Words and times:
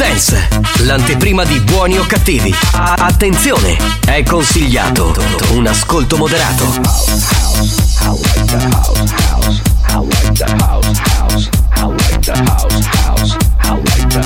Dance, 0.00 0.48
l'anteprima 0.84 1.44
di 1.44 1.60
buoni 1.60 1.98
o 1.98 2.06
cattivi. 2.06 2.54
A- 2.72 2.94
attenzione, 3.00 3.76
è 4.06 4.22
consigliato 4.22 5.14
un 5.50 5.66
ascolto 5.66 6.16
moderato. 6.16 6.64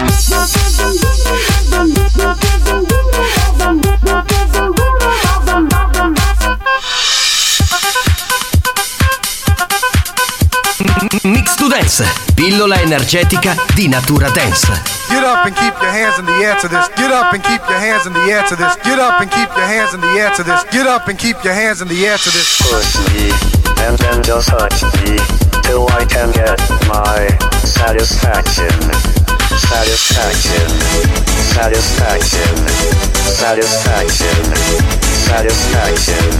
Mix 0.05 1.14
Dance, 11.85 12.07
pillola 12.35 12.81
energetica 12.81 13.55
di 13.75 13.89
Natura 13.89 14.31
Dance. 14.31 14.67
Get 15.11 15.23
up 15.23 15.45
and 15.45 15.55
keep 15.55 15.75
your 15.83 15.91
hands 15.93 16.17
in 16.17 16.25
the 16.25 16.33
air 16.41 16.57
to 16.57 16.67
this. 16.67 16.89
Get 16.97 17.11
up 17.11 17.35
and 17.35 17.43
keep 17.43 17.61
your 17.69 17.79
hands 17.79 18.07
in 18.07 18.15
the 18.15 18.25
air 18.25 18.43
to 18.49 18.57
this. 18.57 18.75
Get 18.83 18.99
up 18.99 19.21
and 19.21 19.31
keep 19.31 19.53
your 19.55 19.67
hands 19.67 19.93
in 19.93 20.01
the 20.01 20.09
air 20.17 20.31
to 20.33 20.43
this. 20.43 20.65
Get 20.73 20.87
up 20.87 21.09
and 21.09 21.19
keep 21.19 21.37
your 21.45 21.53
hands 21.53 21.83
in 21.83 21.89
the 21.89 22.07
air 22.07 22.17
to 22.17 22.31
this. 22.33 22.57
push 22.65 22.97
me, 23.13 23.29
and 23.85 23.99
then 23.99 24.23
just 24.25 24.49
touch 24.49 24.81
me, 25.05 25.21
till 25.61 25.85
I 25.93 26.09
can 26.09 26.33
get 26.33 26.57
my 26.89 27.29
satisfaction. 27.69 28.73
Satisfaction, 29.53 30.71
satisfaction, 31.53 32.57
satisfaction, 33.29 34.41
satisfaction. 35.29 36.33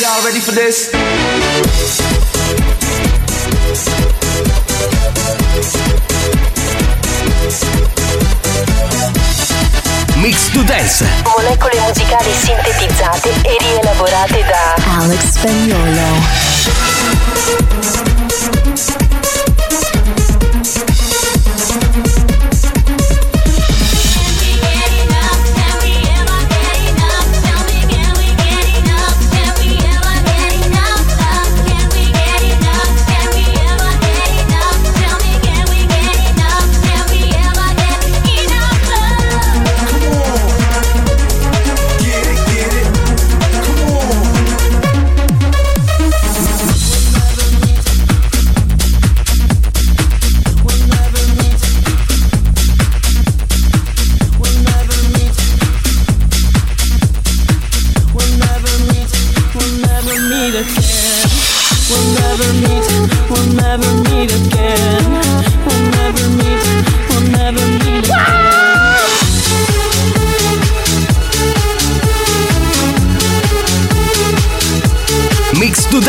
Y'all 0.00 0.24
ready 0.24 0.40
for 0.40 0.52
this? 0.52 0.88
Mix 10.16 10.50
to 10.50 10.62
Dance, 10.64 11.06
molecole 11.36 11.78
musicali 11.86 12.32
sintetizzate 12.32 13.28
e 13.42 13.56
rielaborate 13.60 14.44
da 14.44 14.74
Alex 14.98 15.20
Spagnolo. 15.30 16.20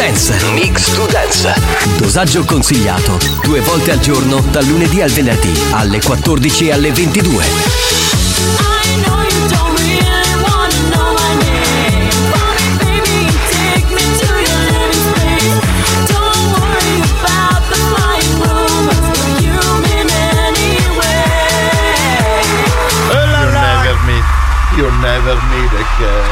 Dance, 0.01 0.33
Mix 0.53 0.95
to 0.95 1.06
Dance. 1.06 1.53
Dosaggio 2.00 2.44
consigliato 2.44 3.19
due 3.44 3.59
volte 3.59 3.92
al 3.92 4.00
giorno 4.00 4.39
dal 4.50 4.65
lunedì 4.65 5.00
al 5.00 5.12
venerdì 5.12 5.53
alle 5.74 6.01
14 6.01 6.69
e 6.69 6.71
alle 6.71 6.92
22. 6.92 9.20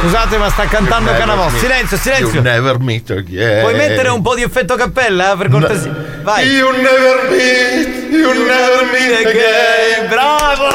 Scusate, 0.02 0.38
ma 0.38 0.50
sta 0.50 0.66
cantando 0.66 1.12
Canavò. 1.12 1.50
Silenzio, 1.50 1.98
silenzio. 1.98 2.28
You 2.34 2.42
never 2.42 2.80
meet 2.80 3.10
again. 3.12 3.62
Puoi 3.62 3.76
mettere 3.76 4.10
un 4.10 4.22
po' 4.22 4.36
di 4.36 4.44
effetto 4.44 4.76
cappella, 4.76 5.36
per 5.38 5.50
cortesia? 5.50 5.94
Vai. 6.22 6.48
You 6.48 6.72
never 6.72 7.30
meet, 7.30 8.12
you 8.12 8.34
never 8.34 8.90
meet 8.92 9.26
again. 9.26 10.08
Bravo, 10.08 10.68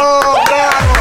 bravo. 0.44 0.93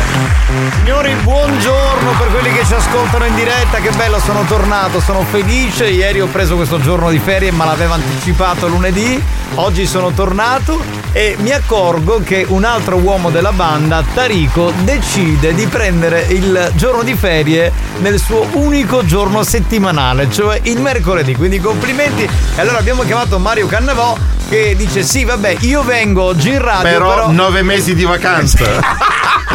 Signori, 0.84 1.14
buongiorno 1.24 2.12
per 2.18 2.28
quelli 2.28 2.54
che 2.54 2.66
ci 2.66 2.74
ascoltano 2.74 3.25
in 3.25 3.36
diretta. 3.36 3.80
Che 3.80 3.90
bello, 3.92 4.20
sono 4.20 4.44
tornato, 4.44 5.00
sono 5.00 5.24
felice. 5.24 5.86
Ieri 5.86 6.22
ho 6.22 6.28
preso 6.28 6.56
questo 6.56 6.80
giorno 6.80 7.10
di 7.10 7.20
ferie, 7.20 7.52
ma 7.52 7.66
l'avevo 7.66 7.94
anticipato 7.94 8.68
lunedì. 8.68 9.22
Oggi 9.56 9.86
sono 9.86 10.12
tornato 10.12 11.03
e 11.13 11.36
mi 11.39 11.51
accorgo 11.51 12.21
che 12.24 12.44
un 12.50 12.63
altro 12.63 12.98
uomo 12.98 13.30
della 13.30 13.51
banda, 13.51 14.04
Tarico, 14.13 14.74
decide 14.83 15.54
di 15.54 15.68
prendere 15.68 16.25
il 16.30 16.71
giorno 16.74 17.04
di 17.04 17.13
ferie 17.13 17.71
nel 18.00 18.19
suo 18.19 18.48
unico 18.54 19.06
giorno 19.06 19.44
settimanale, 19.44 20.30
cioè 20.31 20.60
il 20.63 20.81
mercoledì. 20.81 21.36
Quindi 21.36 21.60
complimenti. 21.60 22.24
E 22.24 22.60
allora 22.60 22.80
abbiamo 22.80 23.04
chiamato 23.04 23.38
Mario 23.38 23.68
Cannavò 23.68 24.18
che 24.50 24.75
dice: 24.75 25.04
Sì, 25.04 25.24
vabbè, 25.24 25.57
io 25.62 25.83
vengo 25.83 26.24
oggi 26.24 26.50
in 26.50 26.62
radio. 26.62 26.89
Però, 26.92 27.10
Però, 27.10 27.31
nove 27.31 27.62
mesi 27.62 27.94
di 27.94 28.04
vacanza. 28.04 28.65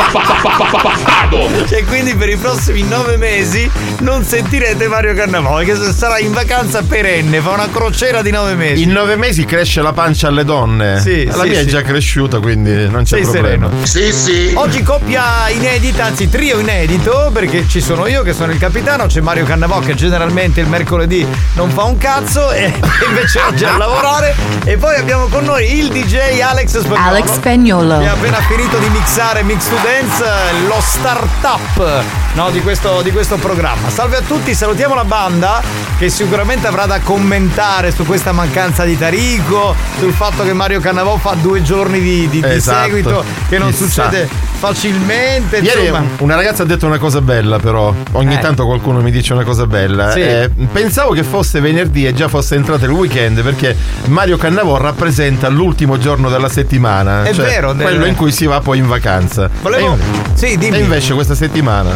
Cioè, 1.69 1.85
quindi 1.85 2.15
per 2.15 2.29
i 2.29 2.37
prossimi 2.37 2.83
nove 2.83 3.17
mesi 3.17 3.71
non 4.01 4.25
sentirete 4.25 4.89
Mario 4.89 5.15
Cannavò, 5.15 5.59
che 5.59 5.75
sarà 5.93 6.19
in 6.19 6.33
vacanza 6.33 6.83
perenne, 6.83 7.41
fa 7.41 7.51
una 7.51 7.69
crociera 7.71 8.23
di 8.23 8.31
nove 8.31 8.55
mesi. 8.55 8.83
In 8.83 8.91
nove 8.93 9.17
mesi 9.17 9.45
cresce 9.45 9.83
la 9.83 9.93
pancia 9.93 10.29
alle 10.29 10.45
donne. 10.45 11.01
Sì, 11.01 11.25
la 11.25 11.43
sì, 11.43 11.49
mia 11.49 11.61
sì. 11.61 11.61
è 11.61 11.65
già 11.65 11.83
cresciuta, 11.83 12.41
quindi 12.41 12.89
non 12.89 13.03
c'è 13.05 13.17
Sei 13.17 13.23
problema. 13.23 13.69
sereno. 13.69 13.87
Sì, 13.87 14.13
sì. 14.13 14.53
Oggi 14.55 14.83
coppia 14.83 15.49
inedita, 15.49 16.05
anzi 16.05 16.29
trio 16.29 16.59
inedito, 16.59 17.31
perché 17.33 17.67
ci 17.69 17.81
sono 17.81 18.07
io 18.07 18.23
che 18.23 18.33
sono 18.33 18.53
il 18.53 18.59
capitano, 18.59 19.07
c'è 19.07 19.21
Mario 19.21 19.45
Cannavò 19.45 19.79
che 19.81 19.95
generalmente 19.95 20.61
il 20.61 20.69
mercoledì 20.69 21.27
non 21.55 21.71
fa 21.71 21.85
un 21.85 21.97
cazzo 21.99 22.51
e 22.53 22.73
invece 23.07 23.41
oggi 23.41 23.65
a 23.65 23.77
lavorare. 23.77 24.35
E 24.65 24.77
poi 24.77 24.97
abbiamo 24.97 25.27
con 25.27 25.45
noi 25.45 25.79
il 25.79 25.89
DJ 25.89 26.41
Alex 26.41 26.81
Spagnolo. 26.81 27.09
Alex 27.09 27.33
Spagnolo. 27.33 27.99
Che 27.99 28.07
ha 28.09 28.13
appena 28.13 28.41
finito 28.43 28.79
di 28.79 28.89
mixare 28.89 29.43
Mix 29.43 29.69
to 29.69 29.77
Dance, 29.83 30.18
lo 30.67 30.81
startup 30.81 32.03
no, 32.35 32.51
di, 32.51 32.61
questo, 32.61 33.03
di 33.03 33.11
questo 33.11 33.37
programma. 33.37 33.89
Salve 33.91 34.17
a 34.17 34.21
tutti, 34.21 34.55
salutiamo 34.55 34.95
la 34.95 35.05
banda 35.05 35.63
che 35.99 36.09
sicuramente 36.09 36.67
avrà 36.67 36.87
da 36.87 37.01
commentare 37.01 37.91
su 37.93 38.05
questa 38.05 38.33
mancanza 38.33 38.85
di 38.85 38.97
Tarico, 38.99 39.75
sul 39.99 40.13
fatto 40.13 40.43
che 40.45 40.53
Mario 40.53 40.81
Cannavò 40.81 41.17
fa 41.17 41.35
due 41.35 41.63
giorni 41.63 42.01
di, 42.01 42.29
di- 42.29 42.41
di 42.41 42.49
Esatto. 42.49 42.85
seguito, 42.85 43.25
che 43.49 43.59
non 43.59 43.71
Chissà. 43.71 43.85
succede 44.05 44.29
facilmente. 44.59 45.59
Ieri 45.59 45.87
insomma. 45.87 46.05
una 46.19 46.35
ragazza 46.35 46.63
ha 46.65 46.67
detto 46.67 46.87
una 46.87 46.99
cosa 46.99 47.21
bella, 47.21 47.59
però. 47.59 47.95
Ogni 48.13 48.35
Eh. 48.35 48.39
tanto 48.39 48.67
qualcuno 48.67 49.01
mi 49.01 49.11
dice 49.11 49.33
una 49.33 49.45
cosa 49.45 49.67
bella. 49.67 50.11
Sì. 50.11 50.21
Eh, 50.21 50.51
pensavo 50.73 51.13
che 51.13 51.23
fosse 51.23 51.61
venerdì 51.61 52.07
e 52.07 52.13
già 52.15 52.29
fosse 52.29 52.55
entrato 52.57 52.85
il 52.85 52.91
weekend 52.91 53.41
perché 53.43 53.77
Mario 54.07 54.37
Cannavò 54.37 54.77
rappresenta 54.79 55.49
l'ultimo 55.49 55.99
giorno 55.99 56.29
della 56.29 56.49
settimana. 56.49 57.23
È 57.25 57.33
cioè 57.33 57.45
vero, 57.47 57.73
quello 57.75 57.91
deve- 57.99 58.09
in 58.09 58.15
cui 58.17 58.33
si 58.33 58.47
va 58.47 58.61
poi 58.61 58.79
in 58.79 58.87
vacanza. 58.89 59.49
Volevo- 59.63 59.97
Sì, 60.35 60.57
dimmi. 60.57 60.77
e 60.77 60.81
invece 60.81 61.15
questa 61.15 61.35
settimana 61.35 61.91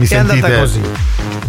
mi 0.00 0.06
è 0.06 0.16
andata 0.16 0.58
così. 0.58 0.80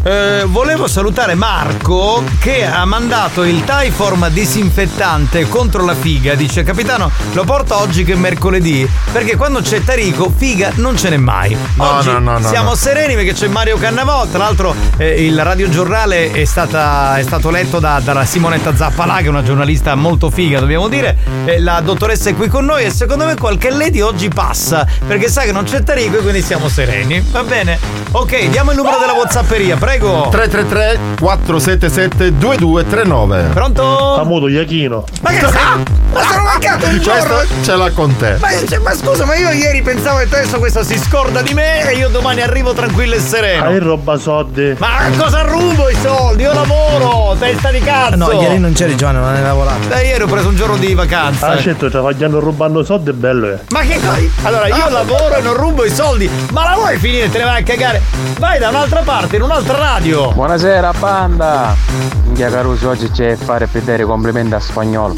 Eh, 0.03 0.45
volevo 0.47 0.87
salutare 0.87 1.35
Marco 1.35 2.23
che 2.39 2.65
ha 2.65 2.85
mandato 2.85 3.43
il 3.43 3.63
Tyform 3.63 4.29
disinfettante 4.29 5.47
contro 5.47 5.85
la 5.85 5.93
figa. 5.93 6.33
Dice 6.33 6.63
capitano, 6.63 7.11
lo 7.33 7.43
porto 7.43 7.77
oggi 7.77 8.03
che 8.03 8.13
è 8.13 8.15
mercoledì 8.15 8.89
perché 9.11 9.35
quando 9.35 9.61
c'è 9.61 9.83
Tarico 9.83 10.33
figa 10.35 10.71
non 10.75 10.97
ce 10.97 11.09
n'è 11.09 11.17
mai. 11.17 11.55
No, 11.75 11.97
oggi 11.97 12.09
no, 12.09 12.17
no, 12.17 12.39
no, 12.39 12.47
siamo 12.47 12.73
sereni 12.73 13.13
perché 13.13 13.33
c'è 13.33 13.47
Mario 13.47 13.77
Cannavò. 13.77 14.25
Tra 14.25 14.39
l'altro 14.39 14.73
eh, 14.97 15.23
il 15.23 15.39
radiogiornale 15.39 16.31
è, 16.31 16.45
stata, 16.45 17.17
è 17.19 17.21
stato 17.21 17.51
letto 17.51 17.79
da, 17.79 18.01
da 18.03 18.25
Simonetta 18.25 18.75
Zappalà 18.75 19.17
che 19.17 19.25
è 19.25 19.29
una 19.29 19.43
giornalista 19.43 19.93
molto 19.93 20.31
figa 20.31 20.59
dobbiamo 20.59 20.87
dire. 20.87 21.15
Eh, 21.45 21.59
la 21.59 21.79
dottoressa 21.79 22.31
è 22.31 22.35
qui 22.35 22.47
con 22.47 22.65
noi 22.65 22.85
e 22.85 22.89
secondo 22.89 23.25
me 23.25 23.35
qualche 23.35 23.69
lady 23.69 24.01
oggi 24.01 24.29
passa 24.29 24.87
perché 25.05 25.29
sa 25.29 25.43
che 25.43 25.51
non 25.51 25.63
c'è 25.63 25.83
Tarico 25.83 26.17
e 26.17 26.21
quindi 26.21 26.41
siamo 26.41 26.69
sereni. 26.69 27.23
Va 27.29 27.43
bene? 27.43 27.77
Ok, 28.13 28.40
diamo 28.49 28.71
il 28.71 28.77
numero 28.77 28.97
della 28.97 29.13
Whatsapperia, 29.13 29.77
prego. 29.77 30.29
333 30.29 30.99
477 31.19 32.37
2239. 32.37 33.49
Pronto? 33.53 34.13
Famoso 34.15 34.47
Iachino. 34.47 35.03
Ma 35.21 35.29
che 35.29 35.41
Ma 35.41 36.23
sono 36.23 36.43
mancato 36.43 36.87
un 36.87 36.99
giorno! 36.99 37.35
Questo 37.35 37.63
ce 37.63 37.75
l'ha 37.75 37.89
con 37.91 38.15
te. 38.17 38.37
Ma, 38.39 38.49
cioè, 38.67 38.79
ma 38.79 38.93
scusa, 38.93 39.25
ma 39.25 39.35
io 39.35 39.49
ieri 39.49 39.81
pensavo 39.81 40.17
che 40.17 40.23
adesso 40.23 40.57
questo 40.59 40.83
si 40.83 40.97
scorda 40.97 41.41
di 41.41 41.53
me 41.53 41.89
e 41.89 41.95
io 41.95 42.09
domani 42.09 42.41
arrivo 42.41 42.73
tranquillo 42.73 43.15
e 43.15 43.19
sereno. 43.19 43.65
Hai 43.65 43.79
roba 43.79 44.17
soldi. 44.17 44.75
Ma 44.77 45.09
cosa 45.17 45.41
rubo 45.41 45.89
i 45.89 45.95
soldi? 46.01 46.43
Io 46.43 46.53
lavoro, 46.53 47.35
testa 47.37 47.71
di 47.71 47.79
cazzo! 47.79 48.15
No, 48.15 48.31
ieri 48.31 48.57
non 48.59 48.73
c'eri 48.73 48.95
Giovanni, 48.95 49.19
non 49.19 49.33
hai 49.33 49.41
lavorato. 49.41 49.87
Dai, 49.87 50.07
ieri 50.07 50.23
ho 50.23 50.27
preso 50.27 50.47
un 50.49 50.55
giorno 50.55 50.77
di 50.77 50.93
vacanza. 50.93 51.47
Ah, 51.47 51.57
certo, 51.57 51.89
travagliando 51.89 52.39
rubando 52.39 52.83
soldi 52.83 53.09
è 53.11 53.13
bello, 53.13 53.51
eh. 53.51 53.59
Ma 53.69 53.81
che 53.81 53.99
cosa? 53.99 54.19
Allora, 54.43 54.67
io 54.67 54.89
lavoro 54.89 55.35
e 55.35 55.41
non 55.41 55.53
rubo 55.53 55.85
i 55.85 55.89
soldi, 55.89 56.29
ma 56.51 56.63
la 56.63 56.75
vuoi 56.75 56.97
finire? 56.97 57.29
Te 57.29 57.37
ne 57.37 57.43
vai 57.45 57.61
a 57.61 57.63
cagare? 57.63 58.01
Vai 58.37 58.59
da 58.59 58.69
un'altra 58.69 59.01
parte, 59.01 59.35
in 59.35 59.41
un'altra 59.41 59.77
radio! 59.77 60.31
Buonasera 60.33 60.91
banda! 60.97 61.75
Minchia 62.23 62.49
Caruso 62.49 62.89
oggi 62.89 63.09
c'è 63.09 63.35
fare 63.35 63.67
pedere 63.67 64.03
complimenti 64.03 64.53
a 64.53 64.59
spagnolo. 64.59 65.15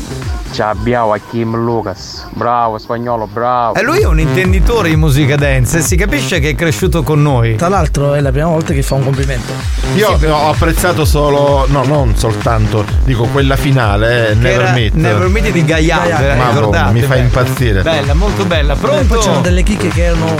Ci 0.54 0.62
abbiamo 0.62 1.14
a 1.14 1.18
Kim 1.18 1.56
Lucas. 1.56 2.28
Bravo 2.30 2.78
spagnolo, 2.78 3.26
bravo. 3.26 3.74
E 3.74 3.82
lui 3.82 4.02
è 4.02 4.06
un 4.06 4.20
intenditore 4.20 4.90
di 4.90 4.96
musica 4.96 5.36
dance 5.36 5.80
e 5.80 5.82
si 5.82 5.96
capisce 5.96 6.40
che 6.40 6.50
è 6.50 6.56
cresciuto 6.56 7.02
con 7.02 7.24
noi. 7.24 7.56
Tra 7.56 7.70
l'altro 7.70 8.14
è 8.14 8.22
la 8.22 8.32
prima 8.32 8.50
volta 8.50 8.72
che 8.72 8.84
fa 8.84 8.94
un 8.94 9.04
complimento. 9.04 9.52
Io 9.96 10.10
ho 10.10 10.50
apprezzato 10.50 11.06
solo, 11.06 11.66
no, 11.70 11.84
non 11.86 12.16
soltanto, 12.16 12.86
dico 13.04 13.24
quella 13.32 13.56
finale, 13.56 14.30
eh, 14.30 14.36
Never 14.36 14.74
Meet. 14.74 14.94
Never 14.94 15.28
Meet 15.28 15.50
di 15.50 15.64
Ma 15.64 16.04
ricordate? 16.04 16.84
boh, 16.84 16.92
mi 16.92 17.02
fa 17.02 17.16
impazzire. 17.16 17.82
Bella, 17.82 18.14
molto 18.14 18.46
bella. 18.46 18.76
Pronto? 18.76 19.06
poi 19.06 19.20
c'erano 19.22 19.42
delle 19.42 19.64
chicche 19.64 19.88
che 19.88 20.04
erano 20.04 20.36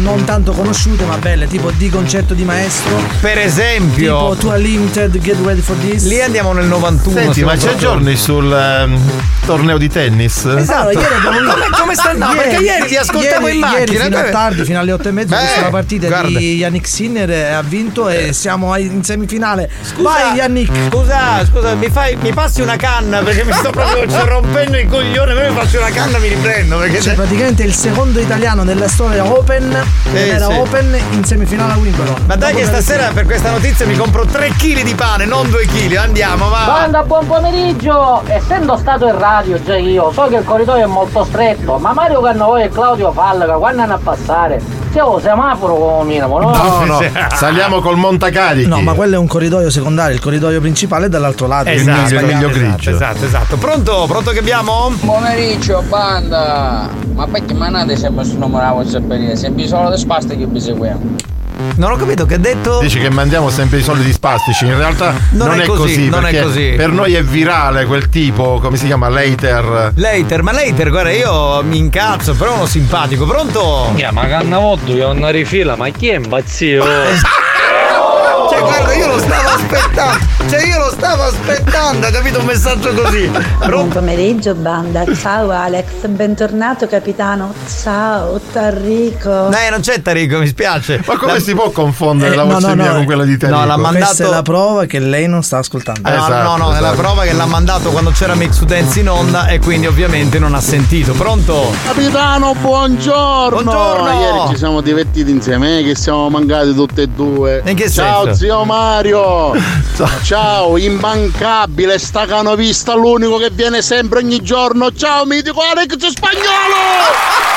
non 0.00 0.24
tanto 0.24 0.52
conosciute 0.52 1.04
ma 1.04 1.16
belle, 1.16 1.48
tipo 1.48 1.72
di 1.72 1.88
concerto 1.88 2.34
di 2.34 2.44
maestro. 2.44 2.96
Per 3.20 3.38
esempio. 3.38 4.30
Tipo 4.30 4.36
Tour 4.36 4.58
Limited, 4.58 5.18
Get 5.18 5.38
Ready 5.44 5.60
for 5.60 5.76
This. 5.76 6.06
Lì 6.06 6.20
andiamo 6.22 6.52
nel 6.52 6.66
91. 6.66 7.20
Senti, 7.20 7.42
ma 7.42 7.56
c'è 7.56 7.74
giorni 7.74 8.16
sul 8.16 8.52
ehm, 8.52 8.98
torneo 9.44 9.78
di 9.78 9.88
tennis? 9.88 10.44
Esatto. 10.44 10.90
Ieri 10.90 11.04
abbiamo 11.14 11.38
visto- 11.40 11.54
Come- 11.54 11.70
come 11.80 11.94
sta- 11.94 12.12
no, 12.12 12.32
perché 12.34 12.56
ieri 12.62 12.88
li 12.88 12.96
ascoltavo 12.96 13.46
ieri- 13.46 13.54
in 13.58 13.60
macchina, 13.60 13.80
Ieri 13.80 13.96
fino 14.04 14.18
a 14.18 14.22
tardi, 14.24 14.64
fino 14.64 14.78
alle 14.78 14.92
8 14.92 15.08
e 15.08 15.12
mezza, 15.12 15.36
Beh, 15.36 15.60
la 15.62 15.68
partita 15.70 16.06
guarda. 16.06 16.38
di 16.38 16.56
Yannick 16.56 16.86
Sinner 16.86 17.30
e 17.30 17.44
ha 17.52 17.62
vinto 17.62 18.08
e 18.08 18.32
siamo 18.32 18.72
ai- 18.72 18.86
in 18.86 19.02
semifinale. 19.04 19.70
Scusa, 19.82 20.02
Vai 20.08 20.34
Yannick! 20.36 20.88
Scusa, 20.90 21.44
scusa, 21.44 21.74
mi, 21.74 21.88
fai, 21.90 22.16
mi 22.16 22.32
passi 22.32 22.60
una 22.60 22.76
canna 22.76 23.20
perché 23.22 23.44
mi 23.44 23.52
sto 23.52 23.70
proprio 23.72 24.08
cioè, 24.08 24.24
rompendo 24.24 24.76
i 24.76 24.86
coglioni. 24.86 25.32
Per 25.34 25.50
me 25.50 25.56
faccio 25.56 25.78
una 25.78 25.90
canna 25.90 26.16
e 26.16 26.20
mi 26.20 26.28
riprendo. 26.28 26.78
Perché 26.78 27.00
Cioè, 27.00 27.14
praticamente 27.14 27.62
il 27.62 27.74
secondo 27.74 28.20
italiano 28.20 28.62
nella 28.62 28.88
storia 28.88 29.24
Open, 29.24 29.84
Eh, 30.12 30.28
era 30.28 30.46
sì. 30.46 30.52
Open 30.52 30.96
in 31.12 31.24
semifinale 31.24 31.72
a 31.72 31.76
Wimbledon. 31.76 32.24
Ma 32.26 32.36
dai, 32.36 32.54
che 32.54 32.64
stasera 32.64 33.10
per 33.12 33.24
questa 33.24 33.50
notizia 33.50 33.86
mi 33.86 33.96
compro 33.96 34.24
3 34.26 34.50
kg 34.56 34.82
di 34.82 34.94
pane, 34.94 35.24
non 35.24 35.48
2 35.50 35.66
kg. 35.66 35.94
Andiamo, 35.96 36.48
va. 36.48 36.64
Banda, 36.66 37.02
buon 37.02 37.26
pomeriggio! 37.26 38.22
Essendo 38.26 38.76
stato 38.76 39.06
in 39.06 39.16
radio 39.30 39.62
già 39.62 39.76
io, 39.76 40.10
so 40.12 40.26
che 40.26 40.36
il 40.36 40.44
corridoio 40.44 40.82
è 40.82 40.86
molto 40.86 41.22
stretto, 41.24 41.78
ma 41.78 41.92
Mario 41.92 42.20
Cannavò 42.20 42.58
e 42.58 42.68
Claudio 42.68 43.12
Fallaca 43.12 43.54
quando 43.54 43.82
hanno 43.82 43.94
a 43.94 44.00
passare? 44.02 44.60
Siamo 44.90 45.20
semaforo 45.20 45.76
come 45.76 46.04
minimo, 46.04 46.40
no? 46.40 46.50
No, 46.50 46.84
no, 46.84 46.98
saliamo 47.32 47.80
col 47.80 47.96
montacarichi. 47.96 48.66
No, 48.68 48.80
ma 48.80 48.92
quello 48.94 49.14
è 49.14 49.18
un 49.18 49.28
corridoio 49.28 49.70
secondario, 49.70 50.16
il 50.16 50.20
corridoio 50.20 50.60
principale 50.60 51.06
è 51.06 51.08
dall'altro 51.08 51.46
lato. 51.46 51.68
Esatto, 51.68 52.14
il 52.14 52.24
miglio 52.24 52.48
esatto, 52.48 52.58
grigio. 52.58 52.90
Esatto, 52.90 53.24
esatto. 53.24 53.56
Pronto? 53.56 54.06
Pronto 54.08 54.32
che 54.32 54.40
abbiamo? 54.40 54.92
Pomeriggio, 55.04 55.84
banda! 55.88 56.88
Ma 57.14 57.26
perché 57.28 57.54
mandate 57.54 57.96
sempre 57.96 58.24
su 58.24 58.36
numero 58.36 58.64
a 58.64 58.72
WhatsApp? 58.72 59.12
Sempre 59.34 59.68
solo 59.68 59.90
di 59.90 59.98
spasta 59.98 60.34
che 60.34 60.46
vi 60.46 60.60
seguiamo. 60.60 61.38
Non 61.76 61.92
ho 61.92 61.96
capito 61.96 62.26
che 62.26 62.34
ha 62.34 62.38
detto. 62.38 62.80
Dici 62.80 62.98
che 62.98 63.10
mandiamo 63.10 63.50
sempre 63.50 63.78
i 63.78 63.82
soldi 63.82 64.04
di 64.04 64.12
spastici, 64.12 64.66
in 64.66 64.76
realtà 64.76 65.12
Non 65.30 65.48
non, 65.48 65.60
è 65.60 65.66
così, 65.66 65.78
così, 65.80 66.08
non 66.08 66.26
è 66.26 66.30
perché 66.30 66.46
così. 66.46 66.72
per 66.76 66.90
noi 66.90 67.14
è 67.14 67.22
virale 67.22 67.86
quel 67.86 68.08
tipo, 68.08 68.58
come 68.60 68.76
si 68.76 68.86
chiama, 68.86 69.08
later. 69.08 69.92
Later, 69.94 70.42
ma 70.42 70.52
later, 70.52 70.90
guarda, 70.90 71.10
io 71.10 71.62
mi 71.62 71.78
incazzo, 71.78 72.34
però 72.34 72.54
uno 72.54 72.66
simpatico. 72.66 73.26
Pronto? 73.26 73.94
ma 74.12 74.26
cannavotto 74.26 74.92
io 74.92 75.10
una 75.10 75.30
rifila, 75.30 75.76
ma 75.76 75.88
chi 75.90 76.08
è 76.08 76.16
impazzito? 76.16 76.84
Cioè, 78.50 78.58
guarda, 78.58 78.92
io 78.94 79.06
lo 79.06 79.18
stavo 79.18 79.39
aspettando. 79.64 80.24
Cioè, 80.48 80.66
io 80.66 80.78
lo 80.78 80.90
stavo 80.90 81.22
aspettando, 81.24 82.06
ha 82.06 82.10
capito 82.10 82.38
un 82.40 82.46
messaggio 82.46 82.92
così. 82.94 83.30
Buon 83.66 83.88
pomeriggio 83.88 84.54
banda, 84.54 85.04
ciao 85.14 85.50
Alex, 85.50 86.06
bentornato 86.08 86.86
capitano, 86.86 87.52
ciao 87.82 88.40
Tarrico. 88.52 89.48
Dai, 89.48 89.70
non 89.70 89.80
c'è 89.80 90.00
Tarico, 90.02 90.38
mi 90.38 90.46
spiace. 90.48 91.02
Ma 91.06 91.16
come 91.16 91.34
La- 91.34 91.40
si 91.40 91.54
può 91.54 91.70
confondere 91.70 92.32
Eh, 92.32 92.36
la 92.36 92.44
no, 92.44 92.54
voce 92.54 92.66
no, 92.68 92.74
mia 92.74 92.88
no. 92.90 92.94
con 92.96 93.04
quella 93.04 93.24
di 93.24 93.36
Tarico? 93.36 93.58
No, 93.58 93.66
l'ha 93.66 93.76
mandato- 93.76 94.04
Questa 94.06 94.24
è 94.24 94.28
la 94.30 94.42
prova 94.42 94.84
che 94.86 94.98
lei 94.98 95.28
non 95.28 95.42
sta 95.42 95.58
ascoltando. 95.58 96.08
Eh, 96.08 96.12
no, 96.12 96.16
Esatto, 96.26 96.42
no, 96.42 96.56
no, 96.56 96.68
è 96.70 96.80
la 96.80 96.88
esatto. 96.88 96.96
prova 96.96 97.22
che 97.22 97.32
l'ha 97.32 97.46
mandato 97.46 97.90
quando 97.90 98.10
c'era 98.10 98.34
Mix 98.34 98.62
Dance 98.62 99.00
in 99.00 99.08
onda 99.10 99.46
e 99.46 99.58
quindi 99.60 99.86
ovviamente 99.86 100.38
non 100.38 100.54
ha 100.54 100.60
sentito. 100.60 101.12
Pronto? 101.12 101.72
Capitano, 101.84 102.54
buongiorno! 102.60 103.62
Buongiorno! 103.62 104.20
Ieri 104.20 104.48
ci 104.50 104.56
siamo 104.56 104.80
divertiti 104.80 105.30
insieme, 105.30 105.78
eh, 105.78 105.82
che 105.84 105.94
siamo 105.94 106.28
mancati 106.30 106.74
tutti 106.74 107.02
e 107.02 107.06
due. 107.08 107.62
In 107.66 107.74
che 107.76 107.90
Ciao 107.90 108.24
senso? 108.24 108.38
zio 108.38 108.64
Mario! 108.64 109.49
Ciao, 110.22 110.76
immancabile, 110.76 111.98
sta 111.98 112.26
canovista, 112.26 112.94
l'unico 112.94 113.36
che 113.38 113.50
viene 113.50 113.82
sempre 113.82 114.20
ogni 114.20 114.42
giorno. 114.42 114.92
Ciao, 114.92 115.24
mitico 115.24 115.60
Alex 115.60 115.96
Spagnolo! 116.06 117.50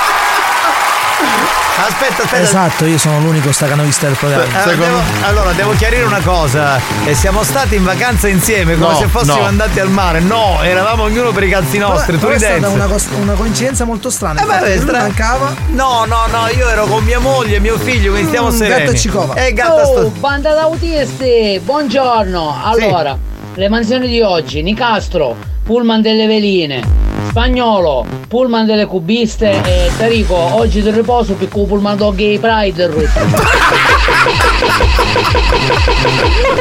Aspetta, 1.76 2.24
aspetta. 2.24 2.42
Esatto, 2.42 2.86
io 2.86 2.98
sono 2.98 3.20
l'unico 3.20 3.52
stacanovista 3.52 4.06
del 4.06 4.16
programma. 4.16 4.64
Eh, 4.72 4.76
devo- 4.78 5.02
allora, 5.24 5.52
devo 5.54 5.72
chiarire 5.74 6.04
una 6.04 6.22
cosa. 6.22 6.80
E 7.04 7.16
siamo 7.16 7.44
stati 7.44 7.76
in 7.76 7.84
vacanza 7.84 8.28
insieme, 8.28 8.76
come 8.78 8.94
No, 8.94 8.98
se 9.00 9.08
fossimo 9.08 9.38
no. 9.40 9.46
andati 9.46 9.80
al 9.80 9.90
mare. 9.90 10.20
No, 10.20 10.60
eravamo 10.62 11.04
ognuno 11.04 11.32
per 11.32 11.44
i 11.44 11.50
cazzi 11.50 11.78
nostri. 11.80 12.18
Però 12.18 12.30
tu 12.32 12.36
è 12.36 12.40
stata 12.40 12.70
una, 12.70 12.86
cos- 12.86 13.08
una 13.20 13.34
coincidenza 13.34 13.86
molto 13.86 14.10
strana. 14.12 14.42
Eh, 14.42 14.46
ma 14.46 14.54
Infatti, 14.54 14.72
è 14.72 14.76
lui 14.76 14.88
stra- 14.88 15.00
mancava. 15.00 15.54
No, 15.70 16.06
no, 16.06 16.20
no, 16.32 16.48
io 16.56 16.70
ero 16.70 16.86
con 16.86 17.04
mia 17.04 17.20
moglie 17.20 17.56
e 17.56 17.60
mio 17.60 17.78
figlio, 17.80 18.12
quindi 18.12 18.28
stiamo 18.30 18.50
Mm, 18.50 18.56
sereni. 18.56 18.80
gatto 18.82 18.92
e 18.92 18.98
cicova. 18.98 19.34
Eh, 19.36 19.54
gatta 19.54 19.82
Oh, 19.82 19.86
sto- 19.98 20.10
banda 20.20 20.54
d'autisti, 20.54 21.60
buongiorno. 21.64 22.62
Allora, 22.64 23.18
le 23.56 23.70
mansioni 23.70 24.08
di 24.08 24.22
oggi, 24.22 24.62
Nicastro, 24.62 25.36
Pullman 25.64 26.02
delle 26.02 26.28
veline, 26.28 26.82
Spagnolo, 27.30 28.06
Pullman 28.28 28.66
delle 28.66 28.86
cubiste 28.86 29.62
e 29.64 29.92
Tarico, 29.98 30.36
oggi 30.36 30.82
del 30.82 30.94
riposo 30.94 31.34
piccolo 31.34 31.66
Pullman 31.66 31.98
do 31.98 32.12
gay 32.14 32.38
pride. 32.40 32.92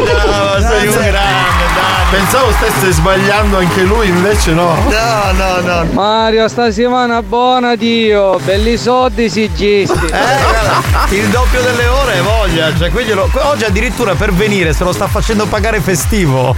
No, 0.02 0.60
sei 0.60 0.86
un 0.86 0.94
grande, 0.94 1.71
Pensavo 2.10 2.50
stesse 2.52 2.92
sbagliando 2.92 3.56
anche 3.56 3.82
lui, 3.84 4.08
invece 4.08 4.52
no. 4.52 4.74
No, 4.74 5.32
no, 5.32 5.60
no. 5.60 5.84
Mario, 5.92 6.46
sta 6.46 6.70
settimana 6.70 7.22
buona 7.22 7.74
Dio, 7.74 8.38
belli 8.44 8.76
soldi 8.76 9.30
sigisti. 9.30 10.04
Eh, 10.04 10.08
guarda, 10.10 11.06
il 11.14 11.28
doppio 11.28 11.62
delle 11.62 11.86
ore 11.86 12.20
voglia. 12.20 12.76
Cioè, 12.76 12.90
qui 12.90 13.04
glielo- 13.04 13.30
oggi 13.44 13.64
addirittura 13.64 14.14
per 14.14 14.30
venire 14.34 14.74
se 14.74 14.84
lo 14.84 14.92
sta 14.92 15.06
facendo 15.06 15.46
pagare 15.46 15.80
festivo. 15.80 16.54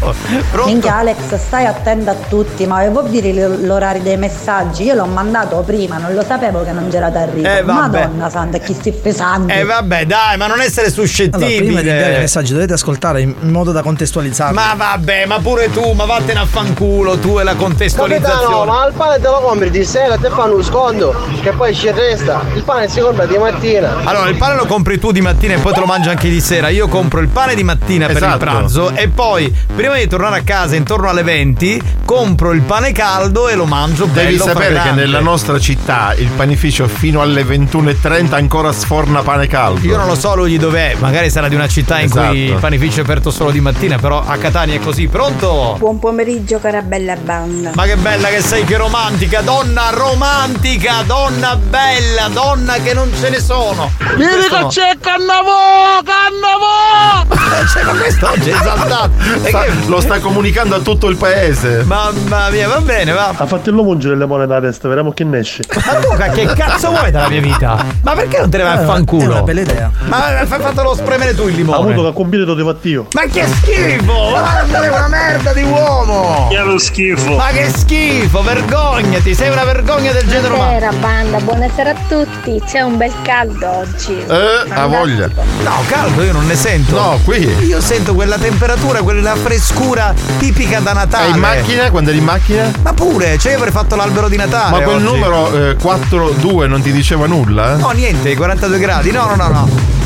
Pronto? 0.51 0.67
Minchia 0.67 0.97
Alex, 0.97 1.37
stai 1.37 1.67
attento 1.67 2.11
a 2.11 2.17
tutti, 2.29 2.67
ma 2.67 2.85
vuoi 2.89 3.09
dire 3.11 3.33
l'orario 3.59 4.03
dei 4.03 4.17
messaggi? 4.17 4.83
Io 4.83 4.95
l'ho 4.95 5.07
mandato 5.07 5.63
prima, 5.65 5.99
non 5.99 6.15
lo 6.15 6.25
sapevo 6.25 6.65
che 6.65 6.73
non 6.73 6.89
c'era 6.91 7.11
d'arrivo. 7.11 7.47
Eh, 7.47 7.63
vabbè. 7.63 8.01
Madonna 8.01 8.29
santa, 8.29 8.59
chi 8.59 8.75
stai 8.75 8.93
pesando? 8.93 9.53
Eh 9.53 9.63
vabbè, 9.63 10.05
dai, 10.07 10.37
ma 10.37 10.49
non 10.49 10.61
essere 10.61 10.87
Allora, 10.89 11.03
suscettibile. 11.07 11.57
prima 11.59 11.81
di 11.81 11.89
inviare 11.89 12.17
i 12.17 12.19
messaggi 12.19 12.53
dovete 12.53 12.73
ascoltare 12.73 13.21
in 13.21 13.33
in 13.45 13.51
modo 13.51 13.73
da 13.73 13.83
contestualizzarli. 13.83 14.55
Ma 14.55 14.75
vabbè, 14.75 15.04
ma 15.27 15.39
pure 15.39 15.71
tu, 15.71 15.93
ma 15.93 16.05
vattene 16.07 16.41
a 16.41 16.47
fanculo 16.47 17.19
tu 17.19 17.39
e 17.39 17.45
la 17.45 17.51
Capitano, 17.51 17.57
contestualizzazione. 17.65 18.71
ma 18.71 18.87
il 18.87 18.93
pane 18.95 19.17
te 19.21 19.29
lo 19.29 19.41
compri 19.41 19.71
di 19.71 19.85
sera, 19.85 20.17
te 20.17 20.31
fanno 20.31 20.57
un 20.57 20.63
sconto, 20.65 21.15
che 21.43 21.51
poi 21.53 21.75
ci 21.75 21.91
resta. 21.91 22.43
Il 22.55 22.63
pane 22.63 22.89
si 22.89 23.01
compra 23.01 23.27
di 23.27 23.37
mattina. 23.37 23.97
Allora, 24.05 24.29
il 24.31 24.37
pane 24.37 24.55
lo 24.57 24.65
compri 24.67 24.99
tu 24.99 25.13
di 25.13 25.21
mattina 25.21 25.55
e 25.55 25.59
poi 25.59 25.73
te 25.75 25.81
lo 25.81 25.87
mangi 25.87 26.09
anche 26.09 26.29
di 26.29 26.41
sera. 26.41 26.69
Io 26.69 26.89
compro 26.89 27.21
il 27.21 27.29
pane 27.29 27.55
di 27.55 27.63
mattina 27.65 28.07
per 28.07 28.17
il 28.17 28.23
Esatto. 28.23 28.39
pranzo 28.39 28.91
e 28.95 29.09
poi, 29.09 29.55
prima 29.75 29.97
di 29.97 30.07
tornare 30.07 30.39
a 30.39 30.43
casa 30.43 30.75
intorno 30.77 31.09
alle 31.09 31.23
20, 31.23 31.83
compro 32.05 32.53
il 32.53 32.63
pane 32.63 32.93
caldo 32.93 33.49
e 33.49 33.55
lo 33.55 33.67
mangio 33.67 34.07
bello 34.07 34.27
Devi 34.31 34.39
sapere 34.39 34.67
che 34.69 34.73
fragrante. 34.75 35.01
nella 35.01 35.21
nostra 35.21 35.59
città 35.59 36.15
il 36.17 36.29
panificio 36.29 36.87
fino 36.89 37.21
alle 37.21 37.45
21.30 37.45 38.35
ancora 38.35 38.73
sforna 38.73 39.21
pane 39.23 39.47
caldo. 39.47 39.87
Io 39.87 39.97
non 39.97 40.07
lo 40.07 40.15
so 40.15 40.35
lui 40.35 40.57
dov'è, 40.57 40.97
magari 40.99 41.29
sarà 41.31 41.49
di 41.49 41.55
una 41.55 41.69
città 41.69 41.99
in 42.01 42.09
cui 42.11 42.21
Esatto. 42.21 42.35
il 42.37 42.55
panificio 42.61 43.01
è 43.01 43.03
aperto 43.03 43.31
solo 43.31 43.51
di 43.51 43.61
mattina, 43.61 43.99
però 43.99 44.23
a 44.25 44.37
Catania 44.37 44.75
è 44.77 44.79
così. 44.81 44.94
Pronto? 45.03 45.75
Buon 45.79 45.99
pomeriggio 45.99 46.61
cara 46.61 46.81
bella 46.81 47.17
banda. 47.17 47.73
Ma 47.75 47.83
che 47.85 47.97
bella 47.97 48.29
che 48.29 48.41
sei, 48.41 48.65
che 48.65 48.77
romantica, 48.77 49.41
donna 49.41 49.91
romantica, 49.91 51.03
donna 51.05 51.57
bella, 51.57 52.29
donna 52.33 52.75
che 52.75 52.95
non 52.95 53.11
ce 53.19 53.29
ne 53.29 53.41
sono. 53.41 53.91
Vieni 54.17 54.35
Questo 54.35 54.55
che 54.55 54.61
no. 54.63 54.69
c'è 54.69 54.97
Cannavò! 55.01 56.01
Cannavò! 56.05 57.67
Cioè, 57.73 57.83
ma 57.83 57.93
questo 57.93 58.29
oggi 58.31 58.51
esaltato. 58.51 59.11
Sta- 59.45 59.65
lo 59.87 60.01
sta 60.01 60.21
comunicando 60.21 60.77
a 60.77 60.79
tutto 60.81 61.09
il 61.09 61.17
paese. 61.17 61.83
Mamma 61.83 62.49
mia, 62.51 62.69
va 62.69 62.81
bene, 62.81 63.11
va. 63.13 63.33
Ha 63.37 63.47
fatto 63.47 63.71
il 63.71 63.75
lomo 63.75 63.95
delle 63.97 64.27
monete 64.27 64.53
alla 64.53 64.61
testa, 64.67 64.87
vediamo 64.87 65.11
che 65.13 65.25
ne 65.25 65.39
esce. 65.39 65.63
Ma 65.75 65.99
Luca, 65.99 66.29
che 66.29 66.47
cazzo 66.47 66.91
vuoi 66.91 67.11
dalla 67.11 67.29
mia 67.29 67.41
vita? 67.41 67.85
Ma 68.03 68.13
perché 68.13 68.39
non 68.39 68.49
te 68.51 68.59
ne 68.59 68.63
vai 68.63 68.77
a 68.79 68.83
Eh, 68.83 68.85
fanculo? 68.85 69.23
è 69.23 69.27
una 69.27 69.43
bella 69.43 69.61
idea. 69.61 69.91
Ma 70.07 70.25
hai 70.39 70.47
fatelo 70.47 70.95
spremere 70.95 71.35
tu 71.35 71.49
il 71.49 71.55
Ha 71.55 71.57
limone. 71.57 71.79
avuto 71.79 72.03
che 72.03 72.09
ha 72.09 72.13
compito 72.13 72.55
di 72.55 72.63
fattio. 72.63 73.07
Ma 73.13 73.23
che 73.23 73.45
schifo! 73.47 74.29
Guarda, 74.31 74.84
sei 74.85 74.89
una 74.93 75.09
merda 75.09 75.53
di 75.53 75.63
uomo! 75.63 76.49
Che 76.51 76.59
lo 76.59 76.79
schifo! 76.79 77.37
Ma 77.37 77.49
che 77.49 77.71
schifo, 77.75 78.43
vergognati, 78.43 79.35
sei 79.35 79.51
una 79.51 79.65
vergogna 79.65 80.13
del 80.13 80.27
genere 80.27 80.53
umano. 80.53 80.79
Buonasera 80.79 80.93
banda, 81.01 81.39
buonasera 81.41 81.91
a 81.91 81.97
tutti. 82.07 82.63
C'è 82.67 82.81
un 82.83 82.97
bel 82.99 83.13
caldo 83.23 83.71
oggi. 83.71 84.19
Eh, 84.19 84.71
ha 84.71 84.87
voglia. 84.87 85.29
No, 85.63 85.83
caldo 85.87 86.23
io 86.23 86.33
non 86.33 86.47
ne 86.47 86.55
sento. 86.55 86.97
No, 86.97 87.19
qui. 87.25 87.47
Io 87.67 87.81
sento 87.81 88.15
quella 88.15 88.37
temperatura, 88.37 89.01
quella 89.01 89.35
frescura 89.37 90.13
tipica 90.39 90.81
da 90.81 90.93
Natale. 90.93 91.29
E 91.29 91.31
in 91.31 91.39
macchina? 91.39 91.91
Quando 91.91 92.11
eri 92.11 92.19
in 92.19 92.25
macchina? 92.25 92.71
Ma 92.83 92.93
pure, 92.93 93.39
cioè 93.39 93.53
io 93.53 93.59
avrei 93.59 93.73
fatto 93.73 93.97
l'albero 93.97 94.29
di 94.29 94.37
Natale. 94.37 94.71
Ma 94.71 94.83
quel 94.83 94.97
oggi. 94.97 95.05
numero 95.05 95.71
eh, 95.71 95.77
4-2 95.77 96.69
non 96.69 96.83
ti 96.83 96.93
diceva 96.93 97.27
nulla? 97.27 97.77
No, 97.77 97.91
niente, 97.91 98.37
42 98.37 98.79
gradi. 98.79 99.11
No, 99.11 99.25
no, 99.27 99.35
no, 99.35 99.49
no. 99.49 100.03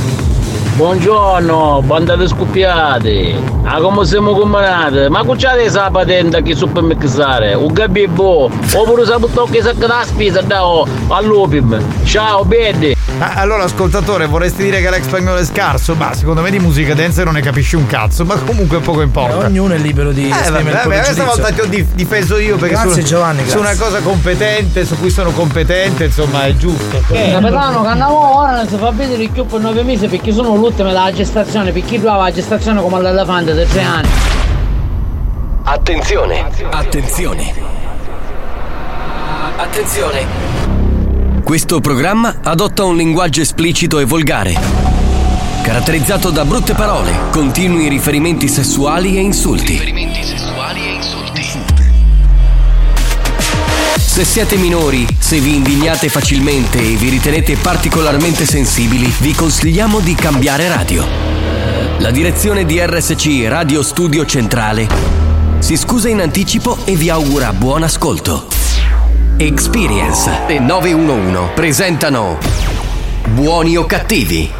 Buongiorno, 0.78 1.82
banda 1.84 2.14
di 2.14 2.28
scoppiate. 2.28 3.34
Ah, 3.64 3.80
come 3.80 4.06
siamo 4.06 4.30
combinati? 4.32 5.08
Ma 5.08 5.24
cucciate 5.24 5.68
sa 5.68 5.90
patente 5.90 6.40
che 6.42 6.54
super 6.54 6.84
mixare? 6.84 7.52
Un 7.54 7.72
gabibbo, 7.72 8.48
oppure 8.74 9.04
sa 9.04 9.18
che 9.50 9.60
sa 9.60 9.72
che 9.72 9.86
la 9.88 10.04
spesa 10.06 10.40
da 10.40 10.62
all'opim. 11.08 11.76
Ciao, 12.04 12.44
bene. 12.44 12.94
Ah, 13.20 13.32
allora, 13.34 13.64
ascoltatore, 13.64 14.26
vorresti 14.26 14.62
dire 14.62 14.80
che 14.80 14.88
l'ex 14.90 15.02
spagnolo 15.02 15.38
è 15.38 15.44
scarso? 15.44 15.96
Ma 15.96 16.14
secondo 16.14 16.40
me 16.40 16.50
di 16.52 16.60
musica 16.60 16.94
dance 16.94 17.24
non 17.24 17.34
ne 17.34 17.40
capisci 17.40 17.74
un 17.74 17.84
cazzo, 17.86 18.24
ma 18.24 18.36
comunque 18.36 18.78
poco 18.78 19.00
importa. 19.00 19.46
Ognuno 19.46 19.74
è 19.74 19.78
libero 19.78 20.12
di 20.12 20.28
Eh, 20.28 20.50
vabbè, 20.50 20.62
vabbè, 20.62 21.00
questa 21.00 21.24
volta 21.24 21.50
ti 21.50 21.60
ho 21.60 21.66
dif- 21.66 21.94
difeso 21.94 22.38
io 22.38 22.56
perché 22.56 22.74
Grazie, 22.74 23.02
su, 23.02 23.02
Giovanni, 23.02 23.48
su 23.48 23.58
una 23.58 23.74
cosa 23.76 23.98
competente, 24.02 24.84
su 24.86 24.96
cui 25.00 25.10
sono 25.10 25.32
competente, 25.32 26.04
insomma, 26.04 26.44
è 26.44 26.54
giusto. 26.54 27.02
Capitano, 27.08 27.82
che 27.82 27.88
andiamo 27.88 28.38
ora 28.38 28.54
non 28.54 28.68
si 28.68 28.76
fa 28.76 28.92
vedere 28.92 29.26
più 29.26 29.44
per 29.44 29.58
nove 29.58 29.82
mesi 29.82 30.06
perché 30.06 30.32
sono 30.32 30.54
l'ultima 30.68 30.88
della 30.88 31.12
gestazione, 31.12 31.72
perché 31.72 31.98
tu 31.98 32.06
aveva 32.06 32.24
la 32.24 32.32
gestazione 32.32 32.80
come 32.82 33.00
l'elefante 33.00 33.54
da 33.54 33.64
tre 33.64 33.82
anni. 33.82 34.08
Attenzione, 35.64 36.44
attenzione. 36.70 37.54
Attenzione. 39.56 40.26
Questo 41.42 41.80
programma 41.80 42.40
adotta 42.42 42.84
un 42.84 42.96
linguaggio 42.96 43.40
esplicito 43.40 43.98
e 43.98 44.04
volgare, 44.04 44.54
caratterizzato 45.62 46.30
da 46.30 46.44
brutte 46.44 46.74
parole, 46.74 47.12
continui 47.30 47.88
riferimenti 47.88 48.48
sessuali 48.48 49.16
e 49.16 49.20
insulti. 49.20 49.76
Se 54.18 54.24
siete 54.24 54.56
minori, 54.56 55.06
se 55.16 55.38
vi 55.38 55.54
indignate 55.54 56.08
facilmente 56.08 56.78
e 56.78 56.96
vi 56.96 57.08
ritenete 57.08 57.54
particolarmente 57.54 58.46
sensibili, 58.46 59.14
vi 59.20 59.32
consigliamo 59.32 60.00
di 60.00 60.16
cambiare 60.16 60.66
radio. 60.66 61.06
La 61.98 62.10
direzione 62.10 62.64
di 62.64 62.84
RSC 62.84 63.46
Radio 63.46 63.80
Studio 63.80 64.26
Centrale 64.26 64.88
si 65.60 65.76
scusa 65.76 66.08
in 66.08 66.20
anticipo 66.20 66.78
e 66.84 66.96
vi 66.96 67.10
augura 67.10 67.52
buon 67.52 67.84
ascolto. 67.84 68.48
Experience 69.36 70.28
e 70.48 70.58
911 70.58 71.52
presentano 71.54 72.38
Buoni 73.28 73.76
o 73.76 73.86
cattivi? 73.86 74.50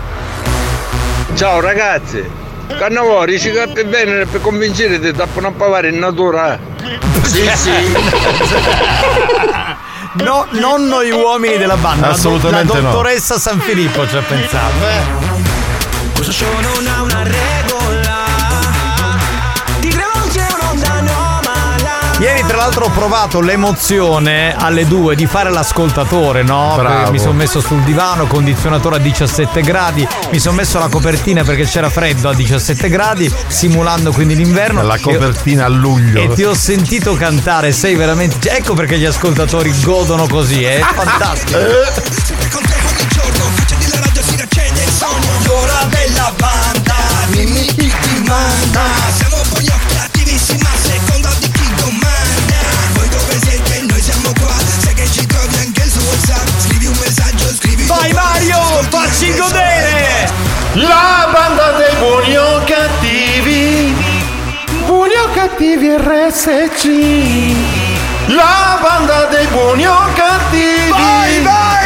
Ciao 1.34 1.58
ragazzi, 1.58 2.22
Cannavò, 2.68 3.24
dici 3.24 3.50
che 3.50 3.66
per 3.66 3.88
venire 3.88 4.24
per 4.26 4.40
convincere 4.40 5.00
ti 5.00 5.10
tappano 5.10 5.52
a 5.58 5.86
in 5.88 5.98
natura. 5.98 6.76
Sì, 7.24 7.50
sì. 7.54 7.96
No, 10.24 10.46
non 10.50 10.86
noi 10.86 11.10
uomini 11.10 11.58
della 11.58 11.76
banda, 11.76 12.08
Assolutamente 12.08 12.72
la 12.72 12.80
no. 12.80 12.90
dottoressa 12.90 13.38
San 13.38 13.60
Filippo 13.60 14.08
ci 14.08 14.16
ha 14.16 14.22
pensato. 14.22 14.74
Questo 16.14 16.32
ha 16.32 16.78
una 16.78 16.97
tra 22.48 22.56
l'altro 22.56 22.86
ho 22.86 22.90
provato 22.90 23.40
l'emozione 23.40 24.56
alle 24.56 24.86
due 24.86 25.14
di 25.14 25.26
fare 25.26 25.50
l'ascoltatore, 25.50 26.42
no? 26.42 26.76
Mi 27.10 27.18
sono 27.18 27.34
messo 27.34 27.60
sul 27.60 27.82
divano, 27.82 28.26
condizionatore 28.26 28.96
a 28.96 28.98
17 28.98 29.60
gradi, 29.60 30.08
mi 30.30 30.40
sono 30.40 30.56
messo 30.56 30.78
la 30.78 30.88
copertina 30.88 31.44
perché 31.44 31.64
c'era 31.64 31.90
freddo 31.90 32.30
a 32.30 32.34
17 32.34 32.88
gradi, 32.88 33.30
simulando 33.48 34.12
quindi 34.12 34.34
l'inverno. 34.34 34.82
La 34.82 34.98
copertina 34.98 35.66
a 35.66 35.68
luglio. 35.68 36.22
E 36.22 36.34
ti 36.34 36.42
ho 36.42 36.54
sentito 36.54 37.14
cantare, 37.14 37.70
sei 37.70 37.94
veramente. 37.94 38.50
Ecco 38.50 38.72
perché 38.72 38.96
gli 38.96 39.04
ascoltatori 39.04 39.70
godono 39.82 40.26
così, 40.26 40.64
è 40.64 40.80
fantastico. 40.94 41.58
L'ora 45.44 45.86
della 45.88 46.32
banda 46.36 46.94
Dimmi 47.28 47.64
chi 47.66 47.92
ti 48.00 48.22
manda 48.26 48.82
Siamo 49.16 49.42
buoni 49.48 49.77
Facci 58.82 59.34
godere! 59.34 60.30
La 60.74 61.28
banda 61.32 61.72
dei 61.72 61.94
buoni 61.98 62.36
o 62.36 62.62
cattivi. 62.64 63.94
Buoni 64.86 65.14
o 65.14 65.30
cattivi 65.32 65.96
RSC. 65.96 66.84
La 68.26 68.78
banda 68.80 69.24
dei 69.24 69.46
buoni 69.46 69.86
o 69.86 69.98
cattivi. 70.14 70.90
Vai, 70.90 71.42
vai! 71.42 71.77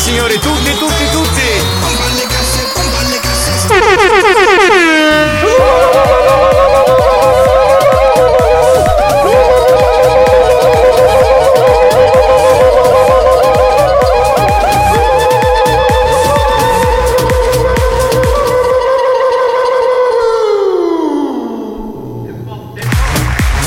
Signori, 0.00 0.38
tutti, 0.38 0.74
tutti, 0.76 1.10
tutti. 1.10 1.40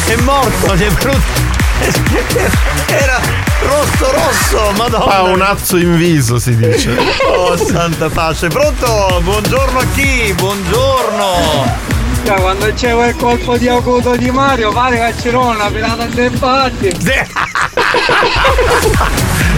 È 0.05 0.15
morto, 0.21 0.75
gli 0.75 0.83
è 0.83 0.89
venuto. 0.89 2.72
Rosso 3.83 4.11
rosso, 4.11 4.71
madonna. 4.77 5.13
Ha 5.13 5.21
un 5.23 5.41
azzo 5.41 5.75
in 5.75 5.97
viso, 5.97 6.39
si 6.39 6.55
dice. 6.55 6.95
Oh, 7.25 7.57
santa 7.57 8.09
pace. 8.09 8.47
Pronto? 8.47 9.19
Buongiorno 9.21 9.79
a 9.79 9.85
chi? 9.93 10.33
Buongiorno. 10.33 11.75
quando 12.23 12.71
c'è 12.73 12.93
quel 12.93 13.15
colpo 13.17 13.57
di 13.57 13.67
acuto 13.67 14.15
di 14.15 14.31
Mario, 14.31 14.71
pare 14.71 14.97
che 14.97 15.21
c'era 15.21 15.39
una 15.39 15.69
pirata 15.69 16.05
dei 16.05 16.29
batti. 16.29 16.91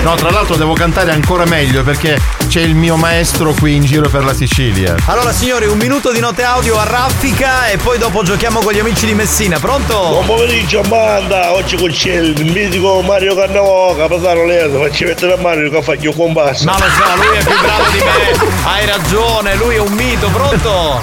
No, 0.05 0.13
tra 0.13 0.29
l'altro 0.29 0.55
devo 0.55 0.73
cantare 0.73 1.11
ancora 1.11 1.45
meglio 1.45 1.81
perché 1.81 2.21
c'è 2.47 2.61
il 2.61 2.75
mio 2.75 2.95
maestro 2.95 3.55
qui 3.55 3.73
in 3.73 3.83
giro 3.83 4.07
per 4.07 4.23
la 4.23 4.35
Sicilia. 4.35 4.95
Allora 5.07 5.31
signori, 5.31 5.65
un 5.65 5.79
minuto 5.79 6.11
di 6.11 6.19
note 6.19 6.43
audio 6.43 6.77
a 6.77 6.83
raffica 6.83 7.69
e 7.69 7.77
poi 7.77 7.97
dopo 7.97 8.21
giochiamo 8.21 8.59
con 8.59 8.71
gli 8.71 8.77
amici 8.77 9.07
di 9.07 9.15
Messina. 9.15 9.57
Pronto? 9.57 10.09
Buon 10.09 10.25
pomeriggio, 10.27 10.81
banda! 10.81 11.53
Oggi 11.53 11.75
con 11.75 11.89
c'è 11.89 12.17
il 12.17 12.51
mitico 12.51 13.01
Mario 13.01 13.33
Cannavo, 13.33 13.95
capitano 13.95 14.45
Leso, 14.45 14.77
facci 14.77 15.05
mettere 15.05 15.33
a 15.33 15.37
Mario 15.37 15.71
che 15.71 15.81
fa 15.81 15.95
io 15.95 16.13
comparsa. 16.13 16.65
Ma 16.65 16.73
lo 16.73 16.85
so, 16.85 17.15
lui 17.15 17.37
è 17.37 17.43
più 17.43 17.59
bravo 17.63 17.83
di 17.89 17.97
me. 17.97 18.49
Hai 18.63 18.85
ragione, 18.85 19.55
lui 19.55 19.73
è 19.73 19.79
un 19.79 19.91
mito, 19.91 20.27
pronto? 20.27 21.01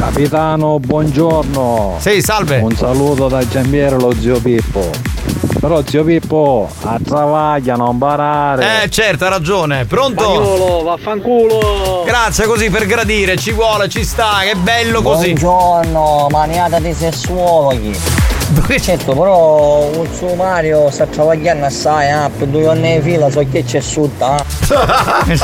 Capitano, 0.00 0.80
buongiorno. 0.80 1.98
Sì, 2.00 2.20
salve. 2.22 2.58
Un 2.58 2.74
saluto 2.74 3.28
da 3.28 3.46
Giambiere 3.46 3.94
lo 3.98 4.12
zio 4.18 4.40
Pippo. 4.40 5.11
Però 5.62 5.80
zio 5.86 6.02
Pippo, 6.02 6.68
a 6.82 6.98
travaglia, 7.00 7.76
non 7.76 7.96
barare. 7.96 8.82
Eh 8.82 8.90
certo, 8.90 9.26
ha 9.26 9.28
ragione. 9.28 9.84
Pronto? 9.84 10.24
Spagnolo, 10.24 10.82
vaffanculo. 10.82 12.02
Grazie 12.04 12.46
così 12.46 12.68
per 12.68 12.84
gradire, 12.84 13.36
ci 13.36 13.52
vuole, 13.52 13.88
ci 13.88 14.02
sta, 14.02 14.40
che 14.42 14.56
bello 14.56 15.02
così. 15.02 15.34
Buongiorno, 15.34 16.26
maniata 16.30 16.80
di 16.80 16.92
sessuologi. 18.52 18.80
Certo, 18.82 19.12
però 19.12 19.84
un 19.94 20.06
suo 20.14 20.34
Mario 20.34 20.90
sta 20.90 21.06
travagliando 21.06 21.66
assai, 21.66 22.08
eh, 22.08 22.30
per 22.36 22.48
due 22.48 22.68
anni 22.68 23.00
di 23.00 23.10
fila, 23.10 23.30
so 23.30 23.44
che 23.50 23.64
c'è 23.64 23.80
sutta. 23.80 24.44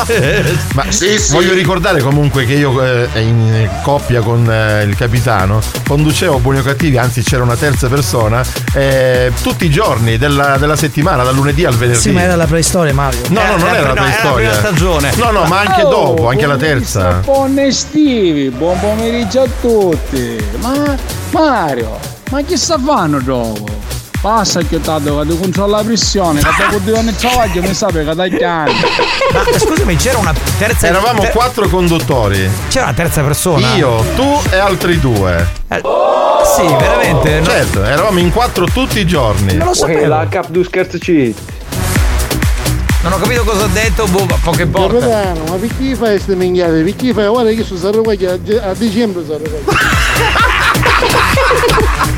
eh. 0.09 0.57
Ma 0.75 0.85
voglio 1.31 1.55
ricordare 1.55 2.01
comunque 2.01 2.45
che 2.45 2.55
io 2.55 2.83
eh, 2.83 3.21
in 3.21 3.69
coppia 3.83 4.21
con 4.21 4.51
eh, 4.51 4.83
il 4.83 4.97
capitano 4.97 5.61
conducevo 5.87 6.39
Buoni 6.39 6.59
o 6.59 6.63
Cattivi, 6.63 6.99
anzi 6.99 7.23
c'era 7.23 7.43
una 7.43 7.57
terza 7.57 7.89
persona, 7.89 8.43
eh, 8.75 9.33
tutti 9.43 9.65
i 9.65 9.71
giorni 9.71 10.19
della, 10.19 10.57
della 10.59 10.77
settimana, 10.77 11.23
dal 11.23 11.35
lunedì 11.35 11.65
al 11.65 11.75
venerdì. 11.75 12.01
Sì, 12.01 12.11
ma 12.11 12.23
era 12.23 12.37
la 12.37 12.47
preistoria, 12.47 12.93
Mario. 12.93 13.21
No, 13.29 13.43
no, 13.43 13.57
non 13.57 13.75
era 13.75 13.93
la 13.93 14.03
preistoria. 14.03 14.71
No, 15.17 15.31
no, 15.31 15.45
ma 15.45 15.61
anche 15.61 15.83
dopo, 15.83 16.29
anche 16.29 16.47
la 16.47 16.57
terza. 16.57 17.21
Buon 17.25 17.59
estivi, 17.59 18.51
buon 18.51 18.79
pomeriggio 18.79 19.43
a 19.43 19.49
tutti. 19.61 20.37
Ma 20.61 20.97
Mario, 21.31 21.99
ma 22.31 22.43
che 22.43 22.57
sta 22.57 22.79
fanno 22.79 23.21
dopo? 23.21 23.67
Passa 24.21 24.61
che 24.63 24.81
tanto 24.81 25.21
che 25.21 25.29
ti 25.29 25.39
controlla 25.39 25.77
la 25.77 25.85
pressione, 25.85 26.41
che 26.41 26.49
dopo 26.59 26.79
due 26.79 26.99
anni 26.99 27.11
di 27.11 27.17
travaglio 27.17 27.63
mi 27.63 27.73
sa 27.73 27.87
che 27.87 28.05
tagliando. 28.05 28.73
Ma 29.33 29.59
scusami, 29.59 29.97
c'era 29.97 30.19
una 30.19 30.35
terza 30.59 30.89
Eravamo 30.89 31.21
ter- 31.21 31.31
quattro 31.31 31.69
conduttori. 31.69 32.51
C'era 32.69 32.87
una 32.87 32.95
terza 32.95 33.23
persona? 33.23 33.75
Io, 33.77 34.05
tu 34.17 34.41
e 34.51 34.57
altri 34.57 34.99
due. 34.99 35.49
Sì, 35.69 36.67
veramente. 36.67 37.39
no? 37.39 37.45
Certo, 37.47 37.85
eravamo 37.85 38.19
in 38.19 38.33
quattro 38.33 38.65
tutti 38.67 38.99
i 38.99 39.07
giorni. 39.07 39.55
Non 39.55 39.69
lo 39.69 39.75
sapevo. 39.75 40.07
la 40.07 40.27
cap 40.29 40.49
du 40.49 40.65
scherzi. 40.65 41.35
Non 43.03 43.13
ho 43.13 43.19
capito 43.19 43.45
cosa 43.45 43.65
ha 43.65 43.69
detto, 43.69 44.07
boh, 44.09 44.25
ma 44.25 44.37
poche 44.43 44.67
porte. 44.67 44.99
Capitano, 44.99 45.45
ma 45.49 45.55
perché 45.55 45.95
fai 45.95 46.11
queste 46.11 46.35
minchiate? 46.35 46.83
Perché 46.83 47.13
fai? 47.15 47.29
Guarda 47.29 47.53
che 47.53 47.63
sono 47.63 47.79
sarò 47.79 48.03
a 48.03 48.75
dicembre 48.75 49.25
sarò 49.25 49.45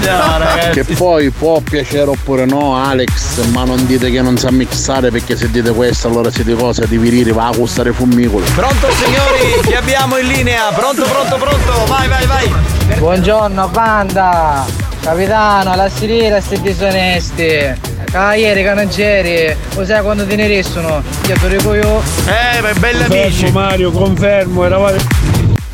No, 0.00 0.38
ragazzi. 0.38 0.82
Che 0.82 0.94
poi 0.94 1.30
può 1.30 1.60
piacere 1.60 2.10
oppure 2.10 2.44
no 2.44 2.76
Alex, 2.76 3.44
ma 3.46 3.64
non 3.64 3.86
dite 3.86 4.10
che 4.10 4.20
non 4.20 4.36
sa 4.36 4.50
mixare 4.50 5.10
perché 5.10 5.36
se 5.36 5.50
dite 5.50 5.70
questo 5.72 6.08
allora 6.08 6.30
siete 6.30 6.54
cosa 6.54 6.84
di 6.86 6.96
virire, 6.98 7.32
va 7.32 7.48
a 7.48 7.52
gustare 7.52 7.92
fumicolo. 7.92 8.44
Pronto 8.54 8.88
signori, 8.92 9.60
chi 9.66 9.74
abbiamo 9.74 10.16
in 10.18 10.26
linea? 10.26 10.70
Pronto, 10.72 11.04
pronto, 11.04 11.36
pronto, 11.36 11.84
vai, 11.86 12.08
vai, 12.08 12.26
vai. 12.26 12.52
Buongiorno, 12.98 13.68
banda. 13.68 14.64
Capitano, 15.00 15.74
la 15.74 15.88
sirena 15.88 16.40
sti 16.40 16.60
disonesti. 16.62 17.92
Cavalieri, 18.10 18.62
canaggieri, 18.62 19.54
sai 19.84 20.02
quando 20.02 20.26
te 20.26 20.36
ne 20.36 20.46
restano? 20.46 21.02
Io 21.26 21.34
te 21.34 21.48
lo 21.48 21.48
dico 21.48 21.74
io. 21.74 22.02
Eh, 22.26 22.60
beh, 22.60 22.72
belli 22.74 23.02
amici. 23.02 23.50
Mario, 23.50 23.90
confermo, 23.90 24.64
eravate. 24.64 24.98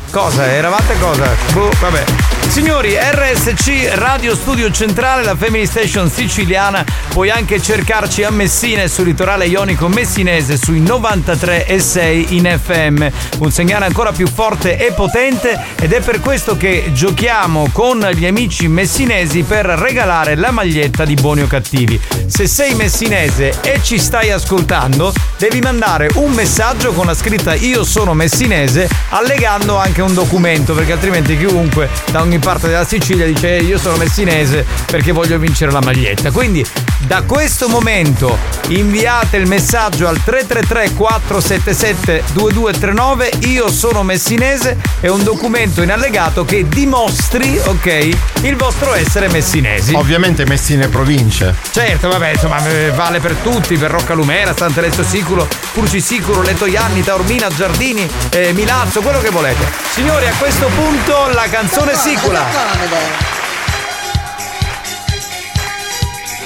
Cosa? 0.09 0.51
Eravate 0.51 0.99
cosa? 0.99 1.29
Boh, 1.53 1.71
vabbè. 1.79 2.30
Signori, 2.51 2.97
RSC 2.99 3.93
Radio 3.93 4.35
Studio 4.35 4.69
Centrale, 4.71 5.23
la 5.23 5.37
Family 5.37 5.65
Station 5.65 6.09
siciliana, 6.09 6.83
puoi 7.07 7.29
anche 7.29 7.61
cercarci 7.61 8.23
a 8.23 8.29
Messina 8.29 8.81
e 8.81 8.89
sul 8.89 9.05
litorale 9.05 9.45
ionico 9.45 9.87
messinese 9.87 10.57
sui 10.57 10.81
93 10.81 11.65
e 11.65 11.79
6 11.79 12.35
in 12.35 12.59
FM. 12.61 13.07
Un 13.37 13.51
segnale 13.51 13.85
ancora 13.85 14.11
più 14.11 14.27
forte 14.27 14.77
e 14.77 14.91
potente 14.91 15.57
ed 15.79 15.93
è 15.93 16.01
per 16.01 16.19
questo 16.19 16.57
che 16.57 16.89
giochiamo 16.91 17.69
con 17.71 18.05
gli 18.13 18.25
amici 18.25 18.67
messinesi 18.67 19.43
per 19.43 19.65
regalare 19.65 20.35
la 20.35 20.51
maglietta 20.51 21.05
di 21.05 21.13
Buoni 21.13 21.43
o 21.43 21.47
Cattivi. 21.47 21.97
Se 22.25 22.47
sei 22.47 22.75
messinese 22.75 23.61
e 23.61 23.79
ci 23.81 23.97
stai 23.97 24.29
ascoltando, 24.29 25.13
devi 25.37 25.61
mandare 25.61 26.09
un 26.15 26.33
messaggio 26.33 26.91
con 26.91 27.05
la 27.05 27.15
scritta 27.15 27.53
Io 27.53 27.85
sono 27.85 28.13
messinese, 28.13 28.89
allegando 29.09 29.77
anche 29.77 30.01
un 30.01 30.13
documento, 30.13 30.73
perché 30.73 30.91
altrimenti 30.91 31.37
chiunque 31.37 31.89
da 32.11 32.19
ogni 32.19 32.39
parte 32.41 32.67
della 32.67 32.85
Sicilia 32.85 33.25
dice 33.25 33.57
"Eh, 33.57 33.63
io 33.63 33.77
sono 33.77 33.95
messinese 33.97 34.65
perché 34.85 35.11
voglio 35.11 35.37
vincere 35.37 35.71
la 35.71 35.81
maglietta. 35.81 36.31
Quindi 36.31 36.65
da 36.99 37.23
questo 37.23 37.67
momento 37.67 38.37
inviate 38.67 39.37
il 39.37 39.47
messaggio 39.47 40.07
al 40.07 40.21
333 40.23 40.93
477 40.93 42.23
2239 42.33 43.31
io 43.47 43.71
sono 43.71 44.03
messinese 44.03 44.77
e 44.99 45.09
un 45.09 45.23
documento 45.23 45.81
in 45.81 45.91
allegato 45.91 46.45
che 46.45 46.67
dimostri, 46.67 47.59
ok, 47.63 48.09
il 48.41 48.55
vostro 48.55 48.93
essere 48.93 49.29
messinesi. 49.29 49.93
Ovviamente 49.93 50.45
Messina 50.45 50.85
e 50.85 50.87
province. 50.87 51.55
Certo, 51.71 52.09
vabbè, 52.09 52.31
insomma, 52.31 52.65
eh, 52.67 52.91
vale 52.91 53.19
per 53.19 53.33
tutti, 53.35 53.77
per 53.77 53.91
Roccalumera, 53.91 54.53
Sant'Alessio 54.55 55.03
Sicuro, 55.03 55.47
Purci 55.73 56.01
Sicuro, 56.01 56.41
Letoianni, 56.41 57.03
Taormina, 57.03 57.47
Giardini, 57.49 58.09
eh, 58.31 58.53
Milazzo, 58.53 59.01
quello 59.01 59.19
che 59.19 59.29
volete. 59.29 59.65
Signori, 59.93 60.25
a 60.27 60.33
questo 60.37 60.67
punto 60.67 61.27
la 61.33 61.47
canzone 61.49 61.95
sicula. 62.31 62.49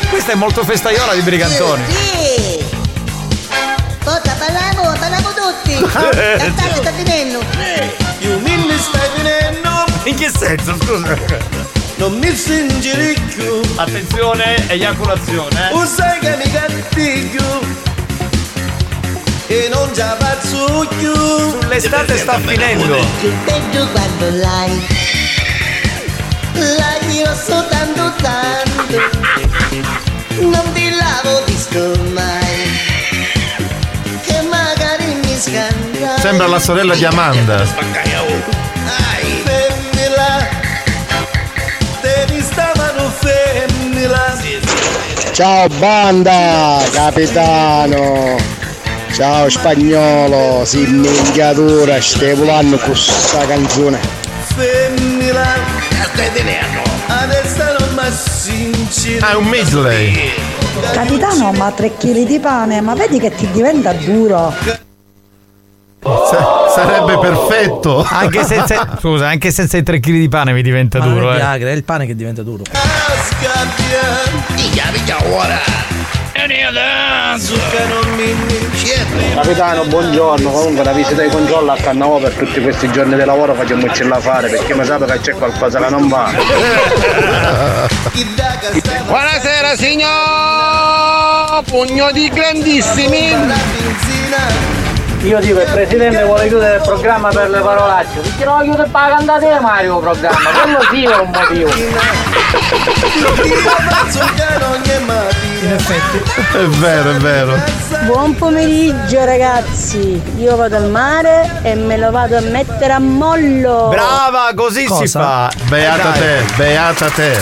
Questa 0.10 0.32
è 0.32 0.36
molto 0.36 0.63
festaiola 0.63 1.13
di 1.13 1.21
Brigantoni. 1.21 1.84
Sì! 1.88 2.63
Forza, 4.00 4.36
parliamo, 4.38 4.93
parliamo 4.98 5.30
tutti! 5.34 5.80
Cantare 5.91 6.76
sta 6.76 6.91
finendo! 6.91 7.43
You 8.19 8.39
mi 8.39 8.78
stai 8.80 9.10
finendo 9.15 9.86
In 10.04 10.15
che 10.15 10.32
senso, 10.36 10.76
scusa? 10.82 11.17
Non 11.95 12.17
mi 12.17 12.36
singiricchio 12.36 13.62
Attenzione, 13.76 14.67
eiaculazione. 14.69 15.69
eh. 15.69 15.71
Tu 15.71 15.86
sai 15.86 16.19
che 16.19 16.36
mi 16.38 16.52
cattiglio 16.52 17.60
E 19.48 19.69
non 19.71 19.91
già 19.93 20.15
più 20.98 21.13
Sull'estate 21.13 22.17
sta 22.17 22.39
finendo 22.39 23.06
Peggio 23.45 23.88
quando 23.89 24.30
l'hai 24.38 25.25
L'hai 26.56 27.18
io 27.18 27.34
soltanto 27.36 28.13
tanto 28.22 29.00
Non 30.39 30.72
ti 30.74 30.89
lavo 30.89 31.44
disco 31.46 31.91
mai 32.13 32.80
Che 34.26 34.41
magari 34.50 35.15
mi 35.24 35.38
scandai 35.38 36.20
Sembra 36.20 36.48
la 36.48 36.60
sorella 36.60 36.96
di 36.96 37.06
Amanda. 37.06 37.62
Ai 37.62 39.44
femmina 39.44 40.48
Te 42.02 42.26
mi 42.30 42.41
stavano 42.41 43.10
femmina 43.10 44.36
Ciao 45.36 45.68
banda, 45.80 46.82
capitano. 46.94 48.38
Ciao 49.12 49.50
spagnolo, 49.50 50.63
si 50.63 50.86
minchiatura, 50.86 52.00
stai 52.00 52.36
volando 52.36 52.78
con 52.78 52.91
questa 52.91 53.46
canzone. 53.46 54.25
Femmina 54.56 55.56
ne 56.34 56.60
Adesso 57.08 57.63
non 57.78 57.94
mi 57.94 58.12
sincero 58.12 59.26
Ah, 59.26 59.32
è 59.32 59.36
un 59.36 59.46
medley. 59.46 60.32
Capitano, 60.94 61.52
ma 61.52 61.72
3 61.72 61.96
kg 61.98 62.26
di 62.26 62.39
pane, 62.39 62.82
ma 62.82 62.94
vedi 62.96 63.20
che 63.20 63.34
ti 63.36 63.50
diventa 63.52 63.91
duro. 63.94 64.54
Sa- 66.02 66.68
sarebbe 66.74 67.18
perfetto. 67.18 68.06
Anche 68.08 68.44
senza, 68.44 68.96
scusa, 69.00 69.28
anche 69.28 69.52
senza 69.52 69.78
i 69.78 69.84
3 69.84 70.00
kg 70.00 70.12
di 70.12 70.30
pane 70.30 70.54
mi 70.54 70.62
diventa 70.62 71.00
Ma 71.00 71.06
duro. 71.06 71.32
è 71.32 71.34
Eh. 71.34 71.38
Viagra, 71.38 71.70
è 71.70 71.74
il 71.74 71.84
pane 71.84 72.06
che 72.06 72.15
diventa 72.15 72.44
duro. 72.44 72.63
Minchia, 74.56 74.89
minchia, 74.91 75.18
ora. 75.32 75.60
Capitano, 79.34 79.86
buongiorno. 79.86 80.52
Comunque 80.52 80.84
la 80.84 80.91
visita 80.91 81.24
di 81.24 81.30
controllo 81.30 81.71
a 81.71 81.76
Cannavo 81.76 82.19
per 82.19 82.34
tutti 82.34 82.62
questi 82.62 82.91
giorni 82.91 83.15
di 83.15 83.26
lavoro 83.26 83.56
facciamoci 83.56 84.08
la 84.08 84.19
fare 84.19 84.48
perché 84.48 84.76
mi 84.76 84.86
sa 84.86 85.00
che 85.00 85.19
c'è 85.21 85.34
qualcosa 85.34 85.80
che 85.80 85.89
non 85.89 86.08
va. 86.08 86.32
Buonasera 89.08 89.76
signor! 89.76 91.63
Pugno 91.63 92.12
di 92.12 92.30
grandissimi! 92.30 93.34
Io 95.26 95.40
dico 95.40 95.60
il 95.60 95.72
presidente 95.72 96.24
vuole 96.24 96.48
chiudere 96.48 96.76
il 96.76 96.82
programma 96.84 97.30
per 97.30 97.50
le 97.50 97.60
parolacce. 97.60 98.20
Perché 98.20 98.46
non 98.46 98.62
chiude 98.62 98.84
per 98.84 98.92
la 98.92 99.08
cantata 99.18 99.60
Mario 99.60 99.96
il 99.96 100.02
programma? 100.04 100.50
Quello 100.62 100.80
sì 100.92 101.04
è 101.04 101.16
un 101.16 101.32
motivo. 101.34 101.72
In 105.62 105.72
effetti. 105.72 106.18
È 106.58 106.66
vero, 106.78 107.10
è 107.10 107.16
vero. 107.16 107.60
Buon 108.04 108.36
pomeriggio 108.36 109.26
ragazzi, 109.26 110.22
io 110.38 110.56
vado 110.56 110.76
al 110.76 110.92
mare 110.92 111.50
e 111.64 111.74
me 111.74 111.98
lo 111.98 112.12
vado 112.12 112.38
a 112.38 112.42
mettere 112.42 112.94
a 112.94 113.00
mollo. 113.00 113.88
Brava, 113.90 114.52
così 114.56 114.88
si 114.88 115.08
fa. 115.08 115.50
Beata 115.64 116.14
Eh, 116.14 116.20
te, 116.20 116.46
beata 116.56 117.10
te. 117.10 117.40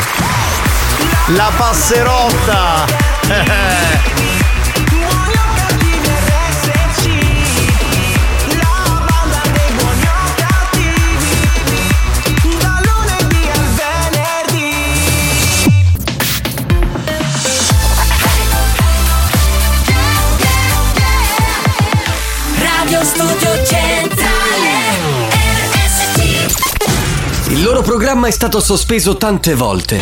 La 1.35 1.51
passerotta. 1.57 2.85
loro 27.73 27.85
programma 27.87 28.27
è 28.27 28.31
stato 28.31 28.59
sospeso 28.59 29.17
tante 29.17 29.55
volte. 29.55 29.99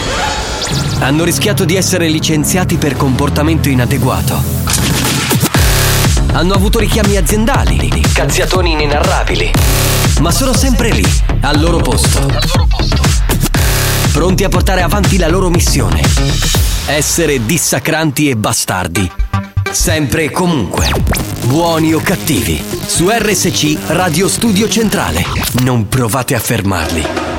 Hanno 0.99 1.23
rischiato 1.23 1.63
di 1.63 1.77
essere 1.77 2.09
licenziati 2.09 2.75
per 2.75 2.97
comportamento 2.97 3.69
inadeguato. 3.69 4.43
Hanno 6.33 6.53
avuto 6.53 6.79
richiami 6.79 7.15
aziendali, 7.15 8.03
cazziatoni 8.11 8.73
inenarrabili. 8.73 9.53
Ma 10.19 10.31
sono 10.31 10.53
sempre 10.53 10.89
lì, 10.89 11.05
al 11.39 11.61
loro 11.61 11.77
posto. 11.77 12.29
Pronti 14.11 14.43
a 14.43 14.49
portare 14.49 14.81
avanti 14.81 15.17
la 15.17 15.29
loro 15.29 15.49
missione. 15.49 16.01
Essere 16.87 17.45
dissacranti 17.45 18.27
e 18.27 18.35
bastardi. 18.35 19.09
Sempre 19.71 20.25
e 20.25 20.31
comunque. 20.31 20.91
Buoni 21.45 21.93
o 21.93 22.01
cattivi. 22.01 22.61
Su 22.85 23.07
RSC 23.09 23.77
Radio 23.87 24.27
Studio 24.27 24.67
Centrale. 24.67 25.23
Non 25.61 25.87
provate 25.87 26.35
a 26.35 26.39
fermarli. 26.39 27.30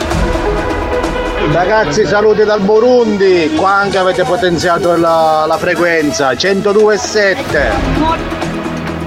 Ragazzi, 1.52 2.06
saluti 2.06 2.44
dal 2.44 2.62
Burundi. 2.62 3.52
Qua 3.54 3.74
anche 3.74 3.98
avete 3.98 4.24
potenziato 4.24 4.96
la, 4.96 5.44
la 5.46 5.58
frequenza 5.58 6.32
102.7. 6.32 7.72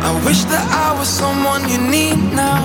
I 0.04 0.24
wish 0.24 0.44
that 0.46 0.64
I 0.72 0.96
was 0.96 1.10
someone 1.10 1.68
you 1.68 1.80
need 1.80 2.18
now. 2.34 2.62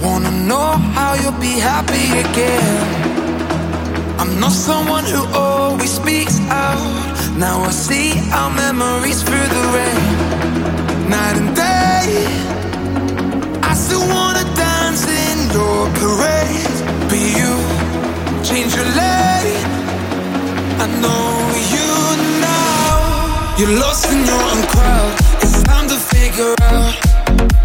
Wanna 0.00 0.30
know 0.30 0.76
how 0.94 1.14
you'll 1.14 1.38
be 1.38 1.60
happy 1.60 2.18
again. 2.18 2.82
I'm 4.18 4.40
not 4.40 4.50
someone 4.50 5.04
who 5.04 5.24
always 5.32 5.92
speaks 5.92 6.40
out. 6.50 6.82
Now 7.36 7.62
I 7.62 7.70
see 7.70 8.18
our 8.32 8.50
memories 8.50 9.22
through 9.22 9.46
the 9.46 9.62
rain. 9.72 11.08
Night 11.08 11.36
and 11.36 11.54
day. 11.54 12.26
I 13.62 13.74
still 13.74 14.04
wanna 14.08 14.42
dance 14.56 15.06
in 15.06 15.48
your 15.52 15.88
parade. 15.94 16.66
But 17.08 17.22
you 17.38 17.81
change 18.44 18.74
your 18.74 18.84
lane. 18.84 19.66
I 20.82 20.86
know 21.00 21.26
you 21.74 21.88
now. 22.42 23.56
You're 23.58 23.78
lost 23.78 24.10
in 24.10 24.18
your 24.26 24.42
own 24.50 24.62
crowd. 24.66 25.12
It's 25.42 25.62
time 25.62 25.86
to 25.88 25.96
figure 25.96 26.54
out. 26.62 26.94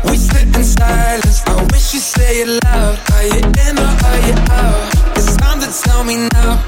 We 0.05 0.15
sit 0.17 0.47
in 0.55 0.63
silence. 0.63 1.41
I 1.47 1.63
wish 1.71 1.93
you 1.93 1.99
say 1.99 2.41
it 2.41 2.63
loud. 2.63 2.95
Are 3.13 3.25
you 3.25 3.41
in 3.65 3.75
or 3.79 3.93
are 4.09 4.21
you 4.27 4.37
out? 4.53 5.17
It's 5.17 5.35
time 5.37 5.59
to 5.61 5.69
tell 5.83 6.03
me 6.03 6.29
now. 6.33 6.61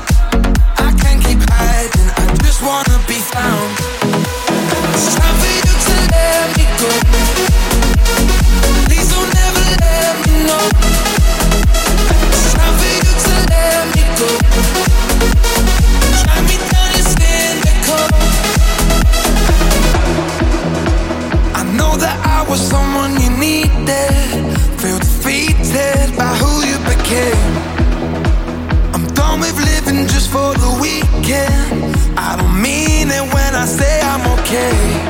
I 0.78 0.90
can't 1.02 1.22
keep 1.24 1.42
hiding. 1.50 2.10
I 2.22 2.26
just 2.44 2.62
wanna 2.64 2.98
be 3.08 3.20
found. 3.34 3.70
It's 4.96 5.16
time 5.20 5.36
for 5.42 5.52
you 5.58 5.74
to 5.86 5.94
let 6.14 6.46
me 6.58 6.66
go. 6.82 6.90
Please 8.88 9.08
don't 9.14 9.34
ever 9.46 9.66
let 9.86 10.14
me 10.26 10.34
know. 10.48 11.09
For 30.32 30.54
the 30.54 30.78
weekend. 30.82 31.96
I 32.18 32.36
don't 32.38 32.62
mean 32.62 33.10
it 33.10 33.34
when 33.34 33.56
I 33.56 33.66
say 33.66 34.02
I'm 34.02 34.40
okay. 34.40 35.09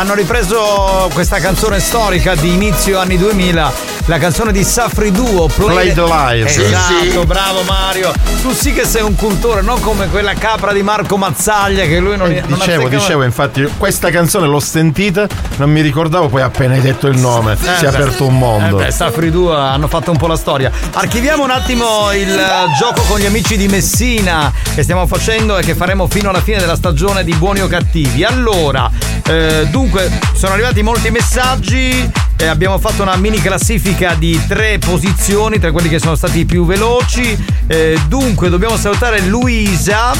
Hanno 0.00 0.14
ripreso 0.14 1.10
questa 1.12 1.40
canzone 1.40 1.78
storica 1.78 2.34
di 2.34 2.54
inizio 2.54 2.98
anni 2.98 3.18
2000, 3.18 3.89
la 4.10 4.18
canzone 4.18 4.50
di 4.50 4.64
Safri 4.64 5.12
Duo, 5.12 5.46
Play 5.46 5.94
the 5.94 6.02
Live. 6.02 6.48
Esatto, 6.50 7.00
Sì, 7.04 7.10
sì. 7.12 7.26
bravo 7.26 7.62
Mario. 7.62 8.12
Tu 8.42 8.52
sì 8.52 8.72
che 8.72 8.84
sei 8.84 9.02
un 9.02 9.14
cultore, 9.14 9.62
non 9.62 9.80
come 9.80 10.08
quella 10.08 10.34
capra 10.34 10.72
di 10.72 10.82
Marco 10.82 11.16
Mazzaglia 11.16 11.84
che 11.84 12.00
lui 12.00 12.16
non, 12.16 12.28
Eh, 12.28 12.42
non 12.44 12.58
dicevo, 12.58 12.88
dicevo, 12.88 13.22
infatti, 13.22 13.68
questa 13.78 14.10
canzone 14.10 14.48
l'ho 14.48 14.58
sentita, 14.58 15.28
non 15.58 15.70
mi 15.70 15.80
ricordavo, 15.80 16.26
poi 16.28 16.42
appena 16.42 16.74
hai 16.74 16.80
detto 16.80 17.06
il 17.06 17.18
nome, 17.18 17.56
si 17.56 17.68
è 17.68 17.78
beh. 17.82 17.86
aperto 17.86 18.26
un 18.26 18.36
mondo. 18.36 18.80
Eh 18.80 18.86
beh, 18.86 18.90
Safri 18.90 19.30
2 19.30 19.54
hanno 19.54 19.86
fatto 19.86 20.10
un 20.10 20.16
po' 20.16 20.26
la 20.26 20.36
storia. 20.36 20.72
Archiviamo 20.92 21.44
un 21.44 21.50
attimo 21.50 22.10
il 22.12 22.36
eh, 22.36 22.76
gioco 22.76 23.02
con 23.02 23.20
gli 23.20 23.26
amici 23.26 23.56
di 23.56 23.68
Messina 23.68 24.52
che 24.74 24.82
stiamo 24.82 25.06
facendo 25.06 25.56
e 25.56 25.62
che 25.62 25.76
faremo 25.76 26.08
fino 26.08 26.30
alla 26.30 26.40
fine 26.42 26.58
della 26.58 26.74
stagione 26.74 27.22
di 27.22 27.32
Buoni 27.34 27.60
o 27.60 27.68
Cattivi. 27.68 28.24
Allora, 28.24 28.90
eh, 29.24 29.68
dunque, 29.70 30.10
sono 30.34 30.54
arrivati 30.54 30.82
molti 30.82 31.12
messaggi. 31.12 32.10
E 32.40 32.46
abbiamo 32.46 32.78
fatto 32.78 33.02
una 33.02 33.16
mini 33.16 33.38
classifica 33.38 34.14
di 34.14 34.40
tre 34.48 34.78
posizioni 34.78 35.58
tra 35.58 35.70
quelli 35.70 35.90
che 35.90 35.98
sono 35.98 36.14
stati 36.14 36.46
più 36.46 36.64
veloci. 36.64 37.36
Eh, 37.66 37.98
dunque, 38.08 38.48
dobbiamo 38.48 38.78
salutare 38.78 39.20
Luisa 39.20 40.12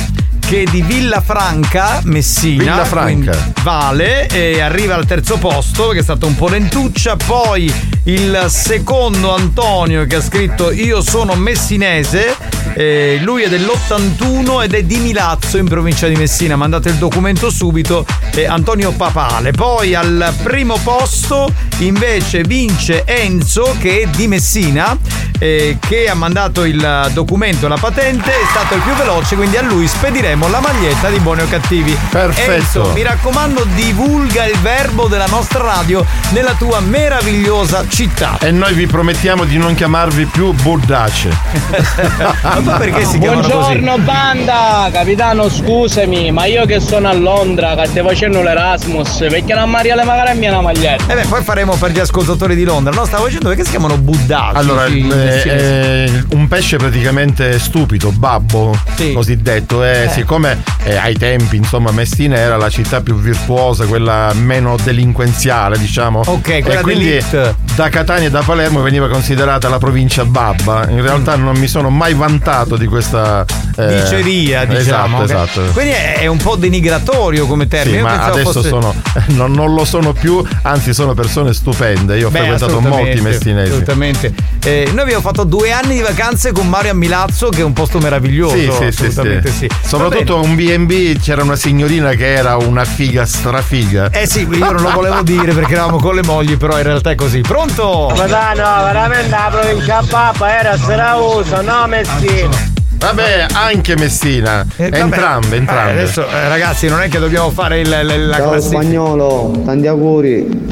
che 0.51 0.63
è 0.63 0.65
di 0.65 0.83
Villafranca, 0.83 2.01
Messina. 2.07 2.73
Villafranca. 2.73 3.53
Vale 3.63 4.27
e 4.27 4.61
arriva 4.61 4.97
al 4.97 5.07
terzo 5.07 5.37
posto 5.37 5.91
che 5.91 6.01
è 6.01 6.03
stato 6.03 6.27
un 6.27 6.35
po' 6.35 6.49
lentuccia. 6.49 7.15
Poi 7.15 7.73
il 8.03 8.47
secondo 8.49 9.33
Antonio 9.33 10.05
che 10.07 10.17
ha 10.17 10.23
scritto 10.23 10.73
Io 10.73 11.03
sono 11.03 11.35
messinese 11.35 12.35
Eh, 12.73 13.21
lui 13.23 13.43
è 13.43 13.49
dell'81 13.49 14.65
ed 14.65 14.75
è 14.75 14.83
di 14.83 14.97
Milazzo 14.97 15.57
in 15.57 15.67
provincia 15.67 16.09
di 16.09 16.17
Messina. 16.17 16.57
Mandate 16.57 16.89
il 16.89 16.97
documento 16.97 17.49
subito. 17.49 18.05
Eh, 18.35 18.45
Antonio 18.45 18.91
Papale. 18.91 19.53
Poi 19.53 19.95
al 19.95 20.35
primo 20.43 20.79
posto 20.83 21.49
invece 21.79 22.43
vince 22.43 23.05
Enzo 23.07 23.77
che 23.79 24.01
è 24.01 24.07
di 24.09 24.27
Messina. 24.27 24.99
Eh, 25.41 25.79
che 25.81 26.07
ha 26.09 26.15
mandato 26.15 26.65
il 26.65 27.11
documento, 27.13 27.67
la 27.67 27.79
patente, 27.81 28.31
è 28.31 28.45
stato 28.51 28.75
il 28.75 28.83
più 28.83 28.93
veloce, 28.93 29.37
quindi 29.37 29.57
a 29.57 29.63
lui 29.63 29.89
spediremo 29.89 30.49
la 30.49 30.61
maglietta 30.61 31.09
di 31.09 31.19
buoni 31.19 31.41
o 31.41 31.49
cattivi. 31.49 31.99
Perfetto. 32.11 32.51
Enzo, 32.53 32.91
mi 32.93 33.03
raccomando, 33.03 33.65
divulga 33.75 34.45
il 34.45 34.59
verbo 34.59 35.09
della 35.09 35.27
nostra 35.27 35.63
radio 35.63 36.05
nella 36.31 36.55
tua 36.55 36.81
meravigliosa 36.81 37.87
città. 37.89 38.37
E 38.41 38.51
noi 38.51 38.75
vi 38.75 38.87
promettiamo 38.87 39.45
di 39.45 39.57
non 39.57 39.75
chiamarvi 39.75 40.27
più 40.27 40.53
Burdace. 40.53 41.31
Ma 42.63 42.77
perché 42.77 43.05
si 43.07 43.19
chiamano 43.19 43.47
Buongiorno 43.47 43.99
banda, 43.99 44.89
capitano 44.93 45.49
scusami, 45.49 46.31
ma 46.31 46.45
io 46.45 46.67
che 46.67 46.81
sono 46.81 47.09
a 47.09 47.15
Londra, 47.15 47.75
che 47.75 47.87
stai 47.87 48.03
facendo 48.03 48.43
l'Erasmus, 48.43 49.27
perché 49.31 49.55
non 49.55 49.71
Mariale 49.71 50.05
magari 50.05 50.31
a 50.31 50.35
mia 50.35 50.51
una 50.51 50.61
maglietta? 50.61 51.13
E 51.13 51.15
beh, 51.15 51.27
poi 51.27 51.43
faremo 51.43 51.75
per 51.77 51.93
gli 51.93 51.99
ascoltatori 51.99 52.55
di 52.55 52.65
Londra. 52.65 52.93
No, 52.93 53.07
stavo 53.07 53.25
dicendo 53.25 53.49
perché 53.49 53.65
si 53.65 53.71
chiamano 53.71 53.97
buddaci. 53.97 54.57
Allora, 54.57 54.87
i 54.87 55.09
eh? 55.09 55.30
Eh, 55.45 56.25
un 56.31 56.49
pesce 56.49 56.77
praticamente 56.77 57.59
stupido, 57.59 58.11
babbo, 58.13 58.77
cosiddetto. 59.15 59.85
E 59.85 60.05
Eh. 60.05 60.09
siccome 60.11 60.63
eh, 60.85 60.97
ai 60.97 61.15
tempi, 61.17 61.57
insomma, 61.57 61.91
Messina 61.91 62.37
era 62.37 62.57
la 62.57 62.69
città 62.71 63.01
più 63.01 63.15
virtuosa, 63.17 63.87
quella 63.87 64.33
meno 64.35 64.77
delinquenziale, 64.83 65.79
diciamo. 65.79 66.23
Ok, 66.27 66.61
quella 66.63 66.81
e 66.81 66.83
quindi 66.83 67.05
d'élite. 67.05 67.55
da 67.75 67.89
Catania 67.89 68.29
e 68.29 68.31
da 68.31 68.43
Palermo 68.43 68.81
veniva 68.83 69.09
considerata 69.09 69.69
la 69.69 69.79
provincia 69.79 70.25
babba. 70.25 70.87
In 70.89 71.03
realtà 71.03 71.37
non 71.37 71.57
mi 71.57 71.67
sono 71.69 71.91
mai 71.91 72.15
vantato 72.15 72.77
di 72.77 72.87
questa 72.87 73.45
eh, 73.77 74.01
Diceria, 74.03 74.65
diciamo. 74.65 75.23
Esatto, 75.23 75.41
ok? 75.41 75.45
esatto. 75.63 75.73
Quindi 75.73 75.93
è 75.93 76.27
un 76.27 76.39
po' 76.39 76.57
denigratorio 76.57 77.47
come 77.47 77.67
termine. 77.69 77.99
Sì, 77.99 78.03
ma 78.03 78.25
adesso 78.25 78.53
fosse- 78.53 78.69
sono, 78.69 78.95
non, 79.29 79.53
non 79.53 79.75
lo 79.75 79.85
sono 79.85 80.13
più, 80.13 80.43
anzi 80.63 80.93
sono 80.95 81.15
persone 81.15 81.53
stupende. 81.53 82.19
Io 82.19 82.29
ho 82.29 82.31
Beh, 82.31 82.39
frequentato 82.39 82.81
molti 82.81 83.21
messinesi. 83.21 83.71
Assolutamente. 83.71 84.33
Eh, 84.65 84.89
noi 84.93 85.01
abbiamo 85.01 85.20
fatto 85.21 85.45
due 85.45 85.73
anni 85.73 85.95
di 85.95 86.01
vacanze 86.01 86.53
con 86.53 86.69
Mario 86.69 86.91
a 86.91 86.95
Milazzo, 86.95 87.49
che 87.49 87.61
è 87.61 87.65
un 87.65 87.73
posto 87.73 87.99
meraviglioso. 87.99 88.57
Sì, 88.57 88.63
sì, 88.71 88.93
sì, 88.93 89.05
assolutamente 89.07 89.51
sì. 89.51 89.57
sì. 89.59 89.69
Soprattutto 89.89 90.35
Va 90.37 90.43
un 90.43 90.55
B&B 90.55 91.19
c'era 91.21 91.43
una 91.43 91.57
signorina 91.57 92.11
che 92.11 92.33
era 92.35 92.57
una 92.57 92.85
figa 92.85 93.25
strafiga. 93.27 94.11
Eh 94.11 94.27
sì, 94.27 94.47
io 94.51 94.71
non 94.73 94.83
lo 94.83 94.91
volevo 94.91 95.23
dire 95.23 95.53
perché 95.53 95.73
eravamo 95.73 95.99
con 95.99 96.15
le 96.15 96.23
mogli, 96.23 96.57
però 96.57 96.77
in 96.77 96.85
realtà 96.85 97.11
è 97.11 97.15
così. 97.15 97.41
Pronto? 97.41 98.13
Ma 98.17 98.25
no, 98.53 98.85
veramente 98.85 99.29
la 99.29 99.49
provincia 99.51 100.03
Papa 100.09 100.59
era 100.59 100.77
Serauso, 100.79 101.61
no 101.63 101.87
Messina. 101.87 102.79
Vabbè, 103.01 103.47
anche 103.53 103.97
Messina. 103.97 104.65
Eh, 104.77 104.91
entrambe, 104.93 105.57
entrambe. 105.57 105.91
Eh, 105.91 106.03
adesso, 106.03 106.27
eh, 106.29 106.49
ragazzi, 106.49 106.87
non 106.89 107.01
è 107.01 107.09
che 107.09 107.19
dobbiamo 107.19 107.51
fare 107.51 107.81
il, 107.81 107.87
il- 107.87 108.27
la 108.29 108.37
Ciao 108.37 108.51
classifica. 108.51 108.81
spagnolo, 108.83 109.63
tanti 109.65 109.87
auguri. 109.87 110.69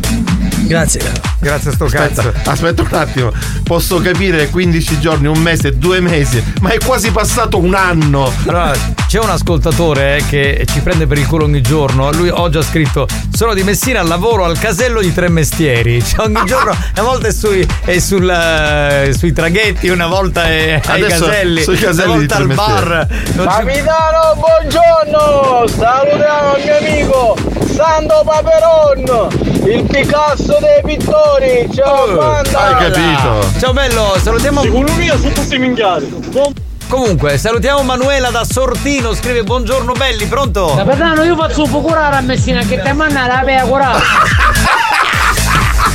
Grazie. 0.69 1.01
Grazie 1.41 1.71
a 1.71 1.73
sto 1.73 1.85
Aspetta, 1.85 2.23
cazzo. 2.23 2.51
aspetta 2.51 2.83
un 2.83 2.89
attimo, 2.93 3.33
posso 3.63 4.01
capire 4.01 4.49
15 4.49 4.99
giorni, 5.01 5.29
un 5.29 5.39
mese, 5.39 5.79
due 5.79 6.01
mesi, 6.01 6.43
ma 6.61 6.71
è 6.71 6.79
quasi 6.79 7.11
passato 7.11 7.59
un 7.59 7.75
anno. 7.75 8.31
Allora, 8.47 8.73
c'è 9.07 9.19
un 9.19 9.31
ascoltatore 9.31 10.17
eh, 10.17 10.25
che 10.27 10.67
ci 10.71 10.81
prende 10.81 11.07
per 11.07 11.17
il 11.17 11.27
culo 11.27 11.45
ogni 11.45 11.63
giorno. 11.63 12.11
Lui 12.13 12.29
oggi 12.29 12.59
ha 12.59 12.63
scritto: 12.63 13.07
Sono 13.33 13.55
di 13.55 13.63
Messina, 13.63 14.03
lavoro 14.03 14.45
al 14.45 14.59
casello 14.59 15.01
di 15.01 15.15
tre 15.15 15.29
mestieri. 15.29 16.03
Cioè, 16.09 16.27
ogni 16.27 16.45
giorno, 16.45 16.75
una 16.95 17.03
volta 17.03 17.29
è, 17.29 17.33
sui, 17.33 17.67
è 17.85 17.99
sul, 17.99 18.29
eh, 18.29 19.13
sui 19.17 19.33
traghetti, 19.33 19.89
una 19.89 20.07
volta 20.07 20.45
è 20.45 20.81
ai 20.85 21.03
Adesso 21.03 21.27
caselli, 21.27 21.63
sui 21.63 21.77
caselli 21.77 22.09
una 22.09 22.17
volta 22.19 22.37
al 22.37 22.47
bar. 22.47 23.07
Capitano, 23.37 24.35
buongiorno! 24.37 25.67
Salutiamo 25.69 26.57
il 26.57 26.65
mio 26.65 26.77
amico 26.77 27.59
Sando 27.79 28.23
Paperon, 28.25 29.29
il 29.67 29.85
Picasso 29.85 30.58
dei 30.61 30.83
pittori! 30.85 31.69
Ciao 31.75 32.15
banda! 32.15 32.59
Hai 32.59 32.91
capito? 32.91 33.59
Ciao 33.59 33.73
bello, 33.73 34.17
salutiamo. 34.21 34.63
Secondo 34.63 34.93
me 34.95 35.07
sono 35.07 35.33
tutti 35.33 35.59
minchiati. 35.59 36.57
Comunque, 36.89 37.37
salutiamo 37.37 37.83
Manuela 37.83 38.31
da 38.31 38.45
Sortino, 38.45 39.13
scrive 39.15 39.43
buongiorno 39.43 39.93
belli, 39.93 40.25
pronto? 40.25 40.73
Capitano, 40.75 41.23
io 41.23 41.37
faccio 41.37 41.65
un 41.65 41.71
po' 41.71 41.81
curare 41.81 42.17
a 42.17 42.21
Messina 42.23 42.63
che 42.63 42.81
te 42.81 42.93
manna 42.95 43.27
la 43.27 43.43
pea 43.45 43.65
curare. 43.65 43.99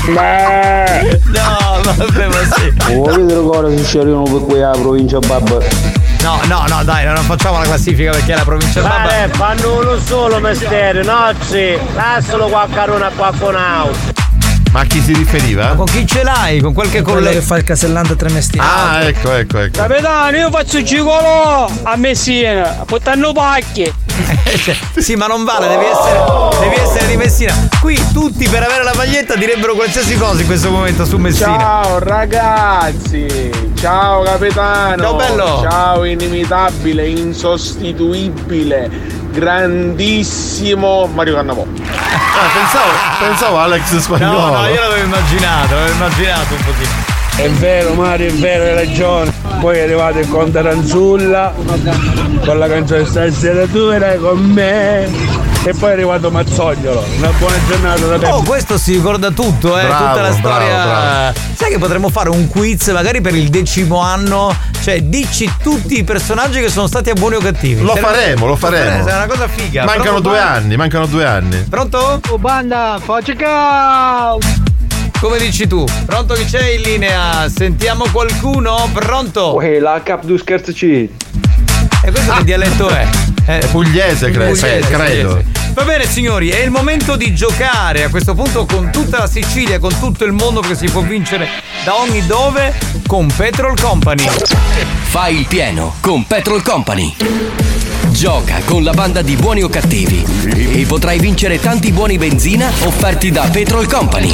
No, 0.06 1.80
vabbè, 1.82 2.28
ma 2.28 2.56
sì. 2.56 2.94
Vuoi 2.94 3.16
vedere 3.16 3.42
cosa 3.42 3.76
succede 3.76 4.12
per 4.12 4.46
qui 4.46 4.62
alla 4.62 4.78
provincia 4.78 5.18
Babba? 5.20 5.58
No, 6.22 6.40
no, 6.46 6.66
no, 6.68 6.84
dai, 6.84 7.06
non 7.06 7.24
facciamo 7.24 7.58
la 7.58 7.64
classifica 7.64 8.12
perché 8.12 8.34
è 8.34 8.36
la 8.36 8.44
provincia 8.44 8.82
di 8.82 8.88
Babba. 8.88 9.08
Vale, 9.08 9.30
fanno 9.34 9.80
uno 9.80 9.98
solo 9.98 10.40
mestiere, 10.40 11.04
no? 11.04 11.34
Sì, 11.40 11.76
lascialo 11.96 12.48
qua 12.48 12.68
carona 12.72 13.10
qua 13.16 13.32
con 13.40 13.56
auto. 13.56 14.22
Ma 14.74 14.80
a 14.80 14.86
chi 14.86 15.02
si 15.02 15.14
riferiva? 15.14 15.68
Con 15.76 15.86
chi 15.86 16.04
ce 16.08 16.24
l'hai? 16.24 16.60
Con 16.60 16.74
qualche 16.74 17.04
Quello 17.04 17.20
collega? 17.20 17.40
che 17.40 17.46
fa 17.46 17.58
il 17.58 17.64
casellante 17.64 18.16
mestieri. 18.32 18.66
Ah, 18.68 19.04
ecco, 19.04 19.32
ecco, 19.32 19.60
ecco. 19.60 19.80
Capitano, 19.80 20.36
io 20.36 20.50
faccio 20.50 20.80
il 20.80 20.84
gigolo 20.84 21.70
a 21.84 21.96
Messina, 21.96 22.84
portando 22.84 23.34
pacchi. 23.34 23.94
sì, 24.98 25.16
ma 25.16 25.28
non 25.28 25.44
vale, 25.44 25.68
devi 25.68 25.86
essere, 25.86 26.24
devi 26.60 26.76
essere 26.82 27.08
di 27.08 27.18
Messina. 27.18 27.54
Qui 27.80 28.04
tutti 28.14 28.50
per 28.50 28.64
avere 28.64 28.84
la 28.84 28.94
maglietta 28.96 29.36
direbbero 29.36 29.76
qualsiasi 29.76 30.18
cosa 30.18 30.42
in 30.42 30.48
questo 30.48 30.72
momento 30.72 31.06
su 31.06 31.18
Messina. 31.18 31.56
Ciao 31.60 32.00
ragazzi, 32.00 33.52
ciao 33.80 34.24
capitano, 34.24 35.04
Ciao, 35.04 35.16
bello. 35.16 35.60
ciao 35.70 36.04
inimitabile, 36.04 37.08
insostituibile, 37.10 38.90
grandissimo 39.34 41.08
Mario 41.08 41.36
Cannavò. 41.36 41.66
Ah, 41.66 42.48
pensavo, 42.54 42.92
pensavo 43.20 43.60
Alex 43.60 43.98
Spagnolo. 43.98 44.40
No, 44.40 44.62
no, 44.62 44.68
io 44.68 44.82
l'avevo 44.82 45.06
immaginato, 45.06 45.74
l'avevo 45.74 45.94
immaginato 45.94 46.54
un 46.54 46.64
pochino. 46.64 47.13
È 47.36 47.50
vero 47.50 47.94
Mario, 47.94 48.28
è 48.30 48.34
vero, 48.34 48.64
hai 48.64 48.74
ragione. 48.86 49.32
Poi 49.60 49.78
è 49.78 49.82
arrivato 49.84 50.20
il 50.20 50.30
Conte 50.30 50.62
Ranzulla 50.62 51.54
con 52.46 52.58
la 52.60 52.68
canzone 52.68 53.06
Stasera 53.06 53.66
tu 53.68 53.78
erai 53.90 54.18
con 54.20 54.40
me. 54.40 55.06
E 55.66 55.74
poi 55.74 55.90
è 55.90 55.94
arrivato 55.94 56.30
Mazzogliolo. 56.30 57.04
Una 57.18 57.30
buona 57.40 57.56
giornata 57.68 58.06
da 58.06 58.20
te. 58.20 58.26
Oh, 58.28 58.44
questo 58.44 58.78
si 58.78 58.94
ricorda 58.94 59.32
tutto, 59.32 59.80
eh, 59.80 59.86
Bravo, 59.86 60.08
tutta 60.08 60.22
la 60.22 60.30
bravo, 60.30 60.38
storia. 60.38 60.84
bravo. 60.86 61.38
Sai 61.56 61.70
che 61.72 61.78
potremmo 61.80 62.10
fare 62.10 62.30
un 62.30 62.48
quiz 62.50 62.88
magari 62.90 63.22
per 63.22 63.34
il 63.34 63.50
decimo 63.50 64.00
anno? 64.00 64.54
Cioè, 64.82 65.02
dici 65.04 65.50
tutti 65.62 65.98
i 65.98 66.04
personaggi 66.04 66.60
che 66.60 66.70
sono 66.70 66.88
stati 66.88 67.10
a 67.10 67.14
buoni 67.14 67.36
o 67.36 67.40
cattivi. 67.40 67.82
Lo 67.82 67.94
Sarebbe- 67.96 68.08
faremo, 68.08 68.46
lo 68.46 68.56
faremo. 68.58 69.06
È 69.08 69.16
una 69.16 69.26
cosa 69.28 69.48
figa. 69.48 69.86
Mancano 69.86 70.04
Pronto, 70.20 70.22
due 70.30 70.38
Banda? 70.38 70.52
anni, 70.54 70.76
mancano 70.76 71.06
due 71.06 71.26
anni. 71.26 71.58
Pronto? 71.70 72.20
Oh 72.30 72.38
banda, 72.38 73.00
faccia 73.02 73.34
ciao! 73.38 74.38
Come 75.24 75.38
dici 75.38 75.68
tu? 75.68 75.86
Pronto 76.06 76.34
chi 76.34 76.44
c'è 76.44 76.72
in 76.72 76.82
linea? 76.82 77.48
Sentiamo 77.48 78.08
qualcuno? 78.12 78.90
Pronto? 78.92 79.54
Uè, 79.54 79.80
la 79.80 80.02
cap 80.04 80.26
du 80.26 80.36
scherzi. 80.36 81.10
E 82.04 82.12
questo 82.12 82.34
che 82.34 82.44
dialetto 82.44 82.90
è? 82.90 83.08
Eh, 83.46 83.60
È 83.60 83.68
pugliese, 83.68 84.32
credo. 84.32 84.52
Pugliese, 84.52 84.84
sì, 84.84 84.90
credo. 84.90 85.30
pugliese. 85.30 85.72
Va 85.72 85.84
bene 85.86 86.06
signori, 86.08 86.50
è 86.50 86.62
il 86.62 86.72
momento 86.72 87.16
di 87.16 87.34
giocare 87.34 88.04
a 88.04 88.10
questo 88.10 88.36
punto 88.36 88.66
con 88.66 88.92
tutta 88.92 89.20
la 89.20 89.28
Sicilia, 89.28 89.80
con 89.80 89.98
tutto 89.98 90.26
il 90.26 90.34
mondo 90.34 90.60
che 90.60 90.76
si 90.76 90.90
può 90.90 91.00
vincere 91.00 91.48
da 91.86 91.98
ogni 91.98 92.26
dove 92.26 92.74
con 93.08 93.32
Petrol 93.34 93.80
Company. 93.80 94.28
Fai 95.04 95.40
il 95.40 95.48
pieno 95.48 95.96
con 96.02 96.28
Petrol 96.28 96.62
Company. 96.62 97.16
Gioca 98.12 98.62
con 98.66 98.84
la 98.84 98.92
banda 98.92 99.22
di 99.22 99.36
buoni 99.36 99.64
o 99.64 99.70
cattivi 99.70 100.24
e 100.56 100.86
potrai 100.86 101.20
vincere 101.20 101.60
tanti 101.60 101.92
buoni 101.92 102.18
benzina 102.18 102.72
offerti 102.84 103.32
da 103.32 103.48
Petrol 103.52 103.88
Company. 103.88 104.34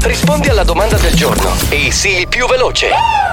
Rispondi 0.00 0.48
alla 0.48 0.64
domanda 0.64 0.96
del 0.96 1.14
giorno 1.14 1.52
e 1.68 1.90
sii 1.90 2.20
il 2.20 2.28
più 2.28 2.46
veloce. 2.46 3.31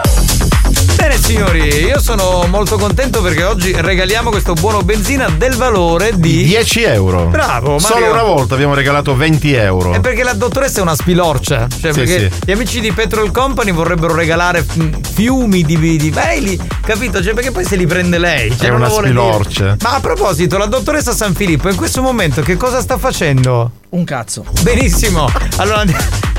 Bene 0.99 1.17
signori, 1.17 1.62
io 1.85 1.99
sono 2.01 2.45
molto 2.49 2.77
contento 2.77 3.21
perché 3.21 3.43
oggi 3.43 3.71
regaliamo 3.73 4.29
questo 4.29 4.51
buono 4.53 4.81
benzina 4.81 5.29
del 5.29 5.55
valore 5.55 6.12
di 6.19 6.43
10 6.43 6.83
euro. 6.83 7.25
Bravo, 7.27 7.77
Mario. 7.77 7.79
Solo 7.79 8.12
una 8.12 8.23
volta 8.23 8.53
abbiamo 8.55 8.73
regalato 8.73 9.15
20 9.15 9.53
euro. 9.53 9.93
È 9.93 10.01
perché 10.01 10.23
la 10.23 10.33
dottoressa 10.33 10.79
è 10.79 10.81
una 10.81 10.95
spilorcia. 10.95 11.67
Cioè, 11.69 11.93
Sì, 11.93 11.99
perché 11.99 12.29
sì. 12.31 12.39
gli 12.45 12.51
amici 12.51 12.79
di 12.81 12.91
Petrol 12.91 13.31
Company 13.31 13.71
vorrebbero 13.71 14.13
regalare 14.13 14.65
fiumi 15.13 15.63
di, 15.63 15.77
di 15.97 16.12
mail, 16.12 16.59
capito? 16.85 17.23
Cioè, 17.23 17.33
perché 17.33 17.51
poi 17.51 17.63
se 17.63 17.77
li 17.77 17.88
prende 17.88 18.17
lei. 18.17 18.55
Cioè, 18.55 18.67
È 18.67 18.73
una 18.73 18.89
spilorcia. 18.89 19.63
dire. 19.63 19.77
Ma 19.81 19.95
a 19.95 19.99
proposito, 20.01 20.57
la 20.57 20.65
dottoressa 20.65 21.13
San 21.13 21.33
Filippo 21.33 21.69
in 21.69 21.75
questo 21.77 22.01
momento 22.01 22.41
che 22.41 22.57
cosa 22.57 22.81
sta 22.81 22.97
facendo? 22.97 23.71
Un 23.89 24.04
cazzo. 24.04 24.45
Benissimo. 24.62 25.28
Allora 25.58 25.80
and- 25.80 25.95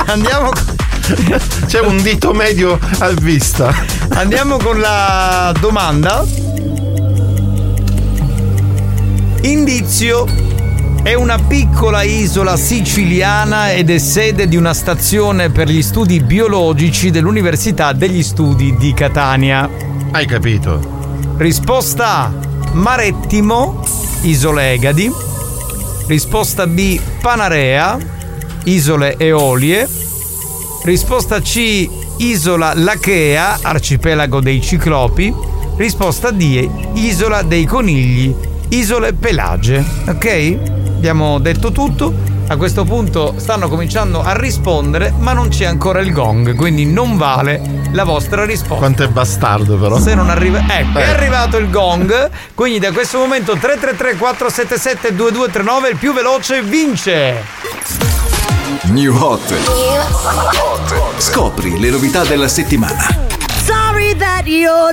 andiamo. 0.06 0.50
C'è 1.66 1.80
un 1.80 2.00
dito 2.00 2.32
medio 2.32 2.78
a 2.98 3.08
vista. 3.08 3.74
Andiamo 4.10 4.56
con 4.58 4.78
la 4.78 5.52
domanda. 5.58 6.24
Indizio 9.42 10.26
è 11.02 11.14
una 11.14 11.38
piccola 11.38 12.02
isola 12.02 12.56
siciliana 12.56 13.72
ed 13.72 13.90
è 13.90 13.98
sede 13.98 14.46
di 14.46 14.56
una 14.56 14.74
stazione 14.74 15.50
per 15.50 15.68
gli 15.68 15.82
studi 15.82 16.20
biologici 16.20 17.10
dell'Università 17.10 17.92
degli 17.92 18.22
Studi 18.22 18.76
di 18.76 18.94
Catania. 18.94 19.68
Hai 20.12 20.26
capito? 20.26 21.34
Risposta 21.36 22.18
A. 22.18 22.32
Marettimo, 22.72 23.82
Isole 24.22 24.72
Egadi. 24.72 25.29
Risposta 26.10 26.66
B. 26.66 27.00
Panarea, 27.22 27.96
Isole 28.64 29.14
Eolie. 29.16 29.88
Risposta 30.82 31.40
C. 31.40 31.88
Isola 32.16 32.72
Lachea, 32.74 33.60
arcipelago 33.62 34.40
dei 34.40 34.60
Ciclopi. 34.60 35.32
Risposta 35.76 36.32
D. 36.32 36.68
Isola 36.94 37.42
dei 37.42 37.64
Conigli, 37.64 38.34
Isole 38.70 39.12
Pelage. 39.12 39.84
Ok? 40.08 40.58
Abbiamo 40.96 41.38
detto 41.38 41.70
tutto. 41.70 42.12
A 42.50 42.56
questo 42.56 42.82
punto 42.82 43.34
stanno 43.36 43.68
cominciando 43.68 44.24
a 44.24 44.36
rispondere, 44.36 45.14
ma 45.16 45.32
non 45.32 45.50
c'è 45.50 45.66
ancora 45.66 46.00
il 46.00 46.12
gong, 46.12 46.56
quindi 46.56 46.84
non 46.84 47.16
vale 47.16 47.60
la 47.92 48.02
vostra 48.02 48.44
risposta. 48.44 48.74
Quanto 48.74 49.04
è 49.04 49.08
bastardo 49.08 49.76
però. 49.76 50.00
Se 50.00 50.16
non 50.16 50.28
arriva. 50.30 50.64
Ecco, 50.66 50.98
è 50.98 51.02
Eh. 51.02 51.10
arrivato 51.10 51.58
il 51.58 51.70
gong. 51.70 52.28
Quindi 52.52 52.80
da 52.80 52.90
questo 52.90 53.18
momento 53.18 53.52
333 53.52 54.16
477 54.16 55.14
2239 55.14 55.90
il 55.90 55.96
più 55.96 56.12
veloce 56.12 56.60
vince. 56.62 57.44
New 58.86 59.14
Hot. 59.16 59.54
Scopri 61.18 61.78
le 61.78 61.90
novità 61.90 62.24
della 62.24 62.48
settimana. 62.48 63.06
Sorry 63.64 64.16
that 64.16 64.42
you're 64.46 64.92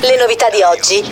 Le 0.00 0.16
novità 0.16 0.48
di 0.48 0.62
oggi. 0.62 1.04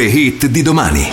Le 0.00 0.06
hit 0.06 0.46
di 0.46 0.62
domani. 0.62 1.12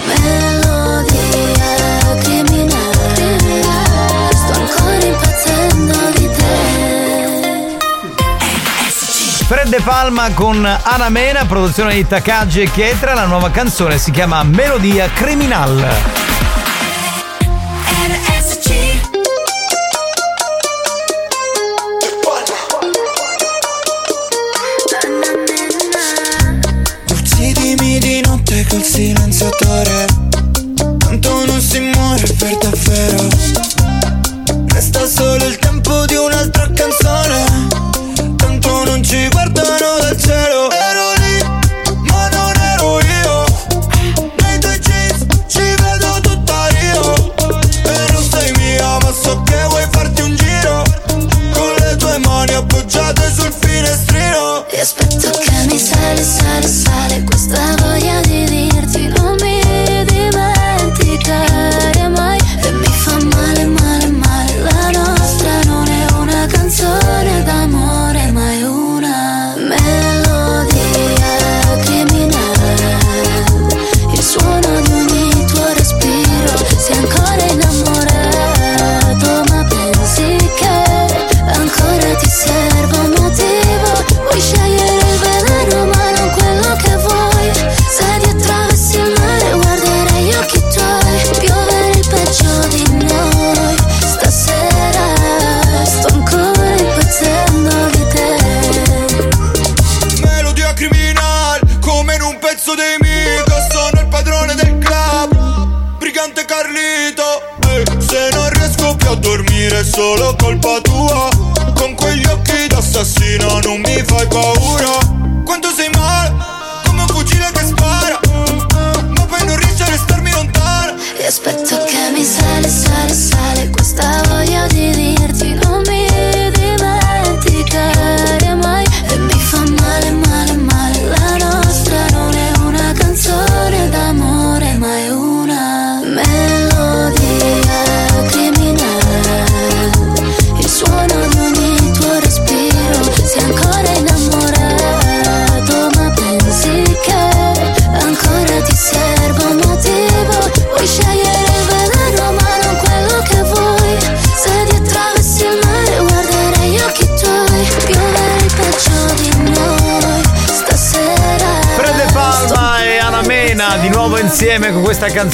Fred 9.46 9.68
De 9.68 9.82
Palma 9.84 10.30
con 10.32 10.66
Ana 10.66 11.10
Mena, 11.10 11.44
produzione 11.44 11.96
di 11.96 12.08
Takagi 12.08 12.62
e 12.62 12.72
Chietra. 12.72 13.14
La 13.14 13.26
nuova 13.26 13.52
canzone 13.52 13.98
si 13.98 14.12
chiama 14.12 14.42
Melodia 14.44 15.10
Criminal. 15.14 16.27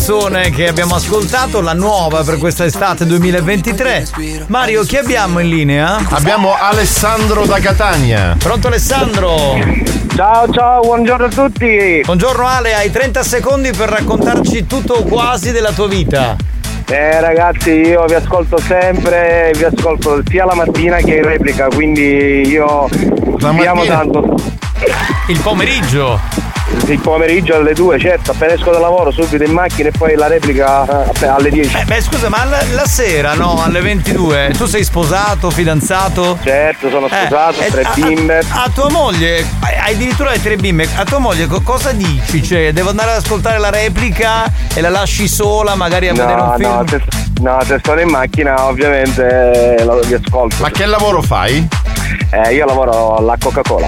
Canzone 0.05 0.49
che 0.49 0.67
abbiamo 0.67 0.95
ascoltato, 0.95 1.61
la 1.61 1.71
nuova 1.71 2.23
per 2.23 2.37
questa 2.37 2.65
estate 2.65 3.05
2023. 3.05 4.07
Mario, 4.47 4.83
chi 4.83 4.97
abbiamo 4.97 5.39
in 5.39 5.47
linea? 5.47 6.03
Abbiamo 6.09 6.57
Alessandro 6.59 7.45
da 7.45 7.57
Catania. 7.59 8.35
Pronto 8.37 8.67
Alessandro? 8.67 9.57
Ciao 10.13 10.51
ciao, 10.51 10.81
buongiorno 10.81 11.27
a 11.27 11.29
tutti. 11.29 12.01
Buongiorno 12.03 12.45
Ale, 12.45 12.73
hai 12.73 12.91
30 12.91 13.23
secondi 13.23 13.71
per 13.71 13.88
raccontarci 13.88 14.65
tutto 14.67 14.95
o 14.95 15.03
quasi 15.03 15.53
della 15.53 15.71
tua 15.71 15.88
vita. 15.88 16.36
Eh 16.86 17.21
ragazzi, 17.21 17.69
io 17.69 18.03
vi 18.03 18.15
ascolto 18.15 18.57
sempre, 18.57 19.53
vi 19.55 19.63
ascolto 19.63 20.21
sia 20.28 20.43
la 20.43 20.53
mattina 20.53 20.97
che 20.97 21.15
in 21.15 21.23
replica, 21.23 21.67
quindi 21.67 22.45
io 22.45 22.89
vi 22.89 23.45
amo 23.45 23.63
mattina? 23.63 23.95
tanto. 23.95 24.36
Il 25.28 25.39
pomeriggio? 25.39 26.19
Il 26.88 26.99
pomeriggio 26.99 27.55
alle 27.55 27.73
2, 27.73 27.97
certo, 27.97 28.31
appena 28.31 28.53
esco 28.53 28.69
da 28.69 28.77
lavoro 28.77 29.09
subito 29.09 29.41
in 29.43 29.51
macchina 29.51 29.88
e 29.88 29.91
poi 29.97 30.15
la 30.15 30.27
replica 30.27 31.11
eh, 31.13 31.25
alle 31.25 31.49
10. 31.49 31.77
Eh, 31.77 31.86
beh, 31.86 32.01
scusa, 32.01 32.27
ma 32.27 32.43
la, 32.43 32.61
la 32.71 32.86
sera, 32.86 33.34
no? 33.36 33.63
Alle 33.63 33.79
22, 33.79 34.53
tu 34.57 34.65
sei 34.65 34.84
sposato, 34.84 35.49
fidanzato? 35.49 36.38
Certo, 36.43 36.89
sono 36.89 37.07
sposato, 37.07 37.61
Eh, 37.61 37.71
tre 37.71 37.81
a- 37.84 37.89
a- 37.89 37.93
bimbe. 37.95 38.39
A, 38.49 38.69
tua 38.73 38.89
moglie, 38.89 39.45
hai 39.61 39.93
addirittura 39.93 40.31
le 40.31 40.41
tre 40.41 40.57
bimbe, 40.57 40.88
a 40.95 41.05
tua 41.05 41.19
moglie 41.19 41.47
co- 41.47 41.61
cosa 41.61 41.93
dici? 41.93 42.43
Cioè, 42.43 42.73
devo 42.73 42.89
andare 42.89 43.11
ad 43.11 43.17
ascoltare 43.17 43.59
la 43.59 43.69
replica 43.69 44.51
e 44.73 44.81
la 44.81 44.89
lasci 44.89 45.27
sola, 45.29 45.75
magari 45.75 46.09
a 46.09 46.13
vedere 46.13 46.41
un 46.41 46.47
No, 46.47 46.55
film? 46.57 46.69
no, 46.69 46.86
se, 46.88 47.01
no, 47.41 47.59
se 47.65 47.79
sono 47.81 48.01
in 48.01 48.09
macchina 48.09 48.65
ovviamente 48.65 49.77
eh, 49.77 49.84
lo- 49.86 50.01
vi 50.01 50.15
ascolto. 50.15 50.57
Ma 50.59 50.69
che 50.69 50.86
lavoro 50.86 51.21
fai? 51.21 51.65
Eh, 52.29 52.53
io 52.53 52.65
lavoro 52.65 53.15
alla 53.15 53.38
Coca-Cola. 53.39 53.88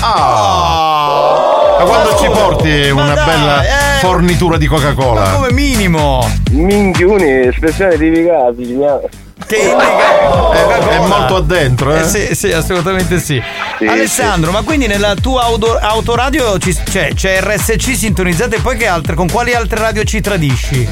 Ah! 0.00 1.57
Ma 1.78 1.84
quando 1.84 2.16
ci 2.18 2.26
porti 2.28 2.90
una 2.90 3.14
dai, 3.14 3.24
bella 3.24 3.62
eh. 3.62 3.98
fornitura 4.00 4.56
di 4.56 4.66
Coca-Cola? 4.66 5.30
Come 5.30 5.52
minimo! 5.52 6.28
Minchiuni, 6.50 7.46
espressione 7.46 7.96
tipicata, 7.96 8.52
si 8.56 8.66
chiama. 8.76 9.00
Che 9.46 9.56
indica 9.56 10.50
È, 10.50 10.88
è 10.96 10.98
molto 11.06 11.36
addentro, 11.36 11.94
eh? 11.94 12.00
Eh 12.00 12.04
sì, 12.04 12.34
sì, 12.34 12.50
assolutamente 12.52 13.20
sì. 13.20 13.40
Alessandro, 13.86 14.50
ma 14.50 14.62
quindi 14.62 14.88
nella 14.88 15.14
tua 15.14 15.44
auto- 15.44 15.76
autoradio 15.78 16.58
ci- 16.58 16.74
c'è, 16.74 17.14
c'è 17.14 17.40
RSC 17.40 17.94
sintonizzata 17.96 18.56
e 18.56 18.60
poi 18.60 18.76
che 18.76 18.88
altre? 18.88 19.14
Con 19.14 19.30
quali 19.30 19.54
altre 19.54 19.78
radio 19.78 20.02
ci 20.02 20.20
tradisci? 20.20 20.86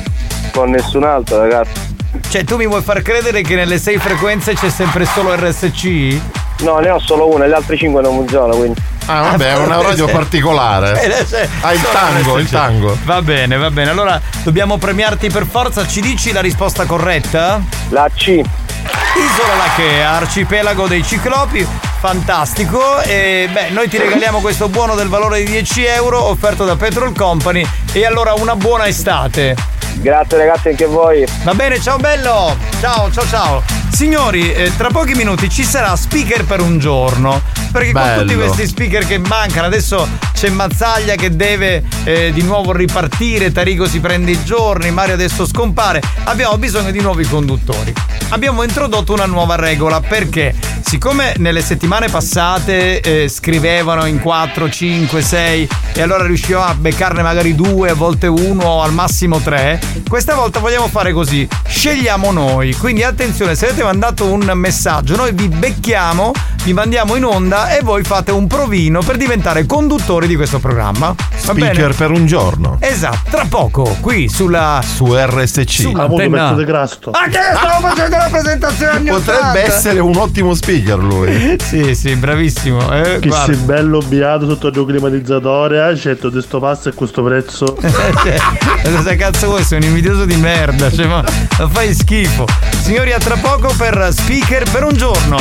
Con 0.52 0.70
nessun 0.70 1.02
altro, 1.02 1.40
ragazzi. 1.40 1.94
Cioè, 2.28 2.44
tu 2.44 2.56
mi 2.56 2.66
vuoi 2.66 2.82
far 2.82 3.02
credere 3.02 3.42
che 3.42 3.56
nelle 3.56 3.78
sei 3.78 3.98
frequenze 3.98 4.54
c'è 4.54 4.70
sempre 4.70 5.04
solo 5.04 5.34
RSC? 5.34 6.18
No, 6.60 6.78
ne 6.78 6.90
ho 6.90 6.98
solo 6.98 7.32
una, 7.32 7.46
gli 7.46 7.52
altri 7.52 7.76
cinque 7.76 8.02
non 8.02 8.14
funzionano, 8.14 8.56
quindi. 8.56 8.80
Ah, 9.08 9.20
vabbè, 9.22 9.52
è 9.52 9.56
una 9.58 9.80
radio 9.80 10.06
particolare. 10.06 11.00
Eh, 11.30 11.48
Ah, 11.60 11.72
il 11.72 11.80
tango, 11.92 12.38
il 12.38 12.48
tango. 12.48 12.96
Va 13.04 13.22
bene, 13.22 13.56
va 13.56 13.70
bene. 13.70 13.90
Allora 13.90 14.20
dobbiamo 14.42 14.78
premiarti 14.78 15.28
per 15.30 15.46
forza. 15.46 15.86
Ci 15.86 16.00
dici 16.00 16.32
la 16.32 16.40
risposta 16.40 16.84
corretta? 16.86 17.62
La 17.90 18.08
C. 18.12 18.26
Isola 18.28 19.54
Lachea, 19.56 20.10
arcipelago 20.10 20.86
dei 20.88 21.04
ciclopi. 21.04 21.66
Fantastico. 22.00 23.00
E 23.02 23.48
beh, 23.52 23.70
noi 23.70 23.88
ti 23.88 23.96
regaliamo 23.96 24.40
questo 24.40 24.68
buono 24.68 24.94
del 24.94 25.08
valore 25.08 25.42
di 25.44 25.50
10 25.50 25.84
euro 25.84 26.24
offerto 26.24 26.64
da 26.64 26.74
Petrol 26.76 27.14
Company. 27.16 27.64
E 27.92 28.04
allora 28.04 28.34
una 28.34 28.56
buona 28.56 28.86
estate. 28.86 29.54
Grazie 30.00 30.38
ragazzi 30.38 30.68
anche 30.68 30.84
a 30.84 30.88
voi. 30.88 31.26
Va 31.42 31.54
bene, 31.54 31.80
ciao 31.80 31.96
bello! 31.98 32.56
Ciao, 32.80 33.10
ciao, 33.10 33.26
ciao! 33.26 33.62
Signori, 33.96 34.52
eh, 34.52 34.72
tra 34.76 34.90
pochi 34.90 35.14
minuti 35.14 35.48
ci 35.48 35.64
sarà 35.64 35.96
speaker 35.96 36.44
per 36.44 36.60
un 36.60 36.78
giorno. 36.78 37.40
Perché 37.72 37.92
con 37.92 38.02
Bello. 38.02 38.22
tutti 38.22 38.34
questi 38.34 38.66
speaker 38.66 39.06
che 39.06 39.18
mancano, 39.18 39.66
adesso 39.66 40.06
c'è 40.32 40.50
Mazzaglia 40.50 41.14
che 41.14 41.34
deve 41.34 41.82
eh, 42.04 42.30
di 42.32 42.42
nuovo 42.42 42.72
ripartire, 42.72 43.52
Tarico 43.52 43.86
si 43.86 44.00
prende 44.00 44.32
i 44.32 44.44
giorni, 44.44 44.90
Mario 44.90 45.14
adesso 45.14 45.46
scompare. 45.46 46.02
Abbiamo 46.24 46.56
bisogno 46.58 46.90
di 46.90 47.00
nuovi 47.00 47.24
conduttori. 47.26 47.92
Abbiamo 48.30 48.62
introdotto 48.62 49.12
una 49.12 49.26
nuova 49.26 49.54
regola 49.54 50.00
perché, 50.00 50.54
siccome 50.84 51.34
nelle 51.38 51.62
settimane 51.62 52.08
passate 52.08 53.00
eh, 53.00 53.28
scrivevano 53.28 54.04
in 54.06 54.20
4, 54.20 54.68
5, 54.68 55.22
6 55.22 55.68
e 55.94 56.02
allora 56.02 56.26
riuscivamo 56.26 56.64
a 56.66 56.74
beccarne 56.74 57.22
magari 57.22 57.54
due, 57.54 57.90
a 57.90 57.94
volte 57.94 58.26
uno 58.26 58.64
o 58.64 58.82
al 58.82 58.92
massimo 58.92 59.38
tre, 59.38 59.80
questa 60.08 60.34
volta 60.34 60.60
vogliamo 60.60 60.88
fare 60.88 61.12
così. 61.12 61.46
Scegliamo 61.66 62.32
noi. 62.32 62.74
Quindi 62.74 63.02
attenzione, 63.02 63.54
se 63.54 63.66
avete 63.66 63.82
mandato 63.82 64.24
un 64.26 64.50
messaggio, 64.54 65.16
noi 65.16 65.32
vi 65.32 65.48
becchiamo, 65.48 66.32
vi 66.64 66.72
mandiamo 66.72 67.14
in 67.16 67.24
onda 67.24 67.76
e 67.76 67.82
voi 67.82 68.02
fate 68.02 68.30
un 68.32 68.46
provino 68.46 69.00
per 69.02 69.16
diventare 69.16 69.66
conduttori 69.66 70.26
di 70.26 70.36
questo 70.36 70.58
programma. 70.58 71.14
Va 71.16 71.52
Speaker 71.52 71.74
bene? 71.74 71.94
per 71.94 72.10
un 72.10 72.26
giorno. 72.26 72.76
Esatto, 72.80 73.30
tra 73.30 73.46
poco, 73.48 73.96
qui 74.00 74.28
sulla. 74.28 74.80
Su 74.84 75.14
RSC. 75.14 75.68
Sull'antenna. 75.70 76.52
Grasto. 76.64 77.10
Ah, 77.10 77.28
che 77.28 77.38
stavo 77.54 77.86
facendo 77.88 78.16
la 78.16 78.28
presentazione 78.30 79.10
Potrebbe 79.10 79.62
80. 79.62 79.62
essere 79.64 79.98
un 80.00 80.16
ottimo 80.16 80.54
speaker 80.54 80.98
lui. 80.98 81.54
Sì, 81.66 81.94
sì, 81.94 82.14
bravissimo. 82.14 82.92
Eh, 82.92 83.18
Che 83.18 83.28
guarda. 83.28 83.52
sei 83.52 83.62
bello 83.62 83.98
beato 84.00 84.46
sotto 84.46 84.68
il 84.68 84.86
climatizzatore, 84.86 85.82
hai 85.82 85.96
scelto 85.96 86.30
di 86.30 86.40
sto 86.40 86.60
passo 86.60 86.88
a 86.88 86.92
questo 86.92 87.22
prezzo. 87.24 87.76
Cosa 88.96 89.16
cazzo 89.16 89.46
vuoi? 89.48 89.64
Sei 89.66 89.78
un 89.78 89.84
invidioso 89.84 90.24
di 90.26 90.36
merda, 90.36 90.92
cioè, 90.92 91.06
ma 91.06 91.24
fai 91.68 91.92
schifo. 91.92 92.44
Signori, 92.82 93.12
a 93.12 93.18
tra 93.18 93.34
poco 93.34 93.74
per 93.76 94.10
speaker 94.12 94.62
per 94.70 94.84
un 94.84 94.92
giorno. 94.92 95.38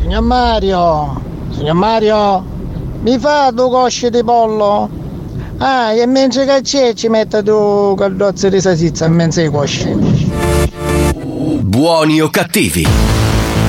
Signor 0.00 0.22
Mario, 0.22 1.20
signor 1.50 1.74
Mario, 1.74 2.42
mi 3.02 3.18
fa 3.18 3.50
due 3.50 3.68
cosce 3.68 4.08
di 4.08 4.24
pollo? 4.24 4.88
Ah, 5.58 5.92
e 5.92 6.06
mentre 6.06 6.46
che 6.46 6.62
c'è 6.62 6.94
ci 6.94 7.08
mette 7.08 7.42
due 7.42 7.94
caldozze 7.94 8.48
di 8.48 8.58
salsiccia 8.58 9.04
in 9.04 9.12
mezzo 9.12 9.40
ai 9.40 9.50
cosce. 9.50 9.94
Buoni 11.60 12.22
o 12.22 12.30
cattivi? 12.30 12.88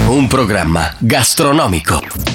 Un 0.08 0.28
programma 0.28 0.94
gastronomico. 0.98 2.35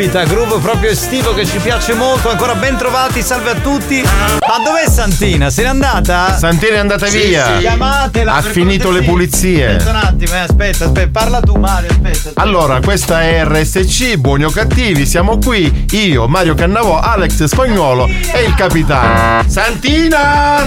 Caspita, 0.00 0.24
groove 0.24 0.58
proprio 0.60 0.90
estivo 0.90 1.34
che 1.34 1.44
ci 1.44 1.58
piace 1.58 1.92
molto. 1.92 2.30
Ancora 2.30 2.54
ben 2.54 2.76
trovati, 2.76 3.20
salve 3.22 3.50
a 3.50 3.54
tutti. 3.54 4.00
Ma 4.02 4.64
dov'è 4.64 4.88
Santina? 4.88 5.50
Se 5.50 5.62
n'è 5.62 5.68
andata? 5.68 6.36
Santina 6.38 6.76
è 6.76 6.78
andata 6.78 7.06
Sì, 7.06 7.18
via. 7.26 7.44
sì, 7.56 7.58
Chiamatela. 7.60 8.32
Ha 8.34 8.42
finito 8.42 8.90
le 8.90 9.04
cortesia. 9.04 9.10
pulizie. 9.12 9.66
Aspetta 9.76 9.90
un 9.90 9.96
attimo, 9.96 10.34
eh, 10.34 10.38
aspetta, 10.38 10.84
aspetta, 10.86 11.08
parla 11.20 11.40
tu 11.40 11.54
Mario, 11.56 11.90
aspetta. 11.90 12.16
aspetta. 12.16 12.40
Allora, 12.40 12.80
questa 12.80 13.20
è 13.22 13.44
RSC, 13.44 14.16
buoni 14.16 14.44
o 14.44 14.50
cattivi, 14.50 15.04
siamo 15.04 15.38
qui, 15.38 15.86
io, 15.90 16.26
Mario 16.28 16.54
Cannavò, 16.54 16.98
Alex 16.98 17.44
Spagnuolo 17.44 18.06
e 18.06 18.42
il 18.42 18.54
capitano. 18.54 19.42
Santina! 19.48 20.66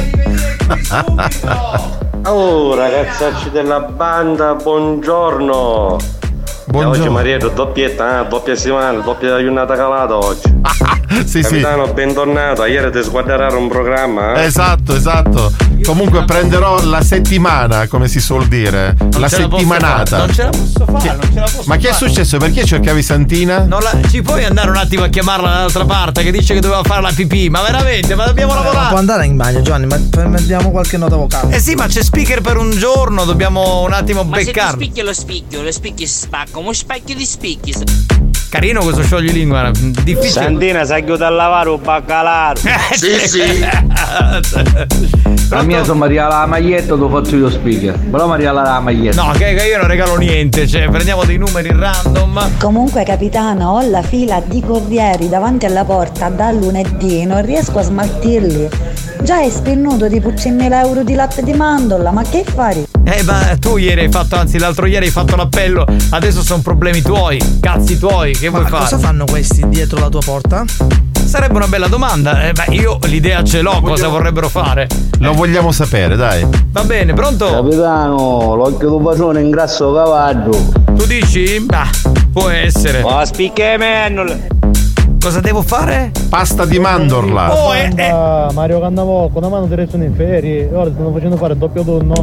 Oh 2.25 2.75
ragazzacci 2.75 3.49
della 3.51 3.79
banda, 3.79 4.53
buongiorno! 4.53 6.21
Buongiorno. 6.65 7.03
Oggi 7.03 7.09
Marietto, 7.13 7.49
doppietta, 7.49 8.21
eh, 8.25 8.27
doppia 8.27 8.55
settimana, 8.55 8.99
doppia 8.99 9.39
giornata 9.41 9.75
calata 9.75 10.17
oggi. 10.17 10.61
Sì, 11.13 11.43
sì. 11.43 11.61
Capitano, 11.61 11.93
bentornato. 11.93 12.65
Ieri 12.65 12.91
ti 12.91 13.03
sguarderai 13.03 13.53
un 13.55 13.67
programma. 13.69 14.33
Eh? 14.33 14.45
Esatto, 14.45 14.95
esatto. 14.95 15.51
Comunque 15.85 16.23
prenderò 16.25 16.83
la 16.85 17.01
settimana, 17.03 17.87
come 17.87 18.07
si 18.07 18.19
suol 18.19 18.47
dire. 18.47 18.95
la 18.97 19.09
ce 19.11 19.19
la 19.19 19.29
settimanata. 19.29 20.05
fare, 20.05 20.25
Non 20.25 20.33
ce 20.33 20.41
la 20.43 20.49
posso 20.49 20.85
fare, 20.85 21.15
non 21.15 21.21
ce 21.31 21.39
la 21.39 21.41
posso 21.43 21.63
Ma 21.67 21.77
che 21.77 21.89
è 21.89 21.91
fare. 21.93 22.07
successo? 22.07 22.37
Perché 22.39 22.65
cercavi 22.65 23.03
Santina? 23.03 23.59
Non 23.63 23.81
la- 23.83 23.95
ci 24.09 24.23
puoi 24.23 24.43
andare 24.43 24.69
un 24.71 24.77
attimo 24.77 25.03
a 25.03 25.07
chiamarla 25.07 25.49
dall'altra 25.49 25.85
parte 25.85 26.23
che 26.23 26.31
dice 26.31 26.55
che 26.55 26.61
doveva 26.61 26.81
fare 26.83 27.01
la 27.03 27.11
pipì, 27.15 27.47
ma 27.49 27.61
veramente, 27.61 28.15
ma 28.15 28.25
dobbiamo 28.25 28.53
Ma 28.55 28.61
può 28.61 28.71
lavorare. 28.71 28.95
andare 28.97 29.25
in 29.27 29.37
bagno, 29.37 29.61
Giovanni, 29.61 29.85
ma 29.85 29.99
ma 30.15 30.23
mettiamo 30.27 30.71
qualche 30.71 30.97
nota 30.97 31.15
vocale. 31.15 31.55
Eh 31.55 31.59
sì, 31.59 31.75
ma 31.75 31.85
c'è 31.85 32.01
speaker 32.01 32.41
per 32.41 32.57
un 32.57 32.71
giorno, 32.71 33.23
dobbiamo 33.25 33.81
un 33.83 33.93
attimo 33.93 34.23
Ma 34.23 34.37
beccarlo. 34.37 34.81
spicchio 34.81 35.03
lo 35.03 35.13
spicchio, 35.13 35.61
lo 35.61 35.71
spicchio 35.71 36.07
si 36.07 36.17
spacca, 36.53 36.59
uno 36.59 36.73
specchio 36.73 37.15
di 37.15 37.25
spicchi. 37.25 37.73
Carino 38.49 38.83
questo 38.83 39.01
scioglilingua, 39.01 39.71
difficile. 40.03 40.29
Santina 40.29 40.85
sa 40.85 40.99
chiudere 40.99 41.25
a 41.25 41.29
lavare 41.29 41.69
un 41.69 41.81
baccalaro. 41.81 42.59
Sì, 42.93 43.27
sì. 43.27 43.65
La 45.49 45.61
mia 45.63 45.83
sono 45.83 45.99
Maria 45.99 46.27
la 46.27 46.45
maglietta, 46.45 46.93
lo 46.93 47.09
faccio 47.09 47.35
io 47.35 47.49
speaker. 47.49 47.97
Però 47.97 48.27
Maria 48.27 48.51
la 48.51 48.79
maglietta. 48.79 49.23
No, 49.23 49.31
che, 49.31 49.55
che 49.55 49.65
io 49.65 49.77
non 49.79 49.87
regalo 49.87 50.15
niente, 50.17 50.67
cioè 50.67 50.87
prendiamo 50.89 51.23
dei 51.23 51.37
numeri 51.37 51.71
random. 51.71 52.59
Comunque 52.59 53.03
capitano, 53.03 53.71
ho 53.71 53.89
la 53.89 54.03
fila 54.03 54.41
di 54.45 54.61
corrieri 54.61 55.29
davanti 55.29 55.65
alla 55.65 55.83
porta 55.83 56.29
da 56.29 56.51
lunedì, 56.51 57.25
non 57.25 57.43
riesco 57.43 57.79
a 57.79 57.83
smaltirli. 57.83 58.69
Già 59.23 59.41
è 59.41 59.49
spennuto 59.49 60.09
tipo 60.09 60.29
100.000 60.31 60.73
euro 60.85 61.03
di 61.03 61.13
latte 61.13 61.43
di 61.43 61.53
mandorla, 61.53 62.11
ma 62.11 62.23
che 62.23 62.43
fare? 62.43 62.83
Eh, 63.05 63.23
ma 63.23 63.55
tu 63.57 63.77
ieri 63.77 64.01
hai 64.01 64.09
fatto, 64.11 64.35
anzi 64.35 64.57
l'altro 64.59 64.85
ieri 64.85 65.05
hai 65.05 65.11
fatto 65.11 65.37
l'appello, 65.37 65.85
adesso 66.09 66.41
sono 66.41 66.61
problemi 66.61 67.01
tuoi, 67.01 67.41
cazzi 67.61 67.97
tuoi, 67.97 68.33
che 68.33 68.49
vuoi 68.49 68.63
Ma 68.63 68.67
fare? 68.67 68.83
cosa 68.83 68.97
fanno 68.97 69.23
questi 69.23 69.67
dietro 69.69 69.99
la 69.99 70.09
tua 70.09 70.19
porta? 70.23 70.65
Sarebbe 71.23 71.55
una 71.55 71.67
bella 71.67 71.87
domanda. 71.87 72.43
Eh, 72.49 72.51
beh, 72.51 72.75
io 72.75 72.99
l'idea 73.05 73.41
ce 73.43 73.61
l'ho, 73.61 73.79
cosa 73.81 74.09
vorrebbero 74.09 74.49
fare? 74.49 74.87
Lo 75.19 75.31
vogliamo 75.31 75.71
sapere, 75.71 76.17
dai. 76.17 76.45
Va 76.71 76.83
bene, 76.83 77.13
pronto? 77.13 77.49
Capitano, 77.49 78.55
l'occhio 78.55 78.89
d'un 78.89 79.03
bacione 79.03 79.39
in 79.39 79.49
grasso 79.49 79.93
cavallo. 79.93 80.51
Tu 80.97 81.05
dici? 81.05 81.61
Bah, 81.61 81.87
può 82.31 82.49
essere. 82.49 83.01
Ma 83.01 83.23
spicche 83.23 83.77
mennole. 83.77 84.47
Cosa 85.23 85.39
devo 85.39 85.61
fare? 85.61 86.11
Pasta 86.27 86.65
di 86.65 86.79
mandorla. 86.79 87.53
Oh, 87.53 87.73
eh, 87.73 87.89
eh. 87.95 88.11
Mario 88.51 88.81
Cannavo 88.81 89.29
con 89.31 89.41
la 89.41 89.47
mano 89.47 89.69
ti 89.69 89.75
restano 89.75 90.03
in 90.03 90.13
ferie 90.13 90.69
ora 90.73 90.91
stanno 90.91 91.13
facendo 91.13 91.37
fare 91.37 91.53
il 91.53 91.59
doppio 91.59 91.81
turno. 91.81 92.13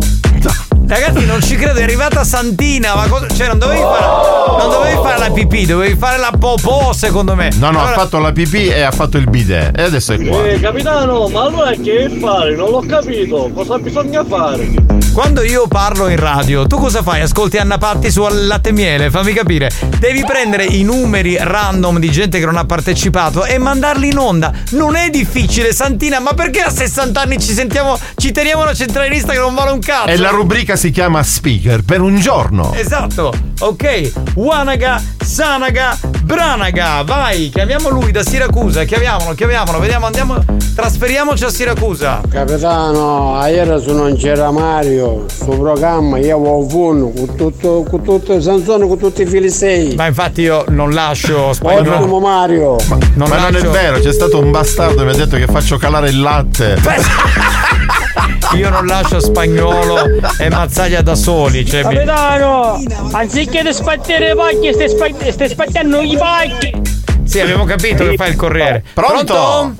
Ragazzi, 0.86 1.24
non 1.24 1.40
ci 1.40 1.54
credo, 1.54 1.78
è 1.78 1.84
arrivata 1.84 2.24
Santina, 2.24 2.96
ma 2.96 3.06
cosa. 3.06 3.28
Cioè, 3.28 3.46
non 3.46 3.58
dovevi 3.58 3.80
fare. 3.80 4.58
Non 4.58 4.70
dovevi 4.70 4.96
fare 4.96 5.18
la 5.18 5.30
pipì, 5.30 5.64
dovevi 5.64 5.96
fare 5.96 6.18
la 6.18 6.32
popò, 6.36 6.92
secondo 6.92 7.36
me. 7.36 7.48
No, 7.54 7.70
no, 7.70 7.78
Allora- 7.78 7.94
ha 7.94 7.98
fatto 7.98 8.18
la 8.18 8.32
pipì 8.32 8.66
e 8.66 8.82
ha 8.82 8.90
fatto 8.90 9.16
il 9.16 9.30
bidet. 9.30 9.78
E 9.78 9.82
adesso 9.82 10.12
è 10.12 10.22
qua. 10.22 10.44
Eh, 10.46 10.58
capitano, 10.58 11.28
ma 11.28 11.44
allora 11.44 11.70
che 11.70 12.10
fare? 12.20 12.56
Non 12.56 12.70
l'ho 12.70 12.84
capito. 12.86 13.50
Cosa 13.54 13.78
bisogna 13.78 14.24
fare? 14.24 14.68
Quando 15.12 15.42
io 15.42 15.66
parlo 15.68 16.08
in 16.08 16.16
radio, 16.16 16.66
tu 16.66 16.76
cosa 16.76 17.02
fai? 17.02 17.20
Ascolti 17.20 17.56
Anna 17.56 17.78
Patti 17.78 18.10
su 18.10 18.26
latte 18.28 18.70
e 18.70 18.72
miele? 18.72 19.10
Fammi 19.10 19.32
capire. 19.32 19.70
Devi 19.98 20.24
prendere 20.24 20.64
i 20.64 20.82
numeri 20.82 21.36
random 21.38 21.98
di 21.98 22.10
gente 22.10 22.38
che 22.40 22.46
non 22.46 22.56
ha 22.56 22.64
partecipato 22.90 23.44
e 23.44 23.58
mandarli 23.58 24.08
in 24.08 24.18
onda. 24.18 24.52
Non 24.70 24.96
è 24.96 25.10
difficile, 25.10 25.72
Santina, 25.72 26.18
ma 26.18 26.34
perché 26.34 26.60
a 26.60 26.70
60 26.70 27.20
anni 27.20 27.38
ci 27.38 27.52
sentiamo, 27.52 27.96
ci 28.16 28.32
teniamo 28.32 28.62
una 28.62 28.74
centralista 28.74 29.32
che 29.32 29.38
non 29.38 29.54
vale 29.54 29.70
un 29.70 29.78
cazzo? 29.78 30.08
E 30.08 30.16
la 30.16 30.30
rubrica 30.30 30.74
si 30.74 30.90
chiama 30.90 31.22
Speaker 31.22 31.82
per 31.82 32.00
un 32.00 32.18
giorno. 32.18 32.72
Esatto, 32.74 33.32
ok. 33.60 34.12
Wanaga, 34.34 35.00
Sanaga, 35.22 35.96
Branaga. 36.22 37.02
Vai, 37.04 37.50
chiamiamo 37.50 37.90
lui 37.90 38.10
da 38.10 38.24
Siracusa. 38.24 38.82
Chiamiamolo, 38.84 39.34
chiamiamolo. 39.34 39.78
Vediamo, 39.78 40.06
andiamo. 40.06 40.42
Trasferiamoci 40.74 41.44
a 41.44 41.50
Siracusa. 41.50 42.20
Capitano, 42.28 43.40
ieri 43.46 43.82
se 43.82 43.92
non 43.92 44.16
c'era 44.16 44.50
Mario, 44.50 45.26
sul 45.28 45.58
programma 45.58 46.18
io 46.18 46.36
avevo 46.36 46.88
un 46.88 47.12
con 47.12 47.36
tutto, 47.36 47.84
con 47.88 48.02
tutto 48.02 48.40
Sansone, 48.40 48.86
con 48.86 48.98
tutti 48.98 49.22
i 49.22 49.26
filistei. 49.26 49.94
Ma 49.94 50.06
infatti 50.06 50.42
io 50.42 50.64
non 50.68 50.92
lascio 50.92 51.52
spagnolo. 51.52 51.96
Ottimo 51.96 52.18
Mario. 52.20 52.76
Ma 52.88 52.98
non 53.14 53.32
è 53.32 53.50
lascio- 53.50 53.70
vero, 53.70 54.00
c'è 54.00 54.12
stato 54.12 54.38
un 54.40 54.50
bastardo 54.50 54.96
che 54.96 55.04
mi 55.04 55.10
ha 55.10 55.16
detto 55.16 55.36
che 55.36 55.46
faccio 55.46 55.76
calare 55.76 56.08
il 56.10 56.20
latte. 56.20 56.78
Io 58.56 58.68
non 58.68 58.84
lascio 58.86 59.20
spagnolo 59.20 59.96
e 60.38 60.48
mazzaglia 60.50 61.02
da 61.02 61.14
soli. 61.14 61.64
Cioè, 61.64 61.84
mi- 61.84 61.94
Capitano, 61.94 62.82
anziché 63.12 63.62
di 63.62 63.72
sbattere 63.72 64.32
i 64.32 64.34
pacchi, 64.34 64.72
stai, 64.72 64.88
spa- 64.88 65.30
stai 65.30 65.48
sbattendo 65.48 66.00
i 66.00 66.16
pacchi. 66.18 66.80
Sì, 67.24 67.38
abbiamo 67.40 67.64
capito 67.64 68.04
che 68.08 68.16
fai 68.16 68.30
il 68.30 68.36
corriere. 68.36 68.82
Pronto? 68.92 69.24
Pronto? 69.34 69.74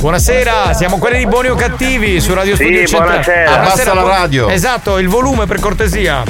Buonasera, 0.00 0.74
siamo 0.74 0.98
quelli 0.98 1.18
di 1.18 1.26
Buoni 1.26 1.46
o 1.46 1.54
Cattivi 1.54 2.20
su 2.20 2.34
Radio 2.34 2.56
Sì, 2.56 2.64
Studio 2.64 2.84
Centrale. 2.84 3.22
buonasera. 3.22 3.60
Abbassa 3.60 3.94
la 3.94 4.00
bu- 4.00 4.06
radio. 4.08 4.48
Esatto, 4.48 4.98
il 4.98 5.06
volume 5.06 5.46
per 5.46 5.60
cortesia. 5.60 6.24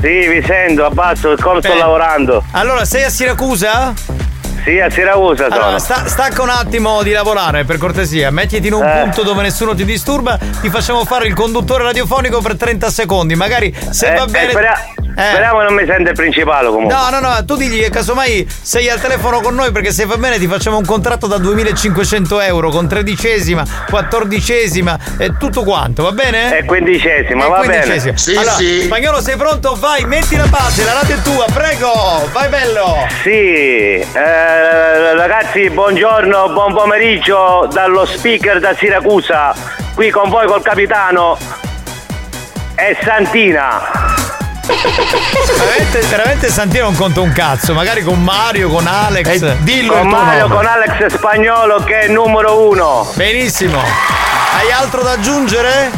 Sì, 0.00 0.28
vi 0.28 0.40
sento, 0.46 0.84
abbasso, 0.84 1.34
come 1.40 1.60
sto 1.60 1.74
lavorando? 1.74 2.44
Allora, 2.52 2.84
sei 2.84 3.02
a 3.02 3.10
Siracusa? 3.10 3.92
Sì, 4.64 4.78
a 4.80 4.90
Siracusa 4.90 5.48
sono. 5.48 5.62
Allora, 5.62 5.78
sta- 5.78 6.06
stacca 6.06 6.42
un 6.42 6.50
attimo 6.50 7.02
di 7.02 7.12
lavorare, 7.12 7.64
per 7.64 7.78
cortesia. 7.78 8.30
Mettiti 8.30 8.66
in 8.66 8.74
un 8.74 8.84
Eh. 8.84 9.00
punto 9.02 9.22
dove 9.22 9.42
nessuno 9.42 9.74
ti 9.74 9.84
disturba. 9.84 10.38
Ti 10.60 10.68
facciamo 10.68 11.04
fare 11.04 11.26
il 11.26 11.34
conduttore 11.34 11.84
radiofonico 11.84 12.40
per 12.40 12.56
30 12.56 12.90
secondi. 12.90 13.34
Magari 13.34 13.74
se 13.90 14.12
Eh, 14.12 14.16
va 14.16 14.24
eh, 14.24 14.26
bene. 14.26 14.50
spera- 14.50 14.76
Eh. 15.18 15.30
Speriamo 15.30 15.58
che 15.58 15.64
non 15.64 15.74
mi 15.74 15.84
sente 15.84 16.10
il 16.10 16.14
principale 16.16 16.68
comunque. 16.68 16.94
No, 16.94 17.08
no, 17.10 17.18
no, 17.18 17.44
tu 17.44 17.56
digli 17.56 17.80
che 17.80 17.90
casomai 17.90 18.48
sei 18.62 18.88
al 18.88 19.00
telefono 19.00 19.40
con 19.40 19.52
noi 19.54 19.72
perché 19.72 19.90
se 19.90 20.04
va 20.06 20.16
bene 20.16 20.38
ti 20.38 20.46
facciamo 20.46 20.76
un 20.76 20.84
contratto 20.84 21.26
da 21.26 21.38
2500 21.38 22.40
euro 22.40 22.70
con 22.70 22.86
tredicesima, 22.86 23.64
quattordicesima 23.90 24.96
e 25.18 25.36
tutto 25.36 25.64
quanto, 25.64 26.04
va 26.04 26.12
bene? 26.12 26.58
E 26.58 26.64
quindicesima, 26.64 27.46
E 27.46 27.48
va 27.48 27.60
bene. 27.60 27.72
quindicesima. 27.80 28.16
Sì, 28.16 28.36
allora, 28.36 28.52
sì. 28.52 28.82
Spagnolo 28.82 29.20
sei 29.20 29.36
pronto? 29.36 29.74
Vai, 29.76 30.04
metti 30.04 30.36
la 30.36 30.46
base, 30.46 30.84
la 30.84 30.92
radio 30.92 31.16
è 31.16 31.22
tua, 31.22 31.46
prego, 31.52 32.28
vai 32.32 32.48
bello. 32.48 33.06
Sì, 33.22 33.30
eh, 33.30 34.04
ragazzi, 35.16 35.68
buongiorno, 35.68 36.48
buon 36.50 36.72
pomeriggio 36.72 37.68
dallo 37.70 38.06
speaker 38.06 38.60
da 38.60 38.74
Siracusa. 38.74 39.54
Qui 39.94 40.10
con 40.10 40.30
voi 40.30 40.46
col 40.46 40.62
capitano 40.62 41.36
e 42.74 42.96
Santina. 43.02 44.16
Veramente, 45.56 46.00
veramente 46.08 46.48
Santino 46.48 46.84
non 46.84 46.94
conta 46.94 47.20
un 47.20 47.32
cazzo, 47.32 47.74
magari 47.74 48.02
con 48.02 48.22
Mario, 48.22 48.68
con 48.68 48.86
Alex. 48.86 49.42
Eh, 49.42 49.86
con 49.86 50.06
Mario, 50.08 50.48
con 50.48 50.64
Alex 50.66 51.06
Spagnolo 51.06 51.82
che 51.84 52.00
è 52.00 52.08
numero 52.08 52.68
uno. 52.68 53.10
Benissimo. 53.14 53.78
Hai 53.80 54.70
altro 54.72 55.02
da 55.02 55.12
aggiungere? 55.12 55.90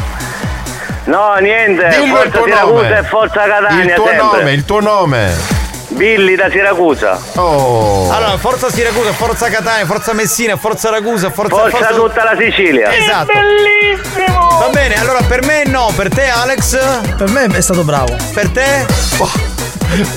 No, 1.05 1.35
niente, 1.35 1.87
Dillo 1.89 2.21
il 2.21 2.31
forza 2.31 2.37
tuo 2.37 2.45
Siracusa 2.45 2.81
nome. 2.83 2.97
e 2.99 3.03
forza 3.03 3.43
Catania 3.43 3.83
Il 3.83 3.93
tuo 3.93 4.07
sempre. 4.07 4.25
nome, 4.25 4.51
il 4.51 4.65
tuo 4.65 4.79
nome. 4.81 5.59
Billy 5.91 6.35
da 6.35 6.49
Siracusa. 6.49 7.19
Oh. 7.35 8.09
Allora, 8.11 8.37
forza 8.37 8.69
Siracusa, 8.69 9.11
forza 9.13 9.49
Catania, 9.49 9.85
forza 9.85 10.13
Messina, 10.13 10.57
forza 10.57 10.89
Ragusa, 10.89 11.29
forza 11.29 11.55
Forza 11.69 11.87
tutta 11.93 12.23
la 12.23 12.35
Sicilia. 12.37 12.93
Esatto. 12.95 13.31
Bellissimo! 13.31 14.47
Va 14.59 14.69
bene, 14.69 14.95
allora 14.99 15.21
per 15.27 15.43
me 15.45 15.63
no, 15.65 15.91
per 15.95 16.09
te 16.09 16.27
Alex? 16.29 16.77
Per 17.15 17.29
me 17.29 17.45
è 17.45 17.61
stato 17.61 17.83
bravo. 17.83 18.15
Per 18.33 18.49
te? 18.49 18.85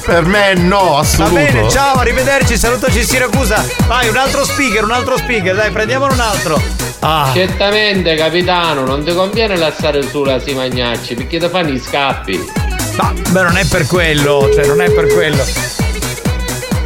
Per 0.04 0.24
me 0.24 0.54
no, 0.54 0.90
Va 0.92 0.98
assoluto. 1.00 1.34
bene, 1.34 1.68
ciao, 1.68 1.96
arrivederci, 1.96 2.56
salutaci 2.56 3.02
Siracusa. 3.02 3.64
Vai, 3.86 4.08
un 4.08 4.16
altro 4.16 4.44
speaker, 4.44 4.84
un 4.84 4.92
altro 4.92 5.16
speaker, 5.16 5.54
dai, 5.54 5.70
prendiamone 5.70 6.12
un 6.12 6.20
altro. 6.20 6.62
Ah. 7.00 7.30
Certamente, 7.34 8.14
capitano, 8.14 8.84
non 8.84 9.04
ti 9.04 9.12
conviene 9.12 9.56
lasciare 9.56 10.02
su 10.02 10.22
la 10.24 10.38
Simagnacci 10.38 11.14
perché 11.14 11.38
ti 11.38 11.48
fanno 11.48 11.70
i 11.70 11.78
scappi. 11.78 12.62
No, 12.96 13.12
beh, 13.30 13.42
non 13.42 13.56
è 13.56 13.64
per 13.66 13.86
quello, 13.86 14.48
cioè, 14.54 14.66
non 14.66 14.80
è 14.80 14.90
per 14.90 15.12
quello. 15.12 15.44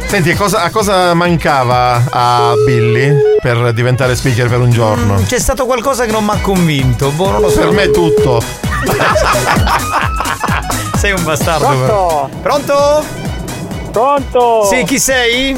Senti, 0.07 0.31
a 0.31 0.35
cosa, 0.35 0.63
a 0.63 0.71
cosa 0.71 1.13
mancava 1.13 2.03
a 2.09 2.53
Billy 2.65 3.13
per 3.39 3.71
diventare 3.73 4.15
speaker 4.15 4.49
per 4.49 4.59
un 4.59 4.71
giorno? 4.71 5.21
C'è 5.23 5.37
stato 5.37 5.67
qualcosa 5.67 6.05
che 6.05 6.11
non 6.11 6.23
mi 6.23 6.31
ha 6.31 6.39
convinto, 6.41 7.11
boh, 7.11 7.29
non 7.29 7.41
lo 7.41 7.49
so. 7.51 7.59
Per 7.59 7.69
me 7.71 7.91
tutto. 7.91 8.41
Sei 10.97 11.11
un 11.11 11.23
bastardo. 11.23 11.67
Pronto? 11.67 11.85
però. 11.85 12.27
Pronto? 12.41 13.05
Pronto? 13.91 14.65
Sì, 14.67 14.83
chi 14.85 14.97
sei? 14.97 15.55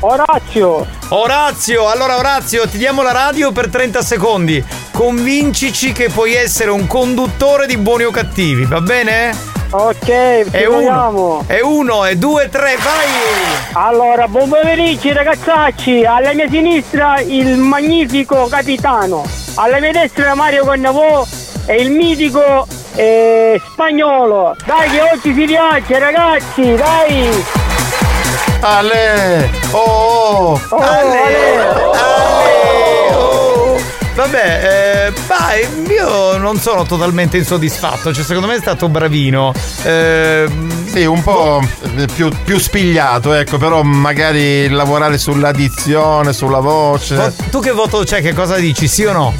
Orazio. 0.00 0.84
Orazio, 1.08 1.88
allora 1.88 2.18
Orazio, 2.18 2.66
ti 2.68 2.78
diamo 2.78 3.02
la 3.02 3.12
radio 3.12 3.52
per 3.52 3.68
30 3.68 4.02
secondi. 4.02 4.64
Convincici 4.90 5.92
che 5.92 6.08
puoi 6.08 6.34
essere 6.34 6.70
un 6.70 6.88
conduttore 6.88 7.66
di 7.66 7.76
buoni 7.76 8.02
o 8.02 8.10
cattivi, 8.10 8.64
va 8.64 8.80
bene? 8.80 9.53
Ok, 9.76 10.06
ci 10.52 10.66
uno, 10.66 11.42
è 11.48 11.60
uno, 11.60 12.04
è 12.04 12.14
due, 12.14 12.48
tre, 12.48 12.76
vai! 12.76 13.08
Allora, 13.72 14.28
buon 14.28 14.48
pomeriggio 14.48 15.12
ragazzacci, 15.12 16.04
alla 16.04 16.32
mia 16.32 16.48
sinistra 16.48 17.18
il 17.18 17.56
magnifico 17.56 18.46
capitano, 18.46 19.24
alla 19.56 19.80
mia 19.80 19.90
destra 19.90 20.36
Mario 20.36 20.64
Connavo 20.64 21.26
e 21.66 21.74
il 21.82 21.90
mitico 21.90 22.68
e 22.94 23.60
spagnolo. 23.72 24.54
Dai 24.64 24.90
che 24.90 25.02
oggi 25.12 25.34
si 25.34 25.44
piace 25.44 25.98
ragazzi, 25.98 26.74
dai! 26.76 27.44
Ale! 28.60 29.50
Oh! 29.72 30.60
Oh, 30.68 30.76
Ale! 30.76 31.58
oh. 31.58 32.13
Vabbè, 34.14 35.08
eh, 35.08 35.12
vai, 35.26 35.66
io 35.88 36.36
non 36.36 36.56
sono 36.58 36.84
totalmente 36.84 37.36
insoddisfatto, 37.36 38.12
cioè 38.14 38.22
secondo 38.24 38.46
me 38.46 38.54
è 38.54 38.60
stato 38.60 38.88
bravino. 38.88 39.52
Eh, 39.82 40.46
Sì, 40.86 41.04
un 41.04 41.22
po' 41.24 41.60
più, 42.14 42.30
più 42.44 42.56
spigliato, 42.60 43.32
ecco, 43.32 43.58
però 43.58 43.82
magari 43.82 44.68
lavorare 44.68 45.18
sull'addizione, 45.18 46.32
sulla 46.32 46.60
voce. 46.60 47.16
vo- 47.16 47.32
tu 47.50 47.58
che 47.60 47.72
voto 47.72 48.04
c'è? 48.04 48.22
Che 48.22 48.32
cosa 48.32 48.54
dici? 48.56 48.86
Sì 48.86 49.04
o 49.04 49.12
no? 49.12 49.34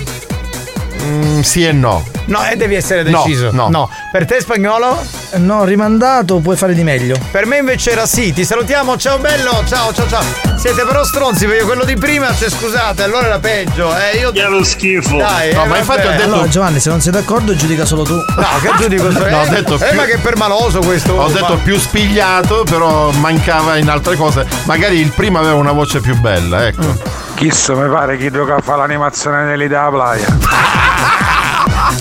Mm, 1.04 1.40
sì 1.40 1.66
e 1.66 1.72
no. 1.72 2.02
No, 2.26 2.42
e 2.46 2.56
devi 2.56 2.74
essere 2.74 3.02
No, 3.02 3.22
deciso. 3.24 3.50
no. 3.52 3.90
Per 4.10 4.24
te 4.24 4.40
spagnolo? 4.40 4.96
No, 5.34 5.64
rimandato, 5.64 6.38
puoi 6.38 6.56
fare 6.56 6.72
di 6.72 6.82
meglio. 6.82 7.16
Per 7.30 7.44
me 7.44 7.58
invece 7.58 7.90
era 7.90 8.06
sì, 8.06 8.32
ti 8.32 8.44
salutiamo, 8.44 8.96
ciao 8.96 9.18
bello, 9.18 9.62
ciao 9.66 9.92
ciao 9.92 10.08
ciao. 10.08 10.22
Siete 10.56 10.84
però 10.84 11.04
stronzi 11.04 11.44
perché 11.46 11.64
quello 11.64 11.84
di 11.84 11.96
prima, 11.96 12.34
cioè 12.34 12.48
scusate, 12.48 13.02
allora 13.02 13.26
era 13.26 13.38
peggio. 13.38 13.94
Eh, 13.94 14.16
io. 14.18 14.32
Lo 14.48 14.64
schifo. 14.64 15.16
Dai, 15.18 15.52
No, 15.52 15.64
eh, 15.64 15.66
ma 15.66 15.76
infatti 15.78 16.06
ho 16.06 16.10
detto- 16.10 16.22
Allora, 16.22 16.48
Giovanni, 16.48 16.80
se 16.80 16.88
non 16.88 17.00
sei 17.02 17.12
d'accordo, 17.12 17.54
giudica 17.54 17.84
solo 17.84 18.04
tu. 18.04 18.14
No, 18.14 18.46
che 18.62 18.70
giudico 18.78 19.10
sto- 19.10 19.28
No, 19.28 19.40
ho 19.40 19.44
eh, 19.44 19.48
detto 19.48 19.74
eh, 19.74 19.88
più- 19.88 19.96
ma 19.98 20.04
che 20.04 20.16
permaloso 20.18 20.78
questo. 20.80 21.12
Ho 21.12 21.28
detto 21.28 21.56
più 21.62 21.78
spigliato, 21.78 22.64
però 22.64 23.10
mancava 23.10 23.76
in 23.76 23.88
altre 23.90 24.16
cose. 24.16 24.46
Magari 24.64 24.98
il 25.00 25.10
primo 25.10 25.38
aveva 25.38 25.54
una 25.56 25.72
voce 25.72 26.00
più 26.00 26.16
bella, 26.18 26.66
ecco. 26.66 27.22
Chissà, 27.34 27.74
mi 27.74 27.88
pare 27.90 28.16
chi 28.16 28.30
gioca 28.30 28.54
a 28.54 28.60
fare 28.60 28.78
l'animazione 28.78 29.44
dell'idea 29.44 29.88
playa. 29.90 30.92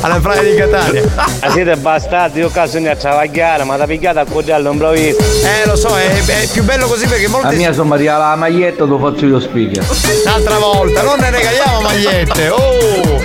alla 0.02 0.20
praia 0.20 0.42
di 0.42 0.56
Catania. 0.56 1.04
Ma 1.16 1.50
siete 1.52 1.76
bastardi, 1.76 2.40
io 2.40 2.50
caso 2.50 2.80
ne 2.80 2.90
a 2.90 2.96
travagliare, 2.96 3.64
ma 3.64 3.76
da 3.78 3.86
pigliata 3.86 4.22
a 4.22 4.26
cordiale 4.26 4.64
non 4.64 4.74
improvviso. 4.74 5.20
Eh, 5.20 5.66
lo 5.66 5.76
so, 5.76 5.98
è, 5.98 6.24
è 6.26 6.48
più 6.52 6.64
bello 6.64 6.88
così 6.88 7.08
perché 7.08 7.28
molti. 7.28 7.56
mia 7.56 7.74
sono 7.74 7.90
Maria 7.90 8.18
la 8.18 8.36
maglietta, 8.36 8.84
lo 8.86 8.98
faccio 9.00 9.26
io 9.26 9.40
speaker. 9.40 9.84
Un'altra 10.26 10.58
volta, 10.58 11.02
non 11.04 11.20
ne 11.20 11.30
regaliamo 11.30 11.82
magliette. 11.82 12.50
Oh! 12.50 13.22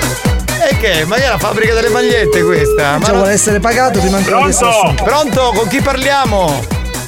E 0.70 0.76
che? 0.78 1.04
Ma 1.04 1.16
è 1.16 1.28
la 1.28 1.38
fabbrica 1.38 1.72
delle 1.74 1.88
magliette 1.88 2.42
questa? 2.42 2.98
Ma 2.98 3.04
Cioè, 3.04 3.08
non- 3.10 3.18
vuole 3.18 3.32
essere 3.32 3.60
pagato 3.60 4.00
prima 4.00 4.16
ancora 4.18 4.44
assunto. 4.44 5.02
Pronto? 5.04 5.52
Con 5.54 5.68
chi 5.68 5.80
parliamo? 5.80 6.64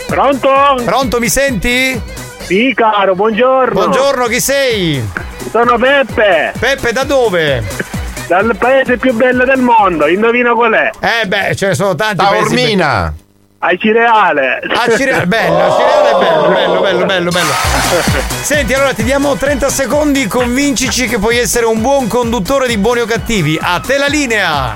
Pronto? 0.06 0.50
Pronto, 0.84 1.18
mi 1.18 1.28
senti? 1.28 2.00
Sì 2.46 2.72
caro, 2.74 3.14
buongiorno. 3.14 3.72
Buongiorno, 3.72 4.26
chi 4.26 4.40
sei? 4.40 5.04
Sono 5.50 5.76
Peppe, 5.78 6.52
Peppe, 6.58 6.92
da 6.92 7.04
dove? 7.04 7.62
Dal 8.30 8.54
paese 8.56 8.96
più 8.96 9.12
bello 9.12 9.44
del 9.44 9.58
mondo, 9.58 10.06
indovina 10.06 10.52
qual 10.52 10.72
è? 10.72 10.90
Eh 11.00 11.26
beh, 11.26 11.56
ce 11.56 11.66
ne 11.66 11.74
sono 11.74 11.96
tanti 11.96 12.14
Da 12.22 12.26
paesi 12.26 12.44
Ormina! 12.54 13.12
Ai 13.62 13.76
Cireale. 13.76 14.60
Ah, 14.72 14.96
Cireale, 14.96 15.26
bello, 15.26 15.76
Cireale 15.76 16.10
è 16.10 16.18
bello, 16.18 16.48
bello, 16.54 16.80
bello, 16.80 17.04
bello, 17.06 17.30
bello. 17.32 17.50
Senti, 18.40 18.72
allora 18.72 18.92
ti 18.92 19.02
diamo 19.02 19.34
30 19.34 19.68
secondi, 19.68 20.28
convincici 20.28 21.08
che 21.08 21.18
puoi 21.18 21.38
essere 21.38 21.66
un 21.66 21.80
buon 21.80 22.06
conduttore 22.06 22.68
di 22.68 22.76
buoni 22.78 23.00
o 23.00 23.04
cattivi. 23.04 23.58
A 23.60 23.80
te 23.84 23.98
la 23.98 24.06
linea! 24.06 24.72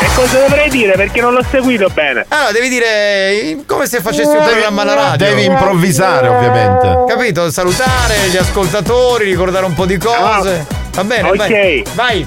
E 0.00 0.06
cosa 0.14 0.38
dovrei 0.38 0.70
dire? 0.70 0.92
Perché 0.92 1.20
non 1.20 1.32
l'ho 1.32 1.44
seguito 1.50 1.88
bene. 1.92 2.24
Allora, 2.28 2.52
devi 2.52 2.68
dire 2.68 3.56
come 3.66 3.86
se 3.88 4.00
facessi 4.00 4.28
un 4.36 4.44
programma 4.44 4.82
alla 4.82 4.94
radio. 4.94 5.26
Devi 5.26 5.44
improvvisare, 5.44 6.28
ovviamente. 6.28 7.04
Capito? 7.12 7.50
Salutare 7.50 8.14
gli 8.30 8.36
ascoltatori, 8.36 9.24
ricordare 9.24 9.64
un 9.66 9.74
po' 9.74 9.86
di 9.86 9.96
cose. 9.98 10.64
Va 10.92 11.02
bene, 11.02 11.28
Ok. 11.30 11.36
vai. 11.36 11.84
Vai. 11.94 12.26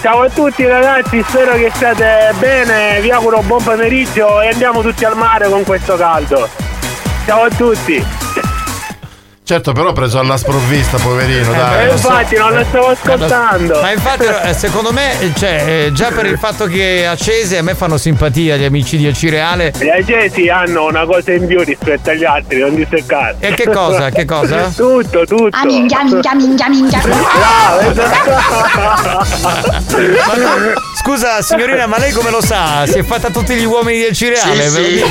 Ciao 0.00 0.22
a 0.22 0.30
tutti 0.30 0.64
ragazzi, 0.64 1.20
spero 1.26 1.54
che 1.54 1.70
stiate 1.74 2.32
bene, 2.38 3.00
vi 3.00 3.10
auguro 3.10 3.42
buon 3.42 3.62
pomeriggio 3.62 4.40
e 4.40 4.48
andiamo 4.48 4.80
tutti 4.80 5.04
al 5.04 5.16
mare 5.16 5.48
con 5.48 5.64
questo 5.64 5.96
caldo. 5.96 6.48
Ciao 7.26 7.42
a 7.42 7.48
tutti. 7.50 8.06
Certo, 9.48 9.72
però 9.72 9.88
ho 9.88 9.92
preso 9.94 10.18
alla 10.18 10.36
sprovvista, 10.36 10.98
poverino, 10.98 11.54
E 11.54 11.56
dai. 11.56 11.90
infatti 11.90 12.36
non 12.36 12.52
lo 12.52 12.62
stavo 12.68 12.88
ascoltando. 12.88 13.80
Ma 13.80 13.92
infatti, 13.92 14.26
eh, 14.42 14.52
secondo 14.52 14.92
me, 14.92 15.18
eh, 15.22 15.32
cioè, 15.34 15.86
eh, 15.86 15.92
già 15.94 16.10
per 16.10 16.26
il 16.26 16.36
fatto 16.36 16.66
che 16.66 17.06
a 17.06 17.16
Cese 17.16 17.56
a 17.56 17.62
me 17.62 17.74
fanno 17.74 17.96
simpatia 17.96 18.56
gli 18.56 18.64
amici 18.64 18.98
di 18.98 19.06
Acireale. 19.06 19.72
Gli 19.78 19.88
agesi 19.88 20.50
hanno 20.50 20.84
una 20.84 21.06
cosa 21.06 21.32
in 21.32 21.46
più 21.46 21.62
rispetto 21.62 22.10
agli 22.10 22.26
altri, 22.26 22.58
non 22.58 22.74
diseccare. 22.74 23.36
E 23.40 23.54
che 23.54 23.70
cosa? 23.70 24.10
Che 24.10 24.26
cosa? 24.26 24.68
tutto, 24.76 25.24
tutto. 25.24 25.56
Ah, 25.56 25.64
minchia, 25.64 26.04
minchia, 26.04 26.34
minchia, 26.34 26.68
minchia. 26.68 27.00
Scusa, 31.00 31.40
signorina, 31.40 31.86
ma 31.86 31.98
lei 31.98 32.12
come 32.12 32.28
lo 32.30 32.42
sa? 32.42 32.84
Si 32.86 32.98
è 32.98 33.02
fatta 33.02 33.30
tutti 33.30 33.54
gli 33.54 33.64
uomini 33.64 33.96
di 34.00 34.04
Acireale? 34.08 34.68
Sì, 34.68 34.84
sì. 34.84 35.04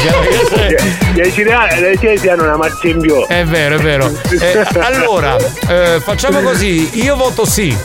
Gli 1.13 1.21
agesi- 1.21 1.43
gli 1.43 1.85
agesi 1.85 2.29
hanno 2.29 2.43
una 2.43 2.57
marcia 2.57 2.87
in 2.87 2.99
più. 2.99 3.25
È 3.25 3.43
vero, 3.43 3.75
è 3.77 3.79
vero. 3.79 4.11
Eh, 4.29 4.65
allora, 4.79 5.37
eh, 5.67 6.01
facciamo 6.03 6.41
così, 6.41 7.01
io 7.01 7.15
voto 7.15 7.45
sì. 7.45 7.75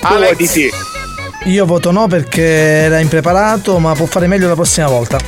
Alex. 0.00 0.36
Di 0.36 0.46
sì. 0.46 0.70
Io 1.44 1.64
voto 1.64 1.90
no 1.90 2.08
perché 2.08 2.42
era 2.44 2.98
impreparato, 2.98 3.78
ma 3.78 3.94
può 3.94 4.06
fare 4.06 4.26
meglio 4.26 4.48
la 4.48 4.54
prossima 4.54 4.88
volta. 4.88 5.18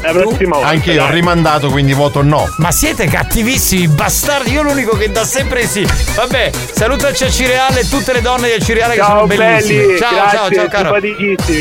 La 0.00 0.12
prossima 0.12 0.56
volta. 0.56 0.68
Anche 0.68 0.92
io 0.92 1.04
ho 1.04 1.10
rimandato, 1.10 1.68
quindi 1.68 1.92
voto 1.92 2.22
no. 2.22 2.48
Ma 2.58 2.70
siete 2.70 3.06
cattivissimi, 3.06 3.88
bastardi. 3.88 4.52
Io 4.52 4.62
l'unico 4.62 4.96
che 4.96 5.10
dà 5.10 5.24
sempre 5.24 5.66
sì. 5.66 5.86
Vabbè, 6.14 6.50
salutaci 6.72 7.24
a 7.24 7.30
Cireale 7.30 7.80
e 7.80 7.88
tutte 7.88 8.12
le 8.12 8.20
donne 8.20 8.48
di 8.48 8.54
Acireale 8.54 8.94
che 8.94 9.02
sono 9.02 9.26
bellissime. 9.26 9.82
belli, 9.82 9.98
ciao, 9.98 10.12
grazie, 10.12 10.38
ciao, 10.38 10.50
ciao, 10.50 10.68
caro. 10.68 10.96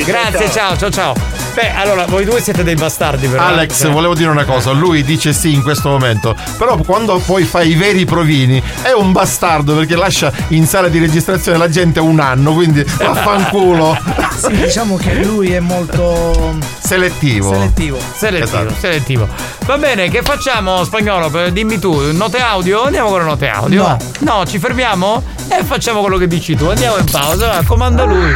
Grazie, 0.05 0.51
ciao, 0.51 0.78
ciao, 0.78 0.89
ciao. 0.91 1.45
Beh, 1.56 1.72
allora, 1.74 2.06
voi 2.06 2.26
due 2.26 2.41
siete 2.41 2.64
dei 2.64 2.76
bastardi, 2.76 3.28
però. 3.28 3.41
Alex, 3.43 3.80
Cioè, 3.80 3.91
volevo 3.91 4.14
dire 4.14 4.30
una 4.30 4.43
cosa, 4.43 4.72
lui 4.72 5.03
dice 5.03 5.32
sì 5.32 5.53
in 5.53 5.64
questo 5.64 5.88
momento, 5.89 6.36
però 6.58 6.76
quando 6.78 7.18
poi 7.26 7.43
fa 7.45 7.62
i 7.62 7.76
veri 7.76 8.03
provini 8.03 8.62
è 8.82 8.91
un 8.91 9.14
bastardo 9.14 9.74
perché 9.74 9.95
lascia 9.95 10.32
in 10.49 10.68
sala 10.68 10.89
di 10.89 10.99
registrazione 10.99 11.58
la 11.58 11.70
gente 11.70 12.01
un 12.01 12.20
anno, 12.20 12.53
quindi 12.53 12.84
vaffanculo. 12.84 13.97
Sì, 14.36 14.51
diciamo 14.53 14.97
che 14.97 15.24
lui 15.24 15.53
è 15.53 15.62
molto 15.62 16.58
Selettivo. 16.78 17.53
selettivo. 17.53 17.97
Selettivo, 18.16 18.58
Esatto. 18.58 18.74
selettivo. 18.78 19.28
Va 19.66 19.78
bene, 19.78 20.10
che 20.10 20.22
facciamo, 20.24 20.84
spagnolo? 20.84 21.30
Per- 21.30 21.51
Dimmi 21.53 21.80
tu, 21.80 22.12
note 22.12 22.39
audio? 22.39 22.84
Andiamo 22.84 23.10
con 23.10 23.20
le 23.20 23.26
note 23.26 23.47
audio? 23.47 23.84
No. 23.88 23.97
No, 24.20 24.45
ci 24.45 24.60
fermiamo? 24.60 25.24
E 25.47 25.64
facciamo 25.64 26.01
quello 26.01 26.18
che 26.18 26.28
dici 26.28 26.53
tu. 26.53 26.66
Andiamo 26.66 26.97
in 26.97 27.06
pausa, 27.10 27.64
comanda 27.66 28.03
lui. 28.03 28.34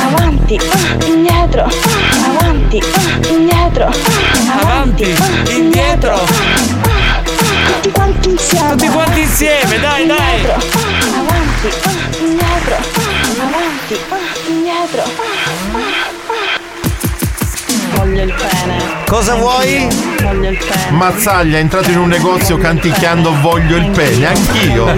Avanti, 0.00 0.58
indietro, 1.06 1.68
avanti, 2.24 2.82
indietro, 3.28 3.90
Avanti, 4.60 5.14
indietro. 5.50 6.18
tutti 7.66 7.90
quanti 7.90 8.30
insieme. 8.30 8.70
Tutti 8.70 8.88
quanti 8.88 9.20
insieme, 9.20 9.80
dai, 9.80 10.06
dai. 10.06 10.44
Avanti, 10.44 11.68
indietro, 12.20 12.76
avanti, 13.40 14.00
indietro. 14.48 15.37
Voglio 18.18 18.32
il 18.32 18.34
pene. 18.34 19.04
Cosa 19.06 19.36
vuoi? 19.36 19.86
Voglio 20.22 20.48
il 20.50 20.58
pene. 20.58 20.90
Mazzaglia 20.90 21.58
è 21.58 21.60
entrato 21.60 21.90
in 21.92 21.98
un 21.98 22.08
negozio 22.08 22.58
canticchiando 22.58 23.32
voglio 23.40 23.76
il 23.76 23.90
pene, 23.90 24.26
anch'io. 24.26 24.88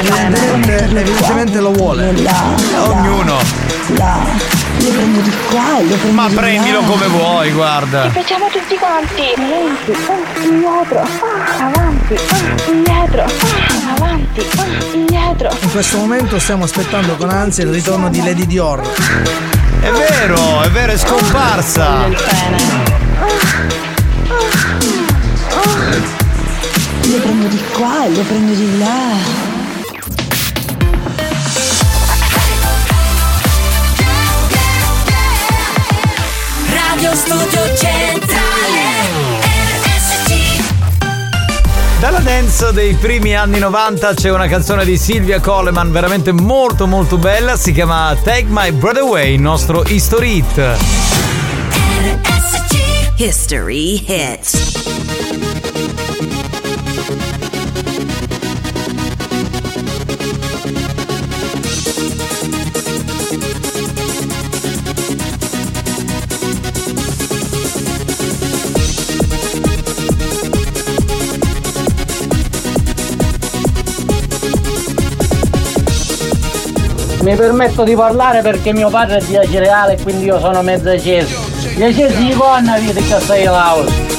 Evidentemente, 0.00 0.84
evidentemente 0.84 1.58
lo 1.58 1.72
vuole. 1.72 2.12
Ognuno. 2.74 3.38
Lo 4.78 4.90
prendo 4.90 5.20
di 5.20 5.32
qua 5.50 5.78
e 5.78 5.84
lo 5.84 5.94
prendo 5.96 6.20
Ma 6.20 6.28
di 6.28 6.34
prendilo 6.34 6.80
là. 6.80 6.86
come 6.86 7.06
vuoi, 7.06 7.50
guarda. 7.52 8.10
Facciamo 8.10 8.46
tutti 8.48 8.76
quanti. 8.76 9.32
Avanti, 9.36 9.92
ah, 9.92 10.42
indietro, 10.42 10.98
ah, 11.00 11.64
avanti, 11.64 12.14
ah, 12.14 12.70
indietro, 12.70 13.24
avanti, 13.96 14.42
indietro. 14.94 15.50
In 15.60 15.70
questo 15.70 15.96
momento 15.98 16.38
stiamo 16.38 16.64
aspettando 16.64 17.16
con 17.16 17.30
ansia 17.30 17.64
il 17.64 17.70
ritorno 17.70 18.08
di 18.08 18.22
Lady 18.22 18.46
Dior. 18.46 18.80
È 19.80 19.90
vero, 19.90 20.62
è 20.62 20.70
vero, 20.70 20.92
è 20.92 20.96
scomparsa. 20.98 22.06
Lo 27.08 27.18
prendo 27.18 27.46
di 27.48 27.60
qua 27.72 28.04
e 28.04 28.10
lo 28.14 28.20
prendo 28.22 28.52
di 28.52 28.78
là. 28.78 29.45
Radio 37.06 37.14
Studio 37.14 37.76
Centrale 37.76 38.82
Dalla 42.00 42.18
dance 42.18 42.72
dei 42.72 42.94
primi 42.94 43.36
anni 43.36 43.60
90 43.60 44.14
c'è 44.14 44.32
una 44.32 44.48
canzone 44.48 44.84
di 44.84 44.98
Silvia 44.98 45.38
Coleman 45.38 45.92
veramente 45.92 46.32
molto 46.32 46.88
molto 46.88 47.16
bella, 47.16 47.56
si 47.56 47.70
chiama 47.70 48.16
Take 48.20 48.46
My 48.48 48.72
Breath 48.72 48.98
Away, 48.98 49.34
il 49.34 49.40
nostro 49.40 49.84
History 49.86 50.38
Hit. 50.38 50.76
History 53.18 54.04
Hits 54.04 54.95
mi 77.26 77.34
permetto 77.34 77.82
di 77.82 77.96
parlare 77.96 78.40
perché 78.40 78.72
mio 78.72 78.88
padre 78.88 79.16
è 79.16 79.24
di 79.24 79.36
Acireale 79.36 79.94
e 79.94 80.02
quindi 80.02 80.26
io 80.26 80.38
sono 80.38 80.62
mezzo 80.62 80.90
acceso. 80.90 81.34
Gli 81.74 81.82
accesi 81.82 82.24
di 82.24 82.32
gonna 82.32 82.78
vita 82.78 83.00
che 83.00 83.20
stai 83.20 83.42
laurea. 83.42 84.14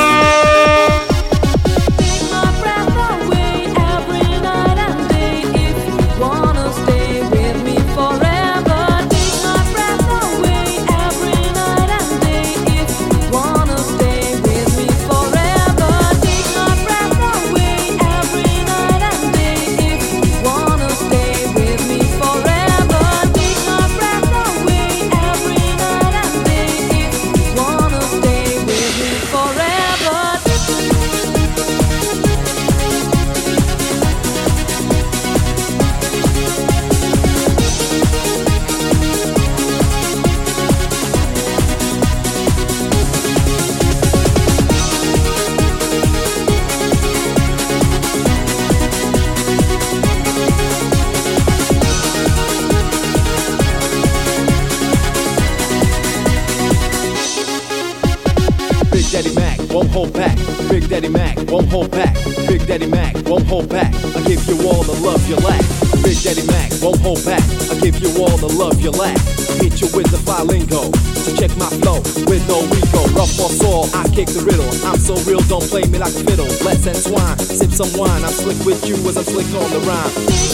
hold 63.54 63.70
back. 63.70 63.94
I 64.18 64.22
give 64.26 64.42
you 64.50 64.58
all 64.66 64.82
the 64.82 64.98
love 65.06 65.22
you 65.30 65.36
lack. 65.46 65.62
Big 66.02 66.18
Daddy 66.26 66.42
Mac 66.48 66.74
won't 66.82 67.00
hold 67.06 67.24
back. 67.24 67.44
I 67.70 67.78
give 67.86 68.02
you 68.02 68.10
all 68.18 68.36
the 68.38 68.50
love 68.50 68.82
you 68.82 68.90
lack. 68.90 69.20
Hit 69.62 69.78
you 69.78 69.86
with 69.94 70.10
the 70.10 70.18
fly 70.26 70.42
lingo. 70.42 70.90
So 71.22 71.30
check 71.38 71.54
my 71.56 71.70
flow 71.78 72.02
with 72.26 72.42
no 72.50 72.66
ego. 72.74 73.02
Rough 73.14 73.38
or 73.38 73.54
sore, 73.54 73.86
I 73.94 74.10
kick 74.10 74.26
the 74.34 74.42
riddle. 74.42 74.66
I'm 74.90 74.98
so 74.98 75.14
real, 75.30 75.42
don't 75.46 75.62
play 75.70 75.86
me 75.86 76.00
like 76.00 76.16
a 76.18 76.24
fiddle. 76.26 76.50
Let's 76.66 76.88
entwine, 76.90 77.38
sip 77.38 77.70
some 77.70 77.94
wine. 77.94 78.26
I'm 78.26 78.34
slick 78.34 78.58
with 78.66 78.82
you 78.90 78.96
as 79.06 79.18
I'm 79.18 79.24
slick 79.24 79.46
on 79.54 79.70
the 79.70 79.82
rhyme. 79.86 80.53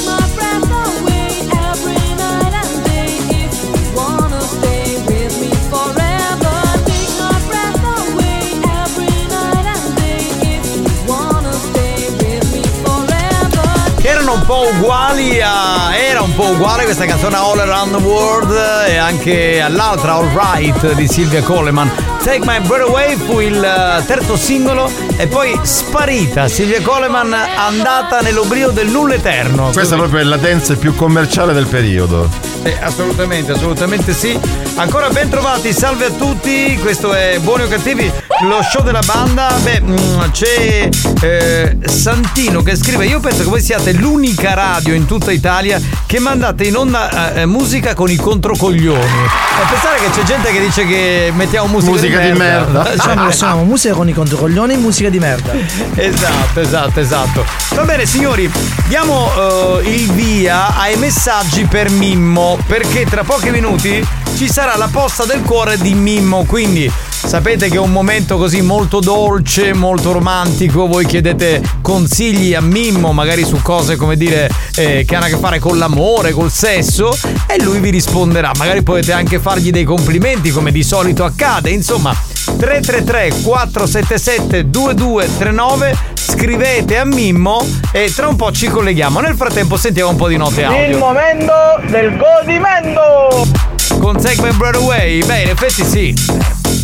Erano 14.29 14.33
un 14.33 14.45
po' 14.45 14.69
uguali 14.75 15.41
a. 15.41 15.95
Era 15.95 16.21
un 16.21 16.35
po' 16.35 16.49
uguale 16.49 16.83
questa 16.83 17.05
canzone 17.05 17.35
a 17.35 17.39
All 17.39 17.59
Around 17.59 17.97
the 17.97 18.03
World 18.03 18.51
e 18.87 18.97
anche 18.97 19.59
all'altra 19.59 20.13
All 20.13 20.29
Right 20.33 20.93
di 20.93 21.07
Silvia 21.07 21.41
Coleman. 21.41 21.89
Take 22.23 22.41
My 22.45 22.59
Breath 22.59 22.87
Away 22.87 23.15
fu 23.15 23.39
il 23.39 23.63
eh, 23.63 24.05
terzo 24.05 24.37
singolo 24.37 24.91
e 25.17 25.25
poi 25.27 25.57
sparita 25.63 26.47
Silvia 26.47 26.81
Coleman 26.81 27.33
andata 27.33 28.19
nell'oblio 28.19 28.69
del 28.69 28.87
nulla 28.87 29.15
eterno. 29.15 29.69
Questa 29.71 29.95
Così. 29.95 29.95
proprio 29.95 30.19
è 30.19 30.23
la 30.23 30.37
dance 30.37 30.75
più 30.75 30.93
commerciale 30.95 31.53
del 31.53 31.65
periodo. 31.65 32.29
Eh, 32.63 32.77
assolutamente, 32.81 33.53
assolutamente 33.53 34.13
sì. 34.13 34.39
Ancora 34.79 35.09
ben 35.09 35.27
trovati, 35.27 35.73
salve 35.73 36.05
a 36.05 36.09
tutti. 36.09 36.77
Questo 36.81 37.13
è 37.13 37.37
Buoni 37.41 37.63
o 37.63 37.67
Cattivi, 37.67 38.09
lo 38.43 38.61
show 38.61 38.81
della 38.81 39.01
banda. 39.05 39.53
Beh, 39.61 39.81
mm, 39.81 40.21
c'è 40.31 40.87
eh, 41.19 41.77
Santino 41.83 42.61
che 42.61 42.77
scrive: 42.77 43.05
Io 43.05 43.19
penso 43.19 43.43
che 43.43 43.49
voi 43.49 43.61
siate 43.61 43.91
l'unica 43.91 44.53
radio 44.53 44.93
in 44.93 45.05
tutta 45.05 45.33
Italia 45.33 45.81
che 46.05 46.19
mandate 46.19 46.63
in 46.63 46.77
onda 46.77 47.33
eh, 47.33 47.45
musica 47.45 47.93
con 47.93 48.09
i 48.09 48.15
controcoglioni. 48.15 49.03
E 49.03 49.67
pensare 49.69 49.99
che 49.99 50.11
c'è 50.11 50.23
gente 50.23 50.49
che 50.49 50.61
dice 50.61 50.85
che 50.85 51.33
mettiamo 51.35 51.67
musica, 51.67 51.91
Musica 51.91 52.19
di 52.21 52.31
merda. 52.31 52.89
Diciamo 52.93 53.25
che 53.25 53.33
siamo 53.33 53.63
musica 53.65 53.93
con 53.93 54.07
i 54.07 54.13
controcoglioni 54.13 54.73
e 54.75 54.77
musica 54.77 55.09
di 55.09 55.19
merda. 55.19 55.51
Esatto, 55.95 56.61
esatto, 56.61 56.99
esatto. 57.01 57.45
Va 57.75 57.83
bene, 57.83 58.05
signori, 58.05 58.49
diamo 58.87 59.81
eh, 59.83 59.89
il 59.93 60.09
via 60.13 60.73
ai 60.77 60.95
messaggi 60.95 61.65
per 61.65 61.89
Mimmo, 61.89 62.57
perché 62.65 63.03
tra 63.03 63.25
pochi 63.25 63.49
minuti 63.49 64.07
ci 64.37 64.49
sarà 64.49 64.68
la 64.75 64.89
posta 64.91 65.25
del 65.25 65.41
cuore 65.41 65.77
di 65.77 65.93
Mimmo, 65.93 66.45
quindi 66.45 66.91
sapete 67.09 67.69
che 67.69 67.75
è 67.75 67.79
un 67.79 67.91
momento 67.91 68.37
così 68.37 68.61
molto 68.61 68.99
dolce, 68.99 69.73
molto 69.73 70.11
romantico, 70.11 70.87
voi 70.87 71.05
chiedete 71.05 71.61
consigli 71.81 72.53
a 72.53 72.61
Mimmo, 72.61 73.11
magari 73.11 73.43
su 73.45 73.61
cose 73.61 73.95
come 73.95 74.15
dire 74.15 74.49
eh, 74.75 75.05
che 75.07 75.15
hanno 75.15 75.25
a 75.25 75.27
che 75.29 75.37
fare 75.37 75.59
con 75.59 75.77
l'amore, 75.77 76.31
col 76.31 76.51
sesso, 76.51 77.15
e 77.47 77.61
lui 77.61 77.79
vi 77.79 77.89
risponderà. 77.89 78.51
Magari 78.57 78.81
potete 78.83 79.11
anche 79.11 79.39
fargli 79.39 79.71
dei 79.71 79.83
complimenti 79.83 80.49
come 80.51 80.71
di 80.71 80.83
solito 80.83 81.23
accade, 81.23 81.69
insomma 81.69 82.15
333 82.57 83.41
477 83.43 84.69
2239 84.69 85.97
scrivete 86.15 86.97
a 86.97 87.05
Mimmo 87.05 87.65
e 87.91 88.11
tra 88.13 88.27
un 88.27 88.35
po' 88.35 88.51
ci 88.51 88.67
colleghiamo. 88.67 89.19
Nel 89.19 89.35
frattempo 89.35 89.77
sentiamo 89.77 90.11
un 90.11 90.15
po' 90.15 90.27
di 90.27 90.37
note 90.37 90.61
Il 90.61 90.65
audio. 90.65 90.97
momento 90.97 91.53
del 91.87 92.15
godimento! 92.17 93.78
Con 93.99 94.19
Segment 94.19 94.55
Broadway, 94.57 95.23
beh, 95.23 95.41
in 95.41 95.49
effetti 95.49 95.83
sì. 95.83 96.15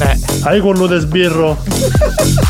Eh. 0.02 0.20
Hai 0.44 0.60
quello 0.60 0.88
di 0.88 1.00
sbirro? 1.00 1.58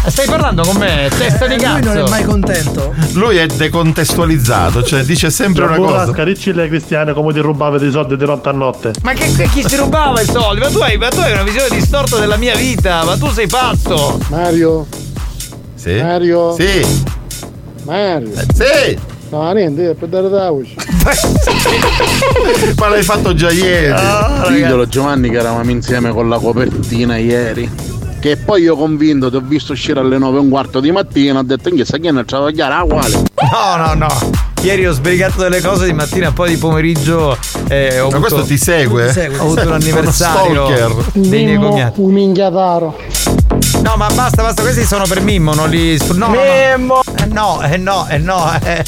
Stai 0.07 0.25
parlando 0.25 0.63
con 0.63 0.75
me, 0.77 1.09
testa 1.15 1.45
di 1.45 1.55
cazzo. 1.57 1.77
Lui 1.77 1.95
non 1.95 2.05
è 2.05 2.09
mai 2.09 2.23
contento. 2.23 2.93
Lui 3.13 3.37
è 3.37 3.45
decontestualizzato, 3.45 4.83
cioè 4.83 5.03
dice 5.03 5.29
sempre 5.29 5.65
una 5.65 5.75
cosa. 5.77 6.23
Ricci 6.23 6.53
le 6.53 6.67
cristiane 6.67 7.13
come 7.13 7.31
ti 7.33 7.39
rubavate 7.39 7.85
i 7.85 7.91
soldi 7.91 8.17
di 8.17 8.25
notte 8.25 8.49
a 8.49 8.53
notte. 8.53 8.93
Ma 9.03 9.13
che, 9.13 9.31
che- 9.31 9.47
chi 9.49 9.63
si 9.67 9.75
rubava 9.75 10.19
i 10.21 10.25
soldi? 10.25 10.59
Ma 10.59 10.69
tu, 10.69 10.79
hai, 10.79 10.97
ma 10.97 11.09
tu 11.09 11.19
hai 11.19 11.31
una 11.33 11.43
visione 11.43 11.69
distorta 11.69 12.17
della 12.17 12.37
mia 12.37 12.55
vita, 12.55 13.03
ma 13.03 13.15
tu 13.17 13.29
sei 13.31 13.47
pazzo. 13.47 14.19
Mario. 14.29 14.87
Sì. 15.75 16.01
Mario. 16.01 16.55
Sì. 16.57 17.03
Mario. 17.83 18.31
Sì. 18.53 18.97
No, 19.35 19.51
niente, 19.51 19.93
per 19.95 20.07
dare 20.07 20.29
da 20.29 20.49
voce. 20.49 20.75
Ma 22.79 22.87
l'hai 22.87 23.03
fatto 23.03 23.33
già 23.33 23.51
ieri. 23.51 23.91
Ah, 23.93 24.45
Diglielo 24.47 24.87
Giovanni 24.87 25.29
che 25.29 25.35
eravamo 25.37 25.69
insieme 25.71 26.11
con 26.11 26.29
la 26.29 26.39
copertina 26.39 27.17
ieri. 27.17 27.69
Che 28.17 28.37
poi 28.37 28.61
io 28.61 28.77
convinto 28.77 29.29
ti 29.29 29.35
ho 29.35 29.41
visto 29.43 29.73
uscire 29.73 29.99
alle 29.99 30.17
9 30.17 30.37
e 30.37 30.39
un 30.39 30.49
quarto 30.49 30.79
di 30.79 30.89
mattina, 30.89 31.39
ho 31.39 31.43
detto 31.43 31.69
che 31.71 31.83
sa 31.83 31.97
che 31.97 32.11
ne 32.11 32.23
travagliare 32.23 32.73
ah, 32.75 32.83
uguale. 32.85 33.23
No, 33.51 33.75
no, 33.75 33.93
no. 33.93 34.07
Ieri 34.61 34.87
ho 34.87 34.93
sbrigato 34.93 35.41
delle 35.41 35.59
cose 35.59 35.85
di 35.85 35.91
mattina, 35.93 36.31
poi 36.31 36.51
di 36.51 36.57
pomeriggio 36.57 37.37
eh, 37.67 37.99
ho 37.99 38.07
Ma 38.09 38.15
avuto, 38.15 38.35
questo 38.35 38.43
ti 38.45 38.57
segue? 38.57 39.09
Ho 39.37 39.41
avuto 39.41 39.67
un 39.67 39.73
anniversario 39.73 40.65
Uno 40.65 40.73
stalker. 40.73 41.05
dei 41.11 41.29
miei 41.29 41.45
Mimmo, 41.57 41.69
cognati. 41.71 41.99
un 41.99 42.13
minchiataro. 42.13 42.97
No, 43.81 43.95
ma 43.97 44.07
basta, 44.07 44.41
basta, 44.41 44.61
questi 44.61 44.85
sono 44.85 45.03
per 45.05 45.19
Mimmo, 45.21 45.53
non 45.53 45.69
li. 45.69 45.99
No, 46.13 46.27
no, 46.29 46.35
no. 46.77 47.01
Eh, 47.11 47.25
no, 47.27 47.61
eh, 47.61 47.77
no, 47.77 48.07
eh, 48.09 48.17
no. 48.17 48.51
Eh. 48.63 48.83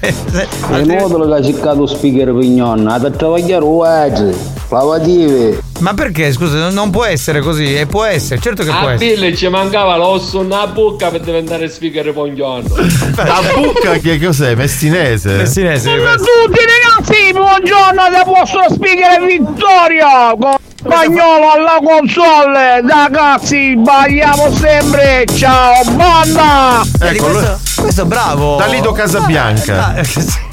È 0.00 0.76
inutile 0.78 1.26
che 1.26 1.34
ha 1.34 1.42
cercato 1.42 1.86
speaker 1.86 2.32
pignonna, 2.32 2.94
ha 2.94 2.98
da 2.98 3.10
travagliare 3.10 3.64
oggi, 3.64 4.36
lavative. 4.70 5.60
Ma 5.80 5.94
perché, 5.94 6.32
scusa, 6.32 6.68
non- 6.70 6.90
può 6.90 7.04
essere 7.04 7.40
così, 7.40 7.76
e 7.76 7.86
può 7.86 8.04
essere, 8.04 8.40
certo 8.40 8.62
che 8.62 8.70
può 8.70 8.88
A 8.88 8.92
essere. 8.92 9.14
Bill 9.16 9.34
ci 9.34 9.48
mancava 9.48 9.96
l'osso 9.96 10.42
nella 10.42 10.66
bocca 10.68 11.08
per 11.10 11.20
diventare 11.20 11.68
speaker 11.68 12.12
pogliano. 12.12 12.62
La 13.16 13.40
bucca 13.54 13.92
che 13.98 14.20
cos'è? 14.20 14.54
Messinese? 14.54 15.36
Messinese. 15.36 15.88
Ciao 15.88 16.06
a 16.06 16.14
tutti 16.16 16.60
ragazzi, 16.64 17.32
buongiorno 17.32 18.02
da 18.10 18.22
vostro 18.24 18.64
speaker 18.70 19.24
Vittorio 19.24 20.36
con 20.38 20.54
Spagnolo 20.90 21.50
alla 21.50 21.78
console, 21.84 22.80
ragazzi 22.80 23.74
sbagliamo 23.76 24.50
sempre, 24.54 25.26
ciao 25.36 25.84
banda! 25.84 26.82
Vedi, 26.98 27.18
questo, 27.18 27.60
questo 27.82 28.06
bravo. 28.06 28.56
Da 28.56 28.64
Lido 28.64 28.92
Casabianca. 28.92 29.96
Eh, 29.96 30.04
sì. 30.04 30.46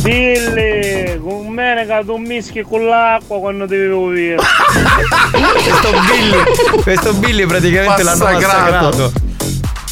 Billy, 0.00 1.20
con 1.20 1.48
me 1.48 1.84
che 1.86 2.02
tu 2.06 2.16
mischi 2.16 2.62
con 2.62 2.86
l'acqua 2.86 3.38
quando 3.38 3.66
ti 3.66 3.76
bevo 3.76 4.06
via. 4.06 4.36
questo 5.30 5.90
Billy, 6.10 6.82
questo 6.82 7.12
Billy 7.12 7.44
praticamente 7.44 8.02
l'hanno 8.02 8.24
Massacrato. 8.24 9.12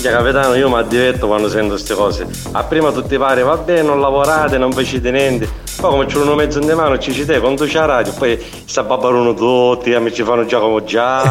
Ya 0.05 0.11
capitano, 0.11 0.55
io 0.55 0.69
mi 0.69 0.75
addiretto 0.75 1.27
quando 1.27 1.49
sento 1.49 1.71
queste 1.71 1.95
cose. 1.95 2.27
A 2.53 2.63
prima 2.65 2.93
tutti 2.93 3.17
pare, 3.17 3.41
vabbè, 3.41 3.81
non 3.81 4.03
lavorate, 4.03 4.59
non 4.59 4.71
facete 4.71 5.11
niente. 5.11 5.49
Poi 5.81 5.91
come 5.91 6.05
c'è 6.05 6.19
uno 6.19 6.35
mezzo 6.35 6.59
in 6.61 6.67
mano, 6.77 6.99
ci 6.99 7.11
ci 7.15 7.25
te, 7.25 7.41
conduce 7.41 7.79
la 7.79 7.87
radio, 7.87 8.13
poi 8.13 8.39
sta 8.67 8.83
babbarono 8.83 9.33
tutti, 9.33 9.95
a 9.95 10.01
me 10.01 10.13
ci 10.13 10.23
fanno 10.23 10.45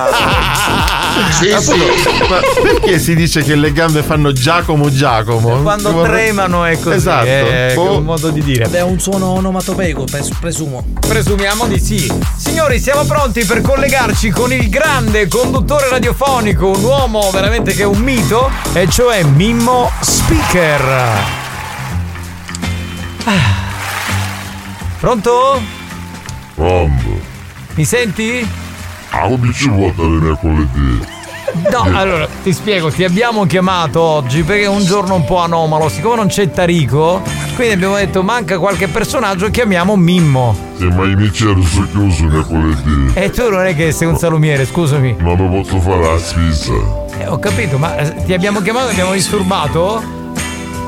già 1.13 1.61
come 1.61 1.77
già. 2.01 2.09
Appunto, 2.09 2.27
Ma 2.29 2.39
perché 2.61 2.99
si 2.99 3.15
dice 3.15 3.43
che 3.43 3.55
le 3.55 3.71
gambe 3.71 4.03
fanno 4.03 4.31
Giacomo 4.31 4.91
Giacomo? 4.91 5.61
Quando 5.61 5.91
Come- 5.91 6.07
tremano 6.07 6.65
è 6.65 6.79
così. 6.79 6.95
Esatto. 6.95 7.25
È 7.25 7.71
Boh. 7.75 7.97
un 7.97 8.03
modo 8.03 8.29
di 8.29 8.41
dire. 8.43 8.69
È 8.69 8.81
un 8.81 8.99
suono 8.99 9.27
onomatopeico, 9.27 10.05
pres- 10.05 10.31
presumo. 10.39 10.85
Presumiamo 11.07 11.67
di 11.67 11.79
sì. 11.79 12.11
Signori, 12.37 12.79
siamo 12.79 13.03
pronti 13.05 13.45
per 13.45 13.61
collegarci 13.61 14.29
con 14.29 14.51
il 14.51 14.69
grande 14.69 15.27
conduttore 15.27 15.89
radiofonico, 15.89 16.67
un 16.69 16.83
uomo 16.83 17.29
veramente 17.31 17.73
che 17.73 17.83
è 17.83 17.85
un 17.85 17.99
mito, 17.99 18.49
e 18.73 18.87
cioè 18.89 19.23
Mimmo 19.23 19.91
Speaker. 20.01 20.81
Ah. 23.25 23.61
Pronto? 24.99 25.61
Pronto? 26.55 27.21
Mi 27.75 27.85
senti? 27.85 28.47
Ah, 29.15 29.27
come 29.27 29.53
ci 29.53 29.69
mercoledì? 29.69 31.21
No, 31.69 31.83
allora 31.93 32.27
ti 32.41 32.51
spiego, 32.51 32.89
ti 32.89 33.03
abbiamo 33.03 33.45
chiamato 33.45 34.01
oggi 34.01 34.41
perché 34.41 34.63
è 34.63 34.67
un 34.67 34.83
giorno 34.83 35.13
un 35.13 35.23
po' 35.23 35.37
anomalo, 35.37 35.87
siccome 35.87 36.15
non 36.15 36.27
c'è 36.27 36.49
Tarico, 36.49 37.21
quindi 37.53 37.75
abbiamo 37.75 37.95
detto 37.95 38.23
manca 38.23 38.57
qualche 38.57 38.87
personaggio, 38.87 39.51
chiamiamo 39.51 39.95
Mimmo. 39.95 40.55
Se 40.77 40.85
mai 40.85 41.11
i 41.11 41.15
micieri 41.15 41.63
sono 41.63 41.87
chiusi 41.91 42.23
mercoledì. 42.23 43.11
E 43.13 43.29
tu 43.29 43.49
non 43.49 43.65
è 43.65 43.75
che 43.75 43.91
sei 43.91 44.07
un 44.07 44.17
salumiere, 44.17 44.65
scusami. 44.65 45.17
Non 45.19 45.37
mi 45.37 45.61
posso 45.61 45.79
fare 45.79 46.01
la 46.01 46.17
spesa. 46.17 46.73
Eh, 47.19 47.27
ho 47.27 47.37
capito, 47.37 47.77
ma 47.77 47.95
eh, 47.97 48.23
ti 48.25 48.33
abbiamo 48.33 48.61
chiamato, 48.61 48.89
abbiamo 48.89 49.13
disturbato? 49.13 50.01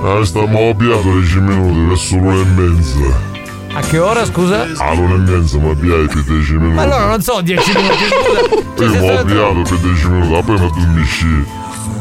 Ah, 0.04 0.26
stiamo 0.26 0.70
abbiato 0.70 1.12
10 1.12 1.40
minuti, 1.42 1.80
verso 1.88 2.16
l'una 2.16 2.42
e 2.42 2.46
mezza. 2.46 3.34
A 3.78 3.82
che 3.82 4.00
ora, 4.00 4.24
scusa? 4.26 4.66
All'una 4.78 5.16
e 5.16 5.18
mezza 5.18 5.58
mi 5.58 5.70
abbiai 5.70 6.08
per 6.08 6.24
10 6.24 6.54
minuti. 6.54 6.74
Ma 6.76 6.82
allora 6.84 7.06
non 7.08 7.22
so, 7.22 7.42
10 7.42 7.72
minuti, 7.76 8.04
scusa. 8.08 8.64
Io 8.66 8.76
Cioè, 8.78 8.88
mi 8.88 8.98
sei 9.00 9.10
ho 9.10 9.20
abbiato 9.20 9.62
per 9.64 9.78
10 9.80 10.08
minuti, 10.08 10.34
appena 10.34 10.70
tu 10.70 10.80
mi 10.94 11.04
sci. 11.04 11.46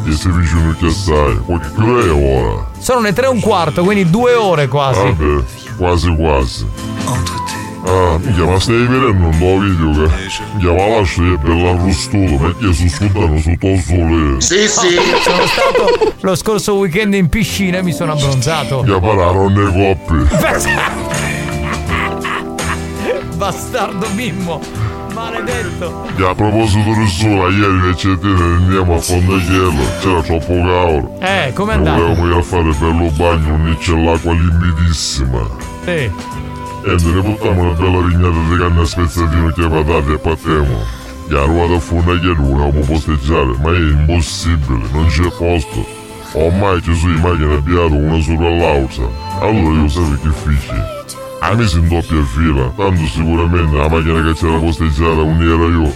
E 0.06 0.12
sei 0.12 0.32
vicino 0.32 0.76
che 0.78 0.90
sai. 0.90 1.40
Poi 1.44 1.58
che 1.58 1.82
ora 1.82 2.04
è? 2.04 2.80
Sono 2.80 3.00
le 3.00 3.12
3 3.12 3.24
e 3.24 3.28
un 3.28 3.40
quarto, 3.40 3.82
quindi 3.82 4.08
due 4.08 4.34
ore 4.34 4.68
quasi. 4.68 5.00
Vabbè, 5.00 5.42
quasi 5.76 6.14
quasi. 6.14 6.66
Ah, 7.86 8.16
minchia, 8.18 8.44
ma 8.44 8.58
stai 8.60 8.76
vedendo 8.86 9.26
un 9.26 9.36
tuo 9.36 9.58
video 9.58 9.90
che 10.06 10.12
minchia, 10.52 10.72
ma 10.72 10.96
lascia 10.96 11.22
è 11.22 11.36
bello 11.36 11.70
arrostuto, 11.70 12.36
perché 12.36 12.72
su 12.72 12.88
scudano 12.88 13.38
sotto 13.38 13.66
il 13.66 13.82
sole. 13.82 14.40
Sono 14.40 15.46
stato 15.46 16.12
lo 16.20 16.34
scorso 16.34 16.74
weekend 16.76 17.12
in 17.14 17.28
piscina 17.28 17.78
e 17.78 17.82
mi 17.82 17.92
sono 17.92 18.12
abbronzato. 18.12 18.82
Minchia, 18.82 19.00
pararono 19.00 19.64
le 19.64 19.70
coppie. 19.72 21.02
Bastardo 23.44 24.08
Mimmo, 24.14 24.58
maledetto. 25.12 26.04
Minchia, 26.06 26.30
a 26.30 26.34
proposito 26.34 26.94
del 26.94 27.08
sole, 27.08 27.52
ieri 27.54 27.80
le 27.88 27.94
cetine 27.94 28.42
andiamo 28.42 28.94
a 28.94 28.98
Fondachello, 28.98 29.82
c'era 30.00 30.22
troppo 30.22 30.54
caldo. 30.64 31.16
Eh, 31.20 31.52
com'è 31.52 31.72
E 31.72 31.74
andato? 31.74 32.00
volevamo 32.14 32.26
ir 32.26 32.36
a 32.38 32.42
fare 32.42 32.72
bello 32.72 33.10
bagno, 33.10 33.56
non 33.58 33.76
c'è 33.78 34.02
l'acqua 34.02 34.32
limpidissima. 34.32 35.40
Sì. 35.84 35.90
E 35.90 36.10
ne 36.84 37.20
buttiamo 37.20 37.60
una 37.60 37.72
bella 37.72 38.00
vignata 38.06 38.48
di 38.48 38.56
canne 38.56 38.80
a 38.80 38.84
spezzatino 38.86 39.48
che 39.48 39.68
patate 39.68 40.12
e 40.14 40.18
partiamo. 40.18 40.78
Che 41.28 41.36
a 41.36 41.44
ruota 41.44 41.74
a 41.74 41.80
Fondachello 41.80 42.42
volevamo 42.42 42.80
posteggiare, 42.80 43.54
ma 43.62 43.72
è 43.72 43.78
impossibile, 43.78 44.88
non 44.90 45.06
c'è 45.08 45.28
posto. 45.28 45.84
Ormai 46.32 46.80
ci 46.80 46.94
sono 46.94 47.12
i 47.12 47.20
macchine 47.20 47.54
abbiate 47.56 47.92
una 47.94 48.22
sopra 48.22 48.48
l'altra. 48.48 49.04
Allora 49.40 49.82
io 49.82 49.88
sapevo 49.88 50.16
che 50.22 50.30
feci. 50.30 50.92
A 51.44 51.54
me 51.54 51.66
si 51.66 51.76
in 51.76 51.88
doppia 51.88 52.24
fila, 52.24 52.72
tanto 52.74 53.04
sicuramente 53.04 53.76
la 53.76 53.86
macchina 53.86 54.22
che 54.22 54.32
c'era 54.32 54.56
posteggiata 54.56 55.12
non 55.12 55.42
era 55.42 55.66
io. 55.66 55.94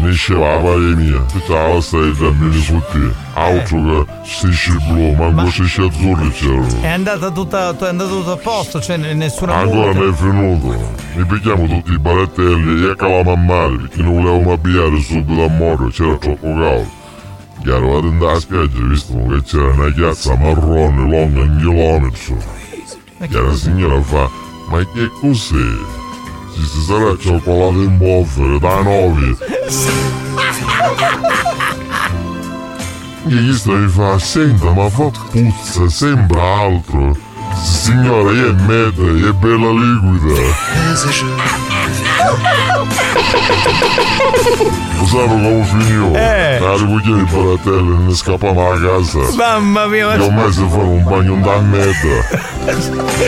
Ne 0.00 0.12
sceva 0.12 0.54
la 0.54 0.60
paglia 0.62 0.96
mia, 0.96 1.20
tutta 1.30 1.68
la 1.68 2.30
me 2.30 2.52
su 2.54 2.82
te. 2.90 3.12
Altro 3.34 3.82
che 3.82 4.12
strisce 4.24 4.72
blu, 4.88 5.12
manco 5.12 5.50
strisce 5.50 5.82
azzurre 5.82 6.30
c'erano. 6.30 6.80
È 6.80 6.88
andata 6.88 7.30
tutta, 7.30 7.76
è 7.78 7.88
andato 7.88 8.08
tutto 8.08 8.32
a 8.32 8.36
posto, 8.38 8.80
cioè 8.80 8.96
nessuna 8.96 9.54
Ancora 9.54 9.92
non 9.92 10.08
è 10.08 10.12
finito. 10.14 10.94
Mi 11.14 11.26
picchiamo 11.26 11.66
tutti 11.66 11.92
i 11.92 11.98
barattelli 11.98 12.88
e 12.88 12.96
calavamo 12.96 13.32
a 13.32 13.36
mare 13.36 13.76
perché 13.76 14.00
non 14.00 14.14
volevamo 14.14 14.52
abbiare 14.52 14.98
subito 15.02 15.44
a 15.44 15.48
morte, 15.48 15.90
c'era 15.90 16.16
troppo 16.16 16.54
caldo. 16.54 16.90
Chiaro, 17.62 17.92
vado 17.92 18.08
andare 18.08 18.40
spiaggia, 18.40 18.80
visto 18.84 19.12
che 19.12 19.42
c'era 19.42 19.72
una 19.72 19.92
chiazza 19.92 20.34
marrone 20.36 21.02
lunga 21.02 21.40
un 21.42 21.56
chilometro. 21.58 22.58
E 23.18 23.28
la 23.30 23.54
signora 23.54 24.00
fa, 24.00 24.48
ma 24.70 24.78
che 24.84 25.10
cos'è? 25.20 25.74
Ci 26.54 26.64
si 26.64 26.80
sarà 26.86 27.16
cioccolato 27.18 27.82
in 27.82 27.98
boffere 27.98 28.58
da 28.60 28.80
nove. 28.82 29.36
E 33.26 33.34
gli 33.34 33.52
stai 33.52 33.88
fa, 33.88 34.18
senta, 34.18 34.72
ma 34.72 34.88
fa 34.88 35.10
puzza, 35.30 35.88
sembra 35.88 36.42
altro. 36.42 37.16
Signora, 37.60 38.30
è 38.30 38.52
meta, 38.52 39.02
è 39.02 39.32
bella 39.32 39.70
liquida. 39.72 40.34
Sanno 45.06 45.26
come 45.26 45.64
finì? 45.64 46.16
Eh. 46.16 46.58
La 46.60 46.74
ripugliare 46.76 47.20
i 47.20 47.24
baratelli 47.24 47.94
e 47.94 47.98
ne 48.06 48.14
scappano 48.14 48.70
a 48.70 48.78
casa. 48.78 49.18
Mamma 49.34 49.86
mia, 49.86 50.06
ma- 50.06 50.14
E 50.14 50.20
ormai 50.20 50.52
si 50.52 50.66
fanno 50.68 50.90
un 50.90 51.02
bagno 51.04 51.36
da 51.42 51.58
meta. 51.58 53.18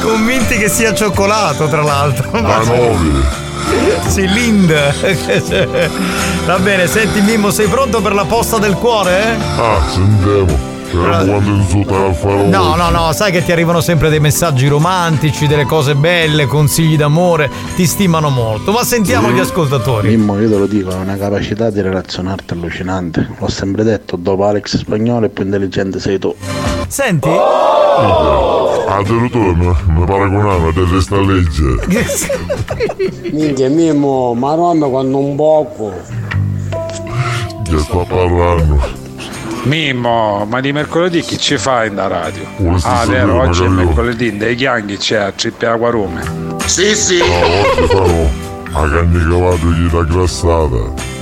Convinti 0.02 0.56
che 0.58 0.68
sia 0.68 0.94
cioccolato, 0.94 1.66
tra 1.68 1.82
l'altro. 1.82 2.30
Da 2.30 2.58
nove. 2.58 3.44
Sì, 4.08 4.26
Linda. 4.28 4.92
Va 6.46 6.58
bene, 6.58 6.86
senti 6.86 7.20
Mimmo, 7.20 7.50
sei 7.50 7.66
pronto 7.66 8.00
per 8.00 8.14
la 8.14 8.24
posta 8.24 8.58
del 8.58 8.74
cuore? 8.74 9.22
eh? 9.22 9.36
Ah, 9.60 9.80
sentiamo. 9.90 10.74
Farò. 10.96 12.46
No, 12.46 12.74
no, 12.74 12.90
no, 12.90 13.12
sai 13.12 13.30
che 13.32 13.44
ti 13.44 13.52
arrivano 13.52 13.80
sempre 13.80 14.08
dei 14.08 14.20
messaggi 14.20 14.66
romantici, 14.68 15.46
delle 15.46 15.64
cose 15.64 15.94
belle, 15.94 16.46
consigli 16.46 16.96
d'amore, 16.96 17.50
ti 17.74 17.86
stimano 17.86 18.28
molto. 18.28 18.72
Ma 18.72 18.82
sentiamo 18.84 19.30
gli 19.30 19.38
ascoltatori. 19.38 20.08
Mimmo, 20.08 20.40
io 20.40 20.48
te 20.48 20.56
lo 20.56 20.66
dico, 20.66 20.90
è 20.90 20.94
una 20.94 21.16
capacità 21.16 21.70
di 21.70 21.80
relazionarti 21.80 22.54
allucinante. 22.54 23.28
L'ho 23.38 23.48
sempre 23.48 23.84
detto, 23.84 24.16
dopo 24.16 24.44
Alex 24.46 24.78
spagnolo 24.78 25.26
il 25.26 25.30
più 25.30 25.44
intelligente 25.44 26.00
sei 26.00 26.18
tu. 26.18 26.34
Senti? 26.88 27.28
Addirittura 28.88 29.52
mi, 29.52 29.74
mi 29.86 30.04
paragonava 30.06 30.70
del 30.72 30.86
resta 30.86 31.20
legge. 31.20 31.74
Minchia 33.32 33.68
Mimmo, 33.68 34.34
madonna 34.34 34.86
quando 34.86 35.18
un 35.18 35.36
poco. 35.36 35.92
Che 37.64 37.78
sta 37.78 37.98
parlando. 37.98 39.04
Mimmo, 39.66 40.46
ma 40.48 40.60
di 40.60 40.70
mercoledì 40.70 41.22
chi 41.22 41.38
ci 41.38 41.58
fa 41.58 41.86
in 41.86 41.96
da 41.96 42.06
radio? 42.06 42.44
Come 42.56 42.78
si 42.78 42.86
Ah, 42.86 43.04
vero, 43.04 43.40
oggi 43.40 43.64
è 43.64 43.68
mercoledì, 43.68 44.36
dei 44.36 44.54
chianghi 44.54 44.96
c'è 44.96 45.16
a 45.16 45.32
Cippia 45.34 45.72
Aquarume. 45.72 46.22
Sì, 46.66 46.94
sì. 46.94 47.18
No, 47.18 47.24
oggi 47.24 47.86
farò 47.88 48.84
a 48.84 48.88
canne 48.88 49.28
cavato 49.28 49.66
gli 49.66 49.90
da 49.90 50.02
grassata. 50.04 51.14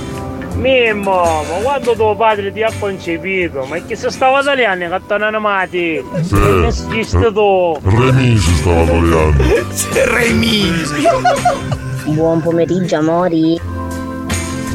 Mimmo, 0.57 1.43
ma 1.49 1.55
quando 1.63 1.93
tuo 1.93 2.15
padre 2.15 2.53
ti 2.53 2.61
ha 2.61 2.71
concepito? 2.79 3.65
Ma 3.65 3.77
che 3.77 3.95
se 3.95 4.11
stava 4.11 4.41
italiano 4.41 4.89
che 4.89 5.01
t'hanno 5.07 5.25
animati? 5.25 6.05
Sì. 6.21 6.33
Non 6.35 6.65
esiste 6.65 7.33
tu. 7.33 7.79
Remi 7.83 8.37
ci 8.37 8.53
stava 8.57 8.85
togliendo. 8.85 9.43
Remi! 10.05 10.71
Buon 12.13 12.43
pomeriggio, 12.43 12.97
amori. 12.97 13.59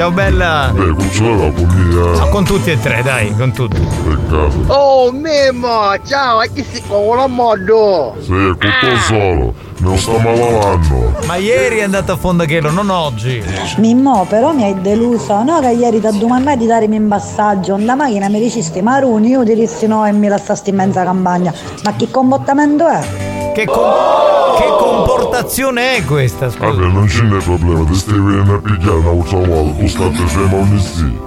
Ciao 0.00 0.10
bella! 0.10 0.72
Beh, 0.72 0.94
con 0.94 1.52
con 1.52 1.68
mia. 1.74 2.18
No, 2.20 2.28
con 2.30 2.42
tutti 2.42 2.70
e 2.70 2.80
tre, 2.80 3.02
dai, 3.02 3.36
con 3.36 3.52
tutti. 3.52 3.78
Peccato. 3.78 4.64
Oh 4.68 5.12
Mimmo, 5.12 5.92
ciao, 6.06 6.40
e 6.40 6.50
chi 6.54 6.64
si 6.64 6.82
con 6.88 7.18
la 7.18 7.26
modo? 7.26 8.16
Sì, 8.18 8.30
tutto 8.30 8.96
solo. 9.06 9.54
Me 9.76 9.90
lo 9.90 9.96
stiamo 9.98 10.34
lavando. 10.34 11.18
Ma 11.26 11.36
ieri 11.36 11.80
è 11.80 11.82
andato 11.82 12.12
a 12.12 12.16
Fondachello, 12.16 12.70
non 12.70 12.88
oggi. 12.88 13.44
Mimmo, 13.76 14.24
però 14.26 14.54
mi 14.54 14.64
hai 14.64 14.80
deluso. 14.80 15.42
No, 15.42 15.60
che 15.60 15.72
ieri 15.72 16.00
ti 16.00 16.18
domandai 16.18 16.56
di 16.56 16.64
darmi 16.64 16.96
in 16.96 17.06
passaggio. 17.06 17.76
La 17.76 17.94
macchina 17.94 18.30
mi 18.30 18.40
dicesti 18.40 18.80
maroni, 18.80 19.28
io 19.28 19.44
ti 19.44 19.54
dissi 19.54 19.86
no 19.86 20.06
e 20.06 20.12
mi 20.12 20.28
lasciasti 20.28 20.70
in 20.70 20.76
mezza 20.76 21.04
campagna. 21.04 21.52
Ma 21.84 21.92
che 21.92 22.10
comportamento 22.10 22.88
è? 22.88 23.39
Che, 23.52 23.64
com- 23.66 24.56
che 24.56 24.66
comportazione 24.78 25.96
è 25.96 26.04
questa? 26.04 26.50
Scusa. 26.50 26.66
Vabbè, 26.66 26.86
non 26.86 27.08
ce 27.08 27.22
n'è 27.22 27.42
problema, 27.42 27.84
ti 27.84 27.94
stai 27.94 28.18
venendo 28.18 28.54
a 28.54 28.58
pigliare 28.58 28.96
una 28.98 29.10
volta 29.10 29.36
volta, 29.36 29.78
tu 29.80 29.86
stai 29.88 30.12
fermo 30.12 30.58
ogni 30.58 30.80
sì. 30.80 31.18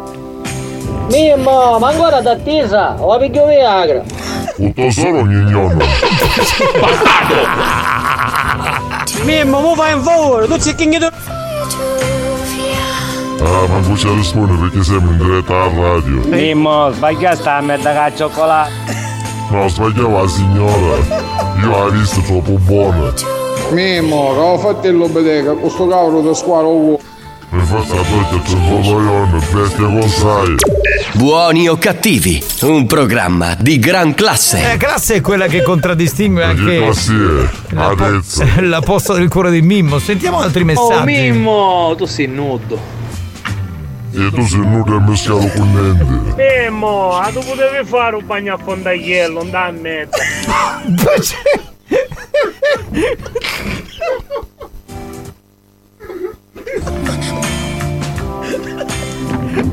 Mimmo, 1.10 1.78
ma 1.80 1.90
ancora 1.90 2.22
t'attesa, 2.22 2.96
o 2.98 3.18
piglio 3.20 3.46
Viagra. 3.46 4.02
Tutto 4.56 4.90
solo 4.92 5.20
ogni 5.20 5.46
giorno. 5.48 5.84
Mimmo, 9.24 9.60
mu 9.60 9.76
fai 9.76 9.94
un 9.94 10.02
favore, 10.02 10.48
tu 10.48 10.58
sei 10.60 10.76
che 10.76 11.12
Ah, 13.46 13.68
ma 13.68 13.80
non 13.80 13.98
ci 13.98 14.08
risponde 14.08 14.56
perché 14.56 14.84
siamo 14.84 15.12
in 15.12 15.18
diretta 15.18 15.64
a 15.64 15.68
radio. 15.68 16.22
Mimmo, 16.26 16.90
sbaglia 16.92 17.36
sta 17.36 17.58
a 17.58 17.62
merda 17.62 17.92
che 17.92 17.98
ha 17.98 18.16
cioccolato. 18.16 18.72
No, 19.50 19.68
sbagliava 19.68 20.22
la 20.22 20.28
signora. 20.28 21.43
Io 21.64 21.86
la 21.86 21.90
visto 21.90 22.20
troppo 22.20 22.58
buona. 22.58 23.14
Mimmo, 23.72 24.34
che 24.34 24.40
ho 24.40 24.58
fatto 24.58 24.88
il 24.88 24.98
lobedeca, 24.98 25.54
questo 25.54 25.88
cavolo 25.88 26.20
da 26.20 26.34
squadra 26.34 26.68
uovo. 26.68 27.00
Mi 27.52 27.64
fa 27.64 27.82
sapere 27.86 28.28
che 28.32 28.42
c'è 28.44 28.56
bestia 29.54 29.86
con 29.86 30.10
sai. 30.10 30.56
Buoni 31.14 31.70
o 31.70 31.78
cattivi, 31.78 32.44
un 32.64 32.86
programma 32.86 33.56
di 33.58 33.80
gran 33.80 34.14
classe. 34.14 34.74
Eh, 34.74 34.78
classe 34.78 35.16
è 35.16 35.22
quella 35.22 35.48
che 35.48 35.62
contraddistingue 35.62 36.44
anche 36.44 36.80
la, 37.70 37.96
po- 37.96 38.16
la 38.60 38.82
posta 38.82 39.14
del 39.14 39.30
cuore 39.30 39.50
di 39.50 39.62
Mimmo. 39.62 40.00
Sentiamo 40.00 40.40
altri 40.40 40.64
Oh 40.64 40.66
messaggi. 40.66 41.06
Mimmo, 41.06 41.94
tu 41.96 42.06
sei 42.06 42.28
nudo. 42.28 43.03
E 44.16 44.30
tu 44.32 44.46
sei 44.46 44.60
nudo 44.60 44.96
e 44.96 45.00
meschiato 45.00 45.48
con 45.58 45.72
niente. 45.72 46.06
Mimmo, 46.36 47.14
ah, 47.18 47.32
tu 47.32 47.40
potevi 47.40 47.84
fare 47.84 48.16
un 48.16 48.26
bagno 48.26 48.54
a 48.54 48.58
fondagliello, 48.58 49.42
non 49.42 49.50
da 49.50 49.72
mettere. 49.72 50.24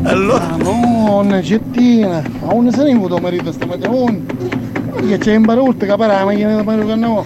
Allora. 0.05 0.57
Madonna, 0.57 1.43
cettina. 1.43 2.23
Ma 2.41 2.53
non 2.55 2.71
se 2.73 2.79
ne 2.79 2.85
venuto 2.85 3.19
marito 3.19 3.53
stamattina. 3.53 4.80
Che 4.95 5.19
c'è 5.19 5.35
in 5.35 5.45
che 5.79 5.87
parla 5.87 6.19
la 6.19 6.25
macchina 6.25 6.57
da 6.57 6.63
marito 6.63 6.87
che 6.87 6.95
no. 6.95 7.23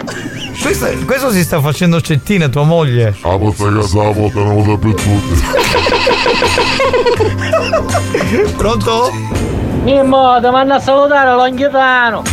Questo, 0.61 0.87
questo 1.05 1.31
si 1.31 1.43
sta 1.43 1.59
facendo 1.61 2.01
cettina, 2.01 2.47
tua 2.47 2.63
moglie. 2.63 3.15
La 3.23 3.37
porta 3.37 3.71
casa 3.71 4.03
la 4.03 4.11
portano 4.11 4.63
dappertutto. 4.63 5.33
Pronto? 8.57 9.11
Mimmo, 9.83 10.39
ti 10.41 10.49
mando 10.49 10.73
a 10.73 10.79
salutare 10.79 11.35
Longhitano. 11.35 12.23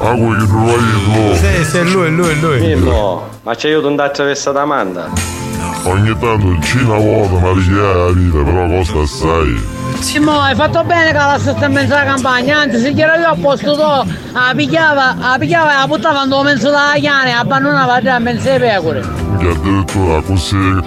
Ah, 0.00 0.14
quello 0.14 0.46
che 0.46 0.52
non 0.52 0.66
vai 0.66 1.36
Sì, 1.36 1.64
sì, 1.64 1.76
è 1.78 1.82
lui, 1.84 2.06
è 2.06 2.10
lui, 2.10 2.30
è 2.30 2.34
lui. 2.34 2.60
Mimmo, 2.60 3.28
ma 3.42 3.54
c'è 3.54 3.68
io 3.68 3.86
andare 3.86 4.08
attraverso 4.08 4.50
la 4.52 4.64
manda? 4.64 5.39
Ogni 5.84 6.16
tanto 6.18 6.60
cina 6.60 6.96
vuota, 6.96 7.38
ma 7.38 7.52
richiede 7.52 7.80
la 7.80 8.10
vita, 8.12 8.42
però 8.42 8.66
costa 8.66 8.98
assai. 9.00 9.78
Simo, 10.00 10.38
hai 10.38 10.54
fatto 10.54 10.84
bene 10.84 11.06
che 11.06 11.12
la 11.12 11.36
stessa 11.38 11.64
in 11.66 11.72
mezzo 11.72 11.94
alla 11.94 12.04
campagna, 12.04 12.58
anzi 12.58 12.78
se 12.80 12.92
chiaro 12.92 13.18
io 13.18 13.28
a 13.28 13.36
posto 13.40 13.72
tu, 13.74 14.10
la 14.32 14.52
pigliava, 14.54 15.16
la 15.18 15.36
pigliava 15.38 15.72
e 15.72 15.76
la 15.76 15.86
buttava 15.86 16.22
in 16.24 16.44
mezzo 16.44 16.68
alla 16.68 16.94
chiana 16.96 17.26
e 17.26 17.30
abbandonava 17.30 18.00
già 18.00 18.16
in 18.16 18.22
mezzo 18.22 18.48
alle 18.48 18.58
pecore. 18.58 19.00
Che 19.38 19.48
addirittura 19.48 20.20
così 20.22 20.78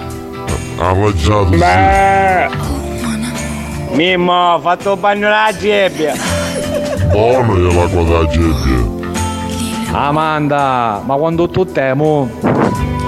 arraggiato 0.78 1.52
sì. 1.52 1.58
Beh. 1.58 2.48
Mimmo, 3.94 4.54
ho 4.54 4.60
fatto 4.60 4.94
un 4.94 5.00
bagno 5.00 5.26
alla 5.26 5.56
gebbia. 5.56 6.14
Buono 7.10 7.56
è 7.56 7.74
l'acqua 7.74 8.02
da 8.02 8.26
gebbia. 8.28 8.92
Amanda, 9.92 11.00
ma 11.04 11.14
quando 11.14 11.48
tu 11.48 11.64
temo. 11.64 12.28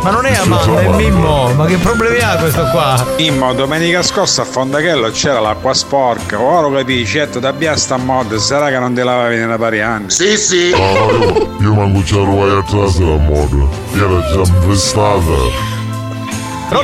Ma 0.07 0.12
non 0.12 0.24
è 0.24 0.36
Amanda, 0.36 0.80
è 0.82 0.88
Mimmo. 0.90 1.52
Ma 1.54 1.66
che 1.66 1.78
problemi 1.78 2.20
ha 2.20 2.36
questo 2.36 2.62
qua? 2.70 3.04
Mimmo, 3.16 3.52
domenica 3.54 4.02
scorsa 4.02 4.42
a 4.42 4.44
Fondachello 4.44 5.11
c'era 5.11 5.40
l'acqua 5.40 5.74
sporca. 5.74 6.40
Ora 6.40 6.78
capisci, 6.78 7.14
certo, 7.14 7.40
da 7.40 7.50
via 7.50 7.74
sta 7.74 7.96
mod, 7.96 8.36
sarà 8.36 8.68
che 8.68 8.78
non 8.78 8.94
te 8.94 9.02
lavavi 9.02 9.34
nella 9.34 9.59
pari 9.59 9.80
anni. 9.80 10.09
Sì, 10.09 10.36
sì. 10.36 10.70
No, 10.70 10.78
io, 10.78 11.57
io 11.59 11.74
manco 11.74 12.02
c'ero 12.02 12.36
vai 12.36 12.57
atrás 12.57 13.00
la 13.00 13.16
moda. 13.16 13.66
Era 13.94 14.20
già 14.30 14.52
vestata. 14.64 15.74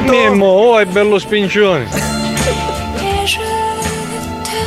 Mimmo, 0.01 0.47
oh 0.47 0.79
è 0.81 0.87
bello 0.87 1.21
spincione. 1.21 1.87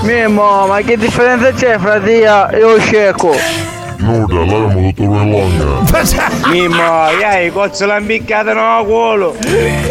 Mimmo, 0.03 0.65
ma 0.67 0.79
che 0.79 0.95
differenza 0.95 1.51
c'è 1.51 1.77
fra 1.77 1.99
Dia 1.99 2.47
e 2.47 2.61
lo 2.61 2.79
scecco? 2.79 3.35
Nuda, 4.05 4.35
l'avevamo 4.35 4.89
tutto 4.89 5.03
lui 5.03 5.29
longa. 5.31 6.45
Mimmo, 6.51 7.09
iai, 7.19 7.51
cozzo 7.51 7.87
l'ha 7.87 7.97
impiccata 7.97 8.53
no 8.53 8.85
culo. 8.85 9.35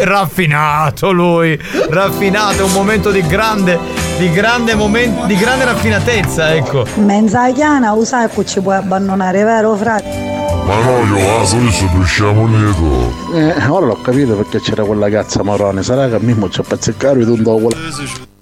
Raffinato 0.03 1.11
lui, 1.11 1.59
raffinato, 1.89 2.61
è 2.61 2.63
un 2.63 2.71
momento 2.71 3.11
di 3.11 3.21
grande, 3.27 3.77
di 4.17 4.31
grande 4.31 4.73
momento, 4.73 5.25
di 5.25 5.35
grande 5.35 5.65
raffinatezza, 5.65 6.53
ecco. 6.53 6.85
Mezza 6.95 7.51
chiana, 7.51 7.91
usa 7.91 8.29
che 8.29 8.45
ci 8.45 8.61
puoi 8.61 8.77
abbandonare, 8.77 9.43
vero 9.43 9.75
frate? 9.75 10.33
Ma 10.65 10.81
no, 10.81 11.17
io 11.17 11.37
la 11.37 11.43
solito 11.43 11.97
usciamo 11.97 12.47
lieto. 12.47 13.13
Eh, 13.33 13.67
ora 13.67 13.85
l'ho 13.85 14.01
capito 14.01 14.35
perché 14.35 14.61
c'era 14.61 14.85
quella 14.85 15.09
cazza 15.09 15.43
marrone, 15.43 15.83
sarà 15.83 16.07
che 16.07 16.15
a 16.15 16.19
Mimmo 16.19 16.47
c'è 16.47 16.63
pezzeccare 16.63 17.19
e 17.21 17.25
tu 17.25 17.35
quella. 17.41 18.33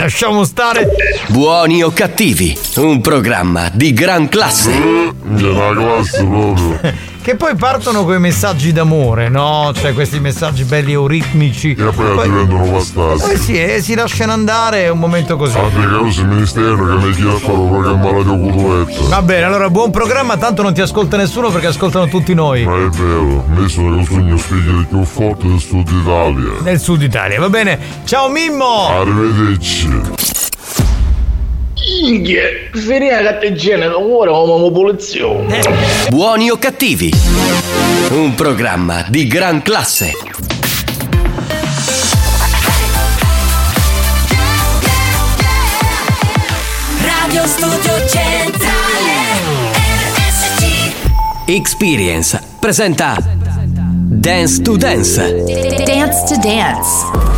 Lasciamo 0.00 0.44
stare. 0.44 0.88
Buoni 1.26 1.82
o 1.82 1.90
cattivi, 1.90 2.56
un 2.76 3.00
programma 3.00 3.68
di 3.72 3.92
gran 3.92 4.28
classe. 4.28 4.70
Una 4.70 5.74
classe 5.74 6.24
proprio. 6.24 6.80
Che 7.20 7.36
poi 7.36 7.54
partono 7.56 8.04
con 8.04 8.14
i 8.14 8.18
messaggi 8.18 8.72
d'amore, 8.72 9.28
no? 9.28 9.70
Cioè 9.74 9.92
questi 9.92 10.18
messaggi 10.18 10.64
belli 10.64 10.92
euritmici. 10.92 11.72
E 11.72 11.84
poi, 11.84 12.28
diventano 12.28 12.70
bastardi. 12.70 13.32
Eh 13.32 13.36
sì, 13.36 13.62
e 13.62 13.82
si 13.82 13.94
lasciano 13.94 14.32
andare, 14.32 14.84
è 14.84 14.88
un 14.88 14.98
momento 14.98 15.36
così. 15.36 15.58
Che 15.58 15.78
io 15.78 16.10
sono 16.10 16.28
il 16.28 16.34
ministero 16.34 16.76
che 16.76 17.06
mi 17.06 17.12
chiede 17.12 17.30
a 17.30 17.38
fare 17.38 17.52
un 17.52 17.68
programma 17.68 18.10
radio 18.10 18.38
Cutuetta. 18.38 19.08
Va 19.08 19.22
bene, 19.22 19.44
allora 19.44 19.68
buon 19.68 19.90
programma, 19.90 20.36
tanto 20.38 20.62
non 20.62 20.72
ti 20.72 20.80
ascolta 20.80 21.16
nessuno 21.16 21.50
perché 21.50 21.66
ascoltano 21.66 22.08
tutti 22.08 22.32
noi. 22.32 22.64
Ma 22.64 22.76
è 22.76 22.88
vero, 22.88 23.44
me 23.46 23.68
sono 23.68 23.98
il 24.00 24.06
sogno 24.06 24.36
speaker 24.38 24.86
più 24.88 25.04
forte 25.04 25.48
del 25.48 25.60
sud 25.60 25.88
Italia. 25.88 26.52
Nel 26.62 26.80
sud 26.80 27.02
Italia, 27.02 27.38
va 27.40 27.50
bene? 27.50 27.78
Ciao 28.04 28.28
Mimmo! 28.30 28.88
Arrivederci. 28.88 30.27
Inghie, 31.88 32.70
finire 32.74 33.22
la 33.22 33.32
catteggina 33.32 33.98
ora 33.98 34.30
come 34.30 34.60
popolazione. 34.60 35.60
Buoni 36.10 36.50
o 36.50 36.58
cattivi, 36.58 37.10
un 38.10 38.34
programma 38.34 39.06
di 39.08 39.26
gran 39.26 39.62
classe. 39.62 40.12
Radio 47.00 47.46
Studio 47.46 48.06
Centrale 48.06 49.14
RSC 50.04 50.92
Experience 51.46 52.40
presenta 52.60 53.16
Dance 53.20 54.60
to 54.60 54.76
Dance. 54.76 55.44
Dance 55.84 56.24
to 56.26 56.36
Dance 56.40 57.37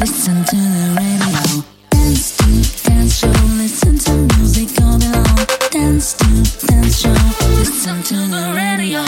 Listen 0.00 0.44
to 0.44 0.56
the 0.56 0.86
radio. 0.96 1.42
Dance 1.90 2.36
to 2.36 2.46
Dance 2.86 3.18
Show. 3.18 3.34
Listen 3.58 3.98
to 3.98 4.12
music 4.36 4.70
all 4.82 4.98
day 4.98 5.10
long. 5.10 5.46
Dance 5.70 6.14
to 6.14 6.26
Dance 6.66 7.00
Show. 7.00 7.16
Listen 7.58 8.02
to 8.02 8.14
the 8.14 8.52
radio. 8.54 9.02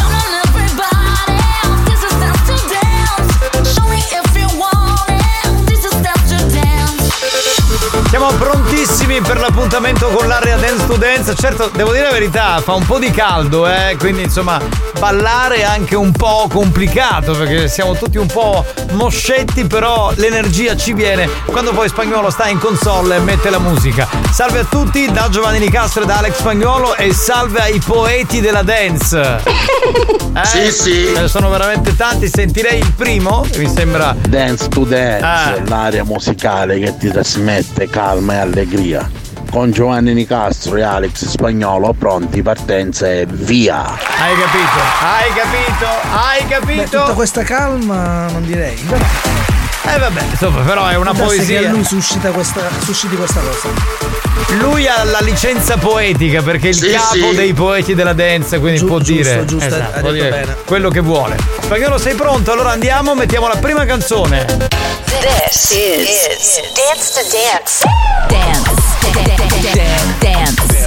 Come 0.00 0.14
on 0.16 0.32
everybody. 0.48 1.40
This 1.84 2.02
is 2.08 2.14
Dance 2.16 2.42
to 2.48 2.56
Dance. 2.72 3.32
Show 3.74 3.86
me 3.88 4.00
if 4.00 4.28
you 4.36 4.48
want 4.58 5.08
it. 5.08 5.44
This 5.68 5.84
is 5.84 5.94
Dance 6.00 6.28
to 6.32 6.38
Dance. 6.56 7.04
Siamo 8.10 8.30
l'appuntamento 9.68 10.08
con 10.08 10.26
l'area 10.26 10.56
Dance 10.56 10.86
to 10.86 10.96
Dance. 10.96 11.34
Certo, 11.34 11.70
devo 11.74 11.92
dire 11.92 12.04
la 12.04 12.12
verità, 12.12 12.58
fa 12.60 12.72
un 12.72 12.86
po' 12.86 12.98
di 12.98 13.10
caldo, 13.10 13.68
eh, 13.68 13.96
quindi 13.98 14.22
insomma, 14.22 14.58
ballare 14.98 15.56
è 15.56 15.62
anche 15.62 15.94
un 15.94 16.10
po' 16.10 16.48
complicato 16.50 17.32
perché 17.32 17.68
siamo 17.68 17.94
tutti 17.94 18.16
un 18.16 18.26
po' 18.26 18.64
moscetti, 18.92 19.66
però 19.66 20.10
l'energia 20.16 20.74
ci 20.74 20.94
viene 20.94 21.28
quando 21.44 21.72
poi 21.72 21.88
Spagnolo 21.88 22.30
sta 22.30 22.48
in 22.48 22.58
console 22.58 23.16
e 23.16 23.18
mette 23.20 23.50
la 23.50 23.58
musica. 23.58 24.08
Salve 24.32 24.60
a 24.60 24.64
tutti 24.64 25.10
da 25.12 25.28
Giovanni 25.28 25.58
Nicastro 25.58 26.02
e 26.02 26.06
da 26.06 26.16
Alex 26.16 26.38
Spagnolo 26.38 26.96
e 26.96 27.12
salve 27.12 27.60
ai 27.60 27.78
poeti 27.78 28.40
della 28.40 28.62
dance. 28.62 29.42
Eh, 30.38 30.44
Sì, 30.44 30.70
sì. 30.70 31.10
Ce 31.12 31.20
ne 31.22 31.26
sono 31.26 31.48
veramente 31.48 31.96
tanti, 31.96 32.28
sentirei 32.28 32.78
il 32.78 32.92
primo, 32.92 33.44
che 33.50 33.58
mi 33.58 33.68
sembra 33.68 34.14
Dance 34.28 34.68
to 34.68 34.84
Dance, 34.84 35.24
Ah. 35.24 35.54
l'area 35.66 36.04
musicale 36.04 36.78
che 36.78 36.96
ti 36.96 37.10
trasmette 37.10 37.88
calma 37.88 38.34
e 38.34 38.36
allegria. 38.36 39.10
Con 39.50 39.70
Giovanni 39.70 40.12
Nicastro 40.14 40.76
e 40.76 40.82
Alex 40.82 41.24
Spagnolo 41.26 41.92
pronti, 41.92 42.42
partenza 42.42 43.10
e 43.10 43.26
via. 43.28 43.82
Hai 43.84 44.34
capito? 44.36 44.80
Hai 45.00 45.32
capito? 45.34 45.86
Hai 46.12 46.42
Beh, 46.42 46.48
capito? 46.48 46.98
tutta 47.00 47.12
questa 47.14 47.42
calma 47.42 48.26
non 48.30 48.44
direi. 48.44 48.76
Eh 49.90 49.98
vabbè, 49.98 50.22
insomma, 50.30 50.60
però 50.62 50.86
è 50.86 50.96
una 50.96 51.12
darsi 51.12 51.36
poesia. 51.36 51.60
che 51.60 51.66
a 51.66 51.70
lui 51.70 51.84
suscita 51.84 52.30
questa, 52.30 52.60
susciti 52.84 53.16
questa 53.16 53.40
cosa. 53.40 53.68
Lui 54.58 54.86
ha 54.86 55.02
la 55.04 55.20
licenza 55.20 55.76
poetica 55.78 56.42
perché 56.42 56.66
è 56.66 56.70
il 56.70 56.76
Sì, 56.76 56.90
capo 56.90 57.30
sì. 57.30 57.34
dei 57.34 57.52
poeti 57.54 57.94
della 57.94 58.12
dance, 58.12 58.58
quindi 58.58 58.80
può 58.84 58.98
giusto, 58.98 59.12
dire, 59.12 59.44
giusto, 59.46 59.66
Esatto, 59.66 59.96
ha 59.96 60.00
può 60.00 60.10
detto 60.10 60.24
dire 60.24 60.28
bene. 60.30 60.56
quello 60.66 60.90
che 60.90 61.00
vuole. 61.00 61.36
Spagnolo 61.62 61.96
sei 61.98 62.14
pronto? 62.14 62.52
Allora 62.52 62.70
andiamo, 62.70 63.14
mettiamo 63.14 63.48
la 63.48 63.56
prima 63.56 63.84
canzone. 63.86 64.44
This 65.20 65.70
is 65.70 66.60
Dance 66.74 67.12
to 67.14 67.26
Dance. 67.30 67.84
Dance. 68.28 68.97
Dance. 69.58 70.20
Dance. 70.20 70.78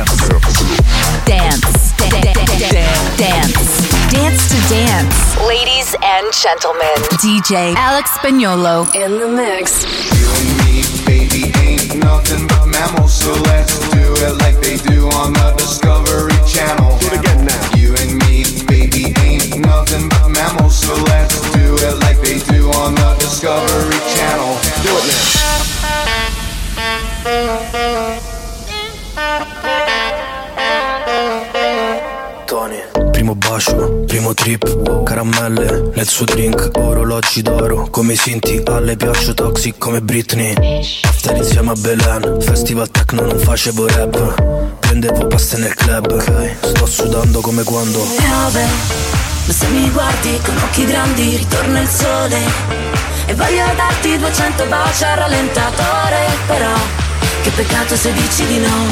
Dance. 3.17 3.91
Dance 4.11 4.47
to 4.47 4.57
Dance. 4.73 5.37
Ladies 5.45 5.93
and 6.01 6.31
gentlemen, 6.31 6.95
DJ 7.19 7.75
Alex 7.75 8.11
Spagnolo 8.11 8.87
in 8.95 9.19
the 9.19 9.27
mix. 9.27 9.83
You 10.15 10.27
and 10.39 10.49
me, 10.63 10.83
baby 11.05 11.51
ain't 11.59 11.97
nothing 11.97 12.47
but 12.47 12.65
mammals, 12.67 13.13
so 13.13 13.33
let's 13.43 13.77
do 13.91 14.13
it 14.23 14.37
like 14.39 14.55
they 14.61 14.77
do 14.77 15.09
on 15.19 15.33
the 15.33 15.53
Discovery 15.57 16.31
Channel. 16.47 16.97
Do 16.99 17.07
it 17.07 17.19
again 17.19 17.43
now. 17.43 17.75
You 17.75 17.93
and 17.99 18.15
me, 18.23 18.45
baby, 18.67 19.13
ain't 19.19 19.59
nothing 19.59 20.07
but 20.07 20.29
mammals, 20.29 20.77
so 20.79 20.95
let's 21.11 21.41
do 21.51 21.75
it 21.75 21.99
like 21.99 22.21
they 22.21 22.39
do 22.39 22.71
on 22.71 22.95
the 22.95 23.15
Discovery 23.19 23.99
Channel. 24.15 24.20
Bacio, 33.51 34.03
primo 34.07 34.33
trip, 34.33 35.03
caramelle 35.03 35.91
nel 35.93 36.07
suo 36.07 36.23
drink, 36.23 36.69
orologi 36.75 37.41
d'oro, 37.41 37.89
come 37.89 38.15
Sinti, 38.15 38.63
alle 38.65 38.95
piaccio 38.95 39.33
toxic 39.33 39.77
come 39.77 39.99
Britney. 39.99 40.55
After 41.01 41.35
insieme 41.35 41.71
a 41.71 41.73
Belen, 41.73 42.37
festival 42.39 42.89
techno 42.89 43.25
non 43.25 43.37
facevo 43.37 43.87
rap, 43.87 44.79
prendevo 44.79 45.27
paste 45.27 45.57
nel 45.57 45.73
club, 45.73 46.17
sto 46.61 46.85
sudando 46.85 47.41
come 47.41 47.63
quando. 47.63 47.99
Piove, 47.99 48.65
ma 49.45 49.53
se 49.53 49.67
mi 49.67 49.89
guardi 49.89 50.39
con 50.45 50.55
occhi 50.57 50.85
grandi 50.85 51.35
ritorna 51.35 51.81
il 51.81 51.89
sole 51.89 52.39
E 53.25 53.33
voglio 53.33 53.65
darti 53.75 54.17
200 54.17 54.65
baci 54.65 55.03
al 55.03 55.17
rallentatore 55.17 56.25
Però 56.45 56.75
che 57.41 57.49
peccato 57.49 57.95
se 57.95 58.13
dici 58.13 58.45
di 58.45 58.59
no 58.59 58.85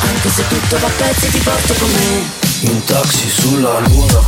Anche 0.00 0.28
se 0.30 0.42
tutto 0.48 0.78
va 0.78 0.86
a 0.86 0.90
pezzi 0.96 1.30
ti 1.30 1.38
porto 1.38 1.74
con 1.74 1.90
me 1.90 2.53
In 2.66 2.82
taxi 2.86 3.28
sulla 3.28 3.78
luna. 3.80 4.20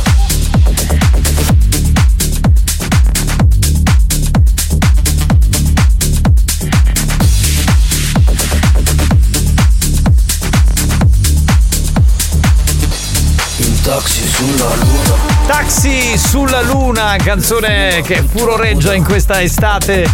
In 13.57 13.81
taxi 13.81 14.27
sulla 14.27 14.75
luna. 14.75 15.15
Taxi 15.47 16.15
sulla 16.15 16.61
luna, 16.61 17.15
canzone 17.17 18.01
che 18.03 18.21
furoreggia 18.21 18.93
in 18.93 19.03
questa 19.03 19.41
estate 19.41 20.07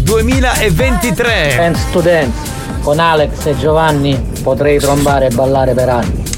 2023. 0.00 1.54
Dance 1.54 1.82
to 1.92 2.00
Dance. 2.00 2.56
Con 2.80 2.98
Alex 2.98 3.44
e 3.44 3.58
Giovanni 3.58 4.18
potrei 4.42 4.78
trombare 4.78 5.26
e 5.26 5.34
ballare 5.34 5.74
per 5.74 5.88
anni. 5.90 6.37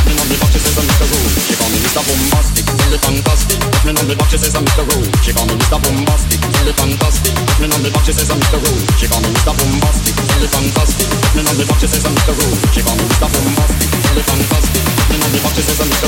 boxes 0.37 0.63
Mr. 0.63 1.05
She 1.47 1.53
call 1.57 1.69
me 1.71 1.79
Mr. 1.81 2.01
Bombastic, 2.05 2.65
really 2.85 2.99
fantastic. 3.01 3.59
On 3.87 3.95
the 3.95 4.15
boxes 4.15 4.47
Mr. 4.47 4.83
She 5.23 5.31
call 5.33 5.45
me 5.47 5.55
Mr. 5.57 5.77
Bombastic, 5.81 6.39
really 6.61 6.73
fantastic. 6.77 7.33
On 7.61 7.81
the 7.81 7.89
boxes 7.91 8.21
Mr. 8.21 8.61
She 8.99 9.07
call 9.07 9.21
me 9.21 9.29
Mr. 9.33 9.51
Bombastic, 9.57 10.15
really 10.15 10.47
fantastic. 10.47 11.07
On 11.35 11.55
the 11.57 11.65
boxes 11.67 11.91
Mr. 11.97 12.31
She 12.71 12.81
call 12.85 12.95
me 12.95 13.03
Mr. 13.09 13.27
Bombastic, 13.27 13.89
really 13.91 14.23
fantastic. 14.23 14.83
On 15.11 15.31
the 15.31 15.39
boxes 15.43 15.67
Mr. 15.67 16.07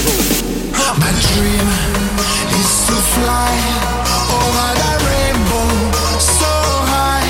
My 0.93 1.11
dream 1.33 1.67
is 2.59 2.71
to 2.87 2.95
fly 3.17 3.55
over 4.29 4.69
the 4.79 4.91
rainbow 5.09 5.67
so 6.19 6.53
high. 6.91 7.25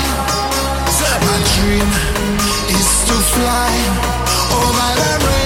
My 1.24 1.38
dream 1.56 1.88
is 2.68 2.90
to 3.08 3.16
fly 3.32 3.72
over 4.52 4.90
the 5.00 5.12
rainbow. 5.26 5.43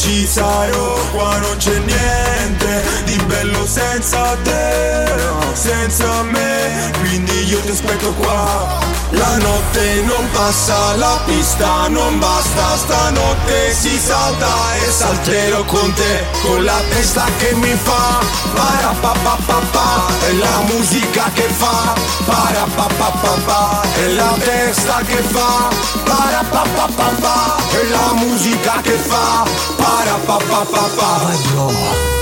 G. 0.00 0.09
sarò. 0.30 0.94
Qua 1.12 1.36
non 1.38 1.56
c'è 1.56 1.76
niente 1.78 2.82
di 3.04 3.16
bello 3.26 3.66
senza 3.66 4.36
te, 4.44 5.04
senza 5.52 6.22
me, 6.22 6.92
quindi 7.00 7.48
io 7.48 7.58
ti 7.60 7.70
aspetto 7.70 8.12
qua. 8.14 8.88
La 9.12 9.36
notte 9.38 10.02
non 10.06 10.24
passa, 10.32 10.94
la 10.94 11.18
pista 11.26 11.88
non 11.88 12.20
basta, 12.20 12.76
stanotte 12.76 13.74
si 13.74 13.98
salta 13.98 14.46
e 14.86 14.88
salterò 14.88 15.64
con 15.64 15.92
te, 15.94 16.24
con 16.42 16.62
la 16.62 16.80
testa 16.90 17.24
che 17.38 17.52
mi 17.54 17.76
fa, 17.82 18.20
para 18.54 18.94
pa 19.00 19.12
pa 19.24 19.36
pa 19.46 19.60
pa, 19.72 20.06
è 20.28 20.32
la 20.34 20.62
musica 20.70 21.28
che 21.34 21.48
fa, 21.58 21.92
para 22.24 22.66
pa 22.76 22.86
pa 22.96 23.10
pa 23.20 23.36
pa, 23.44 23.82
è 23.94 24.06
la 24.12 24.32
testa 24.38 25.00
che 25.04 25.20
fa, 25.22 25.68
para 26.04 26.44
pa 26.48 26.64
pa 26.76 26.88
pa 26.94 27.10
pa, 27.20 27.56
è 27.68 27.82
la 27.90 28.12
musica 28.14 28.80
che 28.80 28.96
fa, 29.08 29.44
para 29.74 30.18
pa 30.26 30.38
pa 30.38 30.60
pa 30.64 30.84
pa. 30.96 31.10
Bro. 31.52 32.19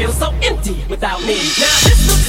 Feels 0.00 0.18
so 0.18 0.32
empty 0.42 0.82
without 0.88 1.20
me. 1.20 1.34
Now 1.58 1.76
this 1.84 2.19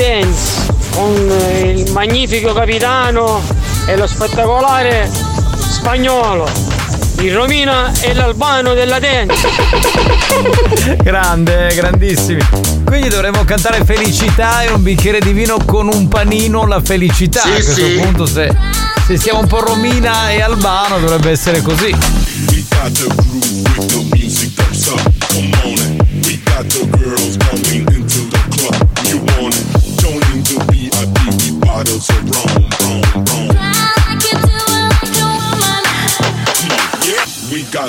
Dance 0.00 0.72
con 0.94 1.14
eh, 1.30 1.72
il 1.76 1.92
magnifico 1.92 2.54
capitano 2.54 3.42
e 3.86 3.96
lo 3.98 4.06
spettacolare 4.06 5.10
spagnolo. 5.58 6.48
il 7.18 7.34
Romina 7.34 7.92
e 8.00 8.14
l'Albano 8.14 8.72
della 8.72 8.98
dance. 8.98 9.46
Grande, 11.02 11.70
grandissimi. 11.74 12.40
Quindi 12.84 13.08
dovremmo 13.10 13.44
cantare 13.44 13.84
felicità 13.84 14.62
e 14.62 14.70
un 14.70 14.82
bicchiere 14.82 15.20
di 15.20 15.32
vino 15.34 15.58
con 15.66 15.88
un 15.92 16.08
panino 16.08 16.64
la 16.66 16.80
felicità. 16.82 17.42
Sì, 17.42 17.48
A 17.48 17.52
questo 17.52 17.72
sì. 17.74 18.00
punto 18.00 18.24
se, 18.24 18.56
se 19.06 19.18
siamo 19.18 19.40
un 19.40 19.46
po' 19.48 19.60
Romina 19.60 20.30
e 20.30 20.40
Albano 20.40 20.98
dovrebbe 20.98 21.30
essere 21.30 21.60
così. 21.60 21.94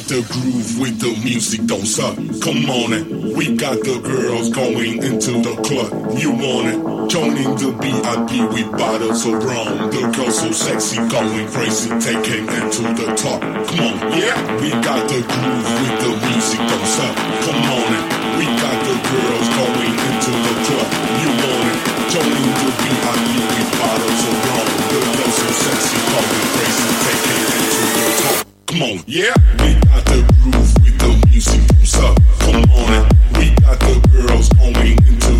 Got 0.02 0.10
the 0.10 0.22
groove 0.34 0.80
with 0.80 1.00
the 1.00 1.12
music 1.24 1.66
don't 1.66 1.86
suck. 1.86 2.16
Come 2.42 2.66
on 2.70 2.94
it. 2.94 3.06
We 3.36 3.56
got 3.56 3.78
the 3.84 4.00
girls 4.00 4.50
going 4.50 5.04
into 5.04 5.42
the 5.42 5.56
club. 5.62 5.92
You 6.18 6.32
want 6.32 6.68
it? 6.72 6.80
Joining 7.10 7.52
the 7.60 7.70
VIP 7.82 8.32
with 8.54 8.72
bottles 8.78 9.26
of 9.26 9.44
rum. 9.44 9.92
The 9.92 10.02
girls 10.16 10.40
so 10.40 10.52
sexy, 10.52 10.98
going 11.10 11.48
crazy, 11.50 11.90
taking 12.00 12.48
it 12.48 12.66
to 12.78 12.84
the 12.98 13.08
top. 13.20 13.42
Come 13.42 13.80
on, 13.84 13.96
yeah. 14.16 14.38
We 14.62 14.70
got 14.82 15.06
the 15.10 15.22
groove 15.22 15.70
with 15.82 15.98
the 16.02 16.12
music 16.30 16.62
don't 16.66 16.88
suck. 16.88 17.16
Come 17.46 17.62
on 17.62 17.90
it. 17.92 18.06
We 18.40 18.46
got 18.58 18.78
the 18.88 18.96
girls 18.96 19.48
going 19.60 19.96
into 20.08 20.32
the 20.34 20.56
club. 20.66 20.90
You 21.20 21.30
want 21.36 21.68
it? 21.68 21.80
Joining 22.10 22.50
the 22.58 22.70
VIP 22.80 23.28
with 23.54 23.70
bottles 23.76 24.22
of 24.30 24.36
rum. 24.50 24.68
The 24.88 25.00
girls 25.20 25.36
so 25.36 25.48
sexy, 25.52 25.98
going 26.10 26.46
crazy, 26.56 26.88
taking 27.06 27.31
Come 28.72 28.84
on, 28.84 29.04
yeah. 29.06 29.34
We 29.60 29.76
got 29.84 30.06
the 30.06 30.24
groove 30.40 30.74
with 30.80 30.98
the 30.98 31.28
music 31.30 31.60
suck. 31.86 32.18
Come 32.40 32.64
on. 32.72 33.10
We 33.36 33.52
got 33.60 33.78
the 33.82 34.00
girls 34.10 34.48
going 34.48 34.96
into 34.96 35.31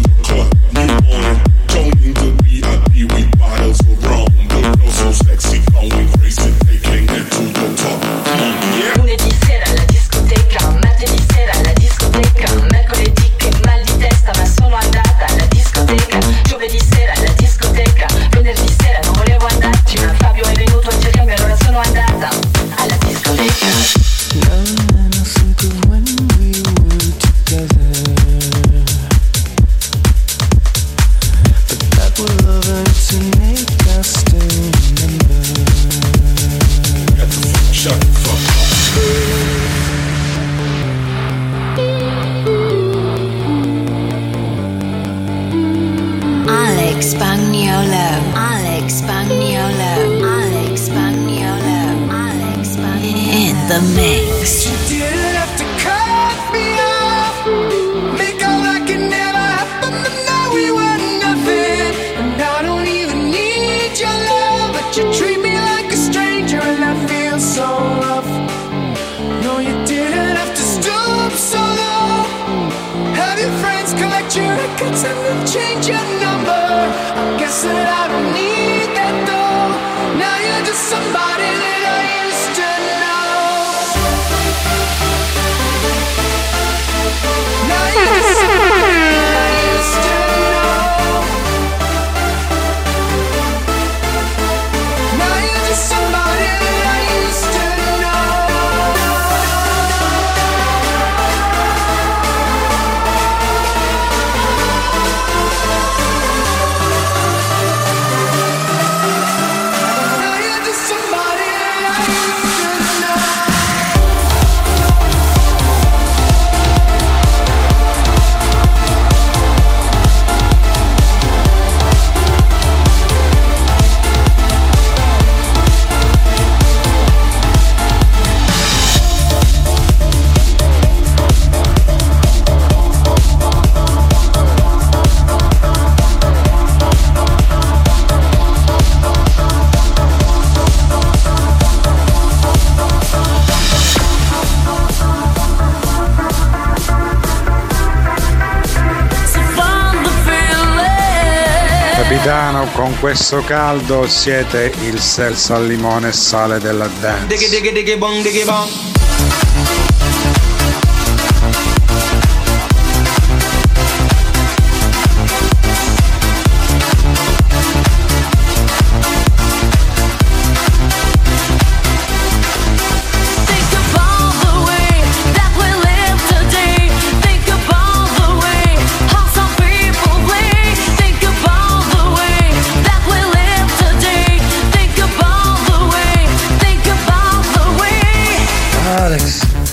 questo 153.12 153.42
caldo 153.42 154.08
siete 154.08 154.72
il 154.84 155.02
selso 155.02 155.54
al 155.54 155.68
limone 155.68 156.08
e 156.08 156.14
sale 156.14 156.60
della 156.60 156.88
dance. 157.02 157.28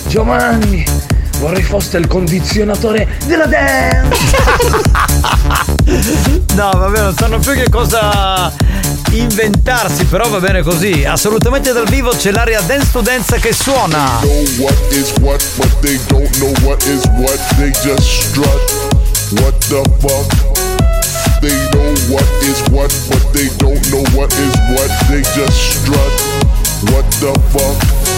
Giovanni, 0.08 0.82
vorrei 1.38 1.62
foste 1.62 1.98
il 1.98 2.06
condizionatore 2.06 3.06
della 3.26 3.44
dance. 3.44 4.36
No, 6.54 6.70
vabbè, 6.70 7.00
non 7.00 7.14
sanno 7.14 7.38
più 7.38 7.52
che 7.52 7.68
cosa 7.68 8.50
inventarsi, 9.10 10.06
però 10.06 10.26
va 10.30 10.40
bene 10.40 10.62
così. 10.62 11.04
Assolutamente 11.04 11.72
dal 11.72 11.86
vivo 11.88 12.10
c'è 12.10 12.30
l'area 12.30 12.62
dance 12.62 12.88
to 12.90 13.02
dance 13.02 13.38
che 13.38 13.52
suona. 13.52 14.18
What 14.22 14.74
the 19.68 19.82
fuck? 20.00 20.24
They 21.40 21.54
know 21.70 21.92
what 22.08 22.26
is 22.42 22.60
what, 22.70 22.92
but 23.08 23.30
they 23.32 23.50
don't 23.58 23.86
know 23.90 24.02
what 24.14 24.32
is 24.32 24.56
what. 24.70 24.90
They 25.08 25.20
just 25.34 25.80
strut. 25.80 26.22
What 26.90 27.04
the 27.20 27.32
fuck? 27.50 28.17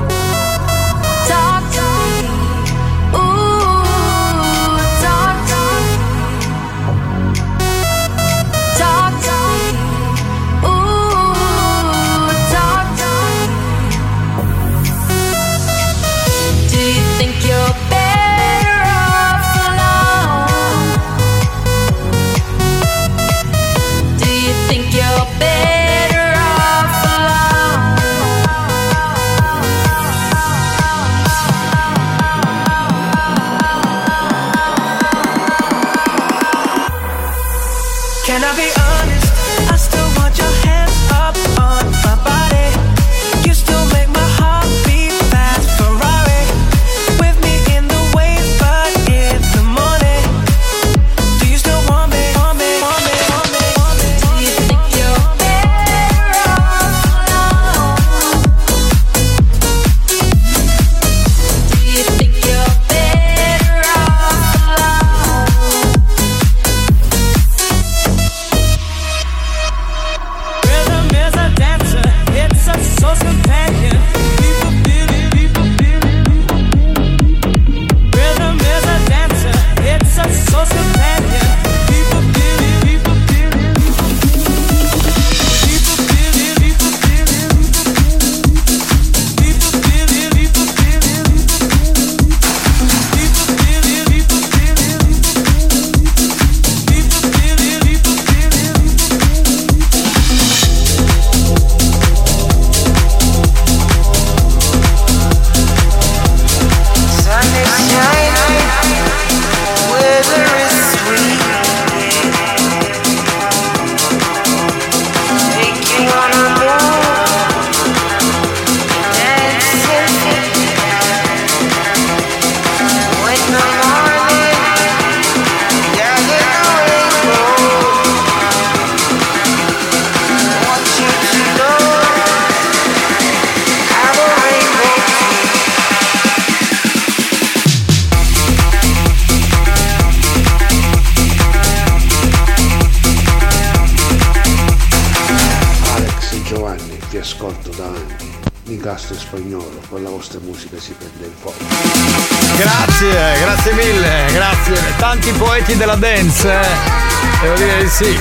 Sì. 158.01 158.17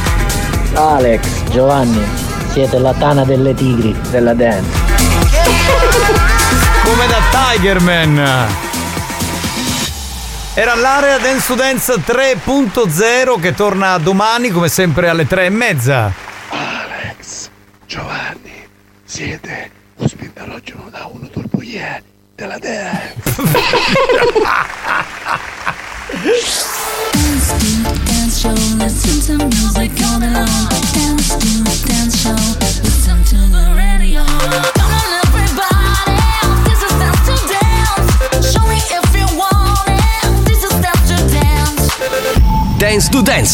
Alex, 0.74 1.44
Giovanni, 1.50 2.04
siete 2.52 2.78
la 2.78 2.92
tana 2.92 3.24
delle 3.24 3.54
tigri 3.54 3.98
della 4.10 4.34
dance. 4.34 4.68
Come 6.84 7.06
da 7.06 7.18
Tigerman. 7.30 8.48
Era 10.52 10.74
l'area 10.74 11.16
Dance 11.18 11.46
to 11.46 11.54
Dance 11.54 11.94
3.0 11.94 13.40
che 13.40 13.54
torna 13.54 13.96
domani 13.98 14.50
come 14.50 14.68
sempre 14.68 15.08
alle 15.08 15.26
3 15.26 15.46
e 15.46 15.50
mezza. 15.50 16.12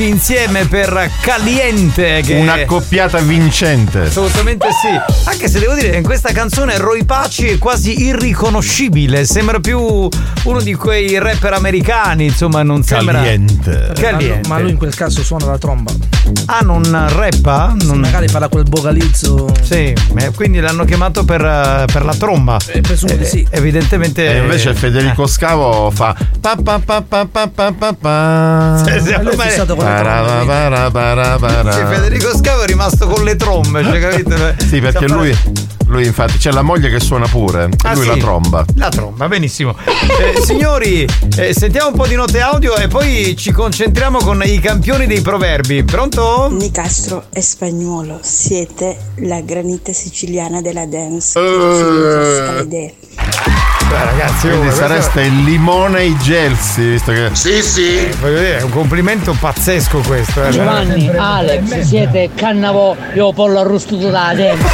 Paci 0.00 0.08
insieme 0.08 0.64
per 0.66 1.10
Caliente. 1.20 2.22
Che 2.24 2.34
Un'accoppiata 2.34 3.18
vincente. 3.18 4.02
Assolutamente 4.02 4.68
sì. 4.70 5.28
Anche 5.28 5.46
se 5.46 5.58
devo 5.58 5.74
dire 5.74 5.90
che 5.90 5.96
in 5.98 6.02
questa 6.02 6.32
canzone 6.32 6.78
Roy 6.78 7.04
Paci 7.04 7.48
è 7.48 7.58
quasi 7.58 8.04
irriconoscibile. 8.04 9.26
Sembra 9.26 9.60
più 9.60 9.78
uno 9.78 10.60
di 10.62 10.74
quei 10.74 11.18
rapper 11.18 11.52
americani. 11.52 12.24
Insomma, 12.26 12.62
non 12.62 12.82
sembra. 12.82 13.18
Caliente. 13.18 13.92
Caliente. 13.94 14.48
Ma 14.48 14.58
lui 14.58 14.70
in 14.70 14.78
quel 14.78 14.94
caso 14.94 15.22
suona 15.22 15.44
la 15.46 15.58
tromba. 15.58 15.92
Ah, 16.46 16.60
non 16.60 16.82
rappa? 17.08 17.74
Non... 17.80 17.98
magari 17.98 18.28
farà 18.28 18.48
quel 18.48 18.64
vocalizzo. 18.68 19.52
Sì, 19.60 19.92
eh, 20.16 20.30
quindi 20.34 20.60
l'hanno 20.60 20.84
chiamato 20.84 21.24
per, 21.24 21.44
eh, 21.44 21.84
per 21.92 22.04
la 22.04 22.14
tromba. 22.14 22.56
presumo 22.80 23.14
di 23.16 23.26
sì. 23.26 23.46
Evidentemente. 23.50 24.32
E 24.32 24.38
invece 24.38 24.74
Federico 24.74 25.26
Scavo 25.26 25.90
fa 25.90 26.16
pa 26.40 26.56
pa 26.56 26.78
pa 26.80 27.02
pa 27.02 27.26
pa 27.26 27.46
pa 27.48 27.72
pa 27.72 27.92
pa. 27.92 28.82
Sì, 28.84 29.00
sì, 29.00 29.14
lui 29.20 29.34
è 29.34 29.36
fissato 29.36 29.74
con 29.76 29.84
le 29.84 29.90
Para, 29.90 30.24
trombe, 30.24 30.46
para, 30.46 30.90
para, 30.90 31.38
para. 31.38 31.72
Sì, 31.72 31.84
Federico 31.84 32.36
Scavo 32.36 32.62
è 32.62 32.66
rimasto 32.66 33.06
con 33.06 33.24
le 33.24 33.36
trombe, 33.36 33.84
cioè, 33.84 34.00
capite? 34.00 34.56
Sì, 34.70 34.80
perché 34.80 35.06
lui, 35.06 35.36
lui 35.86 36.06
infatti 36.06 36.38
c'è 36.38 36.50
la 36.50 36.62
moglie 36.62 36.88
che 36.88 36.98
suona 37.00 37.26
pure. 37.26 37.68
Ah, 37.84 37.94
lui 37.94 38.04
sì? 38.04 38.08
la 38.08 38.16
tromba. 38.16 38.64
La 38.76 38.88
tromba, 38.88 39.28
benissimo. 39.28 39.76
Eh, 39.84 40.40
signori, 40.40 41.06
eh, 41.36 41.52
sentiamo 41.54 41.88
un 41.88 41.94
po' 41.94 42.06
di 42.06 42.14
note 42.14 42.40
audio 42.40 42.74
e 42.76 42.88
poi 42.88 43.36
ci 43.36 43.52
concentriamo 43.52 44.18
con 44.18 44.42
i 44.44 44.58
campioni 44.60 45.06
dei 45.06 45.20
proverbi. 45.20 45.84
Pronto? 45.84 46.48
Nicastro 46.50 47.24
e 47.32 47.42
Spagnuolo, 47.42 48.18
siete 48.22 48.96
la 49.16 49.40
granita 49.40 49.92
siciliana 49.92 50.62
della 50.62 50.86
dance. 50.86 51.38
Eh. 51.38 52.99
Beh, 53.90 54.04
ragazzi, 54.04 54.46
Quindi 54.48 54.56
oh, 54.56 54.60
questo- 54.70 54.80
sareste 54.86 55.22
il 55.22 55.42
limone 55.42 56.04
i 56.04 56.16
gelsi, 56.18 56.90
visto 56.90 57.10
che. 57.12 57.30
Sì, 57.32 57.60
sì. 57.62 58.08
Voglio 58.20 58.38
dire, 58.38 58.58
è 58.58 58.62
un 58.62 58.70
complimento 58.70 59.36
pazzesco 59.38 59.98
questo. 60.06 60.44
eh. 60.44 60.50
Giovanni, 60.50 61.08
Alex, 61.14 61.80
siete 61.80 62.30
cannavo 62.34 62.96
io 63.14 63.32
pollo 63.32 63.58
arrostuto 63.60 64.08
da 64.10 64.32
dentro. 64.34 64.68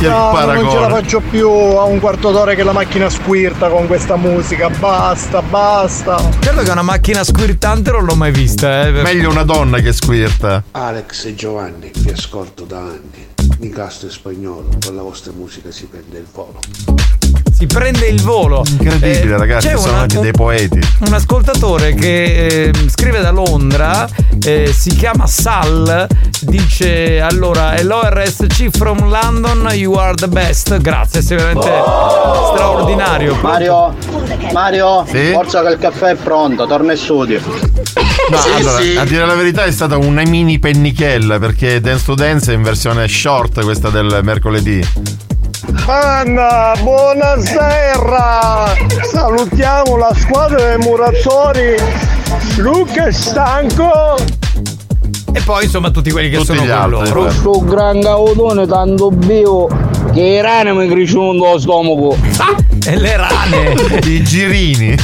No, 0.00 0.32
non 0.52 0.70
ce 0.70 0.78
la 0.78 0.88
faccio 0.88 1.20
più 1.20 1.48
a 1.48 1.84
un 1.84 1.98
quarto 1.98 2.30
d'ora 2.30 2.54
che 2.54 2.62
la 2.62 2.72
macchina 2.72 3.08
squirta 3.08 3.68
con 3.68 3.86
questa 3.86 4.16
musica. 4.16 4.68
Basta, 4.68 5.40
basta. 5.42 6.16
Certo 6.40 6.62
che 6.62 6.70
una 6.70 6.82
macchina 6.82 7.24
squirtante 7.24 7.90
non 7.90 8.04
l'ho 8.04 8.14
mai 8.14 8.30
vista, 8.32 8.86
eh. 8.86 8.90
Meglio 8.90 9.30
una 9.30 9.44
donna 9.44 9.78
che 9.80 9.92
squirta. 9.92 10.62
Alex 10.72 11.24
e 11.24 11.34
Giovanni, 11.34 11.90
vi 11.96 12.10
ascolto 12.10 12.64
da 12.64 12.78
anni. 12.78 13.26
Nicastro 13.58 14.08
e 14.08 14.10
spagnolo, 14.10 14.68
con 14.84 14.94
la 14.94 15.02
vostra 15.02 15.32
musica 15.34 15.70
si 15.72 15.86
prende 15.86 16.18
il 16.18 16.26
volo. 16.32 16.58
Si 17.52 17.66
prende 17.66 18.06
il 18.06 18.22
volo. 18.22 18.62
Incredibile, 18.70 19.34
Eh, 19.34 19.36
ragazzi, 19.36 19.68
sono 19.70 19.88
una- 19.92 19.98
anche 20.02 20.20
dei 20.20 20.30
poeti. 20.30 20.78
un 21.00 21.12
ascoltatore 21.12 21.92
che 21.94 22.46
eh, 22.68 22.72
scrive 22.88 23.20
da 23.20 23.30
Londra, 23.32 24.08
eh, 24.44 24.72
si 24.72 24.90
chiama 24.90 25.26
Sal, 25.26 26.06
dice 26.42 27.20
allora 27.20 27.76
hello 27.76 28.00
RSC 28.04 28.68
from 28.70 29.08
London, 29.08 29.68
you 29.72 29.94
are 29.94 30.14
the 30.14 30.28
best, 30.28 30.76
grazie, 30.78 31.20
sei 31.20 31.36
veramente 31.36 31.66
straordinario. 32.54 33.34
Mario, 33.42 33.94
Mario, 34.52 35.04
forza 35.32 35.62
che 35.64 35.68
il 35.72 35.78
caffè 35.78 36.10
è 36.10 36.14
pronto, 36.14 36.64
torna 36.64 36.92
in 36.92 36.98
studio. 36.98 37.40
No, 38.30 38.38
allora, 38.54 39.00
a 39.00 39.04
dire 39.04 39.24
la 39.24 39.34
verità 39.34 39.64
è 39.64 39.70
stata 39.70 39.96
una 39.96 40.22
mini 40.22 40.58
pennichella 40.58 41.38
perché 41.38 41.80
Dance 41.80 42.04
to 42.04 42.14
Dance 42.14 42.52
è 42.52 42.54
in 42.54 42.62
versione 42.62 43.08
short 43.08 43.62
questa 43.62 43.88
del 43.88 44.20
mercoledì. 44.22 44.86
Anna, 45.86 46.72
buonasera! 46.80 48.74
Salutiamo 49.10 49.96
la 49.96 50.12
squadra 50.14 50.62
dei 50.62 50.78
muratori. 50.78 51.74
Luca 52.56 53.06
è 53.06 53.12
stanco. 53.12 54.16
E 55.32 55.40
poi 55.42 55.64
insomma 55.64 55.90
tutti 55.90 56.10
quelli 56.10 56.28
che 56.28 56.36
Tutti 56.38 56.48
sono 56.54 56.62
gli 56.62 56.68
con 56.68 56.76
altri, 56.76 57.08
loro. 57.08 57.22
poi. 57.22 57.30
Sto 57.32 57.64
gran 57.64 58.00
caudone 58.02 58.66
tanto 58.66 59.10
bevo 59.10 59.68
che 60.12 60.20
i 60.20 60.40
rane 60.42 60.72
mi 60.72 60.86
crescono 60.88 61.32
dallo 61.32 61.58
stomaco. 61.58 62.16
E 62.88 62.96
le 62.96 63.18
rane! 63.18 63.74
I 64.06 64.22
girini. 64.22 64.96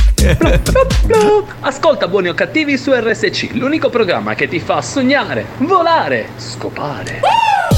Ascolta 1.60 2.08
buoni 2.08 2.28
o 2.28 2.32
cattivi 2.32 2.78
su 2.78 2.94
RSC, 2.94 3.50
l'unico 3.52 3.90
programma 3.90 4.34
che 4.34 4.48
ti 4.48 4.58
fa 4.58 4.80
sognare, 4.80 5.44
volare, 5.58 6.28
scopare. 6.38 7.20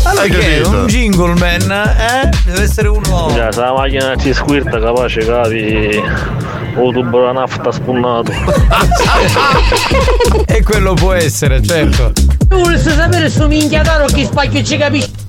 Allora 0.05 0.23
Hai 0.23 0.31
che 0.31 0.63
un 0.65 0.87
jingle 0.87 1.35
man, 1.35 1.73
eh? 1.73 2.31
Deve 2.45 2.63
essere 2.63 2.87
uno. 2.87 3.33
Già, 3.35 3.51
se 3.51 3.59
la 3.59 3.73
macchina 3.73 4.15
ci 4.15 4.33
squirta 4.33 4.79
capace 4.79 5.27
capi 5.27 6.01
o 6.77 6.93
tubo 6.93 7.25
la 7.25 7.33
nafta 7.33 7.73
spunnato. 7.73 8.31
e 10.47 10.63
quello 10.63 10.95
può 10.95 11.15
essere, 11.15 11.61
certo. 11.61 12.13
Tu 12.47 12.57
volessi 12.57 12.91
sapere 12.91 13.29
su 13.29 13.45
minchiataro 13.49 14.07
che 14.07 14.25
spacchio 14.25 14.63
ci 14.63 14.77
capisci? 14.77 15.25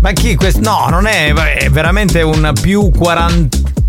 Ma 0.00 0.12
chi 0.12 0.36
questo? 0.36 0.60
No, 0.60 0.86
non 0.90 1.06
è, 1.06 1.32
è 1.32 1.70
veramente 1.70 2.20
un 2.20 2.52
più 2.60 2.90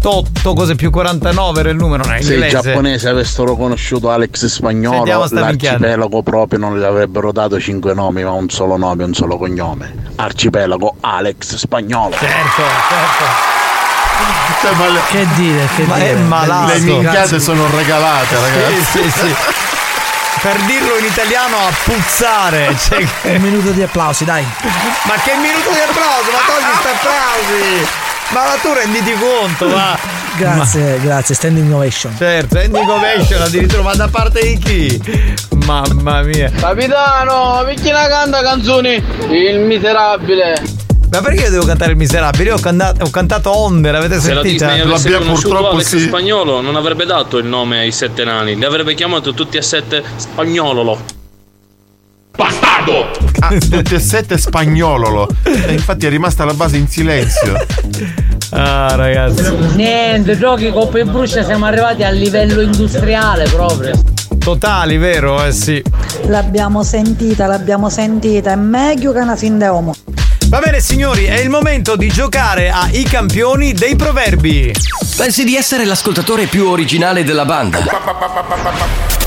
48, 0.06 0.53
cos'è 0.53 0.76
più 0.76 0.91
49 0.91 1.60
era 1.61 1.69
il 1.72 1.76
numero, 1.77 2.03
non 2.03 2.14
è 2.14 2.22
Se 2.22 2.36
i 2.36 2.48
giapponesi 2.48 3.07
avessero 3.07 3.56
conosciuto 3.56 4.11
Alex 4.11 4.45
spagnolo, 4.45 5.03
l'arcipelago 5.32 6.22
proprio 6.22 6.60
non 6.60 6.77
gli 6.77 6.84
avrebbero 6.84 7.32
dato 7.32 7.60
cinque 7.60 7.95
nomi, 7.95 8.23
ma 8.23 8.32
un 8.32 8.48
solo 8.49 8.77
nome, 8.77 9.03
un 9.03 9.15
solo 9.15 9.38
cognome. 9.40 10.11
Arcipelago 10.18 10.98
Alex 10.99 11.56
spagnolo. 11.56 12.15
Certo, 12.15 12.61
certo. 12.90 13.53
Che 15.10 15.26
dire, 15.36 15.68
che 15.76 15.84
Ma 15.84 15.95
dire. 15.95 16.11
è 16.11 16.15
malato. 16.15 16.73
Le 16.73 16.80
minchiate 16.82 17.40
sono 17.40 17.68
regalate, 17.76 18.36
ragazzi. 18.40 18.84
Sì, 18.84 19.02
sì, 19.02 19.10
sì. 19.10 19.36
Per 20.41 20.56
dirlo 20.68 20.98
in 20.99 21.06
italiano 21.06 21.57
a 21.57 21.72
puzzare. 21.84 22.76
Cioè, 22.77 23.07
Un 23.23 23.41
minuto 23.41 23.72
di 23.72 23.82
applausi, 23.82 24.23
dai. 24.23 24.44
ma 24.44 25.14
che 25.23 25.36
minuto 25.36 25.72
di 25.72 25.80
applauso, 25.80 26.32
ma 26.32 26.38
togli 26.45 26.73
sti 26.77 26.88
applausi! 26.88 28.05
Ma 28.35 28.43
ma 28.43 28.55
tu 28.61 28.73
renditi 28.73 29.13
conto, 29.13 29.69
va! 29.69 29.97
Grazie, 30.37 30.99
grazie. 30.99 31.33
Standing 31.33 31.71
ovation. 31.71 32.13
Certo, 32.17 32.57
Ending 32.59 32.89
Ovation 32.89 33.41
addirittura, 33.41 33.81
ma 33.81 33.95
da 33.95 34.09
parte 34.09 34.41
di 34.41 34.57
chi? 34.57 35.01
Mamma 35.65 36.21
mia. 36.21 36.51
Capitano, 36.51 37.63
perché 37.63 37.93
la 37.93 38.09
canta 38.09 38.41
canzoni? 38.41 39.01
Il 39.29 39.59
miserabile. 39.61 40.61
Ma 41.11 41.21
perché 41.21 41.43
io 41.43 41.49
devo 41.49 41.63
cantare 41.63 41.91
il 41.91 41.97
miserabile? 41.97 42.49
Io 42.49 42.55
ho 42.55 42.59
cantato, 42.59 43.05
ho 43.05 43.09
cantato 43.09 43.55
Onde, 43.55 43.89
l'avete 43.89 44.19
Se 44.19 44.33
la 44.33 44.41
sentita? 44.41 44.73
Disney 44.83 45.17
conosciuto 45.17 45.69
Alex 45.69 45.95
Spagnolo 45.95 46.59
non 46.59 46.75
avrebbe 46.75 47.05
dato 47.05 47.37
il 47.37 47.45
nome 47.45 47.79
ai 47.79 47.93
sette 47.93 48.25
nani, 48.25 48.57
li 48.57 48.65
avrebbe 48.65 48.95
chiamato 48.95 49.33
tutti 49.33 49.55
e 49.55 49.61
sette 49.61 50.03
Spagnololo. 50.17 51.23
Bastardo! 52.35 53.11
Ah, 53.39 53.49
tutti 53.57 53.95
e 53.95 53.99
sette 53.99 54.37
spagnololo. 54.37 55.27
E 55.43 55.73
infatti 55.73 56.05
è 56.05 56.09
rimasta 56.09 56.45
la 56.45 56.53
base 56.53 56.77
in 56.77 56.87
silenzio. 56.87 57.53
Ah, 58.51 58.95
ragazzi. 58.95 59.43
Niente, 59.75 60.37
giochi 60.37 60.71
coppa 60.71 60.99
e 60.99 61.05
brucia 61.05 61.43
siamo 61.43 61.65
arrivati 61.65 62.03
a 62.03 62.09
livello 62.09 62.61
industriale 62.61 63.47
proprio. 63.49 63.99
Totali, 64.37 64.97
vero? 64.97 65.43
Eh 65.43 65.51
sì. 65.51 65.81
L'abbiamo 66.27 66.83
sentita, 66.83 67.47
l'abbiamo 67.47 67.89
sentita, 67.89 68.51
è 68.51 68.55
meglio 68.55 69.11
che 69.11 69.19
una 69.19 69.35
fin 69.35 69.57
de 69.57 69.67
uomo. 69.67 69.93
Va 70.47 70.59
bene 70.59 70.80
signori, 70.80 71.26
è 71.26 71.39
il 71.39 71.49
momento 71.49 71.95
di 71.95 72.07
giocare 72.07 72.69
a 72.69 72.88
I 72.91 73.03
campioni 73.03 73.73
dei 73.73 73.95
proverbi. 73.95 74.72
Pensi 75.17 75.43
di 75.43 75.55
essere 75.55 75.85
l'ascoltatore 75.85 76.45
più 76.45 76.67
originale 76.67 77.23
della 77.23 77.45
banda? 77.45 77.84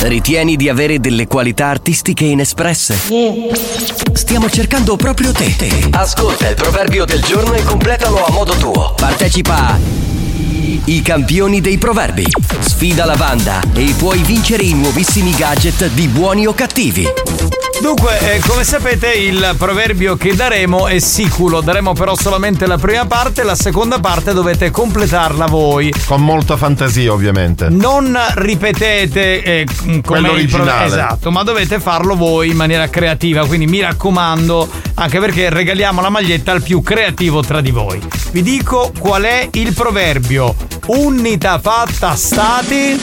Ritieni 0.02 0.54
di 0.54 0.68
avere 0.68 1.00
delle 1.00 1.26
qualità 1.26 1.66
artistiche 1.66 2.24
inespresse? 2.24 2.96
Stiamo 4.12 4.48
cercando 4.48 4.94
proprio 4.96 5.32
te. 5.32 5.88
Ascolta 5.90 6.48
il 6.48 6.54
proverbio 6.54 7.04
del 7.04 7.20
giorno 7.22 7.52
e 7.54 7.64
completalo 7.64 8.24
a 8.24 8.30
modo 8.30 8.54
tuo. 8.54 8.94
Partecipa 8.94 9.70
a 9.70 9.78
I 10.84 11.02
campioni 11.02 11.60
dei 11.60 11.78
proverbi. 11.78 12.26
Sfida 12.60 13.04
la 13.04 13.16
banda 13.16 13.60
e 13.74 13.92
puoi 13.98 14.22
vincere 14.22 14.62
i 14.62 14.72
nuovissimi 14.72 15.34
gadget 15.34 15.88
di 15.88 16.06
buoni 16.06 16.46
o 16.46 16.54
cattivi. 16.54 17.06
Dunque, 17.80 18.18
eh, 18.34 18.40
come 18.46 18.64
sapete, 18.64 19.12
il 19.12 19.54
proverbio 19.56 20.16
che 20.16 20.34
daremo 20.34 20.88
è 20.88 20.98
siculo. 20.98 21.60
Daremo 21.60 21.92
però 21.92 22.14
solamente 22.16 22.66
la 22.66 22.76
prima 22.76 23.06
parte, 23.06 23.44
la 23.44 23.54
seconda 23.54 23.98
parte 24.00 24.32
dovete 24.34 24.70
completarla 24.70 25.46
voi. 25.46 25.92
Con 26.06 26.22
molta 26.22 26.56
fantasia, 26.56 27.12
ovviamente. 27.12 27.68
Non 27.70 28.18
ripetete 28.34 29.42
eh, 29.42 29.66
come 29.84 30.00
Quello 30.02 30.36
il 30.36 30.48
pro- 30.48 30.58
originale. 30.62 30.86
esatto, 30.86 31.30
ma 31.30 31.42
dovete 31.44 31.78
farlo 31.80 32.14
voi 32.16 32.50
in 32.50 32.56
maniera 32.56 32.88
creativa. 32.88 33.46
Quindi 33.46 33.66
mi 33.66 33.80
raccomando, 33.80 34.68
anche 34.94 35.20
perché 35.20 35.48
regaliamo 35.48 36.00
la 36.02 36.10
maglietta 36.10 36.52
al 36.52 36.62
più 36.62 36.82
creativo 36.82 37.42
tra 37.42 37.60
di 37.60 37.70
voi. 37.70 38.00
Vi 38.32 38.42
dico 38.42 38.92
qual 38.98 39.22
è 39.22 39.48
il 39.52 39.72
proverbio. 39.72 40.54
Unita 40.86 41.58
fatta 41.60 42.14
stati. 42.16 43.00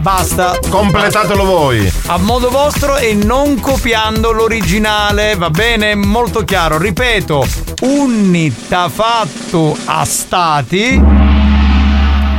Basta. 0.00 0.58
Completatelo 0.68 1.44
voi. 1.44 1.92
A 2.06 2.16
modo 2.16 2.48
vostro 2.48 2.96
e 2.96 3.12
non 3.12 3.60
copiando 3.60 4.32
l'originale, 4.32 5.34
va 5.36 5.50
bene? 5.50 5.94
Molto 5.94 6.42
chiaro. 6.42 6.78
Ripeto, 6.78 7.46
unita 7.82 8.88
fatto 8.88 9.76
a 9.84 10.04
stati. 10.06 11.02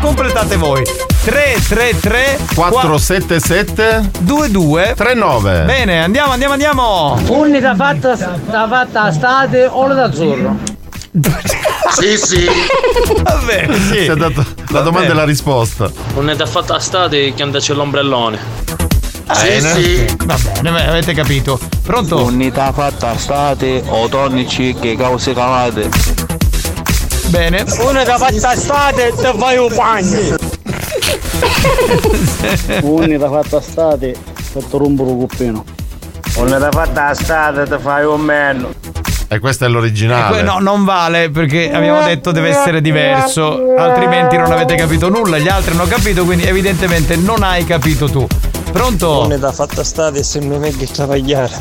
Completate 0.02 0.56
voi. 0.56 0.84
333 1.24 2.40
477 2.56 4.10
22 4.22 4.94
39. 4.98 5.62
Bene, 5.66 6.04
andiamo, 6.04 6.32
andiamo, 6.32 6.54
andiamo. 6.54 7.20
Unita 7.28 7.76
fatta, 7.76 8.18
fatta 8.18 9.02
a 9.04 9.12
state 9.12 9.68
olio 9.72 9.94
d'azzurro. 9.94 10.81
Sì, 11.92 12.18
sì. 12.18 12.48
Vabbè, 13.22 13.68
sì. 13.74 14.04
Si 14.04 14.06
è 14.06 14.16
dato 14.16 14.46
la 14.70 14.80
domanda 14.80 15.12
e 15.12 15.14
la 15.14 15.26
risposta. 15.26 15.92
Non 16.14 16.30
è 16.30 16.36
da 16.36 16.46
fatta 16.46 16.76
a 16.76 16.80
state 16.80 17.34
che 17.34 17.44
andaci 17.44 17.74
l'ombrellone. 17.74 18.40
Bene. 19.26 19.72
Ok, 19.72 20.26
Va 20.26 20.38
bene, 20.62 20.88
avete 20.88 21.14
capito. 21.14 21.60
Pronto? 21.84 22.24
Unità 22.24 22.72
fatta 22.72 23.18
state 23.18 23.84
o 23.88 24.08
tonici 24.08 24.74
che 24.80 24.96
cause 24.96 25.34
cavate. 25.34 25.90
Bene. 27.28 27.66
Unita 27.80 28.16
fatta 28.18 28.50
a 28.50 28.56
state 28.56 29.14
te 29.16 29.34
fai 29.38 29.58
un 29.58 29.74
bagno. 29.76 30.36
Unita 32.82 33.30
fatta 33.30 33.62
state, 33.62 34.16
fatto 34.34 34.78
rompo 34.78 35.04
un 35.04 35.18
cuppino. 35.28 35.64
Unita 36.36 36.70
fatta 36.72 37.14
state, 37.14 37.64
ti 37.64 37.82
fai 37.82 38.06
un 38.06 38.22
meno. 38.22 38.70
E 39.34 39.40
questo 39.40 39.64
è 39.64 39.70
l'originale. 39.70 40.28
que- 40.28 40.42
no, 40.42 40.60
non 40.60 40.84
vale 40.84 41.30
perché 41.30 41.72
abbiamo 41.72 42.04
detto 42.04 42.32
deve 42.32 42.50
essere 42.50 42.82
diverso, 42.82 43.76
altrimenti 43.78 44.36
non 44.36 44.52
avete 44.52 44.76
capito 44.76 45.08
nulla, 45.08 45.38
gli 45.38 45.48
altri 45.48 45.72
hanno 45.72 45.86
capito, 45.86 46.26
quindi 46.26 46.44
evidentemente 46.44 47.16
non 47.16 47.42
hai 47.42 47.64
capito 47.64 48.10
tu. 48.10 48.28
Pronto? 48.74 49.22
Unita 49.22 49.54
fatta 49.54 49.86
state 49.86 50.20
e 50.20 50.24
se 50.24 50.42
mi 50.42 50.58
metti 50.58 50.84
a 50.84 50.88
travagliare. 50.88 51.54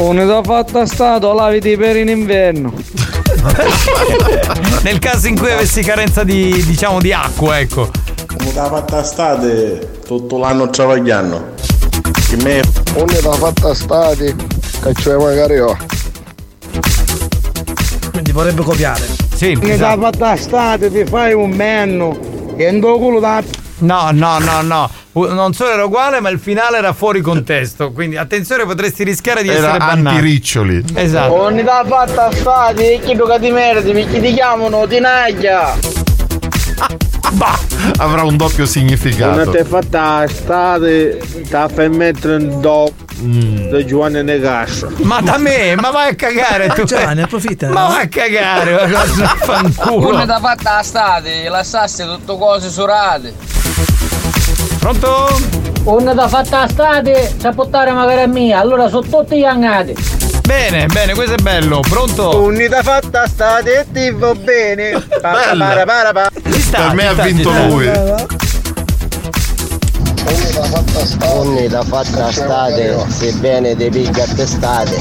Unità 0.00 0.42
fatta 0.42 0.84
stato, 0.84 1.32
laviti 1.32 1.78
per 1.78 1.96
in 1.96 2.08
inverno. 2.08 2.74
Nel 4.82 4.98
caso 4.98 5.28
in 5.28 5.38
cui 5.38 5.50
avessi 5.50 5.82
carenza 5.82 6.24
di, 6.24 6.62
diciamo, 6.62 7.00
di 7.00 7.10
acqua, 7.10 7.58
ecco. 7.58 7.88
Come 8.26 8.52
da 8.52 8.66
fatta 8.66 9.02
state 9.02 10.00
tutto 10.06 10.36
l'anno 10.36 10.68
travagliando. 10.68 11.54
Che 12.28 12.36
me 12.36 12.60
Unità 12.96 13.32
fatta 13.32 13.72
state, 13.72 14.36
che 14.82 14.92
cioè 15.00 15.16
magari 15.16 15.54
io. 15.54 15.74
Quindi 18.16 18.32
vorrebbe 18.32 18.62
copiare. 18.62 19.06
Sì, 19.34 19.58
Unità 19.60 19.94
fatta 19.98 20.36
state, 20.36 20.90
ti 20.90 21.04
fai 21.04 21.34
un 21.34 21.50
menno. 21.50 22.18
E 22.56 22.66
in 22.66 22.80
tuo 22.80 22.96
culo 22.96 23.20
da... 23.20 23.42
No, 23.80 24.08
no, 24.10 24.38
no, 24.38 24.62
no. 24.62 24.90
Non 25.12 25.52
solo 25.52 25.72
era 25.72 25.84
uguale, 25.84 26.20
ma 26.20 26.30
il 26.30 26.38
finale 26.38 26.78
era 26.78 26.94
fuori 26.94 27.20
contesto. 27.20 27.92
Quindi 27.92 28.16
attenzione, 28.16 28.64
potresti 28.64 29.04
rischiare 29.04 29.42
di 29.42 29.50
Era 29.50 29.58
essere 29.58 29.78
bannato. 29.78 30.16
antiriccioli. 30.16 30.84
Esatto. 30.94 31.42
Unità 31.42 31.84
fatta 31.86 32.30
state, 32.32 33.00
chi 33.04 33.14
che 33.14 33.38
ti 33.38 33.50
meriti, 33.50 33.92
perché 33.92 34.18
ti 34.18 34.32
chiamano 34.32 34.86
Tinaglia. 34.86 35.76
Avrà 37.98 38.22
un 38.22 38.38
doppio 38.38 38.64
significato. 38.64 39.42
Una 39.42 39.50
te 39.50 39.62
fatta 39.62 40.26
state, 40.26 41.20
ti 41.20 41.44
fai 41.74 41.90
mettere 41.90 42.40
in 42.40 42.60
do 43.16 43.68
da 43.70 43.84
Giovanni 43.84 44.22
Negassa. 44.22 44.88
Ma 45.02 45.20
da 45.20 45.38
me, 45.38 45.74
ma 45.76 45.90
vai 45.90 46.10
a 46.10 46.14
cagare 46.14 46.68
tu. 46.68 46.84
Giovanni, 46.84 47.22
approfitta. 47.22 47.68
Ma 47.68 47.86
vai 47.88 48.04
a 48.04 48.08
cagare, 48.08 48.88
ma 48.88 49.00
cosa 49.00 49.26
fanculo. 49.26 50.08
Una 50.08 50.24
da 50.24 50.38
fatta 50.38 50.82
state, 50.82 51.48
lasciaste 51.48 52.04
tutte 52.04 52.36
cose 52.36 52.70
surate. 52.70 53.34
Pronto? 54.78 55.64
Una 55.84 56.14
da 56.14 56.28
fatta 56.28 56.60
a 56.62 56.68
state, 56.68 57.34
sa 57.38 57.52
portare 57.52 57.92
magari 57.92 58.22
a 58.22 58.26
mia, 58.26 58.58
allora 58.58 58.88
sono 58.88 59.06
tutti 59.06 59.36
iangati. 59.36 59.94
Bene, 60.46 60.86
bene, 60.86 61.14
questo 61.14 61.34
è 61.34 61.42
bello. 61.42 61.80
Pronto? 61.80 62.40
Unità 62.40 62.82
fatta 62.82 63.26
state 63.26 63.80
e 63.80 63.86
ti 63.92 64.10
va 64.12 64.32
bene. 64.34 65.04
Para, 65.20 65.56
para, 65.56 65.84
para, 65.84 66.12
para. 66.12 66.30
Sta, 66.58 66.82
Per 66.86 66.94
me 66.94 67.08
ha 67.08 67.12
sta, 67.12 67.26
ci 67.26 67.32
vinto 67.32 67.50
sta. 67.50 68.35
Lui. 71.04 71.56
Unità 71.56 71.82
fatta 71.82 72.30
state, 72.32 72.96
sebbene 73.08 73.76
dei 73.76 73.90
pigli 73.90 74.20
a 74.20 74.26
testate. 74.26 74.96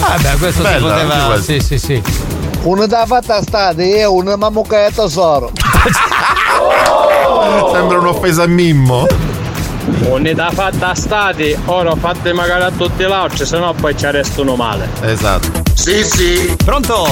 Ah, 0.00 0.16
beh, 0.20 0.36
questo 0.38 0.62
si 0.62 0.68
Bella, 0.68 0.94
anche 0.94 1.06
poteva. 1.06 1.24
questo. 1.32 1.52
Sì, 1.52 1.60
sì, 1.60 1.78
sì. 1.78 2.02
Unità 2.62 3.06
fatta 3.06 3.42
state 3.42 3.96
e 3.98 4.04
una 4.04 4.36
mamucca 4.36 4.88
tesoro. 4.90 5.50
Sembra 7.72 7.98
un'offesa 7.98 8.44
a 8.44 8.46
Mimmo. 8.46 9.06
Unità 10.08 10.50
fatta 10.50 10.94
state, 10.94 11.56
ora 11.66 11.94
fate 11.94 12.32
magari 12.32 12.64
a 12.64 12.70
tutti 12.72 13.04
gli 13.04 13.10
altri, 13.10 13.46
sennò 13.46 13.72
poi 13.72 13.96
ci 13.96 14.10
restano 14.10 14.56
male. 14.56 14.88
Esatto. 15.02 15.62
Sì, 15.74 16.02
sì. 16.02 16.56
Pronto? 16.64 17.06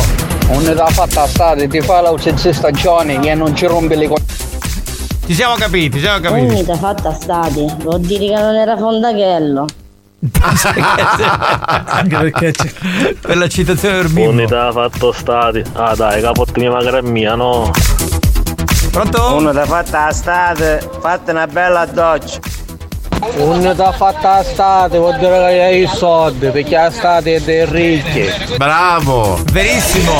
Unità 0.48 0.86
fatta 0.86 1.26
state, 1.28 1.68
ti 1.68 1.80
fa 1.80 2.00
la 2.00 2.10
uccelli 2.10 2.52
stagione 2.52 3.24
e 3.24 3.34
non 3.34 3.54
ci 3.54 3.66
rompe 3.66 3.94
le 3.94 4.08
cose. 4.08 4.22
Ci 5.26 5.32
siamo 5.32 5.54
capiti, 5.54 5.96
ci 5.96 6.04
siamo 6.04 6.20
capiti. 6.20 6.52
Unita 6.52 6.76
fatta 6.76 7.12
stati, 7.12 7.64
vuol 7.78 8.00
dire 8.00 8.26
che 8.26 8.40
non 8.40 8.54
era 8.54 8.76
fondachello. 8.76 9.66
Anche 11.86 12.16
perché 12.16 12.50
c'è. 12.52 12.70
Per 13.20 13.36
la 13.36 13.48
citazione 13.48 13.96
del 14.02 14.08
bimbo. 14.10 14.30
Unità 14.30 14.70
fatto 14.70 15.12
stati. 15.12 15.62
Ah 15.72 15.94
dai, 15.94 16.20
capotti 16.20 16.60
mia 16.60 16.70
magari 16.70 16.98
è 16.98 17.00
mia, 17.00 17.34
no. 17.34 17.70
Pronto? 18.90 19.36
Unità 19.36 19.64
fatta 19.64 20.12
state, 20.12 20.88
fatta 21.00 21.30
una 21.32 21.46
bella 21.46 21.86
doccia. 21.86 22.38
Unità 23.36 23.92
fatta 23.92 24.42
state, 24.42 24.98
vuol 24.98 25.16
dire 25.16 25.38
che 25.38 25.62
hai 25.62 25.82
i 25.82 25.86
soldi, 25.86 26.48
perché 26.48 26.76
la 26.76 26.90
state 26.90 27.36
è 27.36 27.40
dei 27.40 27.64
ricchi. 27.64 28.26
Bravo. 28.56 29.42
Verissimo. 29.52 30.12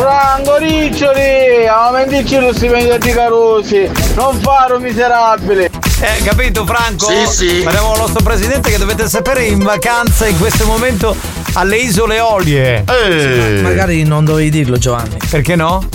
Franco 0.00 0.56
Riccioli, 0.56 1.66
aumentici 1.68 2.38
lo 2.38 2.54
stipendio 2.54 2.96
di 2.96 3.10
Carusi, 3.10 3.90
non 4.14 4.40
faro 4.40 4.78
miserabile. 4.78 5.70
Eh, 6.00 6.22
capito 6.24 6.64
Franco? 6.64 7.04
Sì, 7.04 7.26
sì. 7.26 7.64
Abbiamo 7.66 7.92
il 7.92 7.98
nostro 7.98 8.22
presidente 8.22 8.70
che 8.70 8.78
dovete 8.78 9.06
sapere 9.10 9.40
è 9.40 9.48
in 9.48 9.58
vacanza 9.58 10.26
in 10.26 10.38
questo 10.38 10.64
momento 10.64 11.14
alle 11.52 11.76
isole 11.76 12.18
Olie. 12.18 12.82
Eh. 12.88 13.60
Magari 13.60 14.02
non 14.04 14.24
dovevi 14.24 14.48
dirlo, 14.48 14.78
Giovanni. 14.78 15.18
Perché 15.28 15.54
no? 15.54 15.86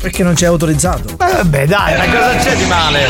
Perché 0.00 0.22
non 0.22 0.34
ci 0.34 0.44
hai 0.44 0.50
autorizzato. 0.50 1.10
Eh, 1.10 1.32
vabbè, 1.34 1.66
dai, 1.66 1.98
ma 1.98 2.04
cosa 2.06 2.34
c'è 2.36 2.56
di 2.56 2.64
male? 2.64 3.08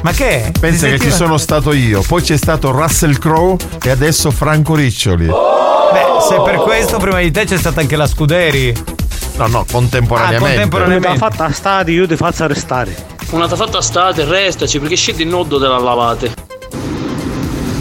Ma 0.00 0.12
che? 0.12 0.52
Pensa 0.58 0.86
Ti 0.86 0.92
che 0.92 0.98
ci 1.00 1.10
sono 1.10 1.36
stato 1.36 1.74
io, 1.74 2.00
poi 2.00 2.22
c'è 2.22 2.38
stato 2.38 2.70
Russell 2.70 3.18
Crowe 3.18 3.58
e 3.82 3.90
adesso 3.90 4.30
Franco 4.30 4.74
Riccioli. 4.74 5.26
Beh, 5.26 5.55
se 6.28 6.40
per 6.44 6.56
questo 6.56 6.98
prima 6.98 7.20
di 7.20 7.30
te 7.30 7.44
c'è 7.44 7.56
stata 7.56 7.80
anche 7.80 7.96
la 7.96 8.06
Scuderi. 8.06 8.74
No, 9.36 9.46
no, 9.48 9.64
contemporaneamente. 9.70 10.46
Ah, 10.46 10.50
contemporaneamente. 10.50 11.18
fatta 11.18 11.50
stati, 11.52 11.92
io 11.92 12.06
ti 12.06 12.16
faccio 12.16 12.44
arrestare. 12.44 12.94
Una 13.30 13.48
fatta 13.48 13.80
state, 13.80 14.24
restaci 14.24 14.78
perché 14.78 14.96
scende 14.96 15.22
il 15.22 15.28
nodo 15.28 15.58
della 15.58 15.78
lavate. 15.78 16.32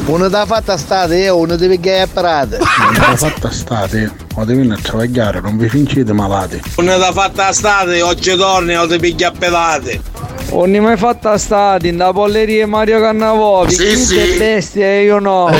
Unità 0.05 0.45
fatta 0.45 0.77
state 0.77 1.23
e 1.23 1.29
una 1.29 1.55
deve 1.55 1.79
che 1.79 2.03
è 2.03 2.07
parate. 2.07 2.59
Unità 2.87 3.15
fatta 3.15 3.49
state, 3.49 4.11
o 4.35 4.43
devi 4.45 4.69
a 4.69 4.77
travagliare, 4.79 5.39
non 5.41 5.57
vi 5.57 5.67
fingete 5.67 6.13
malati. 6.13 6.61
Unità 6.75 7.11
fatta 7.11 7.51
state, 7.53 8.01
oggi 8.01 8.35
torni 8.35 8.75
o 8.75 8.85
ti 8.87 8.99
piglia 8.99 9.29
a 9.29 9.31
pedate. 9.31 10.01
Ogni 10.49 10.79
mai 10.79 10.95
fatta 10.95 11.37
stati, 11.39 11.87
in 11.87 11.97
da 11.97 12.11
polleria 12.13 12.67
Mario 12.67 12.99
Cannavò, 13.01 13.67
Sì, 13.67 13.95
sì. 13.97 14.17
e 14.17 14.37
bestia 14.37 14.85
e 14.85 15.03
io 15.03 15.17
no. 15.19 15.49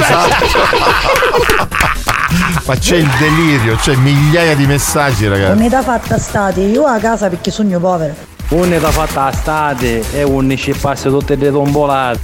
Ma 2.63 2.75
c'è 2.75 2.95
il 2.95 3.09
delirio, 3.19 3.75
c'è 3.75 3.95
migliaia 3.95 4.55
di 4.55 4.65
messaggi, 4.65 5.27
ragazzi. 5.27 5.57
Unità 5.57 5.81
fatta 5.81 6.17
stati, 6.17 6.61
io 6.61 6.85
a 6.85 6.97
casa 6.97 7.29
perché 7.29 7.51
sogno 7.51 7.79
povero. 7.79 8.13
Unità 8.49 8.89
fatta 8.91 9.31
state 9.31 10.03
e 10.13 10.23
un 10.23 10.55
ci 10.57 10.73
passa 10.73 11.09
tutte 11.09 11.35
le 11.35 11.51
tombolate. 11.51 12.19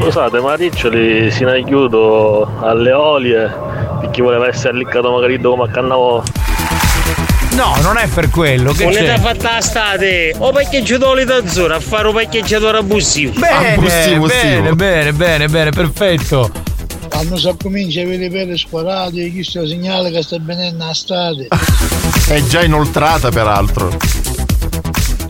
Scusate, 0.00 0.40
ma 0.40 0.54
Riccioli 0.54 1.30
si 1.30 1.44
ne 1.44 1.52
aiuto 1.52 2.50
alle 2.60 2.92
olie 2.92 3.52
perché 4.00 4.22
voleva 4.22 4.46
essere 4.48 4.70
alliccato 4.70 5.10
magari 5.10 5.40
come 5.40 5.64
a 5.64 5.68
Cannavò. 5.68 6.22
No, 7.52 7.74
non 7.80 7.96
è 7.96 8.06
per 8.08 8.28
quello. 8.28 8.72
Che 8.72 8.84
Unità 8.84 9.14
c'è? 9.14 9.18
fatta 9.18 9.60
state, 9.62 10.34
o 10.36 10.52
parcheggiatore 10.52 11.24
d'azzurro, 11.24 11.74
a 11.74 11.80
fare 11.80 12.08
un 12.08 12.14
parcheggiatore 12.14 12.78
abusivo. 12.78 13.32
Bene, 13.38 13.74
Abusivo, 13.74 14.26
bene, 14.26 14.74
bene, 14.74 15.12
bene, 15.12 15.48
bene, 15.48 15.70
perfetto. 15.70 16.50
Quando 17.16 17.38
si 17.38 17.50
comincia 17.62 18.00
a 18.00 18.02
avere 18.04 18.28
pelle 18.28 18.58
squadrate, 18.58 19.32
questo 19.32 19.66
segnale 19.66 20.10
che 20.10 20.22
sta 20.22 20.36
venendo 20.38 20.84
a 20.84 20.92
state. 20.92 21.48
È 22.28 22.42
già 22.42 22.62
inoltrata, 22.62 23.30
peraltro. 23.30 23.96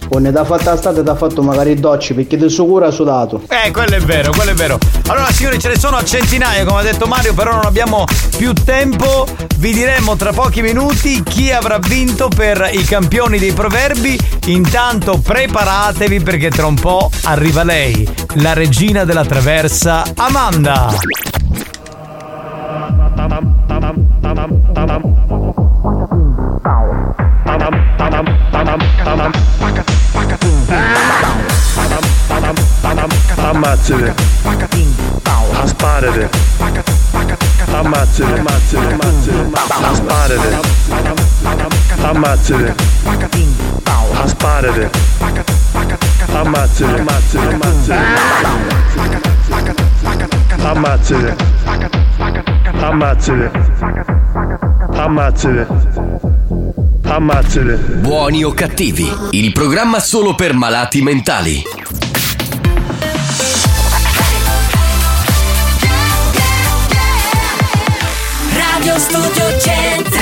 Unità 0.09 0.45
fatta 0.45 0.77
state 0.77 1.05
ti 1.05 1.09
ha 1.09 1.15
fatto 1.15 1.43
magari 1.43 1.79
docci 1.79 2.13
perché 2.15 2.37
del 2.37 2.51
suo 2.51 2.67
cuore 2.67 2.87
ha 2.87 2.91
sudato. 2.91 3.43
Eh, 3.49 3.71
quello 3.71 3.95
è 3.95 4.01
vero, 4.01 4.33
quello 4.33 4.51
è 4.51 4.55
vero. 4.55 4.81
Allora, 5.07 5.31
signori, 5.31 5.61
ce 5.61 5.69
ne 5.69 5.79
sono 5.79 5.97
a 5.97 6.05
centinaia, 6.05 6.65
come 6.65 6.81
ha 6.81 6.83
detto 6.83 7.07
Mario, 7.07 7.35
però 7.35 7.53
non 7.53 7.67
abbiamo 7.67 8.05
più 8.37 8.53
tempo. 8.53 9.25
Vi 9.59 9.73
diremo 9.73 10.17
tra 10.17 10.33
pochi 10.33 10.63
minuti 10.63 11.23
chi 11.23 11.53
avrà 11.53 11.79
vinto 11.79 12.27
per 12.27 12.69
i 12.73 12.83
campioni 12.83 13.39
dei 13.39 13.53
proverbi. 13.53 14.19
Intanto 14.47 15.21
preparatevi 15.21 16.19
perché 16.19 16.51
tra 16.51 16.67
un 16.67 16.75
po' 16.75 17.09
arriva 17.23 17.63
lei, 17.63 18.09
la 18.39 18.55
regina 18.55 19.05
della 19.05 19.25
traversa, 19.25 20.03
Amanda. 20.17 20.89
Ammazzate. 33.47 34.15
Asparate. 35.63 36.29
Ammazzate. 37.73 38.35
Ammazzate. 38.35 38.93
Ammazzate. 38.93 39.49
Asparate. 39.91 40.61
Ammazzate. 42.03 42.75
Asparate. 44.23 44.91
Ammazzate. 46.35 47.01
Ammazzate. 47.01 47.55
Ammazzate. 47.55 48.17
Ammazzate. 50.63 51.35
Ammazzate. 52.83 53.86
Ammazzate. 54.97 55.67
Buoni 58.01 58.43
o 58.45 58.53
cattivi, 58.53 59.07
il 59.33 59.53
programma 59.53 60.01
solo 60.01 60.35
per 60.35 60.55
malati 60.55 61.03
mentali. 61.03 61.63
Radio 68.55 68.99
Studio 68.99 69.59
Centrale 69.61 70.15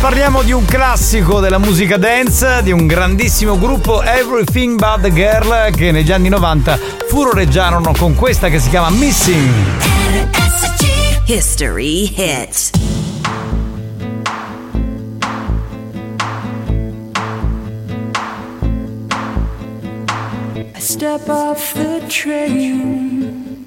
Parliamo 0.00 0.42
di 0.42 0.52
un 0.52 0.66
classico 0.66 1.40
della 1.40 1.58
musica 1.58 1.96
dance, 1.96 2.60
di 2.62 2.70
un 2.70 2.86
grandissimo 2.86 3.58
gruppo 3.58 4.02
Everything 4.02 4.78
But 4.78 5.00
the 5.00 5.12
Girl 5.12 5.74
che 5.74 5.90
negli 5.90 6.12
anni 6.12 6.28
90 6.28 6.78
furoreggiarono 7.08 7.94
con 7.96 8.14
questa 8.14 8.48
che 8.50 8.58
si 8.58 8.68
chiama 8.68 8.90
Missing. 8.90 9.93
History 11.26 12.04
hits. 12.04 12.70
I 20.74 20.78
step 20.78 21.26
off 21.30 21.72
the 21.72 22.04
train. 22.10 23.64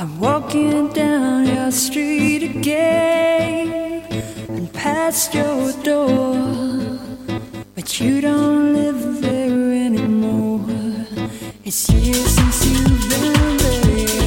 I'm 0.00 0.18
walking 0.18 0.88
down 0.92 1.46
your 1.46 1.70
street 1.70 2.42
again 2.42 4.02
and 4.48 4.72
past 4.72 5.32
your 5.32 5.72
door. 5.84 6.34
But 7.76 8.00
you 8.00 8.20
don't 8.20 8.72
live 8.72 9.22
there 9.22 9.72
anymore. 9.86 10.68
It's 11.64 11.88
years 11.88 12.34
since 12.34 12.66
you've 12.66 13.08
been 13.08 13.56
there. 13.58 14.25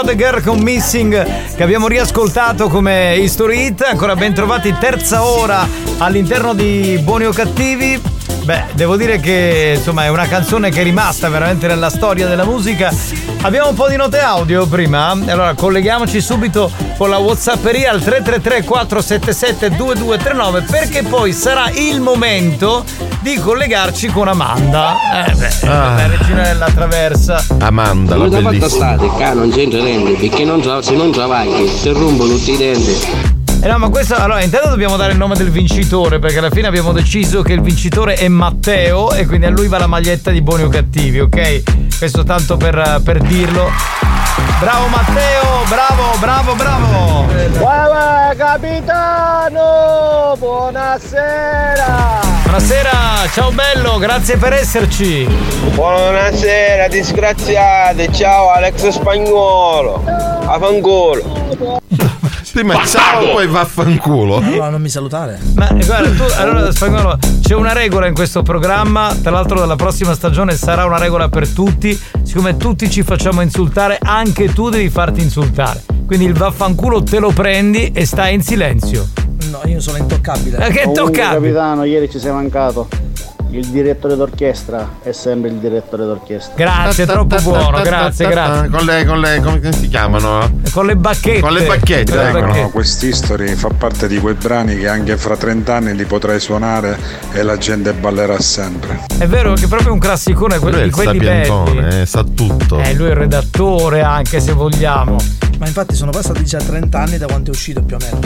About 0.00 0.16
the 0.16 0.16
Girl 0.16 0.42
con 0.42 0.60
Missing 0.62 1.54
che 1.54 1.62
abbiamo 1.62 1.86
riascoltato 1.86 2.68
come 2.68 3.16
History 3.16 3.66
Hit. 3.66 3.82
Ancora 3.82 4.14
ben 4.14 4.32
trovati, 4.32 4.74
terza 4.78 5.24
ora 5.24 5.68
all'interno 5.98 6.54
di 6.54 6.98
Buoni 7.02 7.26
o 7.26 7.32
Cattivi. 7.32 8.00
Beh, 8.44 8.64
devo 8.72 8.96
dire 8.96 9.20
che 9.20 9.74
insomma 9.76 10.04
è 10.04 10.08
una 10.08 10.26
canzone 10.26 10.70
che 10.70 10.80
è 10.80 10.84
rimasta 10.84 11.28
veramente 11.28 11.66
nella 11.66 11.90
storia 11.90 12.26
della 12.26 12.46
musica. 12.46 12.90
Abbiamo 13.42 13.68
un 13.68 13.74
po' 13.74 13.88
di 13.88 13.96
note 13.96 14.20
audio 14.20 14.66
prima, 14.66 15.10
allora 15.10 15.52
colleghiamoci 15.52 16.18
subito 16.22 16.70
con 16.96 17.10
la 17.10 17.18
Whatsapperia 17.18 17.90
al 17.90 18.00
333 18.00 18.64
477 18.64 19.76
2239 19.76 20.62
perché 20.62 21.02
poi 21.02 21.34
sarà 21.34 21.68
il 21.74 22.00
momento 22.00 22.86
di 23.20 23.36
collegarci 23.38 24.08
con 24.08 24.28
Amanda. 24.28 24.96
Eh 25.26 25.34
beh, 25.34 25.68
Ah. 25.68 25.94
la 25.96 26.06
regina 26.06 26.42
della 26.42 26.68
traversa. 26.74 27.44
Amanda, 27.58 28.16
la 28.16 28.28
bellissima. 28.28 28.68
state, 28.68 29.10
ca 29.18 29.34
non 29.34 29.50
c'entra 29.50 29.80
niente, 29.80 30.12
perché 30.12 30.44
non 30.44 30.60
tra- 30.60 30.80
se 30.82 30.94
non 30.94 31.10
travagli, 31.12 31.68
si 31.68 31.90
rompono 31.90 32.34
tutti 32.34 32.52
i 32.52 32.56
denti. 32.56 33.28
Eh 33.62 33.68
no, 33.68 33.76
ma 33.76 33.90
questo 33.90 34.14
allora 34.14 34.42
intanto 34.42 34.70
dobbiamo 34.70 34.96
dare 34.96 35.12
il 35.12 35.18
nome 35.18 35.36
del 35.36 35.50
vincitore 35.50 36.18
perché 36.18 36.38
alla 36.38 36.48
fine 36.48 36.66
abbiamo 36.66 36.92
deciso 36.92 37.42
che 37.42 37.52
il 37.52 37.60
vincitore 37.60 38.14
è 38.14 38.26
Matteo 38.26 39.12
e 39.12 39.26
quindi 39.26 39.44
a 39.44 39.50
lui 39.50 39.68
va 39.68 39.76
la 39.76 39.86
maglietta 39.86 40.30
di 40.30 40.40
buoni 40.40 40.62
o 40.62 40.70
cattivi, 40.70 41.20
ok? 41.20 41.98
Questo 41.98 42.24
tanto 42.24 42.56
per, 42.56 43.02
per 43.04 43.18
dirlo. 43.20 43.68
Bravo 44.60 44.86
Matteo, 44.86 45.62
bravo, 45.68 46.16
bravo, 46.20 46.54
bravo. 46.54 47.26
Uè, 47.60 48.34
capitano! 48.38 50.34
Buonasera! 50.38 52.29
Buonasera, 52.50 53.28
ciao 53.32 53.52
bello, 53.52 53.96
grazie 53.98 54.36
per 54.36 54.52
esserci. 54.52 55.24
Buonasera, 55.72 56.88
disgraziate! 56.88 58.12
Ciao 58.12 58.50
Alex 58.50 58.88
Spagnuolo! 58.88 60.02
A 60.04 60.58
fangolo! 60.58 61.80
Prima 62.52 62.84
ciao, 62.84 63.34
poi 63.34 63.46
vaffanculo. 63.46 64.38
Allora 64.38 64.68
non 64.68 64.82
mi 64.82 64.88
salutare. 64.88 65.38
Ma 65.54 65.68
guarda, 65.70 66.10
tu 66.10 66.24
allora 66.38 66.72
spagnolo, 66.72 67.18
c'è 67.40 67.54
una 67.54 67.72
regola 67.72 68.08
in 68.08 68.14
questo 68.14 68.42
programma, 68.42 69.16
tra 69.22 69.30
l'altro 69.30 69.60
dalla 69.60 69.76
prossima 69.76 70.12
stagione 70.14 70.56
sarà 70.56 70.84
una 70.84 70.98
regola 70.98 71.28
per 71.28 71.48
tutti, 71.48 71.96
siccome 72.24 72.56
tutti 72.56 72.90
ci 72.90 73.04
facciamo 73.04 73.42
insultare, 73.42 73.96
anche 74.02 74.52
tu 74.52 74.70
devi 74.70 74.90
farti 74.90 75.20
insultare. 75.20 75.84
Quindi 76.04 76.24
il 76.24 76.34
vaffanculo 76.34 77.00
te 77.04 77.20
lo 77.20 77.30
prendi 77.30 77.92
e 77.94 78.04
stai 78.04 78.34
in 78.34 78.42
silenzio. 78.42 79.06
No, 79.50 79.60
io 79.64 79.80
sono 79.80 79.96
intoccabile. 79.98 80.64
Eh, 80.66 80.70
che 80.70 80.90
toccabile? 80.92 81.50
capitano, 81.52 81.84
ieri 81.84 82.08
ci 82.10 82.18
sei 82.18 82.32
mancato. 82.32 82.88
Il 83.52 83.66
direttore 83.66 84.14
d'orchestra 84.14 84.98
è 85.02 85.10
sempre 85.10 85.50
il 85.50 85.56
direttore 85.56 86.04
d'orchestra. 86.04 86.54
Grazie, 86.54 87.04
troppo 87.04 87.34
buono, 87.42 87.80
grazie, 87.82 88.28
grazie. 88.28 88.68
Con 88.68 88.84
le, 88.84 89.04
con 89.04 89.18
le, 89.18 89.40
come 89.42 89.72
si 89.72 89.88
chiamano? 89.88 90.60
Con 90.72 90.86
le 90.86 90.94
bacchette. 90.94 91.40
Con 91.40 91.52
le 91.54 91.64
bacchette, 91.66 92.14
Con 92.14 92.22
le 92.22 92.28
ecco. 92.28 92.40
bacchette. 92.46 92.70
Quest'history 92.70 93.54
fa 93.56 93.70
parte 93.76 94.06
di 94.06 94.20
quei 94.20 94.34
brani 94.34 94.76
che 94.76 94.86
anche 94.86 95.16
fra 95.16 95.36
30 95.36 95.74
anni 95.74 95.96
li 95.96 96.04
potrai 96.04 96.38
suonare 96.38 96.96
e 97.32 97.42
la 97.42 97.56
gente 97.58 97.92
ballerà 97.92 98.38
sempre. 98.38 99.00
È 99.18 99.26
vero 99.26 99.54
che 99.54 99.64
è 99.64 99.68
proprio 99.68 99.92
un 99.94 99.98
classicone 99.98 100.58
que- 100.60 100.70
Lui 100.70 100.78
è 100.78 100.82
di 100.82 100.88
il 100.90 100.94
quelli 100.94 101.18
belli. 101.18 101.44
sapientone, 101.46 102.02
eh, 102.02 102.06
sa 102.06 102.22
tutto. 102.22 102.78
Eh, 102.78 102.94
lui 102.94 103.08
è 103.08 103.10
il 103.10 103.16
redattore 103.16 104.02
anche 104.02 104.38
se 104.38 104.52
vogliamo. 104.52 105.16
Ma 105.60 105.66
infatti 105.66 105.94
sono 105.94 106.10
passati 106.10 106.42
già 106.42 106.56
30 106.56 106.98
anni 106.98 107.18
da 107.18 107.26
quando 107.26 107.50
è 107.50 107.54
uscito 107.54 107.82
più 107.82 107.96
o 107.96 107.98
meno. 107.98 108.18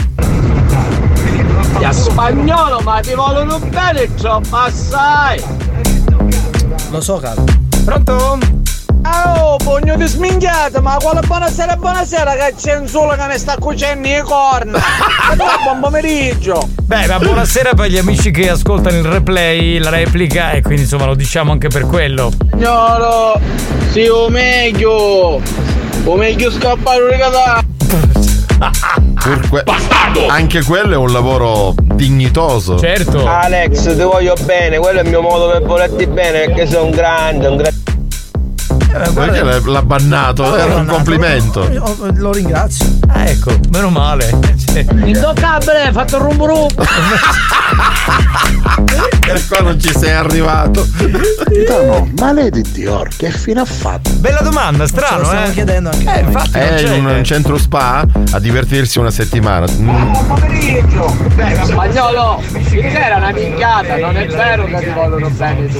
Ya 1.81 1.91
spagnolo, 1.91 2.79
ma 2.79 3.01
ti 3.01 3.13
vogliono 3.13 3.59
bene 3.59 4.13
troppo 4.15 4.55
assai! 4.55 5.43
Lo 6.91 7.01
so, 7.01 7.17
caro. 7.17 7.43
Pronto? 7.83 8.64
Oh, 9.07 9.57
pugno 9.57 9.95
di 9.97 10.07
sminchiata, 10.07 10.81
ma 10.81 10.97
quale 10.99 11.19
buonasera 11.21 11.75
buonasera 11.75 12.33
che 12.33 12.55
c'è 12.57 12.75
un 12.75 12.87
solo 12.87 13.15
che 13.15 13.27
mi 13.27 13.37
sta 13.37 13.55
cucendo 13.59 14.07
le 14.07 14.23
corna! 14.23 14.79
Buon 15.63 15.79
pomeriggio! 15.79 16.67
Beh, 16.81 17.05
ma 17.05 17.19
buonasera 17.19 17.75
per 17.75 17.89
gli 17.89 17.97
amici 17.97 18.31
che 18.31 18.49
ascoltano 18.49 18.97
il 18.97 19.03
replay, 19.03 19.77
la 19.77 19.91
replica 19.91 20.51
e 20.51 20.61
quindi 20.63 20.83
insomma 20.83 21.05
lo 21.05 21.13
diciamo 21.13 21.51
anche 21.51 21.67
per 21.67 21.85
quello. 21.85 22.31
Spagnolo, 22.31 23.39
sì 23.91 24.07
o 24.07 24.27
meglio! 24.29 25.39
O 26.03 26.15
meglio 26.15 26.49
scappare 26.49 27.01
un! 27.03 27.63
Pur 29.13 29.49
que- 29.49 29.63
Anche 30.29 30.63
quello 30.63 30.93
è 30.93 30.97
un 30.97 31.11
lavoro 31.11 31.75
dignitoso. 31.77 32.79
Certo. 32.79 33.27
Alex, 33.27 33.95
ti 33.95 34.03
voglio 34.03 34.35
bene, 34.45 34.79
quello 34.79 34.99
è 34.99 35.03
il 35.03 35.09
mio 35.09 35.21
modo 35.21 35.49
per 35.49 35.61
volerti 35.61 36.07
bene 36.07 36.45
perché 36.45 36.65
sei 36.65 36.81
un 36.81 36.89
grande, 36.89 37.47
un 37.47 37.57
grande. 37.57 37.83
Perché 39.13 39.43
l'ha- 39.43 39.59
l'ha 39.63 39.81
bannato? 39.81 40.55
Era 40.55 40.75
un 40.75 40.85
complimento. 40.85 41.61
Oh, 41.79 41.95
lo 42.13 42.31
ringrazio. 42.31 42.85
Ah, 43.07 43.27
ecco, 43.27 43.51
meno 43.71 43.89
male. 43.89 44.29
Intoccabile, 45.03 45.89
fatto 45.91 46.17
rum 46.17 46.45
rum. 46.45 46.67
Per 49.19 49.47
qua 49.47 49.59
non 49.61 49.79
ci 49.79 49.91
sei 49.97 50.11
arrivato. 50.11 50.87
Capitano, 51.37 52.09
ma 52.19 52.33
di 52.33 52.61
Dior 52.61 53.09
che 53.15 53.31
fine 53.31 53.61
ha 53.61 53.65
fatto? 53.65 54.11
Bella 54.13 54.41
domanda, 54.41 54.87
strano, 54.87 55.31
lo 55.31 55.43
eh. 55.43 55.51
chiedendo 55.51 55.89
anche 55.89 56.13
Eh, 56.13 56.19
infatti 56.21 56.51
È 56.51 56.95
in 56.95 57.05
un 57.05 57.23
centro 57.23 57.57
spa 57.57 58.05
a 58.31 58.39
divertirsi 58.39 58.99
una 58.99 59.11
settimana. 59.11 59.65
Mm. 59.71 60.11
Buon 60.11 60.27
pomeriggio! 60.27 61.15
Beh, 61.35 61.59
spagnolo, 61.63 62.41
era 62.71 63.17
una 63.17 63.31
minchiata, 63.31 63.97
non 63.97 64.15
è 64.17 64.27
vero 64.27 64.65
che 64.65 64.77
ti 64.79 64.89
vogliono 64.89 65.29
bene 65.29 65.67
tu. 65.67 65.79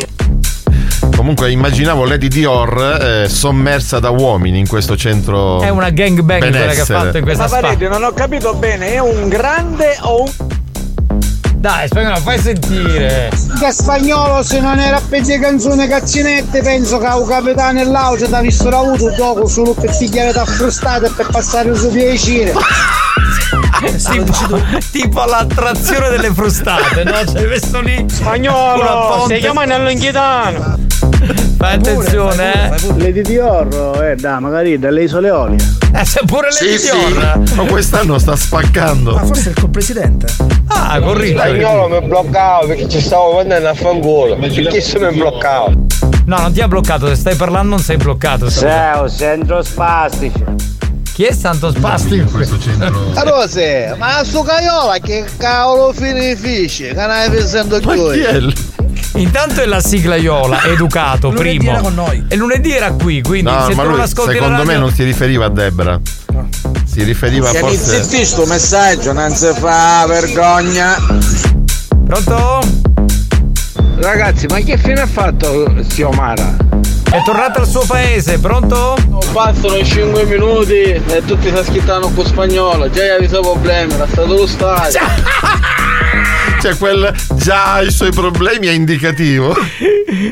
Comunque 1.16 1.52
immaginavo 1.52 2.06
Lady 2.06 2.28
Dior 2.28 3.24
eh, 3.24 3.30
sommersa 3.30 4.00
da 4.00 4.10
uomini 4.10 4.60
in 4.60 4.68
questo 4.68 4.96
centro. 4.96 5.62
È 5.62 5.70
una 5.70 5.90
gangbang 5.90 6.40
quella 6.40 6.74
che 6.74 6.82
ha 6.82 6.86
fatto 6.86 7.18
in 7.18 7.24
questa 7.24 7.44
Ma 7.44 7.50
spa. 7.50 7.60
Paretti, 7.60 7.88
non 7.88 8.04
ho 8.04 8.12
capito 8.12 8.54
bene, 8.54 8.94
è 8.94 9.00
un 9.00 9.28
grande 9.28 9.98
o 10.02 10.24
un... 10.24 10.32
Dai, 11.56 11.88
spagnolo, 11.88 12.18
fai 12.18 12.40
sentire. 12.40 13.32
Che 13.60 13.72
spagnolo 13.72 14.44
se 14.44 14.60
non 14.60 14.80
era 14.80 15.02
peggio 15.10 15.34
di 15.34 15.40
canzone 15.40 15.88
cazzinette 15.88 16.62
penso 16.62 17.00
che 17.00 17.08
un 17.08 17.26
capitano 17.26 17.80
e 17.80 17.86
l'auto 17.86 18.28
ti 18.28 18.34
ha 18.34 18.42
visto 18.42 18.68
avuto 18.70 19.10
dopo 19.16 19.48
solo 19.48 19.74
per 19.74 19.98
pigliare 19.98 20.32
da 20.32 20.46
frustate 20.46 21.08
e 21.08 21.10
per 21.16 21.28
passare 21.32 21.74
suo 21.74 21.90
piacere 21.90 22.54
tipo, 24.12 24.60
tipo 24.92 25.26
l'attrazione 25.26 26.10
delle 26.10 26.34
frustate, 26.34 27.04
no? 27.04 27.12
C'hai 27.26 27.48
messo 27.48 27.82
lì. 27.82 28.06
Spagnolo, 28.08 29.24
stai 29.26 29.40
chiamando 29.40 29.74
all'inghitano 29.76 30.78
Fai 31.58 31.76
attenzione, 31.76 32.72
eh. 32.72 32.94
Lady 32.98 33.22
Dior, 33.22 34.04
eh, 34.04 34.16
da, 34.16 34.40
magari 34.40 34.78
dalle 34.78 35.04
isole 35.04 35.30
Olie. 35.32 35.58
Eh, 35.94 36.06
se 36.06 36.22
pure 36.26 36.50
le 36.50 36.78
Dior. 36.78 37.56
Ma 37.56 37.64
quest'anno 37.66 38.18
sta 38.20 38.36
spaccando. 38.36 39.14
Ma 39.14 39.24
forse 39.24 39.50
è 39.50 39.52
il 39.52 39.60
co-presidente. 39.60 40.28
Ah, 40.68 41.00
con 41.00 41.18
Riccio. 41.18 41.40
Spagnolo 41.40 42.00
mi 42.00 42.08
bloccavo 42.08 42.68
perché 42.68 42.90
ci 42.90 43.02
stavo 43.02 43.32
guardando 43.34 43.70
a 43.70 43.74
fanculo. 43.74 44.36
Perché 44.36 44.82
se 44.82 45.00
mi 45.00 45.16
bloccavo? 45.16 45.72
No, 46.26 46.38
non 46.40 46.52
ti 46.52 46.62
ha 46.62 46.68
bloccato, 46.68 47.08
se 47.08 47.16
stai 47.16 47.36
parlando 47.36 47.70
non 47.70 47.80
sei 47.80 47.98
bloccato. 47.98 48.46
Un 48.46 49.10
centro 49.10 49.62
spastico. 49.64 50.44
Chi 51.16 51.24
è 51.24 51.32
Santo 51.32 51.72
Spastico? 51.72 52.30
questo 52.30 52.60
centro. 52.60 53.14
Rose, 53.24 53.96
ma 53.98 54.22
su 54.26 54.42
Caiola 54.44 54.98
che 55.00 55.24
cavolo 55.38 55.94
finisce? 55.94 56.94
Che? 56.94 57.80
Chi 57.80 58.20
è? 58.20 58.40
l- 58.40 58.54
Intanto 59.16 59.62
è 59.62 59.66
la 59.66 59.80
sigla 59.80 60.18
Iola, 60.18 60.64
educato, 60.68 61.30
Lunedì 61.32 61.58
primo. 61.58 61.72
era 61.72 61.80
con 61.80 61.94
noi. 61.94 62.26
E 62.28 62.36
lunedì 62.36 62.74
era 62.74 62.92
qui, 62.92 63.22
quindi 63.22 63.50
No, 63.50 63.66
se 63.66 63.76
ma 63.76 63.84
tu 63.84 63.88
non 63.88 63.98
lui 63.98 64.02
ascolti 64.06 64.34
secondo 64.34 64.58
me 64.58 64.74
radio- 64.74 64.80
non 64.80 64.92
si 64.94 65.04
riferiva 65.06 65.46
a 65.46 65.50
Debra. 65.50 66.00
Si 66.86 67.02
riferiva 67.04 67.50
Che 67.50 67.64
mi 67.64 67.76
forse. 67.78 68.04
zitti 68.04 68.26
sto 68.26 68.46
messaggio, 68.46 69.14
non 69.14 69.34
si 69.34 69.48
fa 69.58 70.04
vergogna. 70.08 70.96
Pronto? 72.06 72.60
Ragazzi, 74.00 74.48
ma 74.48 74.60
che 74.60 74.78
fine 74.78 75.00
ha 75.00 75.08
fatto 75.08 75.74
zio 75.88 76.10
Mara? 76.12 76.58
È 77.10 77.22
tornato 77.24 77.60
al 77.60 77.68
suo 77.68 77.86
paese, 77.86 78.40
pronto? 78.40 78.96
Bastano 79.32 79.84
5 79.84 80.26
minuti 80.26 80.82
e 80.82 81.24
tutti 81.26 81.50
si 81.54 81.64
schittano 81.64 82.10
con 82.12 82.26
spagnolo 82.26 82.90
Già 82.90 83.04
gli 83.04 83.10
avviso 83.10 83.42
problemi, 83.42 83.94
era 83.94 84.08
stato 84.08 84.34
lo 84.34 84.48
stadio 84.48 85.00
Cioè, 86.62 86.78
quel 86.78 87.14
già 87.36 87.74
ha 87.74 87.82
i 87.82 87.92
suoi 87.92 88.12
problemi 88.12 88.66
è 88.66 88.72
indicativo. 88.72 89.54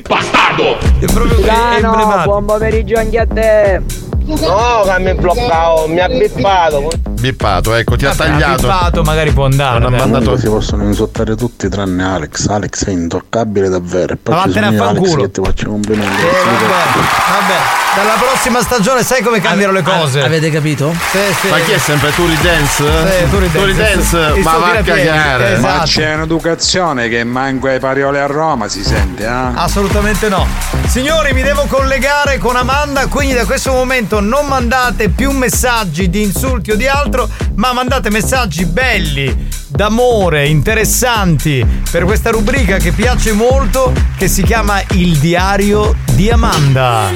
Bastardo! 0.08 0.80
È 1.00 1.06
proprio 1.06 1.38
è 1.38 1.50
emblematico. 1.76 2.24
buon 2.24 2.45
pomeriggio 2.45 2.98
anche 2.98 3.20
a 3.20 3.28
te. 3.28 3.82
No, 4.26 4.84
che 4.86 5.00
mi 5.00 5.14
bloccavo, 5.16 5.88
mi 5.88 6.00
ha 6.00 6.08
bippato. 6.08 6.90
Bippato, 7.10 7.74
ecco, 7.76 7.95
ti 7.95 8.06
ha 8.06 8.14
tagliato. 8.16 8.62
bippato, 8.68 9.02
magari 9.04 9.32
può 9.32 9.45
andare. 9.45 9.80
Non 9.80 9.94
ha 9.94 9.98
mandato- 9.98 10.38
si 10.38 10.48
possono 10.48 10.84
insultare 10.84 11.36
tutti 11.36 11.68
tranne 11.70 12.04
Alex. 12.04 12.48
Alex 12.48 12.86
è 12.86 12.91
intoccabile 12.91 13.70
davvero. 13.70 14.14
E 14.14 14.18
poi 14.18 14.34
Ma 14.36 14.45
vattene 14.45 14.68
a 14.68 14.74
fanculo. 14.74 15.22
che 15.24 15.32
ti 15.32 15.41
faccio 15.44 15.70
complimenti. 15.70 16.22
Eh, 16.22 16.26
vabbè, 16.26 16.66
vabbè. 16.68 17.82
Dalla 17.95 18.14
prossima 18.18 18.60
stagione 18.64 19.04
sai 19.04 19.22
come 19.22 19.40
cambiano 19.40 19.72
le 19.72 19.84
cose. 19.84 20.22
Avete 20.24 20.50
capito? 20.50 20.91
Sì, 21.12 21.20
sì. 21.41 21.48
Ma 21.50 21.60
chi 21.60 21.74
è 21.74 21.78
sempre 21.78 22.12
Turi 22.16 22.36
Dance? 22.41 22.84
Sì, 22.84 23.30
Turi 23.30 23.50
Dance, 23.52 24.18
Dance, 24.18 24.38
il 24.40 24.44
ma 24.44 24.58
va 24.58 24.72
a 24.72 24.82
cagare. 24.82 25.54
esatto. 25.54 25.62
Ma 25.78 25.84
c'è 25.84 26.14
un'educazione 26.16 27.08
che 27.08 27.24
manco 27.24 27.68
ai 27.68 27.78
parioli 27.80 28.18
a 28.18 28.26
Roma 28.26 28.68
si 28.68 28.84
sente, 28.84 29.24
eh? 29.26 29.30
Assolutamente 29.54 30.28
no. 30.28 30.48
Signori, 30.88 31.34
mi 31.34 31.44
devo 31.44 31.66
collegare 31.68 32.40
con 32.40 32.56
Amanda, 32.56 33.06
quindi 33.08 33.36
da 33.36 33.45
questo 33.45 33.72
momento 33.72 34.12
non 34.19 34.48
mandate 34.48 35.10
più 35.10 35.31
messaggi 35.31 36.10
di 36.10 36.22
insulti 36.22 36.72
o 36.72 36.76
di 36.76 36.88
altro, 36.88 37.30
ma 37.56 37.73
mandate 37.73 38.10
messaggi 38.10 38.65
belli, 38.65 39.48
d'amore, 39.68 40.48
interessanti 40.48 41.65
per 41.90 42.03
questa 42.03 42.30
rubrica 42.30 42.77
che 42.77 42.91
piace 42.91 43.34
molto, 43.34 43.94
che 44.18 44.27
si 44.27 44.44
chiama 44.44 44.81
Il 44.91 45.18
diario 45.18 45.95
di 46.14 46.30
Amanda. 46.30 47.10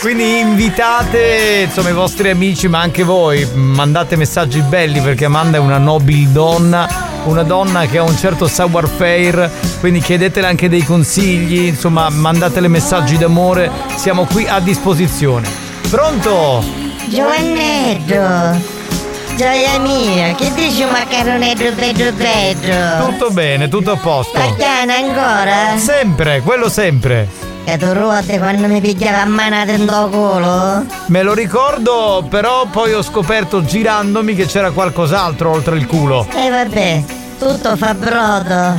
Quindi 0.00 0.38
invitate 0.38 1.62
insomma 1.64 1.88
i 1.88 1.94
vostri 1.94 2.28
amici, 2.28 2.68
ma 2.68 2.80
anche 2.80 3.02
voi, 3.02 3.48
mandate 3.54 4.16
messaggi 4.16 4.60
belli 4.60 5.00
perché 5.00 5.24
Amanda 5.24 5.56
è 5.56 5.60
una 5.60 5.78
nobile 5.78 6.30
donna, 6.30 7.03
una 7.24 7.42
donna 7.42 7.86
che 7.86 7.98
ha 7.98 8.02
un 8.02 8.16
certo 8.16 8.46
savoir-faire, 8.46 9.50
quindi 9.80 10.00
chiedetele 10.00 10.46
anche 10.46 10.68
dei 10.68 10.82
consigli, 10.82 11.66
insomma 11.66 12.08
mandatele 12.08 12.68
messaggi 12.68 13.16
d'amore, 13.16 13.70
siamo 13.96 14.24
qui 14.24 14.46
a 14.46 14.60
disposizione. 14.60 15.48
Pronto? 15.90 16.62
Giovannetto, 17.08 18.60
gioia 19.36 19.78
mia, 19.78 20.34
che 20.34 20.52
dici 20.54 20.82
un 20.82 20.90
maccaronetto 20.90 21.72
bello 21.72 22.12
bello? 22.12 23.06
Tutto 23.06 23.30
bene, 23.30 23.68
tutto 23.68 23.92
a 23.92 23.96
posto. 23.96 24.38
Pagana 24.38 24.94
ancora? 24.96 25.76
Sempre, 25.76 26.40
quello 26.40 26.68
sempre. 26.68 27.43
E 27.66 27.78
tu 27.78 27.92
ruote 27.92 28.38
quando 28.38 28.66
mi 28.68 28.80
pigliava 28.80 29.22
a 29.22 29.24
manate 29.24 29.72
in 29.72 29.86
tuo 29.86 30.08
culo? 30.08 30.84
Me 31.06 31.22
lo 31.22 31.32
ricordo, 31.32 32.24
però 32.28 32.66
poi 32.66 32.92
ho 32.92 33.02
scoperto 33.02 33.64
girandomi 33.64 34.34
che 34.34 34.44
c'era 34.44 34.70
qualcos'altro 34.70 35.50
oltre 35.50 35.76
il 35.76 35.86
culo. 35.86 36.26
E 36.34 36.50
vabbè, 36.50 37.02
tutto 37.38 37.76
fa 37.76 37.94
brodo. 37.94 38.76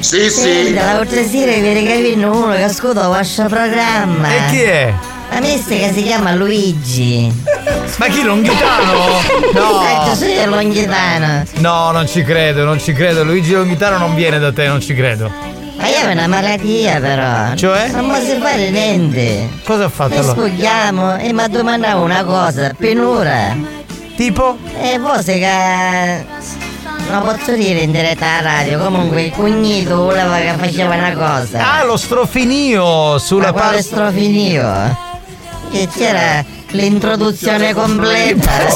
Sì, 0.00 0.28
Senti, 0.30 0.74
l'altra 0.74 1.24
sera 1.24 1.52
mi 1.60 1.72
ricavino 1.72 2.36
uno 2.36 2.54
che 2.54 2.68
scudo 2.68 3.08
questo 3.08 3.44
programma. 3.44 4.28
E 4.28 4.40
chi 4.50 4.60
è? 4.62 4.92
Ma 5.32 5.40
mister 5.40 5.78
che 5.78 5.92
si 5.92 6.02
chiama 6.02 6.32
Luigi. 6.34 7.32
Ma 7.98 8.06
chi 8.06 8.22
Longhitano? 8.22 9.04
No. 9.54 9.80
Certo, 9.82 10.14
sì, 10.16 10.32
è 10.32 10.46
Longhitano. 10.46 11.44
No, 11.58 11.90
non 11.92 12.06
ci 12.06 12.22
credo, 12.24 12.64
non 12.64 12.80
ci 12.80 12.92
credo. 12.92 13.22
Luigi 13.24 13.52
Longhitano 13.52 13.96
non 13.96 14.14
viene 14.14 14.38
da 14.38 14.52
te, 14.52 14.66
non 14.66 14.80
ci 14.80 14.92
credo. 14.94 15.54
Ma 15.76 15.88
io 15.88 16.08
ho 16.08 16.10
una 16.12 16.26
malattia 16.26 16.98
però. 17.00 17.54
Cioè? 17.54 17.88
Non 17.90 18.08
posso 18.08 18.38
fare 18.40 18.70
niente. 18.70 19.48
Cosa 19.64 19.84
ha 19.84 19.88
fatto 19.88 20.10
Mi 20.14 20.16
allora? 20.18 20.32
sfogliamo 20.32 21.16
e 21.18 21.32
mi 21.32 21.48
domandavo 21.48 22.02
una 22.02 22.24
cosa, 22.24 22.72
penura. 22.76 23.54
Tipo? 24.16 24.56
E 24.80 24.98
forse 25.02 25.38
che. 25.38 26.24
Non 27.08 27.22
posso 27.22 27.52
dire 27.52 27.80
in 27.80 27.92
diretta 27.92 28.26
alla 28.38 28.50
radio, 28.58 28.78
comunque 28.80 29.22
il 29.22 29.30
cognito 29.32 29.96
voleva 29.96 30.38
che 30.38 30.54
faceva 30.58 30.94
una 30.96 31.12
cosa. 31.12 31.74
Ah, 31.78 31.84
lo 31.84 31.96
strofinio 31.96 33.18
sulla 33.18 33.46
Ma 33.46 33.52
quale 33.52 33.66
parte. 33.76 33.82
strofinio? 33.82 34.98
Che 35.70 35.88
c'era 35.94 36.44
l'introduzione 36.70 37.72
completa. 37.74 38.50
Lui 38.62 38.70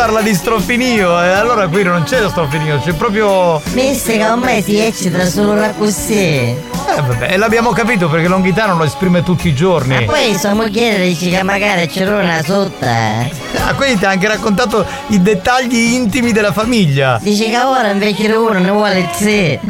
parla 0.00 0.22
di 0.22 0.32
strofinio? 0.32 1.22
E 1.22 1.28
allora 1.28 1.68
qui 1.68 1.82
non 1.82 2.04
c'è 2.04 2.22
lo 2.22 2.30
strofinio, 2.30 2.80
c'è 2.80 2.94
proprio. 2.94 3.60
Mister 3.74 4.16
che 4.16 4.24
ormai 4.24 4.62
si 4.62 4.78
eccita 4.78 5.26
solo 5.26 5.52
da 5.52 5.72
così. 5.72 6.69
Eh 6.88 7.00
vabbè, 7.02 7.32
e 7.32 7.36
l'abbiamo 7.36 7.70
capito 7.70 8.08
perché 8.08 8.26
Longhitano 8.28 8.76
lo 8.76 8.84
esprime 8.84 9.22
tutti 9.22 9.48
i 9.48 9.54
giorni. 9.54 9.94
Ma 9.94 10.12
poi 10.12 10.36
sua 10.36 10.54
moglie 10.54 10.98
dice 11.00 11.28
che 11.30 11.42
magari 11.42 11.86
c'era 11.86 12.16
una 12.18 12.42
sotto. 12.42 12.84
eh. 12.84 13.30
Ah, 13.64 13.74
quindi 13.74 13.98
ti 13.98 14.04
ha 14.04 14.10
anche 14.10 14.26
raccontato 14.28 14.84
i 15.08 15.20
dettagli 15.22 15.92
intimi 15.94 16.32
della 16.32 16.52
famiglia. 16.52 17.18
Dice 17.22 17.48
che 17.48 17.58
ora 17.58 17.90
invece 17.90 18.26
di 18.26 18.32
uno 18.32 18.58
ne 18.58 18.70
vuole 18.70 19.08
tre. 19.16 19.60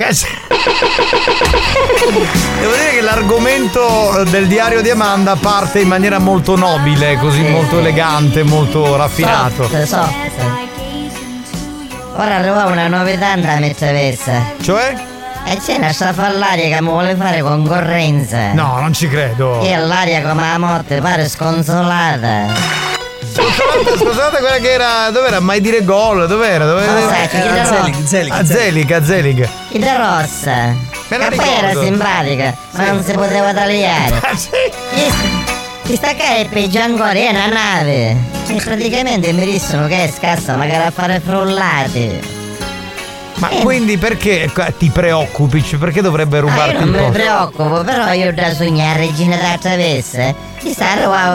Devo 2.61 2.73
dire 2.74 2.91
che 2.95 3.01
l'argomento 3.01 4.23
del 4.28 4.47
diario 4.47 4.81
di 4.82 4.91
Amanda 4.91 5.37
parte 5.37 5.81
in 5.81 5.89
maniera 5.89 6.19
molto 6.19 6.57
nobile, 6.57 7.16
così 7.19 7.43
molto 7.43 7.78
elegante, 7.78 8.43
molto 8.43 8.97
raffinato. 8.97 9.69
Soft, 9.69 9.85
soft. 9.87 10.09
Ora 12.16 12.37
arriva 12.37 12.65
una 12.66 12.89
novità 12.89 13.37
da 13.37 13.57
me 13.59 13.74
travessa. 13.74 14.53
Cioè? 14.61 15.09
E 15.45 15.57
c'è 15.65 15.75
una 15.77 15.93
strafallaria 15.93 16.75
che 16.77 16.81
mi 16.83 16.89
vuole 16.89 17.15
fare 17.17 17.41
concorrenza. 17.43 18.53
No, 18.53 18.79
non 18.79 18.93
ci 18.93 19.09
credo. 19.09 19.61
E 19.62 19.77
l'aria 19.77 20.23
come 20.23 20.43
la 20.43 20.59
morte 20.59 21.01
pare 21.01 21.29
sconsolata. 21.29 22.79
Scusate, 23.33 23.97
scusate 23.99 24.39
quella 24.41 24.59
che 24.59 24.73
era. 24.73 25.11
Dov'era? 25.11 25.41
Mai 25.41 25.61
dire 25.61 25.85
gol? 25.85 26.27
Dov'era? 26.27 26.65
Dov'era? 26.67 26.93
Non 26.93 27.09
sai, 27.09 27.29
Era 27.41 27.65
Zelig, 27.65 28.05
Zelig, 28.05 28.33
Ah, 28.33 28.45
Zelig, 28.45 29.03
Zelig. 29.05 29.49
Chi 29.71 29.79
da 29.79 29.97
rossa. 29.97 30.75
Me 31.09 31.19
la 31.19 31.29
poi 31.35 31.49
era 31.49 31.81
simpatica, 31.81 32.55
ma 32.73 32.91
non 32.93 33.03
si 33.03 33.12
poteva 33.12 33.53
tagliare. 33.53 34.21
Questa 35.83 36.15
qua 36.15 36.37
è 36.37 36.47
peggio 36.49 36.81
ancora, 36.81 37.12
è 37.12 37.31
una 37.31 37.47
nave. 37.47 38.17
E 38.47 38.61
praticamente 38.62 39.33
mi 39.33 39.45
dicono 39.45 39.87
che 39.89 40.05
è 40.05 40.12
scarsa 40.17 40.55
magari 40.57 40.85
a 40.87 40.91
fare 40.93 41.21
frullate. 41.25 42.39
Ma 43.41 43.49
quindi 43.62 43.97
perché 43.97 44.51
ti 44.79 44.91
preoccupi? 44.91 45.65
Cioè, 45.65 45.79
Perché 45.79 46.03
dovrebbe 46.03 46.37
Ah, 46.37 46.41
rubarti 46.41 46.75
io 46.75 46.85
non 46.85 47.05
mi 47.07 47.11
preoccupo, 47.11 47.83
però 47.83 48.12
io 48.12 48.33
da 48.35 48.53
sognare 48.53 49.01
regina 49.01 49.37
da 49.37 49.57
travessa. 49.59 50.35
Chissà, 50.59 50.85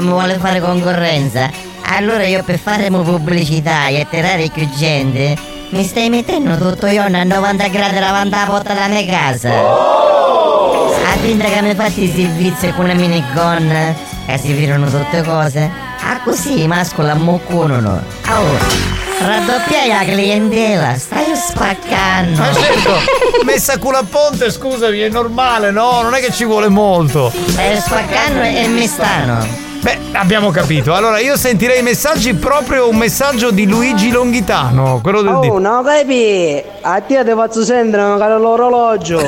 mi 0.01 0.07
vuole 0.09 0.37
fare 0.37 0.61
concorrenza. 0.61 1.49
Allora 1.87 2.23
io 2.25 2.43
per 2.43 2.59
fare 2.59 2.89
pubblicità 2.89 3.87
e 3.87 4.01
attirare 4.01 4.49
più 4.53 4.67
gente, 4.75 5.35
mi 5.69 5.83
stai 5.83 6.09
mettendo 6.09 6.57
tutto 6.57 6.85
io 6.87 7.01
a 7.01 7.07
90 7.07 7.67
gradi 7.69 7.99
davanti 7.99 8.35
alla 8.35 8.45
porta 8.45 8.73
della 8.73 8.87
mia 8.87 9.05
casa. 9.05 9.49
A 9.51 11.17
finta 11.21 11.45
che 11.45 11.61
mi 11.61 11.73
fatti 11.73 12.03
i 12.03 12.11
servizi 12.13 12.71
con 12.75 12.85
una 12.85 12.93
minigun, 12.93 13.95
che 14.27 14.37
si 14.37 14.53
virano 14.53 14.87
tutte 14.89 15.23
cose. 15.23 15.69
Ah 16.07 16.19
così, 16.23 16.67
mascola 16.67 17.15
moccunono. 17.15 18.01
Oh, 18.29 18.94
raddoppiai 19.19 19.87
la 19.87 20.03
clientela, 20.03 20.97
stai 20.97 21.35
spaccando. 21.35 22.37
Ma 22.39 22.53
certo, 22.53 22.99
messa 23.43 23.77
culo 23.77 23.97
a 23.97 24.05
ponte, 24.09 24.51
scusami, 24.51 24.99
è 24.99 25.09
normale, 25.09 25.71
no? 25.71 26.01
Non 26.01 26.13
è 26.13 26.19
che 26.19 26.31
ci 26.31 26.45
vuole 26.45 26.69
molto. 26.69 27.31
Stai 27.47 27.77
spaccando 27.77 28.41
e 28.41 28.67
mi 28.67 28.87
stanno. 28.87 29.73
Beh, 29.85 29.99
abbiamo 30.13 30.49
capito. 30.49 30.95
Allora, 30.95 31.19
io 31.19 31.37
sentirei 31.37 31.81
i 31.81 31.83
messaggi 31.83 32.33
proprio 32.33 32.89
un 32.89 32.95
messaggio 32.95 33.51
di 33.51 33.67
Luigi 33.67 34.09
Longhitano, 34.09 34.99
quello 34.99 35.21
del 35.21 35.31
Oh, 35.31 35.59
no 35.59 35.83
capi! 35.83 36.59
A 36.81 37.01
te 37.01 37.23
ti 37.23 37.31
faccio 37.35 37.63
sentire 37.63 38.01
magari 38.01 38.41
l'orologio. 38.41 39.21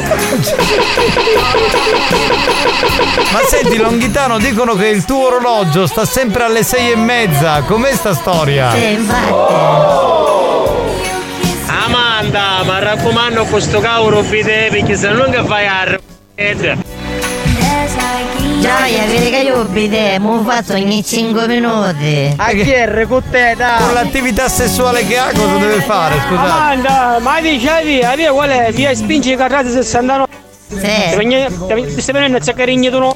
Ma 3.32 3.40
senti, 3.48 3.78
Longhitano, 3.78 4.40
dicono 4.40 4.74
che 4.74 4.88
il 4.88 5.06
tuo 5.06 5.28
orologio 5.28 5.86
sta 5.86 6.06
sempre 6.06 6.46
alle 6.46 6.64
sei 6.64 6.90
e 6.90 6.96
mezza. 6.96 7.62
Com'è 7.62 7.94
sta 7.94 8.16
storia? 8.16 8.72
Amanda, 11.68 12.64
ma 12.66 12.80
raccomando 12.80 13.44
questo 13.44 13.80
cavolo 13.80 14.24
bidet 14.24 14.72
perché 14.72 14.96
se 14.96 15.10
non 15.10 15.30
che 15.30 15.44
fai 15.44 15.68
a 15.68 15.84
r***etta. 15.84 16.96
Gioia, 18.60 19.06
vedi 19.06 19.30
che 19.30 19.38
io 19.38 19.64
bidet, 19.66 20.18
mo 20.20 20.42
faccio 20.44 20.74
ogni 20.74 21.04
5 21.04 21.48
minuti. 21.48 22.34
A 22.36 22.50
chi 22.50 22.72
è 22.72 23.06
con 23.08 23.24
te, 23.30 23.54
dai? 23.56 23.84
Con 23.84 23.94
l'attività 23.94 24.50
sessuale 24.50 25.06
che 25.06 25.18
ha, 25.18 25.32
cosa 25.32 25.58
deve 25.58 25.82
fare? 25.82 26.16
Scusate. 26.28 26.50
Amanda, 26.50 27.18
ma 27.22 27.40
dicevi, 27.40 28.02
a 28.02 28.16
via 28.16 28.32
qual 28.32 28.50
è? 28.50 28.72
Via 28.72 28.94
spingi 28.96 29.32
i 29.34 29.36
carrati 29.36 29.70
69. 29.70 30.26
Sì. 30.70 30.76
Ti 31.96 32.02
stai 32.02 32.14
venendo 32.14 32.38
a 32.38 32.42
zaccarigni 32.42 32.90
tu 32.90 33.00
no? 33.00 33.16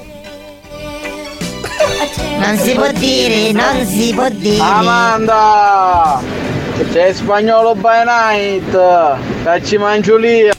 Non 2.38 2.57
si 2.57 2.73
può 2.73 2.91
dire, 2.91 3.51
non 3.51 3.85
si 3.85 4.13
può 4.13 4.30
dire. 4.30 4.61
Amanda! 4.63 6.22
C'è 6.91 7.13
spagnolo 7.13 7.76
by 7.76 8.03
night! 8.05 8.72
Che 9.43 9.65
ci 9.65 9.77
mangio 9.77 10.18
lì! 10.18 10.49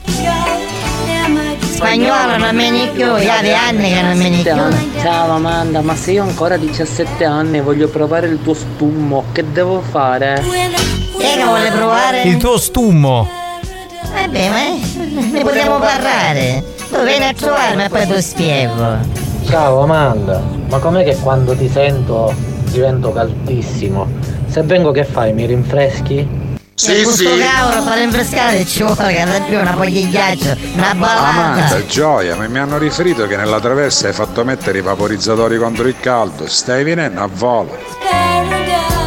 Spagnolo 1.83 2.37
non 2.37 2.55
me 2.55 2.69
ne 2.69 2.87
più, 2.93 3.03
io 3.03 3.31
avevo 3.31 3.55
anni 3.57 3.91
che 3.91 4.01
non 4.01 4.17
me 4.17 4.29
ne 4.29 4.41
più. 4.41 5.01
Ciao 5.01 5.31
Amanda, 5.31 5.81
ma 5.81 5.93
se 5.95 6.13
io 6.13 6.23
ho 6.23 6.27
ancora 6.27 6.55
17 6.55 7.25
anni 7.25 7.57
e 7.57 7.61
voglio 7.61 7.89
provare 7.89 8.27
il 8.27 8.41
tuo 8.41 8.53
spummo, 8.53 9.25
che 9.33 9.43
devo 9.51 9.81
fare? 9.81 10.41
Chi 10.41 11.25
è 11.25 11.35
che 11.35 11.43
vuole 11.43 11.69
provare? 11.71 12.21
Il 12.21 12.37
tuo 12.37 12.57
stummo. 12.57 13.27
Vabbè, 14.13 14.49
ma 14.49 14.59
ne 15.29 15.41
possiamo 15.41 15.79
parlare. 15.79 16.63
Tu 16.89 17.03
vieni 17.03 17.25
a 17.25 17.33
trovarmi 17.33 17.83
e 17.83 17.89
poi 17.89 18.07
ti 18.07 18.21
spiego. 18.21 18.97
Ciao 19.49 19.81
Amanda, 19.81 20.41
ma 20.69 20.77
com'è 20.77 21.03
che 21.03 21.17
quando 21.17 21.53
ti 21.53 21.67
sento 21.67 22.33
divento 22.69 23.11
caldissimo? 23.11 24.07
Se 24.47 24.61
vengo 24.61 24.91
che 24.91 25.03
fai, 25.03 25.33
mi 25.33 25.45
rinfreschi? 25.45 26.42
Sì, 26.83 27.01
questo 27.01 27.37
cavolo 27.37 27.81
per 27.81 27.97
rinfrescare 27.97 28.65
ci 28.65 28.83
vuole 28.83 29.13
che 29.13 29.23
non 29.23 29.45
più 29.45 29.57
una 29.57 29.71
foglia 29.73 30.01
di 30.01 30.09
ghiaccio, 30.09 30.57
una 30.73 30.93
ballata. 30.93 31.27
Amanda, 31.27 31.85
gioia, 31.85 32.35
ma 32.35 32.45
mi 32.49 32.59
hanno 32.59 32.77
riferito 32.77 33.25
che 33.25 33.37
nella 33.37 33.61
traversa 33.61 34.07
hai 34.07 34.13
fatto 34.13 34.43
mettere 34.43 34.79
i 34.79 34.81
vaporizzatori 34.81 35.57
contro 35.57 35.87
il 35.87 35.95
caldo. 36.01 36.45
Stai 36.45 36.83
venendo 36.83 37.21
a 37.21 37.29
volo. 37.31 37.77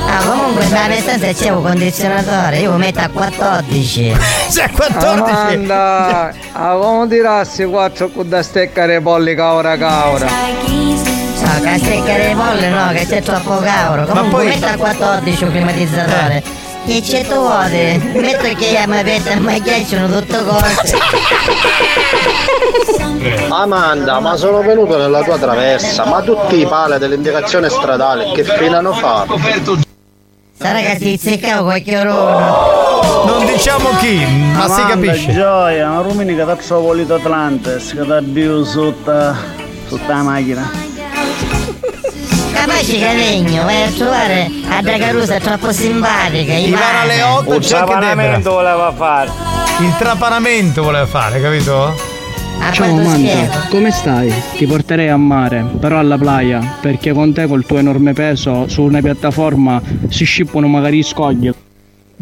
Ah, 0.08 0.24
comunque 0.24 0.64
nella 0.68 0.94
stanza 0.94 1.26
c'è 1.26 1.50
un 1.50 1.62
condizionatore, 1.62 2.60
io 2.60 2.70
lo 2.70 2.78
metto 2.78 3.00
a 3.00 3.10
14. 3.10 4.16
C'è 4.48 4.70
14? 4.70 5.30
Amanda, 5.30 6.32
a 6.52 6.72
come 6.80 7.08
tirassi 7.08 7.64
quattro 7.64 8.08
con 8.08 8.26
da 8.26 8.42
steccare 8.42 9.02
polli 9.02 9.34
caura 9.34 9.76
caura. 9.76 10.24
No, 10.24 11.60
che 11.60 11.68
a 11.68 11.76
steccare 11.78 12.28
le 12.28 12.34
molle 12.34 12.68
no, 12.70 12.90
che 12.92 13.06
c'è 13.06 13.20
troppo 13.20 13.58
cavolo. 13.58 14.06
Comunque 14.06 14.30
poi- 14.30 14.46
metto 14.46 14.64
a 14.64 14.76
14 14.76 15.44
un 15.44 15.50
climatizzatore. 15.50 16.55
Che 16.86 17.00
c'è 17.00 17.22
tu 17.26 17.34
vuole? 17.34 17.98
Metto 18.14 18.46
che 18.56 18.84
mi 18.86 18.98
avete 18.98 19.34
ma 19.40 19.58
ghiacciano 19.58 20.06
tutte 20.20 20.44
cose. 20.44 20.98
Amanda, 23.50 24.20
ma 24.20 24.36
sono 24.36 24.60
venuto 24.62 24.96
nella 24.96 25.22
tua 25.24 25.36
traversa, 25.36 26.06
ma 26.06 26.22
tutti 26.22 26.60
i 26.60 26.66
pale 26.66 26.98
dell'indicazione 26.98 27.68
stradale 27.68 28.30
che 28.32 28.44
fine 28.44 28.76
hanno 28.76 28.92
fatto? 28.92 29.36
Sarà 30.58 30.78
che 30.78 30.96
si 31.00 31.18
seccava 31.20 31.62
qualche 31.62 31.98
oro. 31.98 33.24
Non 33.26 33.46
diciamo 33.46 33.88
chi, 33.98 34.24
ma 34.54 34.68
si 34.68 34.86
capisce. 34.86 35.32
Gioia, 35.32 35.88
ma 35.88 36.00
rumini 36.02 36.36
che 36.36 36.44
ti 36.44 36.66
trovo 36.66 36.86
volito 36.86 37.14
Atlantis, 37.14 37.94
che 37.94 38.32
ti 38.32 38.64
sotto, 38.64 39.34
sotto 39.88 40.06
la 40.06 40.22
macchina. 40.22 40.85
Capace 42.66 42.98
che 42.98 43.14
legno, 43.14 43.62
vai 43.62 43.84
a 43.84 43.90
trovare 43.90 44.51
a 44.68 44.82
Dragarusa 44.82 45.36
è 45.36 45.40
troppo 45.40 45.70
simpatica. 45.70 46.52
Ivana 46.55 47.05
Leotto 47.05 47.51
Un 47.51 47.55
anche 47.55 47.68
trapanamento 47.68 48.36
Debra. 48.36 48.51
voleva 48.51 48.93
fare. 48.93 49.30
Il 49.78 49.94
trapanamento 49.97 50.82
voleva 50.82 51.06
fare, 51.06 51.40
capito? 51.40 51.94
Ciao 52.72 52.86
Amanda, 52.86 53.66
come 53.70 53.93
stai? 53.93 54.34
Ti 54.56 54.66
porterei 54.66 55.09
a 55.10 55.16
mare, 55.16 55.64
però 55.78 56.01
alla 56.01 56.18
playa, 56.18 56.78
perché 56.80 57.12
con 57.12 57.32
te 57.32 57.47
col 57.47 57.64
tuo 57.64 57.78
enorme 57.78 58.14
peso 58.14 58.66
su 58.68 58.82
una 58.82 59.01
piattaforma 59.01 59.80
si 60.09 60.24
scippano 60.24 60.66
magari 60.66 61.05
scogli. 61.05 61.48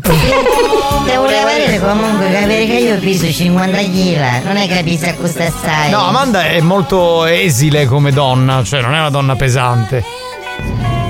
Te 0.02 1.16
volevo 1.16 1.46
vedere 1.46 1.80
comunque 1.80 2.30
capire 2.30 2.66
che 2.66 2.74
io 2.74 2.98
peso 2.98 3.32
50 3.32 3.78
kg, 3.78 4.44
non 4.44 4.56
è 4.58 4.68
che 4.68 4.82
pesa 4.84 5.08
a 5.08 5.14
questa 5.14 5.48
stai. 5.48 5.90
No, 5.90 6.06
Amanda 6.06 6.44
è 6.44 6.60
molto 6.60 7.24
esile 7.24 7.86
come 7.86 8.12
donna, 8.12 8.62
cioè 8.62 8.82
non 8.82 8.92
è 8.92 8.98
una 8.98 9.10
donna 9.10 9.36
pesante. 9.36 10.04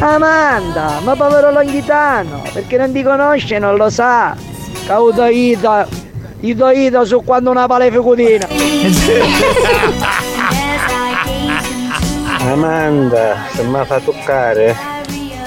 Amanda, 0.06 1.00
ma 1.02 1.16
povero 1.16 1.50
Longhitano, 1.50 2.42
perché 2.52 2.76
non 2.76 2.92
ti 2.92 3.02
conosce 3.02 3.58
non 3.58 3.76
lo 3.76 3.88
sa. 3.88 4.36
Cauto 4.86 5.24
Ida, 5.24 5.88
Ito 6.40 6.68
Ida 6.68 7.04
su 7.04 7.24
quando 7.24 7.50
una 7.50 7.66
pale 7.66 7.90
ficutina. 7.90 8.46
Amanda, 12.50 13.36
se 13.54 13.62
mi 13.62 13.82
fa 13.86 13.98
toccare, 13.98 14.76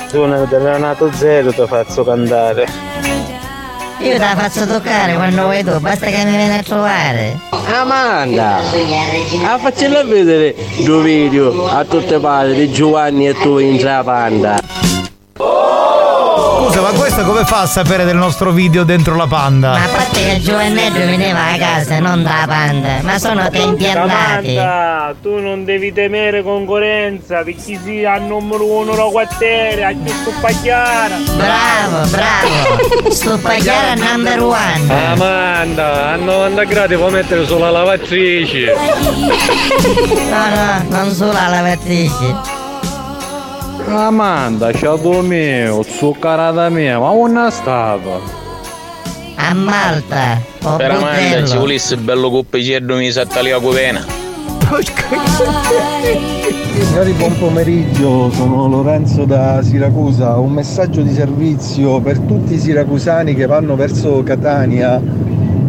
tu 0.09 0.25
da 0.25 0.57
Leonardo 0.57 1.11
Zero 1.13 1.53
ti 1.53 1.63
faccio 1.67 2.03
cantare. 2.03 3.36
Io 3.99 4.13
te 4.13 4.19
la 4.19 4.35
faccio 4.35 4.67
toccare 4.67 5.15
quando 5.15 5.43
vuoi 5.43 5.63
tu, 5.63 5.79
basta 5.79 6.05
che 6.05 6.23
mi 6.23 6.35
vieni 6.35 6.57
a 6.57 6.61
trovare. 6.61 7.39
Amanda, 7.49 8.59
ah, 9.43 9.57
faccela 9.57 10.03
vedere 10.03 10.55
due 10.83 11.01
video 11.01 11.67
a 11.67 11.83
tutte 11.83 12.19
parti 12.19 12.53
di 12.53 12.71
Giovanni 12.71 13.27
e 13.27 13.33
tu 13.33 13.57
in 13.57 13.77
Trapanda. 13.77 14.96
Questo 17.17 17.33
come 17.33 17.45
fa 17.47 17.61
a 17.61 17.65
sapere 17.65 18.05
del 18.05 18.15
nostro 18.15 18.51
video 18.51 18.83
dentro 18.83 19.15
la 19.15 19.25
panda? 19.25 19.71
Ma 19.71 19.83
a 19.85 19.87
parte 19.87 20.23
che 20.23 20.39
Giovannello 20.39 20.99
veniva 20.99 21.47
a 21.47 21.57
casa, 21.57 21.97
non 21.97 22.21
da 22.21 22.43
panda, 22.45 22.99
ma 23.01 23.17
sono 23.17 23.49
tempi 23.49 23.87
andati. 23.87 24.53
Samantha, 24.53 25.15
tu 25.19 25.39
non 25.39 25.65
devi 25.65 25.91
temere 25.91 26.43
concorrenza 26.43 27.41
perché 27.41 27.79
si 27.83 28.05
al 28.05 28.21
numero 28.21 28.63
uno 28.65 28.93
lo 28.93 29.09
quartiere, 29.09 29.83
a 29.83 29.93
chi 29.93 30.09
sto 30.09 30.31
pagliara. 30.39 31.15
Bravo, 31.35 32.07
bravo. 32.09 33.09
Sto 33.09 33.39
pagliare 33.39 33.99
number 33.99 34.43
one. 34.43 35.07
Amanda, 35.07 36.09
a 36.11 36.15
90 36.17 36.63
gradi 36.65 36.95
può 36.97 37.09
mettere 37.09 37.47
solo 37.47 37.61
la 37.61 37.71
lavatrice. 37.71 38.75
No, 40.29 40.49
no, 40.49 40.85
non 40.89 41.11
solo 41.11 41.31
la 41.31 41.47
lavatrice. 41.47 42.66
Amanda, 43.89 44.73
ciao 44.73 45.21
mio, 45.21 45.81
zuccherata 45.81 46.69
mia, 46.69 46.99
ma 46.99 47.13
non 47.13 47.49
stava. 47.49 48.19
A 49.35 49.53
Malta. 49.53 50.41
O 50.63 50.75
Per 50.75 50.91
Amanda 50.91 51.45
ci 51.45 51.55
volesse 51.55 51.95
bello 51.95 52.29
coppicetto 52.29 52.95
mi 52.95 53.09
sa 53.11 53.25
talia 53.25 53.59
covena. 53.59 54.05
Signori, 56.73 57.11
buon 57.13 57.37
pomeriggio, 57.39 58.29
sono 58.31 58.67
Lorenzo 58.67 59.23
da 59.23 59.61
Siracusa. 59.63 60.37
Un 60.37 60.51
messaggio 60.51 61.01
di 61.01 61.13
servizio 61.13 62.01
per 62.01 62.19
tutti 62.19 62.55
i 62.55 62.59
siracusani 62.59 63.35
che 63.35 63.45
vanno 63.45 63.77
verso 63.77 64.21
Catania. 64.21 65.01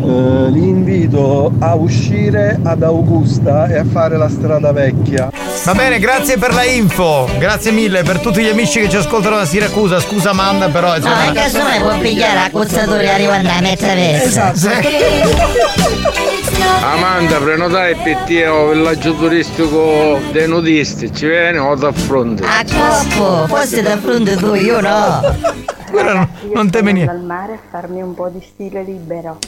Eh, 0.09 0.49
li 0.51 0.67
invito 0.67 1.53
a 1.59 1.75
uscire 1.75 2.59
ad 2.63 2.83
Augusta 2.83 3.67
e 3.67 3.77
a 3.77 3.85
fare 3.85 4.17
la 4.17 4.31
strada 4.31 4.73
vecchia. 4.73 5.29
Va 5.65 5.75
bene, 5.75 5.99
grazie 5.99 6.39
per 6.39 6.55
la 6.55 6.65
info. 6.65 7.29
Grazie 7.37 7.73
mille 7.73 8.03
per 8.05 8.19
tutti 8.19 8.41
gli 8.43 8.49
amici 8.49 8.81
che 8.81 8.89
ci 8.89 8.97
ascoltano 8.97 9.37
da 9.37 9.45
Siracusa. 9.45 10.01
Scusa 10.01 10.31
Amanda, 10.31 10.69
però 10.71 10.89
No, 10.89 10.97
insomma. 10.97 11.25
in 11.25 11.35
caso 11.35 11.63
mai 11.63 11.79
può 11.81 11.99
pigliare 11.99 12.39
accusatori 12.41 13.07
arrivando 13.07 13.51
a 13.51 13.61
mezza 13.61 13.93
vesta. 13.95 14.53
Amanda, 16.81 17.37
prenotai 17.37 17.95
PTO 17.97 18.69
villaggio 18.71 19.15
turistico 19.15 20.19
dei 20.33 20.49
nudisti, 20.49 21.13
ci 21.15 21.27
vieni 21.27 21.59
o 21.59 21.75
da 21.75 21.93
fronte? 21.93 22.45
A 22.45 22.65
coppo, 22.65 23.47
forse 23.47 23.83
da 23.83 23.99
fronte 23.99 24.37
tu, 24.37 24.55
io 24.55 24.81
no. 24.81 25.21
Guarda, 25.91 26.29
non 26.55 26.71
teme 26.71 26.93
niente. 26.93 27.11
al 27.11 27.21
mare 27.23 27.53
a 27.55 27.59
farmi 27.71 28.01
un 28.01 28.15
po' 28.15 28.29
di 28.29 28.41
stile 28.43 28.83
libero. 28.83 29.39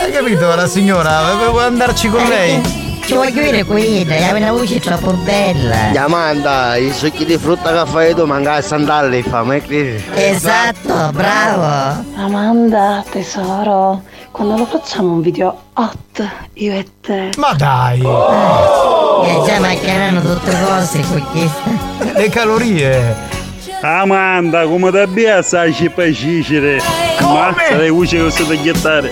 Hai 0.00 0.10
capito 0.10 0.54
la 0.54 0.66
signora? 0.66 1.34
Vuoi 1.50 1.64
andarci 1.64 2.08
con 2.08 2.24
lei? 2.24 2.80
Ci 3.04 3.14
voglio 3.14 3.42
dire 3.42 3.64
qui, 3.64 4.06
hai 4.08 4.40
una 4.40 4.52
voce 4.52 4.78
troppo 4.78 5.10
bella. 5.12 5.90
Amanda, 5.96 6.76
i 6.76 6.92
succhi 6.92 7.24
di 7.24 7.36
frutta 7.36 7.72
che 7.72 7.90
fai 7.90 8.14
tu 8.14 8.24
manca 8.24 8.54
a 8.54 8.62
sandali, 8.62 9.22
fa 9.22 9.42
mai 9.42 9.60
crisi. 9.60 10.04
Esatto, 10.14 11.10
bravo. 11.12 12.04
Amanda, 12.16 13.04
tesoro, 13.10 14.02
quando 14.30 14.56
lo 14.56 14.66
facciamo 14.66 15.14
un 15.14 15.20
video 15.20 15.62
hot, 15.74 16.28
io 16.54 16.72
e 16.74 16.86
te. 17.00 17.30
Ma 17.38 17.52
dai! 17.54 18.00
E 18.00 19.42
già 19.46 19.58
mancheranno 19.58 20.20
tutte 20.20 20.56
cose 20.64 21.00
con 21.00 21.26
questa. 21.32 22.18
Le 22.18 22.28
calorie. 22.28 23.40
Amanda, 23.84 24.64
come 24.64 24.92
da 24.92 25.08
bia 25.08 25.42
sai 25.42 25.74
ci 25.74 25.90
facicere. 25.92 26.80
Mazza 27.20 27.76
le 27.76 27.90
voci 27.90 28.16
che 28.16 28.30
si 28.30 28.46
tagliare. 28.46 29.10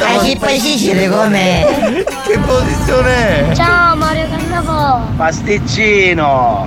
A 0.00 0.18
chi 0.22 0.34
poi 0.38 0.58
Sicile 0.58 1.06
come? 1.10 2.04
Che 2.26 2.38
posizione 2.38 3.50
è? 3.50 3.54
Ciao 3.54 3.94
Mario 3.96 4.24
Cannavò! 4.30 5.00
Pasticcino! 5.14 6.66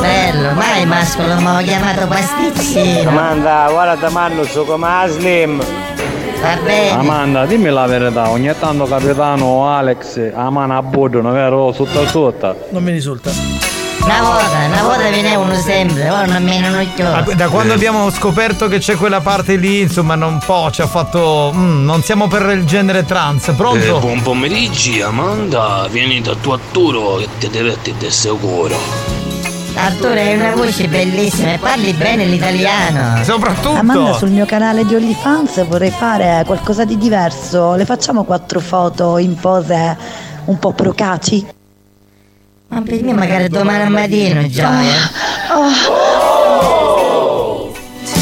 Bello, 0.00 0.50
mai 0.54 0.84
mascolo 0.86 1.36
mi 1.36 1.46
ho 1.46 1.62
chiamato 1.62 2.08
pasticcino. 2.08 3.08
Amanda, 3.08 3.68
guarda 3.70 4.10
Manno, 4.10 4.42
so 4.42 4.64
come 4.64 4.88
Slim. 5.06 5.62
Va 6.40 6.56
bene. 6.64 6.90
Amanda, 6.90 7.46
dimmi 7.46 7.70
la 7.70 7.86
verità, 7.86 8.28
ogni 8.28 8.52
tanto 8.58 8.86
capitano 8.86 9.68
Alex 9.68 10.32
a 10.34 10.50
mano 10.50 10.76
a 10.76 10.82
bordo, 10.82 11.20
non 11.20 11.30
è 11.30 11.34
vero? 11.34 11.70
Sotto 11.72 12.04
sotto. 12.08 12.66
Non 12.70 12.82
mi 12.82 12.90
risulta. 12.90 13.67
Una 14.08 14.22
volta, 14.22 14.64
una 14.64 14.82
volta 14.84 15.10
viene 15.10 15.34
uno 15.34 15.54
sempre, 15.54 16.08
ora 16.08 16.24
non 16.24 16.42
me 16.42 16.58
ne 16.60 16.88
Ah, 17.04 17.20
Da 17.34 17.48
quando 17.48 17.74
abbiamo 17.74 18.10
scoperto 18.10 18.66
che 18.66 18.78
c'è 18.78 18.96
quella 18.96 19.20
parte 19.20 19.56
lì, 19.56 19.80
insomma, 19.80 20.14
un 20.14 20.38
po' 20.44 20.70
ci 20.70 20.80
ha 20.80 20.86
fatto. 20.86 21.52
mm, 21.54 21.84
non 21.84 22.02
siamo 22.02 22.26
per 22.26 22.48
il 22.56 22.64
genere 22.64 23.04
trans. 23.04 23.52
Pronto? 23.54 23.84
Eh, 23.96 24.00
buon 24.00 24.22
pomeriggio 24.22 25.06
Amanda, 25.06 25.86
vieni 25.90 26.22
da 26.22 26.34
tuo 26.36 26.54
Arturo 26.54 27.16
che 27.16 27.28
ti 27.38 27.50
deve 27.50 27.76
te 27.82 28.10
sicuro. 28.10 28.78
Arturo 29.74 30.12
hai 30.14 30.36
una 30.36 30.54
voce 30.54 30.88
bellissima 30.88 31.52
e 31.52 31.58
parli 31.58 31.92
bene 31.92 32.24
l'italiano. 32.24 33.22
Soprattutto. 33.22 33.76
Amanda, 33.76 34.14
sul 34.14 34.30
mio 34.30 34.46
canale 34.46 34.86
di 34.86 34.94
OnlyFans 34.94 35.66
vorrei 35.66 35.90
fare 35.90 36.44
qualcosa 36.46 36.86
di 36.86 36.96
diverso. 36.96 37.74
Le 37.74 37.84
facciamo 37.84 38.24
quattro 38.24 38.60
foto 38.60 39.18
in 39.18 39.34
pose 39.34 39.96
un 40.46 40.58
po' 40.58 40.72
procaci? 40.72 41.56
Ma 42.68 42.82
per 42.82 43.02
me 43.02 43.12
magari 43.14 43.48
domani 43.48 43.88
mattino, 43.90 44.46
Gioia. 44.46 45.10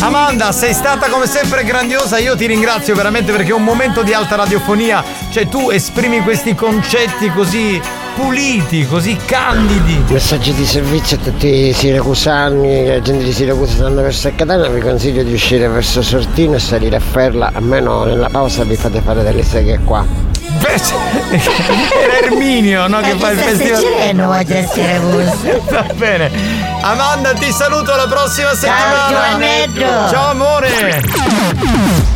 Amanda, 0.00 0.52
sei 0.52 0.72
stata 0.72 1.08
come 1.08 1.26
sempre 1.26 1.64
grandiosa, 1.64 2.18
io 2.18 2.36
ti 2.36 2.46
ringrazio 2.46 2.94
veramente 2.94 3.32
perché 3.32 3.50
è 3.50 3.54
un 3.54 3.64
momento 3.64 4.02
di 4.02 4.12
alta 4.12 4.36
radiofonia, 4.36 5.02
cioè 5.30 5.48
tu 5.48 5.70
esprimi 5.70 6.20
questi 6.20 6.54
concetti 6.54 7.28
così 7.30 7.80
puliti, 8.16 8.86
così 8.86 9.14
candidi. 9.26 10.02
Messaggi 10.08 10.54
di 10.54 10.64
servizio 10.64 11.18
a 11.18 11.20
tutti 11.20 11.46
i 11.68 11.72
siracusani, 11.74 12.86
la 12.86 13.00
gente 13.02 13.24
di 13.24 13.32
Siracusa 13.32 13.74
stanno 13.74 14.00
verso 14.00 14.32
Catania, 14.34 14.68
vi 14.70 14.80
consiglio 14.80 15.22
di 15.22 15.34
uscire 15.34 15.68
verso 15.68 16.02
Sortino 16.02 16.56
e 16.56 16.58
salire 16.58 16.96
a 16.96 17.00
Ferla, 17.00 17.50
almeno 17.52 18.04
nella 18.04 18.30
pausa 18.30 18.64
vi 18.64 18.74
fate 18.74 19.02
fare 19.02 19.22
delle 19.22 19.44
seghe 19.44 19.78
qua. 19.84 20.04
Era 20.66 22.18
Erminio, 22.24 22.86
no? 22.86 23.00
Che 23.00 23.14
fa 23.18 23.30
il 23.30 23.38
festival. 23.38 23.80
sereno 23.80 24.30
oggi 24.30 24.56
a 24.56 24.66
Siracusa. 24.66 25.36
Va 25.68 25.86
bene. 25.94 26.30
Amanda, 26.80 27.34
ti 27.34 27.52
saluto 27.52 27.92
alla 27.92 28.06
prossima 28.06 28.54
settimana. 28.54 29.08
Giovannetto. 29.08 30.08
Ciao 30.08 30.30
amore. 30.30 32.15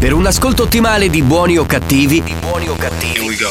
Per 0.00 0.14
un 0.14 0.24
ascolto 0.24 0.62
ottimale 0.62 1.10
di 1.10 1.22
buoni 1.22 1.58
o 1.58 1.66
cattivi, 1.66 2.24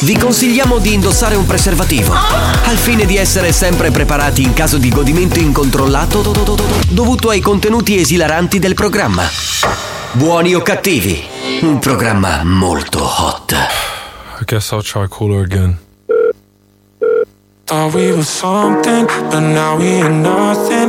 vi 0.01 0.17
consigliamo 0.17 0.79
di 0.79 0.93
indossare 0.93 1.35
un 1.35 1.45
preservativo, 1.45 2.11
al 2.11 2.75
fine 2.75 3.05
di 3.05 3.17
essere 3.17 3.51
sempre 3.51 3.91
preparati 3.91 4.41
in 4.41 4.53
caso 4.53 4.79
di 4.79 4.89
godimento 4.89 5.37
incontrollato 5.37 6.23
dovuto 6.89 7.29
ai 7.29 7.39
contenuti 7.39 7.99
esilaranti 7.99 8.57
del 8.57 8.73
programma. 8.73 9.29
Buoni 10.13 10.55
o 10.55 10.61
cattivi, 10.63 11.23
un 11.61 11.77
programma 11.77 12.43
molto 12.43 13.03
hot. 13.03 13.51
I 13.51 14.43
guess 14.43 14.71
I'll 14.71 14.81
try 14.81 15.07
cooler 15.07 15.43
again. 15.43 15.77
Thought 17.65 17.93
we 17.93 18.11
were 18.11 18.23
something, 18.23 19.05
but 19.29 19.41
now 19.41 19.77
we 19.77 20.01
are 20.01 20.09
nothing. 20.09 20.88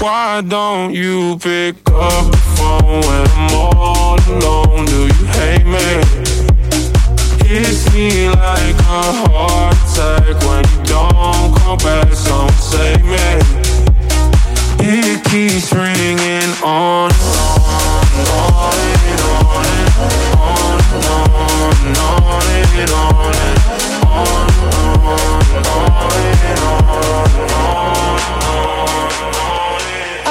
Why 0.00 0.40
don't 0.40 0.94
you 0.94 1.36
pick 1.40 1.76
up 1.90 2.30
the 2.32 2.38
phone 2.56 3.00
when 3.02 3.26
I'm 3.36 3.54
all 3.54 4.18
alone? 4.30 4.86
Do 4.86 5.02
you 5.04 5.26
hate 5.36 5.66
me? 5.66 5.88
Hits 7.46 7.92
me 7.92 8.30
like 8.30 8.78
a 8.80 9.02
heart 9.28 9.76
attack 9.76 10.40
when 10.46 10.64
you 10.72 10.84
don't 10.84 11.54
come 11.58 11.76
back. 11.84 12.14
Someone 12.14 12.50
save 12.54 13.04
me. 13.04 13.28
It 14.80 15.22
keeps 15.24 15.70
ringing 15.70 16.48
on 16.64 17.10
and 17.12 18.28
on 18.30 18.74
and 19.04 19.20
on 19.20 19.66
and 19.66 19.90
on 19.90 20.80
and 20.80 21.04
on 21.04 21.04
and 21.04 21.08
on. 21.08 21.60
and 21.84 21.98
on 21.98 22.42
and 22.72 22.90
on 22.90 23.34
and 23.34 23.64
on 24.04 25.39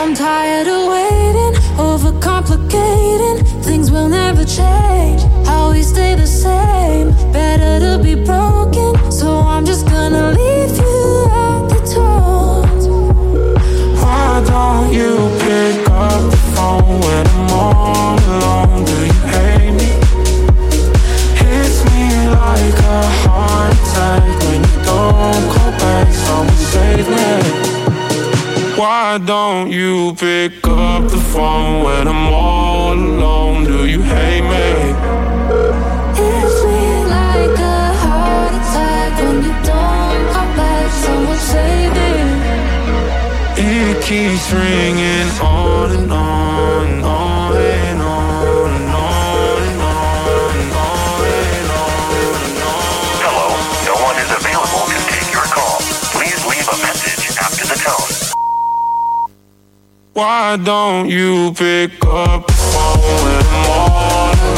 I'm 0.10 0.15
tired 0.15 0.68
of 0.68 0.88
waiting, 0.90 1.53
overcomplicating. 1.77 3.45
Things 3.64 3.91
will 3.91 4.10
never 4.10 4.44
change. 4.44 5.22
How 5.45 5.72
we 5.72 5.84
stay 5.84 6.15
the 6.15 6.26
same. 6.26 7.11
Better 7.31 7.80
to 7.86 8.03
be 8.03 8.15
broken, 8.15 9.11
so 9.11 9.41
I'm 9.41 9.68
just 9.68 9.88
gonna 9.88 10.31
leave 10.31 10.76
you 10.76 11.30
at 11.30 11.69
the 11.69 11.80
door. 11.94 12.65
Why 14.02 14.44
don't 14.48 14.91
you 14.91 15.30
pick 15.41 15.88
up 15.91 16.31
the 16.31 16.38
phone 16.56 17.02
when 17.02 17.27
I'm 17.27 17.52
all 17.52 18.18
alone? 18.18 18.86
Do 18.86 18.98
you 19.06 19.22
hate 19.30 19.73
me? 19.77 19.91
Hits 21.38 21.86
me 21.86 22.30
like 22.34 22.80
a 22.98 23.02
heart 23.22 23.73
attack 23.77 24.23
when 24.45 24.61
you 24.69 24.77
don't 24.90 25.45
call 25.53 25.72
back. 25.77 26.11
Someone 26.11 26.57
save 26.73 27.07
me. 27.07 27.59
Why 28.80 29.18
don't 29.18 29.72
you 29.73 30.15
pick 30.15 30.65
up 30.65 31.11
the 31.11 31.18
phone 31.34 31.84
when 31.84 32.07
I'm 32.07 32.34
all 32.34 32.93
alone? 32.93 33.65
Do 33.65 33.85
you 33.85 34.01
hate 34.01 34.39
me? 34.39 34.93
Hits 36.15 36.64
me 36.64 37.03
like 37.03 37.60
a 37.60 37.93
heart 38.03 38.53
attack 38.53 39.22
when 39.22 39.43
you 39.43 39.51
don't 39.68 40.23
come 40.31 40.56
back. 40.56 40.89
Someone 40.93 41.38
save 41.51 41.91
me. 41.91 42.11
It 43.57 44.01
keeps 44.01 44.49
ringing 44.53 45.30
on 45.41 45.91
and 45.91 46.10
on, 46.14 46.88
and 46.88 47.03
on 47.03 47.28
Why 60.20 60.58
don't 60.58 61.08
you 61.08 61.54
pick 61.54 62.04
up 62.04 62.46
the 62.46 62.52
phone 62.52 63.59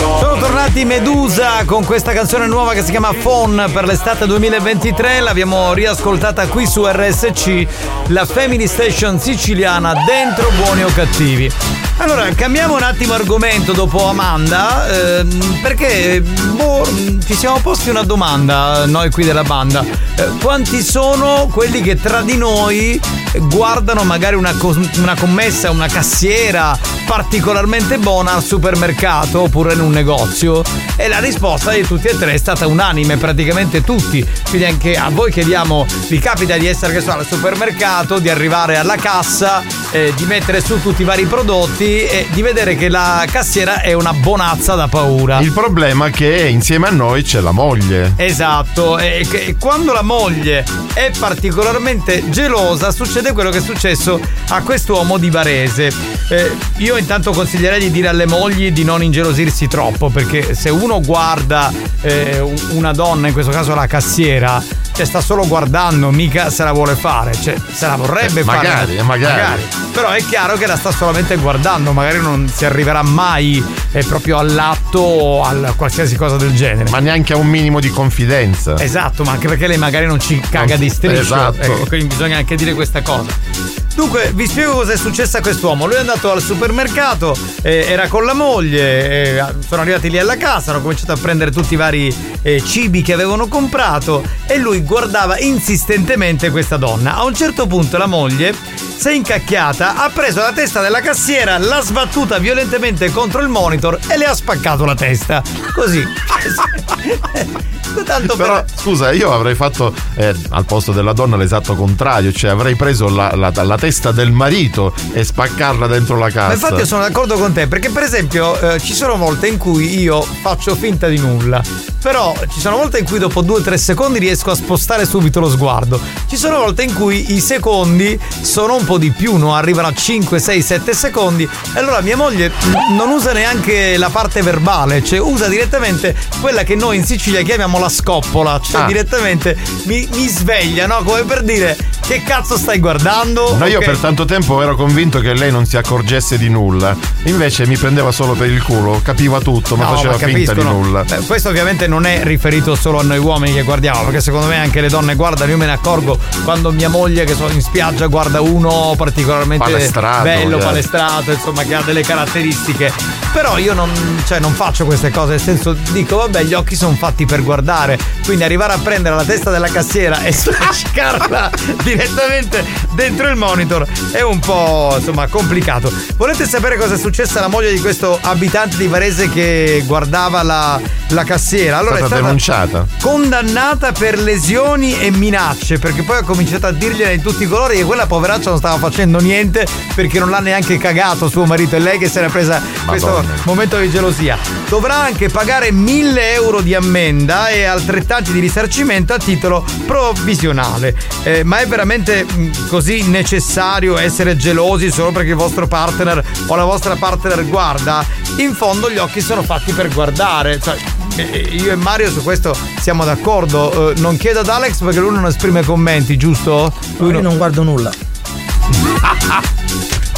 Sono 0.02 0.36
tornati 0.40 0.84
Medusa 0.84 1.64
con 1.65 1.86
questa 1.86 2.11
canzone 2.11 2.48
nuova 2.48 2.73
che 2.73 2.84
si 2.84 2.90
chiama 2.90 3.14
Phone 3.14 3.69
per 3.69 3.86
l'estate 3.86 4.26
2023. 4.26 5.19
L'abbiamo 5.19 5.73
riascoltata 5.73 6.48
qui 6.48 6.65
su 6.65 6.84
RSC, 6.84 7.68
la 8.07 8.26
Family 8.26 8.65
Station 8.65 9.19
siciliana, 9.19 9.94
dentro 10.07 10.49
buoni 10.57 10.84
o 10.84 10.90
cattivi. 10.91 11.52
Allora, 11.98 12.28
cambiamo 12.34 12.76
un 12.76 12.82
attimo 12.82 13.14
argomento 13.14 13.73
dopo 13.73 14.07
Amanda, 14.07 15.19
ehm, 15.19 15.60
perché 15.61 16.19
boh, 16.19 16.84
ci 17.23 17.36
siamo 17.36 17.60
posti 17.60 17.90
una 17.91 18.02
domanda 18.02 18.88
noi 18.88 19.11
qui 19.11 19.23
della 19.23 19.44
banda. 19.44 19.86
Eh, 20.15 20.30
quanti 20.41 20.82
sono 20.82 21.48
quelli 21.52 21.80
che 21.82 21.95
tra 22.02 22.22
di 22.22 22.38
noi 22.38 22.99
guardano 23.34 24.03
magari 24.03 24.36
una, 24.36 24.53
cos- 24.57 24.80
una 24.98 25.15
commessa, 25.15 25.69
una 25.69 25.88
cassiera 25.88 26.76
particolarmente 27.06 27.98
buona 27.98 28.34
al 28.34 28.44
supermercato 28.44 29.41
oppure 29.41 29.73
in 29.73 29.82
un 29.82 29.91
negozio? 29.92 30.64
E 30.96 31.08
la 31.08 31.20
risposta 31.20 31.72
di 31.72 31.82
tutti 31.84 32.08
e 32.08 32.18
tre 32.18 32.34
è 32.34 32.38
stata 32.38 32.68
unanime, 32.68 33.18
praticamente 33.18 33.84
tutti. 33.84 34.26
Quindi 34.50 34.68
anche 34.68 34.96
a 34.96 35.10
voi 35.10 35.32
chiediamo, 35.32 35.86
vi 36.08 36.20
capita 36.20 36.58
di 36.58 36.68
essere 36.68 36.94
che 36.94 37.02
so, 37.02 37.12
al 37.12 37.26
supermercato, 37.26 38.20
di 38.20 38.30
arrivare 38.30 38.78
alla 38.78 38.96
cassa, 38.96 39.64
eh, 39.92 40.14
di 40.16 40.26
mettere 40.26 40.62
su 40.62 40.82
tutti 40.82 41.02
i 41.02 41.06
vari 41.06 41.26
prodotti 41.26 42.04
e 42.06 42.28
di 42.32 42.42
vedere 42.42 42.76
che 42.76 42.90
la 42.90 43.26
cassiera 43.30 43.82
è 43.82 43.94
una 43.94 44.14
bonazza 44.14 44.76
da 44.76 44.88
paura. 44.88 45.40
Il 45.40 45.52
problema 45.52 46.08
è 46.08 46.12
che 46.12 46.48
insieme 46.50 46.88
a 46.88 46.92
noi 46.92 47.24
c'è 47.24 47.42
la 47.42 47.52
moglie. 47.52 48.14
Esatto, 48.16 48.98
e 48.98 49.26
e 49.32 49.56
quando 49.58 49.94
la 49.94 50.02
moglie 50.02 50.64
è 50.94 51.12
particolarmente 51.18 52.30
gelosa 52.30 52.92
succede 52.92 53.32
quello 53.32 53.50
che 53.50 53.58
è 53.58 53.62
successo 53.62 54.20
a 54.50 54.62
quest'uomo 54.62 55.18
di 55.18 55.30
Varese. 55.30 55.92
Eh, 56.30 56.52
io 56.78 56.98
intanto 56.98 57.32
consiglierei 57.32 57.80
di 57.80 57.92
dire 57.92 58.08
alle 58.08 58.26
mogli 58.26 58.72
di 58.72 58.84
non 58.84 59.04
ingelosirsi 59.04 59.68
troppo 59.68 59.81
perché 60.10 60.53
se 60.53 60.70
uno 60.70 61.02
guarda 61.02 61.72
eh, 62.02 62.40
un- 62.40 62.56
una 62.72 62.91
donna, 62.91 63.28
in 63.28 63.34
questo 63.34 63.52
caso 63.52 63.74
la 63.76 63.88
cassiera, 63.88 64.62
cioè 64.94 65.06
sta 65.06 65.22
solo 65.22 65.48
guardando, 65.48 66.10
mica 66.12 66.50
se 66.50 66.64
la 66.64 66.72
vuole 66.72 66.96
fare, 66.96 67.34
cioè 67.34 67.56
se 67.72 67.86
la 67.88 67.96
vorrebbe 67.96 68.42
Eh, 68.42 68.44
fare. 68.44 68.58
magari, 68.68 68.98
eh, 68.98 69.04
magari. 69.04 69.62
Però 69.92 70.10
è 70.10 70.24
chiaro 70.24 70.58
che 70.58 70.68
la 70.68 70.76
sta 70.78 70.92
solamente 70.92 71.36
guardando, 71.38 71.92
magari 71.92 72.20
non 72.22 72.50
si 72.54 72.66
arriverà 72.66 73.02
mai 73.04 73.64
eh, 73.92 74.04
proprio 74.04 74.38
all'atto 74.38 75.00
o 75.00 75.44
a 75.44 75.74
qualsiasi 75.76 76.16
cosa 76.16 76.38
del 76.38 76.54
genere. 76.56 76.90
Ma 76.90 77.00
neanche 77.00 77.34
a 77.34 77.38
un 77.38 77.48
minimo 77.48 77.80
di 77.80 77.90
confidenza. 77.90 78.78
Esatto, 78.80 79.24
ma 79.24 79.32
anche 79.32 79.48
perché 79.48 79.68
lei 79.68 79.78
magari 79.78 80.06
non 80.06 80.20
ci 80.20 80.40
caga 80.50 80.76
di 80.78 80.90
striscio. 80.90 81.22
Esatto. 81.22 81.62
Ecco, 81.62 81.86
quindi 81.88 82.08
bisogna 82.08 82.38
anche 82.38 82.56
dire 82.56 82.74
questa 82.74 83.02
cosa. 83.02 83.80
Dunque, 83.94 84.32
vi 84.34 84.48
spiego 84.48 84.72
cosa 84.72 84.94
è 84.94 84.98
successo 84.98 85.38
a 85.38 85.42
quest'uomo. 85.42 85.86
Lui 85.86 85.96
è 85.96 86.00
andato 86.00 86.32
al 86.32 86.42
supermercato, 86.42 87.36
eh, 87.62 87.86
era 87.90 88.08
con 88.08 88.24
la 88.24 88.34
moglie, 88.34 89.38
eh, 89.38 89.44
sono 89.68 89.82
arrivati 89.82 90.10
lì 90.10 90.18
alla 90.18 90.38
casa, 90.38 90.72
hanno 90.72 90.82
cominciato 90.82 91.12
a 91.12 91.18
prendere 91.18 91.52
tutti 91.52 91.74
i 91.74 91.78
vari 91.78 92.16
eh, 92.42 92.64
cibi 92.66 93.02
che 93.02 93.12
avevano 93.12 93.48
comprato 93.48 94.24
e 94.48 94.58
lui 94.58 94.81
guardava 94.84 95.38
insistentemente 95.40 96.49
questa 96.52 96.78
donna. 96.78 97.16
A 97.16 97.24
un 97.24 97.34
certo 97.36 97.68
punto 97.68 97.98
la 97.98 98.06
moglie 98.08 98.53
si 98.98 99.08
è 99.08 99.12
incacchiata, 99.14 99.95
ha 100.03 100.10
preso 100.10 100.41
la 100.41 100.52
testa 100.52 100.82
della 100.82 101.02
cassiera, 101.02 101.58
l'ha 101.58 101.82
sbattuta 101.82 102.38
violentemente 102.38 103.12
contro 103.12 103.41
il 103.41 103.48
monitor 103.48 103.98
e 104.08 104.18
le 104.18 104.26
ha 104.26 104.34
spaccato 104.36 104.86
la 104.86 104.95
testa. 104.95 105.41
Così. 105.74 106.03
Tanto 108.06 108.36
per- 108.38 108.45
Però 108.45 108.64
scusa, 108.74 109.12
io 109.12 109.34
avrei 109.34 109.53
fatto 109.53 109.94
eh, 110.16 110.34
al 110.52 110.64
posto 110.66 110.94
della 110.94 111.12
donna 111.12 111.36
l'esatto 111.36 111.76
contrario, 111.76 112.32
cioè 112.32 112.52
avrei 112.52 112.76
preso 112.76 113.10
la, 113.10 113.36
la- 113.36 113.52
la 113.64 113.78
testa 113.78 114.12
del 114.14 114.32
marito 114.32 114.94
e 115.12 115.24
spaccarla 115.26 115.88
dentro 115.88 116.16
la 116.18 116.28
Ma 116.28 116.32
cassa. 116.32 116.53
infatti 116.53 116.76
io 116.76 116.86
sono 116.86 117.02
d'accordo 117.02 117.38
con 117.38 117.52
te, 117.52 117.68
perché 117.68 117.90
per 117.90 118.03
esempio 118.03 118.58
eh, 118.60 118.80
ci 118.80 118.94
sono 118.94 119.18
volte 119.18 119.48
in 119.48 119.58
cui 119.58 119.99
io 119.99 120.22
faccio 120.22 120.74
finta 120.76 121.08
di 121.08 121.18
nulla, 121.18 121.62
però 122.02 122.34
ci 122.49 122.62
sono 122.62 122.78
volte 122.78 122.99
in 122.99 123.06
cui 123.06 123.20
dopo 123.20 123.44
2-3 123.44 123.74
secondi 123.76 124.20
riesco 124.20 124.52
a 124.52 124.56
spostare 124.56 124.70
subito 124.77 125.39
lo 125.39 125.49
sguardo. 125.49 125.99
Ci 126.27 126.38
sono 126.38 126.57
volte 126.60 126.84
in 126.84 126.93
cui 126.93 127.34
i 127.35 127.39
secondi 127.39 128.18
sono 128.41 128.76
un 128.76 128.85
po' 128.85 128.98
di 128.98 129.11
più, 129.11 129.35
no? 129.38 129.53
arrivano 129.56 129.88
a 129.89 129.93
5, 129.93 130.39
6, 130.39 130.61
7 130.61 130.93
secondi. 130.93 131.43
E 131.43 131.80
allora 131.80 132.02
mia 132.02 132.15
moglie 132.18 132.52
non 132.95 133.10
usa 133.10 133.34
neanche 133.34 133.98
la 133.98 134.10
parte 134.10 134.41
verbale, 134.41 135.03
cioè 135.03 135.19
usa 135.19 135.48
direttamente 135.48 136.15
quella 136.39 136.64
che 136.64 136.76
noi 136.76 136.98
in 136.98 137.06
Sicilia 137.06 137.41
chiamiamo 137.41 137.80
la 137.80 137.89
scoppola, 137.89 138.60
cioè 138.64 138.81
Ah. 138.81 138.85
direttamente 138.85 139.57
mi, 139.84 140.07
mi 140.14 140.27
sveglia, 140.27 140.88
no? 140.88 141.02
Come 141.03 141.23
per 141.23 141.43
dire 141.43 141.77
che 142.07 142.23
cazzo 142.23 142.57
stai 142.57 142.80
guardando? 142.80 143.56
No, 143.56 143.65
io 143.68 143.77
Ok. 143.80 143.85
per 143.85 143.98
tanto 143.98 144.26
tempo 144.26 144.61
ero 144.61 144.76
convinto 144.76 145.19
che 145.19 145.34
lei 145.34 145.52
non 145.52 145.65
si 145.65 145.77
accorgesse 145.77 146.38
di 146.38 146.49
nulla. 146.49 146.95
Invece 147.23 147.68
mi 147.68 147.77
prendeva 147.77 148.11
solo 148.11 148.34
per 148.34 148.49
il 148.49 148.61
culo, 148.64 148.99
capiva 149.03 149.39
tutto, 149.39 149.76
ma 149.76 149.85
No, 149.85 149.95
faceva 149.95 150.18
ma 150.19 150.27
finta 150.27 150.53
di 150.53 150.64
no. 150.64 150.72
nulla. 150.72 151.03
Beh, 151.03 151.18
questo 151.27 151.49
ovviamente 151.49 151.88
non 151.88 152.06
è 152.06 152.23
riferito 152.23 152.76
solo 152.76 152.99
a 152.99 153.03
noi 153.03 153.18
uomini 153.19 153.53
che 153.53 153.64
guardiamo, 153.64 154.03
perché 154.03 154.22
secondo 154.22 154.48
me 154.48 154.57
anche 154.62 154.82
le 154.82 154.90
donne 154.90 155.16
guardano, 155.16 155.52
io 155.52 155.58
me 155.58 155.66
ne 155.66 155.74
accorgo 155.74 156.18
quando 156.44 156.72
mia 156.72 156.90
moglie 156.90 157.24
che 157.26 157.36
sono 157.36 157.52
in 157.52 157.62
spiaggia 157.62 158.08
guarda 158.08 158.42
uno 158.42 158.94
particolarmente 158.98 159.64
Palestrato, 159.64 160.24
bello, 160.24 160.58
eh. 160.58 160.64
palestrato, 160.64 161.32
insomma 161.32 161.64
che 161.64 161.76
ha 161.76 161.82
delle 161.82 162.02
caratteristiche. 162.02 162.92
Però 163.34 163.58
io 163.58 163.74
non, 163.74 163.90
cioè, 164.26 164.40
non 164.40 164.54
faccio 164.54 164.86
queste 164.86 165.10
cose, 165.10 165.32
nel 165.32 165.40
senso 165.40 165.74
dico 165.92 166.18
vabbè 166.18 166.44
gli 166.44 166.54
occhi 166.54 166.76
sono 166.76 166.96
fatti 166.96 167.26
per 167.26 167.44
guardare, 167.44 167.98
quindi 168.26 168.44
arrivare 168.44 168.74
a 168.74 168.78
prendere 168.78 169.16
la 169.16 169.24
testa 169.24 169.50
della 169.50 169.70
cassiera 169.70 170.22
e 170.24 170.32
spaccarla 170.32 171.50
direttamente 171.84 172.64
dentro 172.94 173.30
il 173.30 173.36
monitor 173.36 173.88
è 174.12 174.22
un 174.22 174.40
po' 174.40 174.96
insomma 174.98 175.28
complicato. 175.28 175.92
Volete 176.18 176.46
sapere 176.46 176.78
cosa 176.78 176.96
è 176.96 176.98
successo 176.98 177.38
alla 177.38 177.48
moglie 177.48 177.72
di 177.72 177.80
questo 177.80 178.20
abitante 178.22 178.78
di 178.78 178.88
Varese 178.88 179.30
che 179.30 179.84
guardava 179.86 180.44
la, 180.44 180.80
la 181.10 181.24
cassiera? 181.24 181.78
Allora 181.78 181.96
È 181.96 182.00
stata 182.00 182.16
denunciata. 182.16 182.86
condannata 183.02 183.92
per 183.92 184.20
lesioni 184.20 184.50
e 184.53 185.11
minacce 185.11 185.80
perché 185.80 186.03
poi 186.03 186.18
ha 186.18 186.23
cominciato 186.23 186.68
a 186.68 186.73
dirgliene 186.73 187.15
di 187.15 187.22
tutti 187.22 187.44
i 187.44 187.48
colori 187.48 187.78
che 187.78 187.86
quella 187.86 188.06
poveraccia 188.06 188.49
non 188.49 188.57
stava 188.57 188.78
facendo 188.80 189.22
niente 189.22 189.65
perché 189.95 190.19
non 190.19 190.30
l'ha 190.30 190.40
neanche 190.40 190.78
cagato 190.78 191.30
suo 191.30 191.45
marito. 191.45 191.78
E 191.78 191.80
lei 191.80 191.98
che 191.98 192.10
si 192.10 192.18
era 192.18 192.28
presa 192.28 192.61
questo 192.86 193.23
momento 193.45 193.78
di 193.78 193.90
gelosia. 193.90 194.38
Dovrà 194.68 194.95
anche 194.95 195.30
pagare 195.30 195.72
1000 195.72 196.34
euro 196.34 196.60
di 196.60 196.76
ammenda 196.76 197.48
e 197.48 197.64
altrettanti 197.64 198.34
di 198.34 198.41
risarcimento 198.41 199.14
a 199.14 199.19
titolo 199.19 199.64
provvisionale. 199.86 200.98
Eh, 201.23 201.45
ma 201.45 201.60
è 201.60 201.65
veramente 201.65 202.26
mh, 202.26 202.68
così 202.68 203.07
necessario 203.07 203.98
essere 203.98 204.36
gelosi 204.36 204.91
solo 204.91 205.14
perché 205.14 205.30
il 205.30 205.38
vostro 205.38 205.65
partner 205.65 206.22
o 206.48 206.56
la 206.56 206.65
vostra 206.65 206.98
partner 206.98 207.48
guarda? 207.48 208.06
In 208.36 208.53
fondo 208.53 208.91
gli 208.91 208.98
occhi 208.98 209.22
sono 209.22 209.44
fatti 209.44 209.72
per 209.72 209.88
guardare 209.94 210.60
cioè 210.60 210.76
io 211.22 211.72
e 211.72 211.76
Mario 211.76 212.10
su 212.11 212.22
questo 212.23 212.56
siamo 212.80 213.03
d'accordo. 213.06 213.91
Eh, 213.91 213.99
non 213.99 214.18
chiedo 214.18 214.39
ad 214.39 214.49
Alex 214.49 214.80
perché 214.81 214.99
lui 214.99 215.11
non 215.14 215.26
esprime 215.26 215.64
commenti, 215.64 216.18
giusto? 216.18 216.73
Lui 216.98 217.14
Io 217.14 217.22
non 217.22 217.38
guardo 217.38 217.64
nulla. 217.64 217.91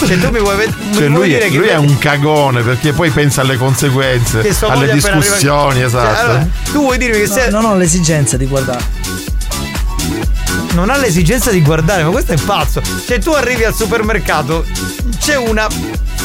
Cioè, 0.05 0.19
tu 0.19 0.31
mi 0.31 0.39
vuoi, 0.39 0.57
mi 0.57 0.63
Cioè, 0.65 1.07
vuoi 1.07 1.09
lui, 1.09 1.27
dire 1.30 1.45
è, 1.45 1.49
che 1.49 1.57
lui 1.57 1.67
è 1.67 1.77
un 1.77 1.97
cagone 1.97 2.61
perché 2.61 2.91
poi 2.91 3.09
pensa 3.09 3.39
alle 3.39 3.55
conseguenze, 3.55 4.39
alle 4.39 4.49
appena 4.49 4.73
arriva- 4.91 4.93
discussioni, 5.11 5.75
Cioè, 5.75 5.85
esatto. 5.85 6.19
allora, 6.19 6.47
tu 6.73 6.80
vuoi 6.81 6.97
dirmi 6.97 7.19
che 7.21 7.27
No, 7.27 7.34
se 7.34 7.49
non 7.49 7.63
ho 7.63 7.75
l'esigenza 7.77 8.35
di 8.35 8.45
guardare. 8.45 8.84
non 10.73 10.89
ha 10.89 10.97
l'esigenza 10.97 11.51
di 11.51 11.61
guardare, 11.61 12.03
ma 12.03 12.09
questo 12.09 12.34
è 12.34 12.38
pazzo. 12.38 12.81
Cioè, 13.07 13.19
tu 13.19 13.30
arrivi 13.31 13.63
al 13.63 13.73
supermercato, 13.73 14.65
c'è 15.19 15.38
una 15.38 15.67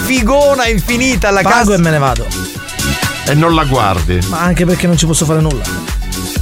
figona 0.05 0.67
infinita 0.67 1.29
alla 1.29 1.43
Pago 1.43 1.57
cassa. 1.59 1.75
e 1.75 1.79
me 1.79 1.91
ne 1.91 1.99
vado. 1.99 2.27
E 3.29 3.35
non 3.35 3.55
la 3.55 3.65
guardi. 3.65 4.19
Ma 4.29 4.41
anche 4.41 4.65
perché 4.65 4.87
non 4.87 4.97
ci 4.97 5.05
posso 5.07 5.25
fare 5.27 5.41
nulla. 5.41 5.63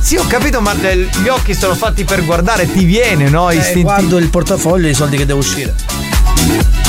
Sì, 0.01 0.17
ho 0.17 0.25
capito, 0.29 0.61
ma 0.61 0.73
eh, 0.83 1.09
gli 1.21 1.27
occhi 1.29 1.53
sono 1.53 1.75
fatti 1.75 2.05
per 2.05 2.25
guardare, 2.25 2.71
ti 2.71 2.85
viene, 2.85 3.29
no? 3.29 3.51
Eh, 3.51 3.57
Istinti- 3.57 3.83
guardo 3.83 4.19
il 4.19 4.29
portafoglio 4.29 4.87
e 4.87 4.91
i 4.91 4.95
soldi 4.95 5.17
che 5.17 5.27
devo 5.27 5.41
uscire. 5.41 5.75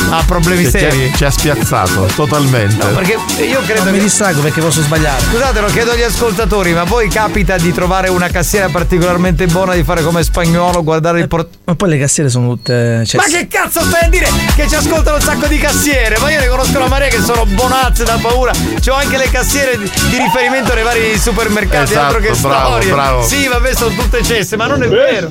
Ha 0.09 0.23
problemi 0.25 0.63
Cioè, 0.63 0.71
ci, 0.71 0.77
seri? 0.79 1.13
ci 1.15 1.25
ha 1.25 1.29
spiazzato 1.29 2.07
totalmente. 2.15 2.85
No, 2.85 2.93
perché 2.93 3.17
io 3.43 3.59
credo 3.65 3.83
Non 3.83 3.91
mi 3.91 3.97
che- 3.97 4.03
distrago 4.05 4.39
perché 4.41 4.61
posso 4.61 4.81
sbagliare. 4.81 5.21
Scusate, 5.21 5.59
lo 5.59 5.67
chiedo 5.67 5.91
agli 5.91 6.01
ascoltatori, 6.01 6.71
ma 6.73 6.83
voi 6.85 7.09
capita 7.09 7.57
di 7.57 7.73
trovare 7.73 8.07
una 8.09 8.29
cassiera 8.29 8.69
particolarmente 8.69 9.45
buona 9.47 9.73
di 9.73 9.83
fare 9.83 10.03
come 10.03 10.23
spagnolo, 10.23 10.81
guardare 10.83 11.19
il 11.19 11.27
portafoglio? 11.27 11.59
Ma 11.65 11.75
poi 11.75 11.89
le 11.89 11.97
cassiere 11.99 12.29
sono 12.29 12.47
tutte. 12.53 13.03
Cioè, 13.05 13.19
Ma 13.19 13.27
che 13.27 13.47
cazzo 13.47 13.81
stai 13.81 14.05
a 14.05 14.07
dire 14.09 14.29
che 14.55 14.67
ci 14.69 14.75
ascoltano 14.75 15.17
un 15.17 15.21
sacco 15.21 15.47
di 15.47 15.57
cassiere? 15.57 16.17
Ma 16.19 16.31
io 16.31 16.39
ne 16.39 16.47
conosco 16.47 16.79
la 16.79 16.87
marea 16.87 17.09
che 17.09 17.21
sono 17.21 17.45
bonazze 17.45 18.05
da 18.05 18.17
paura. 18.21 18.53
C'ho 18.79 18.93
anche 18.93 19.17
le 19.17 19.29
cassiere 19.29 19.77
di 19.77 19.85
di 20.07 20.17
riferimento 20.17 20.73
nei 20.73 20.83
vari 20.83 21.17
supermercati, 21.19 21.91
Esatto, 21.91 22.15
altro 22.15 22.19
che 22.21 22.39
bravo, 22.39 22.69
storie. 22.69 22.91
bravo. 22.91 23.23
Sì, 23.27 23.47
vabbè, 23.47 23.75
sono 23.75 23.93
tutte 23.93 24.23
cesse, 24.23 24.55
ma 24.55 24.67
non 24.67 24.81
è 24.83 24.87
vero. 24.87 25.27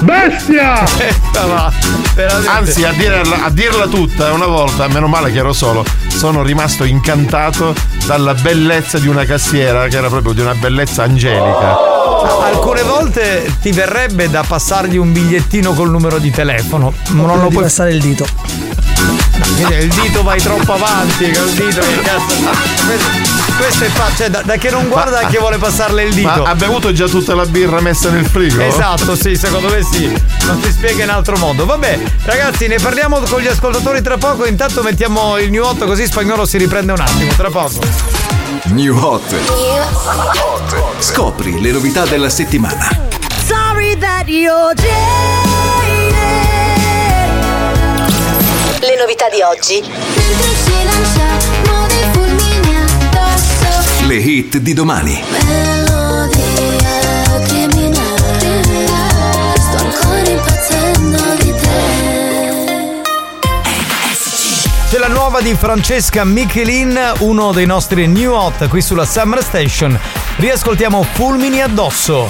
Bestia! 0.00 0.84
Eh, 0.98 1.14
veramente. 2.14 2.48
Anzi, 2.48 2.84
a 2.84 2.92
dirla, 2.92 3.44
a 3.44 3.50
dirla 3.50 3.86
tutta, 3.86 4.32
una 4.32 4.46
volta, 4.46 4.88
meno 4.88 5.06
male 5.06 5.30
che 5.30 5.38
ero 5.38 5.52
solo, 5.52 5.84
sono 6.08 6.42
rimasto 6.42 6.84
incantato 6.84 7.74
dalla 8.06 8.34
bellezza 8.34 8.98
di 8.98 9.08
una 9.08 9.24
cassiera, 9.24 9.86
che 9.88 9.96
era 9.96 10.08
proprio 10.08 10.32
di 10.32 10.40
una 10.40 10.54
bellezza 10.54 11.04
angelica. 11.04 11.76
Alcune 12.42 12.75
volte 13.16 13.50
ti 13.62 13.72
verrebbe 13.72 14.28
da 14.28 14.44
passargli 14.46 14.96
un 14.96 15.12
bigliettino 15.12 15.72
col 15.72 15.90
numero 15.90 16.18
di 16.18 16.30
telefono. 16.30 16.92
ma 17.10 17.26
Non 17.26 17.40
lo 17.40 17.48
puoi 17.48 17.62
passare 17.64 17.92
il 17.92 18.00
dito. 18.00 18.26
Il 19.58 19.88
dito 19.88 20.22
vai 20.22 20.40
troppo 20.40 20.74
avanti, 20.74 21.30
col 21.30 21.50
dito 21.50 21.80
che 21.80 22.00
cazzo. 22.02 22.34
Questo, 23.56 23.84
è 23.84 23.88
fa- 23.88 24.10
cioè 24.14 24.28
da, 24.28 24.42
da 24.42 24.56
che 24.56 24.70
non 24.70 24.88
guarda 24.88 25.20
a 25.20 25.26
che 25.28 25.38
vuole 25.38 25.56
passarle 25.56 26.02
il 26.02 26.12
dito. 26.14 26.28
Ma 26.42 26.50
ha 26.50 26.54
bevuto 26.54 26.92
già 26.92 27.06
tutta 27.06 27.34
la 27.34 27.46
birra 27.46 27.80
messa 27.80 28.10
nel 28.10 28.26
frigo? 28.26 28.60
Esatto, 28.60 29.16
sì, 29.16 29.34
secondo 29.34 29.68
me 29.70 29.82
sì. 29.82 30.12
Non 30.46 30.60
si 30.62 30.70
spiega 30.70 31.04
in 31.04 31.10
altro 31.10 31.38
modo. 31.38 31.64
Vabbè, 31.64 31.98
ragazzi, 32.24 32.66
ne 32.66 32.76
parliamo 32.76 33.20
con 33.20 33.40
gli 33.40 33.46
ascoltatori 33.46 34.02
tra 34.02 34.18
poco. 34.18 34.44
Intanto 34.44 34.82
mettiamo 34.82 35.38
il 35.38 35.50
new 35.50 35.64
8 35.64 35.86
così 35.86 36.04
spagnolo 36.04 36.44
si 36.44 36.58
riprende 36.58 36.92
un 36.92 37.00
attimo. 37.00 37.32
Tra 37.34 37.48
poco. 37.48 37.80
New 38.64 38.96
Hot. 38.96 39.22
Scopri 40.98 41.60
le 41.60 41.70
novità 41.70 42.04
della 42.06 42.30
settimana. 42.30 42.88
Sorry 43.44 43.96
that 43.98 44.26
you're 44.26 44.74
Le 48.80 48.96
novità 48.98 49.28
di 49.28 49.42
oggi. 49.42 49.84
Le 54.06 54.14
hit 54.14 54.56
di 54.58 54.72
domani. 54.72 55.85
C'è 64.96 65.02
la 65.02 65.12
nuova 65.12 65.42
di 65.42 65.54
Francesca 65.54 66.24
Michelin, 66.24 66.98
uno 67.18 67.52
dei 67.52 67.66
nostri 67.66 68.06
new 68.06 68.32
hot 68.32 68.66
qui 68.68 68.80
sulla 68.80 69.04
Summer 69.04 69.42
Station. 69.42 69.94
Riascoltiamo 70.36 71.02
Fulmini 71.02 71.60
addosso. 71.60 72.26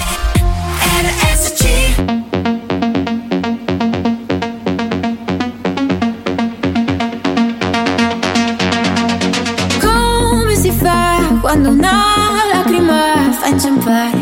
Come 9.81 10.57
si 10.57 10.73
fa 10.73 11.39
quando 11.41 11.69
una 11.69 12.03
lacrima 12.53 13.31
fa 13.39 13.47
inciampare? 13.47 14.16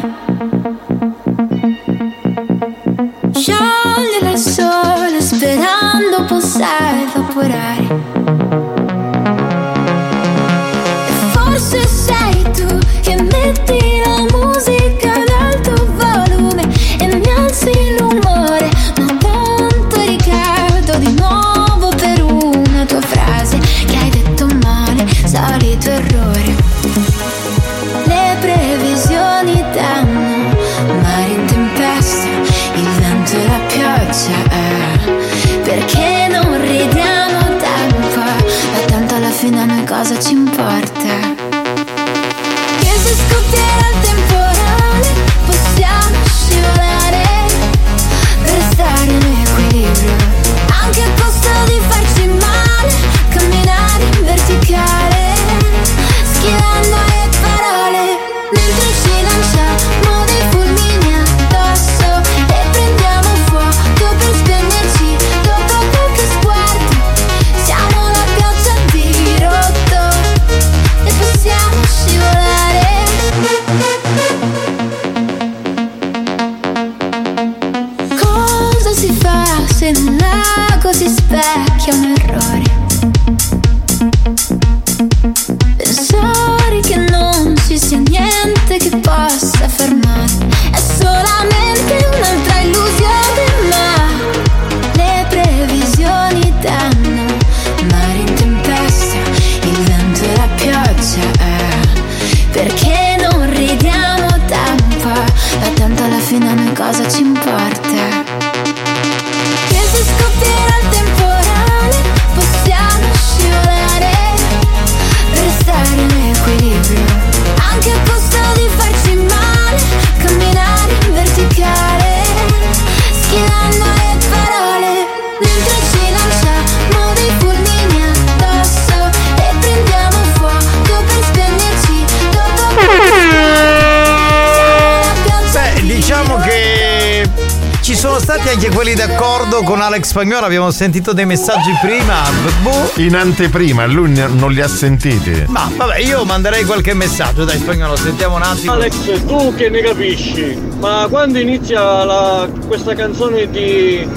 Spagnolo, 140.15 140.47
abbiamo 140.47 140.71
sentito 140.71 141.13
dei 141.13 141.27
messaggi 141.27 141.73
prima. 141.83 142.23
Boh. 142.63 142.93
In 143.03 143.17
anteprima, 143.17 143.85
lui 143.87 144.13
non 144.15 144.53
li 144.53 144.61
ha 144.61 144.69
sentiti. 144.69 145.43
Ma 145.49 145.69
vabbè, 145.75 145.99
io 145.99 146.25
manderei 146.25 146.63
qualche 146.63 146.95
messaggio, 146.95 147.45
dai 147.45 147.59
Spagnolo, 147.59 147.97
sentiamo 147.97 148.37
un 148.37 148.43
attimo. 148.43 148.75
Alex, 148.75 149.25
tu 149.27 149.53
che 149.57 149.69
ne 149.71 149.81
capisci, 149.83 150.57
ma 150.79 151.09
quando 151.11 151.41
inizia 151.41 152.05
la- 152.05 152.49
questa 152.69 152.95
canzone 152.95 153.51
di 153.51 154.09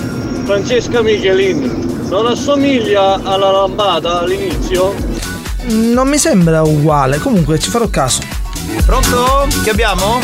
Francesca 0.46 1.02
Michelin? 1.02 2.06
Non 2.10 2.28
assomiglia 2.28 3.20
alla 3.24 3.50
lambada 3.50 4.20
all'inizio? 4.20 4.94
Non 5.64 6.08
mi 6.08 6.20
sembra 6.20 6.62
uguale, 6.62 7.18
comunque 7.18 7.58
ci 7.58 7.72
farò 7.72 7.88
caso. 7.88 8.22
Pronto? 8.86 9.48
Che 9.64 9.70
abbiamo? 9.72 10.20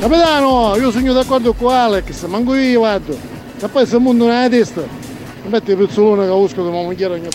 Capitano, 0.00 0.74
io 0.76 0.90
sono 0.90 1.12
d'accordo 1.12 1.52
con 1.52 1.72
Alex, 1.72 2.24
manco 2.26 2.56
io 2.56 2.80
vado. 2.80 3.30
E 3.62 3.68
poi 3.68 3.86
se 3.86 3.94
il 3.96 4.02
mondo 4.02 4.26
non 4.26 4.34
è 4.34 4.42
la 4.42 4.48
testa, 4.48 4.80
mi 4.80 5.48
metti 5.50 5.70
il 5.70 5.76
pizzolone 5.76 6.24
che 6.24 6.32
usco 6.32 6.64
come 6.64 6.78
un 6.78 6.94
chiaro 6.96 7.14
ogni 7.14 7.28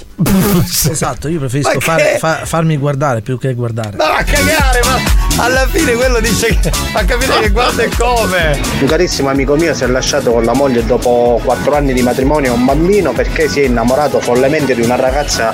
Esatto, 0.90 1.30
io 1.30 1.40
preferisco 1.40 1.80
far- 1.80 2.18
fa- 2.18 2.42
farmi 2.46 2.76
guardare 2.78 3.22
più 3.22 3.38
che 3.40 3.54
guardare. 3.54 3.96
Ma 3.96 4.08
va 4.08 4.16
a 4.18 4.24
cagare, 4.24 4.82
ma 4.84 5.44
alla 5.44 5.66
fine 5.68 5.94
quello 5.94 6.20
dice 6.20 6.58
che 6.60 6.70
fa 6.72 7.06
capire 7.06 7.40
che 7.40 7.50
guarda 7.50 7.84
e 7.84 7.90
come. 7.98 8.60
Un 8.82 8.88
carissimo 8.88 9.30
amico 9.30 9.56
mio 9.56 9.74
si 9.74 9.84
è 9.84 9.88
lasciato 9.88 10.32
con 10.32 10.44
la 10.44 10.54
moglie 10.54 10.86
dopo 10.86 11.40
4 11.44 11.76
anni 11.76 11.94
di 11.94 12.02
matrimonio 12.02 12.52
e 12.52 12.54
un 12.56 12.66
bambino 12.66 13.14
perché 13.14 13.48
si 13.48 13.62
è 13.62 13.66
innamorato 13.66 14.20
follemente 14.20 14.76
di 14.76 14.82
una 14.82 14.96
ragazza 14.96 15.54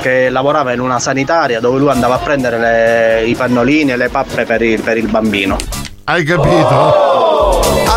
che 0.00 0.30
lavorava 0.30 0.72
in 0.72 0.80
una 0.80 0.98
sanitaria 0.98 1.60
dove 1.60 1.78
lui 1.78 1.90
andava 1.90 2.16
a 2.16 2.18
prendere 2.18 2.58
le- 2.58 3.24
i 3.26 3.34
pannolini 3.36 3.92
e 3.92 3.96
le 3.96 4.08
pappe 4.08 4.44
per 4.44 4.62
il, 4.62 4.80
per 4.82 4.96
il 4.96 5.06
bambino. 5.08 5.56
Hai 6.04 6.24
capito? 6.24 7.21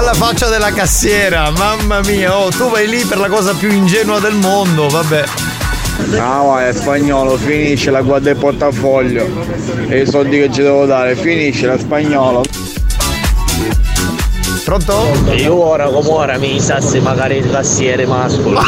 Alla 0.07 0.13
faccia 0.13 0.49
della 0.49 0.71
cassiera, 0.71 1.49
mamma 1.49 1.99
mia, 2.01 2.37
oh, 2.37 2.49
tu 2.51 2.69
vai 2.69 2.87
lì 2.87 3.03
per 3.05 3.17
la 3.17 3.27
cosa 3.27 3.55
più 3.55 3.71
ingenua 3.71 4.19
del 4.19 4.35
mondo, 4.35 4.87
vabbè. 4.87 5.23
No, 6.09 6.59
è 6.59 6.71
spagnolo, 6.73 7.35
finisce 7.37 7.89
la 7.89 8.01
guarda 8.01 8.25
del 8.31 8.35
portafoglio 8.35 9.27
e 9.87 10.01
i 10.01 10.05
soldi 10.05 10.37
che 10.37 10.51
ci 10.51 10.61
devo 10.61 10.85
dare, 10.85 11.15
finisce 11.15 11.65
la 11.65 11.79
spagnolo. 11.79 12.43
Pronto? 14.63 15.11
Io 15.31 15.55
ora 15.55 15.87
come 15.87 16.09
ora 16.09 16.37
mi 16.37 16.61
sassi 16.61 16.99
magari 16.99 17.37
il 17.37 17.49
cassiere 17.49 18.05
mascolo. 18.05 18.61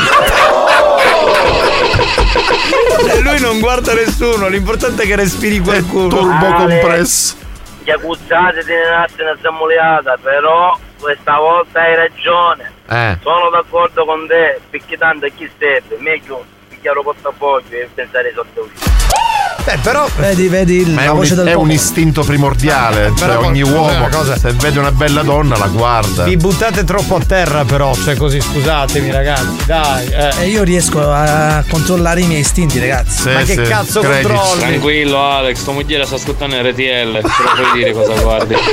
E 3.13 3.19
lui 3.21 3.39
non 3.39 3.59
guarda 3.59 3.93
nessuno, 3.93 4.47
l'importante 4.47 5.03
è 5.03 5.05
che 5.05 5.15
respiri 5.15 5.59
qualcuno. 5.59 6.07
Turbo 6.07 6.53
compresso. 6.55 7.35
Gli 7.83 7.91
accuzzati 7.91 8.63
di 8.65 8.73
una 9.21 9.37
zammuliata, 9.39 10.17
però 10.19 10.75
questa 10.99 11.37
volta 11.37 11.81
hai 11.81 11.95
ragione. 11.95 12.71
Eh. 12.89 13.17
Sono 13.21 13.49
d'accordo 13.49 14.05
con 14.05 14.27
te, 14.27 14.59
perché 14.69 14.97
tanto 14.97 15.27
chi 15.35 15.49
serve? 15.57 15.97
Meglio 15.99 16.45
picchiare 16.77 17.01
portafoglio 17.03 17.75
e 17.75 17.89
pensare 17.93 18.27
ai 18.29 18.33
soldi 18.33 18.59
usciti. 18.59 18.95
Beh, 19.63 19.77
però. 19.81 20.07
Vedi, 20.15 20.47
vedi 20.47 20.75
il- 20.77 20.95
è, 20.95 21.09
un, 21.09 21.25
è 21.45 21.53
un 21.53 21.71
istinto 21.71 22.23
primordiale. 22.23 23.11
Però 23.19 23.33
cioè, 23.33 23.45
ogni 23.45 23.61
uomo, 23.63 24.07
cosa- 24.09 24.37
se 24.37 24.51
vede 24.53 24.79
una 24.79 24.91
bella 24.91 25.23
donna, 25.23 25.57
la 25.57 25.67
guarda. 25.67 26.23
Vi 26.23 26.37
buttate 26.37 26.85
troppo 26.85 27.15
a 27.17 27.19
terra 27.25 27.65
però, 27.65 27.93
cioè 27.93 28.15
così 28.15 28.39
scusatemi 28.39 29.11
ragazzi, 29.11 29.65
dai. 29.65 30.07
Eh. 30.07 30.29
E 30.43 30.47
io 30.47 30.63
riesco 30.63 31.01
a 31.11 31.63
controllare 31.69 32.21
i 32.21 32.27
miei 32.27 32.39
istinti, 32.41 32.79
ragazzi. 32.79 33.29
Ma 33.29 33.41
che 33.41 33.55
cazzo 33.63 34.01
controlli? 34.01 34.59
Tranquillo 34.59 35.21
Alex, 35.21 35.63
tua 35.63 35.73
moglie 35.73 36.05
sta 36.05 36.15
ascoltando 36.15 36.55
RTL, 36.61 36.71
te 36.73 37.21
lo 37.21 37.21
puoi 37.21 37.71
dire 37.73 37.91
cosa 37.91 38.13
guardi. 38.21 38.55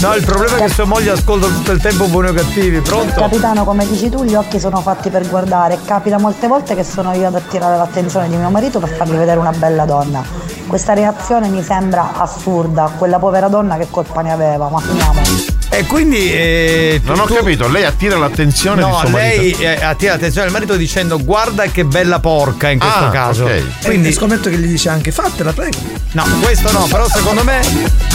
No, 0.00 0.14
il 0.14 0.24
problema 0.24 0.56
è 0.56 0.60
che 0.62 0.68
sua 0.72 0.84
moglie 0.84 1.10
ascolta 1.10 1.46
tutto 1.46 1.72
il 1.72 1.80
tempo 1.80 2.06
buoni 2.06 2.28
o 2.28 2.32
cattivi, 2.32 2.80
pronto? 2.80 3.20
Capitano, 3.20 3.64
come 3.64 3.86
dici 3.86 4.08
tu, 4.08 4.24
gli 4.24 4.34
occhi 4.34 4.58
sono 4.58 4.80
fatti 4.80 5.10
per 5.10 5.28
guardare. 5.28 5.39
Capita 5.84 6.18
molte 6.18 6.46
volte 6.48 6.74
che 6.74 6.84
sono 6.84 7.12
io 7.12 7.28
ad 7.28 7.34
attirare 7.34 7.76
l'attenzione 7.76 8.28
di 8.28 8.36
mio 8.36 8.50
marito 8.50 8.78
per 8.78 8.90
fargli 8.90 9.16
vedere 9.16 9.38
una 9.38 9.52
bella 9.52 9.84
donna. 9.84 10.22
Questa 10.66 10.92
reazione 10.92 11.48
mi 11.48 11.62
sembra 11.62 12.18
assurda. 12.18 12.90
Quella 12.98 13.18
povera 13.18 13.48
donna 13.48 13.76
che 13.76 13.88
colpa 13.90 14.20
ne 14.20 14.32
aveva, 14.32 14.68
ma 14.68 14.78
finiamo. 14.78 15.59
E 15.72 15.86
quindi. 15.86 16.32
eh, 16.32 17.00
Non 17.04 17.20
ho 17.20 17.24
tu- 17.26 17.34
capito, 17.34 17.68
lei 17.68 17.84
attira 17.84 18.16
l'attenzione 18.18 18.82
di 18.82 18.90
No, 18.90 18.98
suo 18.98 19.16
lei 19.16 19.36
marito. 19.36 19.62
eh, 19.62 19.84
attira 19.84 20.12
l'attenzione 20.12 20.46
del 20.46 20.52
marito 20.54 20.76
dicendo 20.76 21.22
guarda 21.22 21.64
che 21.66 21.84
bella 21.84 22.18
porca 22.18 22.68
in 22.70 22.78
questo 22.80 23.04
Ah, 23.04 23.10
caso. 23.10 23.44
ok. 23.44 23.50
Quindi 23.50 23.74
Quindi 23.84 24.12
scommetto 24.12 24.50
che 24.50 24.56
gli 24.58 24.66
dice 24.66 24.88
anche 24.88 25.12
fatela, 25.12 25.52
prego. 25.52 25.78
No, 26.12 26.24
questo 26.42 26.72
no, 26.72 26.86
però 26.90 27.08
secondo 27.08 27.44
me 27.44 27.60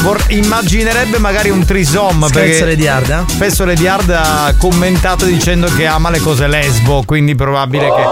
vor- 0.02 0.24
immaginerebbe 0.28 1.18
magari 1.18 1.50
un 1.50 1.64
trisom. 1.64 2.28
Perché 2.32 2.66
Lady 2.66 2.88
Hard? 2.88 3.26
Spesso 3.30 3.64
Lady 3.64 3.88
Hard 3.88 4.10
ha 4.10 4.54
commentato 4.58 5.24
dicendo 5.26 5.68
che 5.74 5.86
ama 5.86 6.10
le 6.10 6.20
cose 6.20 6.48
lesbo, 6.48 7.04
quindi 7.06 7.36
probabile 7.36 7.86
che 7.88 8.04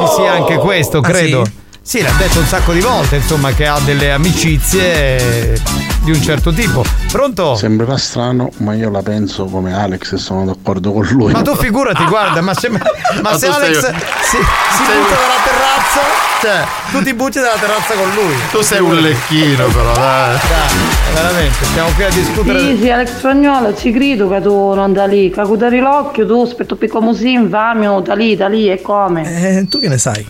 ci 0.00 0.12
sia 0.16 0.32
anche 0.32 0.56
questo, 0.56 0.98
Ah, 0.98 1.02
credo. 1.02 1.44
sì? 1.44 1.52
Sì, 1.88 2.02
l'ha 2.02 2.10
detto 2.18 2.40
un 2.40 2.46
sacco 2.46 2.72
di 2.72 2.80
volte, 2.80 3.14
insomma, 3.14 3.52
che 3.52 3.64
ha 3.64 3.78
delle 3.84 4.10
amicizie 4.10 5.56
di 6.02 6.10
un 6.10 6.20
certo 6.20 6.52
tipo. 6.52 6.84
Pronto? 7.12 7.54
Sembrerà 7.54 7.96
strano, 7.96 8.50
ma 8.56 8.74
io 8.74 8.90
la 8.90 9.02
penso 9.02 9.44
come 9.44 9.72
Alex 9.72 10.14
e 10.14 10.16
sono 10.18 10.44
d'accordo 10.44 10.90
con 10.92 11.06
lui. 11.12 11.30
Ma 11.30 11.42
tu 11.42 11.54
figurati, 11.54 12.04
guarda, 12.06 12.40
ma 12.40 12.54
se, 12.54 12.70
ma 12.70 12.80
Ma 13.22 13.38
se 13.38 13.46
Alex 13.46 13.78
sei- 13.78 13.94
si, 13.94 14.36
si 14.36 14.84
sei- 14.84 14.98
butta 14.98 15.14
dalla 15.14 15.42
terrazza, 15.44 16.00
cioè, 16.40 16.64
tu 16.90 17.02
ti 17.04 17.14
butti 17.14 17.38
dalla 17.38 17.56
terrazza 17.60 17.94
con 17.94 18.10
lui. 18.14 18.34
Tu 18.50 18.60
sei 18.62 18.80
un 18.80 18.96
lecchino, 18.96 19.66
però, 19.66 19.92
dai. 19.94 20.36
Dai, 20.48 21.14
veramente, 21.14 21.64
stiamo 21.66 21.90
qui 21.94 22.02
a 22.02 22.08
discutere. 22.10 22.58
Sì, 22.58 22.78
sì, 22.82 22.90
Alex 22.90 23.16
Spagnolo, 23.18 23.76
ci 23.76 23.92
credo 23.92 24.28
che 24.28 24.40
tu 24.40 24.74
non 24.74 24.92
da 24.92 25.06
lì. 25.06 25.30
Cudari 25.30 25.78
l'occhio, 25.78 26.26
tu 26.26 26.42
aspetto 26.42 26.74
piccolo 26.74 27.06
così, 27.06 27.30
infamio, 27.30 28.00
da 28.00 28.14
lì, 28.16 28.34
da 28.34 28.48
lì, 28.48 28.68
e 28.68 28.82
come? 28.82 29.58
Eh, 29.60 29.68
tu 29.68 29.78
che 29.78 29.88
ne 29.88 29.98
sai? 29.98 30.26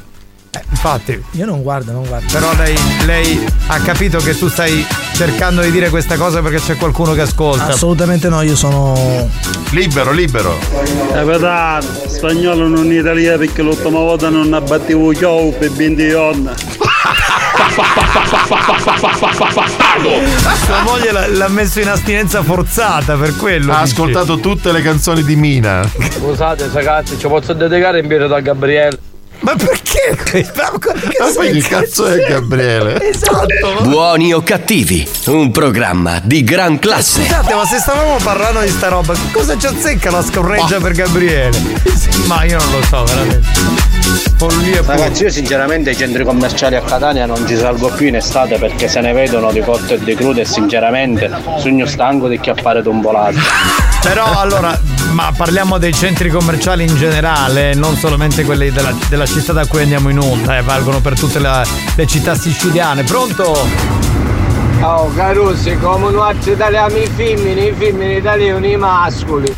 Eh, 0.57 0.62
infatti, 0.70 1.23
Io 1.33 1.45
non 1.45 1.62
guardo, 1.62 1.93
non 1.93 2.07
guardo. 2.07 2.27
Però 2.33 2.53
lei, 2.55 2.77
lei 3.05 3.45
ha 3.66 3.78
capito 3.81 4.19
che 4.19 4.37
tu 4.39 4.49
stai 4.49 4.85
cercando 5.15 5.61
di 5.61 5.70
dire 5.70 5.91
questa 5.91 6.16
cosa 6.16 6.41
perché 6.41 6.61
c'è 6.61 6.77
qualcuno 6.77 7.12
che 7.12 7.23
ascolta. 7.23 7.66
Assolutamente 7.66 8.28
no, 8.28 8.41
io 8.43 8.57
sono. 8.57 9.28
Libero, 9.70 10.12
libero. 10.12 10.59
Capitano, 11.12 11.87
spagnolo 12.07 12.69
non 12.69 12.91
italiano 12.91 13.39
perché 13.39 13.62
l'ultima 13.62 13.99
volta 13.99 14.28
non 14.28 14.53
abbattevo 14.53 15.11
chiavo 15.11 15.51
per 15.51 15.70
20 15.73 16.12
onna. 16.12 16.55
Sua 20.65 20.83
moglie 20.83 21.12
l'ha, 21.12 21.27
l'ha 21.28 21.49
messo 21.49 21.81
in 21.81 21.89
astinenza 21.89 22.43
forzata 22.43 23.16
per 23.16 23.37
quello. 23.37 23.73
Ha 23.73 23.83
dici. 23.83 23.93
ascoltato 23.93 24.39
tutte 24.39 24.73
le 24.73 24.83
canzoni 24.83 25.23
di 25.23 25.37
Mina. 25.37 25.89
Scusate 26.11 26.69
ragazzi, 26.73 27.19
ci 27.19 27.27
posso 27.27 27.53
dedicare 27.53 28.01
in 28.01 28.07
birra 28.07 28.27
da 28.27 28.41
Gabriele? 28.41 28.99
Ma 29.40 29.54
perché? 29.54 30.16
Ma 30.56 30.70
Ma 30.72 31.32
poi 31.34 31.52
che 31.52 31.68
cazzo 31.68 32.06
è 32.06 32.26
Gabriele? 32.26 33.08
Esatto. 33.08 33.82
Buoni 33.82 34.32
o 34.32 34.42
cattivi, 34.42 35.06
un 35.26 35.50
programma 35.50 36.20
di 36.22 36.42
gran 36.42 36.78
classe. 36.78 37.22
Scusate, 37.22 37.54
ma 37.54 37.64
se 37.64 37.78
stavamo 37.78 38.16
parlando 38.22 38.60
di 38.60 38.68
sta 38.68 38.88
roba, 38.88 39.14
che 39.14 39.30
cosa 39.32 39.56
ci 39.56 39.66
azzecca 39.66 40.10
la 40.10 40.22
scorreggia 40.22 40.80
per 40.80 40.92
Gabriele? 40.92 41.58
Ma 42.26 42.44
io 42.44 42.58
non 42.58 42.70
lo 42.70 42.82
so, 42.86 43.04
veramente. 43.04 43.94
Follia. 44.36 44.82
Ragazzi, 44.84 45.24
io 45.24 45.30
sinceramente 45.30 45.90
i 45.90 45.96
centri 45.96 46.24
commerciali 46.24 46.76
a 46.76 46.82
Catania 46.82 47.26
non 47.26 47.46
ci 47.46 47.56
salgo 47.56 47.88
più 47.88 48.06
in 48.06 48.16
estate 48.16 48.58
perché 48.58 48.88
se 48.88 49.00
ne 49.00 49.12
vedono 49.12 49.50
di 49.50 49.60
cotto 49.60 49.94
e 49.94 49.98
di 49.98 50.14
crudo 50.14 50.40
e 50.40 50.44
sinceramente 50.44 51.30
sogno 51.58 51.86
stanco 51.86 52.28
di 52.28 52.38
chiappare 52.38 52.82
tombolate. 52.82 53.38
Però 54.02 54.38
allora, 54.38 54.78
ma 55.10 55.32
parliamo 55.36 55.78
dei 55.78 55.92
centri 55.92 56.30
commerciali 56.30 56.84
in 56.84 56.94
generale, 56.96 57.74
non 57.74 57.96
solamente 57.96 58.44
quelli 58.44 58.70
della, 58.70 58.94
della 59.08 59.26
città 59.27 59.53
da 59.53 59.66
cui 59.66 59.82
andiamo 59.82 60.09
in 60.09 60.19
onda, 60.19 60.57
eh, 60.59 60.62
valgono 60.62 61.01
per 61.01 61.19
tutte 61.19 61.39
la- 61.39 61.65
le 61.94 62.07
città 62.07 62.35
siciliane. 62.35 63.03
Pronto? 63.05 63.69
Oh, 64.82 65.11
Carusi, 65.15 65.77
come 65.78 66.11
non 66.11 66.23
altri 66.23 66.53
italiani 66.53 67.03
i 67.03 67.11
femmini, 67.15 67.69
i 67.69 67.74
femmini 67.77 68.16
italiani 68.16 68.73
i 68.73 68.77
mascoli. 68.77 69.55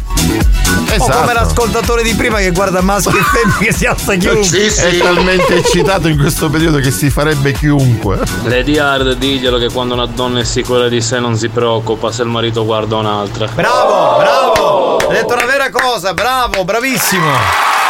O 0.90 0.94
Esatto. 0.94 1.18
come 1.20 1.32
l'ascoltatore 1.34 2.02
di 2.02 2.14
prima 2.14 2.38
che 2.38 2.50
guarda 2.50 2.80
maschi 2.80 3.16
e 3.16 3.20
femmine 3.22 3.58
che 3.58 3.72
si 3.72 3.84
alza 3.84 4.14
chiunque. 4.14 4.66
È 4.74 4.96
talmente 4.98 5.56
eccitato 5.56 6.08
in 6.08 6.16
questo 6.18 6.48
periodo 6.48 6.78
che 6.78 6.90
si 6.90 7.10
farebbe 7.10 7.52
chiunque. 7.52 8.20
Lady 8.44 8.78
Hard 8.78 9.14
diglielo 9.16 9.58
che 9.58 9.70
quando 9.70 9.94
una 9.94 10.06
donna 10.06 10.40
è 10.40 10.44
sicura 10.44 10.88
di 10.88 11.00
sé 11.02 11.18
non 11.18 11.36
si 11.36 11.48
preoccupa 11.48 12.10
se 12.12 12.22
il 12.22 12.28
marito 12.28 12.64
guarda 12.64 12.96
un'altra. 12.96 13.48
Bravo, 13.52 14.18
bravo! 14.18 14.96
Hai 15.08 15.14
detto 15.14 15.34
una 15.34 15.44
vera 15.46 15.68
cosa, 15.70 16.14
bravo, 16.14 16.64
bravissimo! 16.64 17.87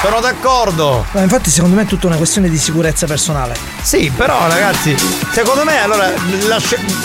Sono 0.00 0.20
d'accordo! 0.20 1.04
Ma 1.10 1.22
infatti, 1.22 1.50
secondo 1.50 1.74
me 1.74 1.82
è 1.82 1.84
tutta 1.84 2.06
una 2.06 2.16
questione 2.16 2.48
di 2.48 2.56
sicurezza 2.56 3.06
personale. 3.06 3.56
Sì, 3.82 4.12
però 4.14 4.46
ragazzi, 4.46 4.96
secondo 5.32 5.64
me 5.64 5.82
allora 5.82 6.08
la 6.46 6.60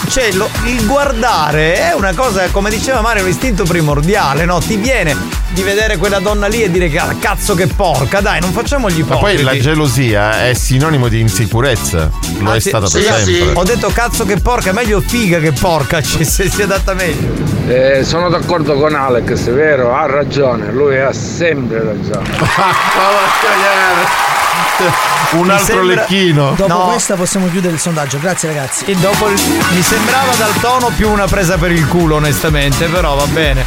cioè, 0.09 0.31
lo- 0.33 0.49
il 0.65 0.85
guardare 0.85 1.73
è 1.89 1.93
una 1.95 2.13
cosa, 2.13 2.47
come 2.51 2.69
diceva 2.69 3.01
Mario, 3.01 3.23
un 3.23 3.29
istinto 3.29 3.63
primordiale, 3.63 4.45
no? 4.45 4.59
Ti 4.59 4.75
viene 4.75 5.17
di 5.49 5.63
vedere 5.63 5.97
quella 5.97 6.19
donna 6.19 6.45
lì 6.45 6.61
e 6.61 6.69
dire 6.69 6.87
che 6.89 6.99
ah, 6.99 7.15
cazzo 7.19 7.55
che 7.55 7.65
porca, 7.65 8.21
dai, 8.21 8.39
non 8.39 8.51
facciamogli 8.51 9.03
Ma 9.07 9.17
poi 9.17 9.41
la 9.41 9.57
gelosia 9.57 10.45
è 10.47 10.53
sinonimo 10.53 11.07
di 11.07 11.19
insicurezza. 11.19 12.11
Lo 12.39 12.49
è 12.51 12.53
Anzi, 12.53 12.69
stata 12.69 12.87
per 12.89 13.01
sì, 13.01 13.07
sempre. 13.07 13.59
Ho 13.59 13.63
detto 13.63 13.89
cazzo 13.91 14.23
che 14.23 14.37
porca, 14.37 14.71
meglio 14.71 15.01
figa 15.01 15.39
che 15.39 15.51
porca, 15.51 15.99
cioè, 16.03 16.23
se 16.23 16.47
si 16.47 16.61
adatta 16.61 16.93
meglio. 16.93 17.51
Eh, 17.67 18.03
sono 18.03 18.29
d'accordo 18.29 18.75
con 18.75 18.93
Alex, 18.93 19.49
vero? 19.51 19.95
Ha 19.95 20.05
ragione, 20.05 20.71
lui 20.71 20.99
ha 20.99 21.13
sempre 21.13 21.81
ragione. 21.83 22.81
Un 25.33 25.45
Mi 25.45 25.49
altro 25.51 25.65
sembra- 25.65 25.95
lecchino. 25.95 26.53
Dopo 26.55 26.67
No. 26.67 26.79
questa 26.85 27.15
possiamo 27.15 27.49
chiudere 27.49 27.73
il 27.73 27.79
sondaggio. 27.79 28.19
Grazie, 28.19 28.49
ragazzi. 28.49 28.85
E 28.85 28.95
dopo 28.95 29.27
il- 29.29 29.41
mi 29.71 29.81
sembrava 29.81 30.33
dal 30.35 30.53
tono 30.59 30.89
più 30.95 31.09
una 31.09 31.25
presa 31.25 31.57
per 31.57 31.71
il 31.71 31.87
culo, 31.87 32.15
onestamente, 32.15 32.85
però 32.87 33.15
va 33.15 33.25
bene. 33.25 33.63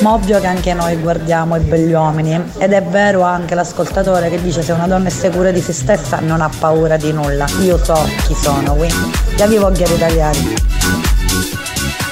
Ma 0.00 0.12
ovvio 0.12 0.40
che 0.40 0.46
anche 0.46 0.72
noi 0.72 0.96
guardiamo 0.96 1.56
i 1.56 1.60
begli 1.60 1.92
uomini 1.92 2.52
ed 2.58 2.72
è 2.72 2.82
vero 2.82 3.22
anche 3.22 3.54
l'ascoltatore 3.54 4.30
che 4.30 4.40
dice 4.40 4.62
se 4.62 4.72
una 4.72 4.86
donna 4.86 5.08
è 5.08 5.10
sicura 5.10 5.50
di 5.50 5.60
se 5.60 5.72
stessa 5.72 6.18
non 6.20 6.40
ha 6.40 6.48
paura 6.58 6.96
di 6.96 7.12
nulla. 7.12 7.44
Io 7.60 7.78
so 7.82 8.08
chi 8.26 8.34
sono, 8.40 8.72
quindi 8.74 9.12
già 9.36 9.46
vi 9.46 9.56
voglio 9.58 9.84
italiani. 9.86 10.54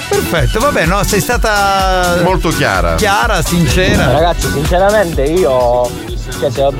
Perfetto, 0.07 0.59
vabbè, 0.59 0.85
no, 0.85 1.03
sei 1.03 1.19
stata 1.21 2.17
Molto 2.23 2.49
chiara. 2.49 2.95
chiara, 2.95 3.41
sincera. 3.41 4.11
Ragazzi, 4.11 4.49
sinceramente 4.51 5.23
io, 5.23 5.89
cioè, 6.39 6.49
se 6.51 6.63
ho 6.63 6.73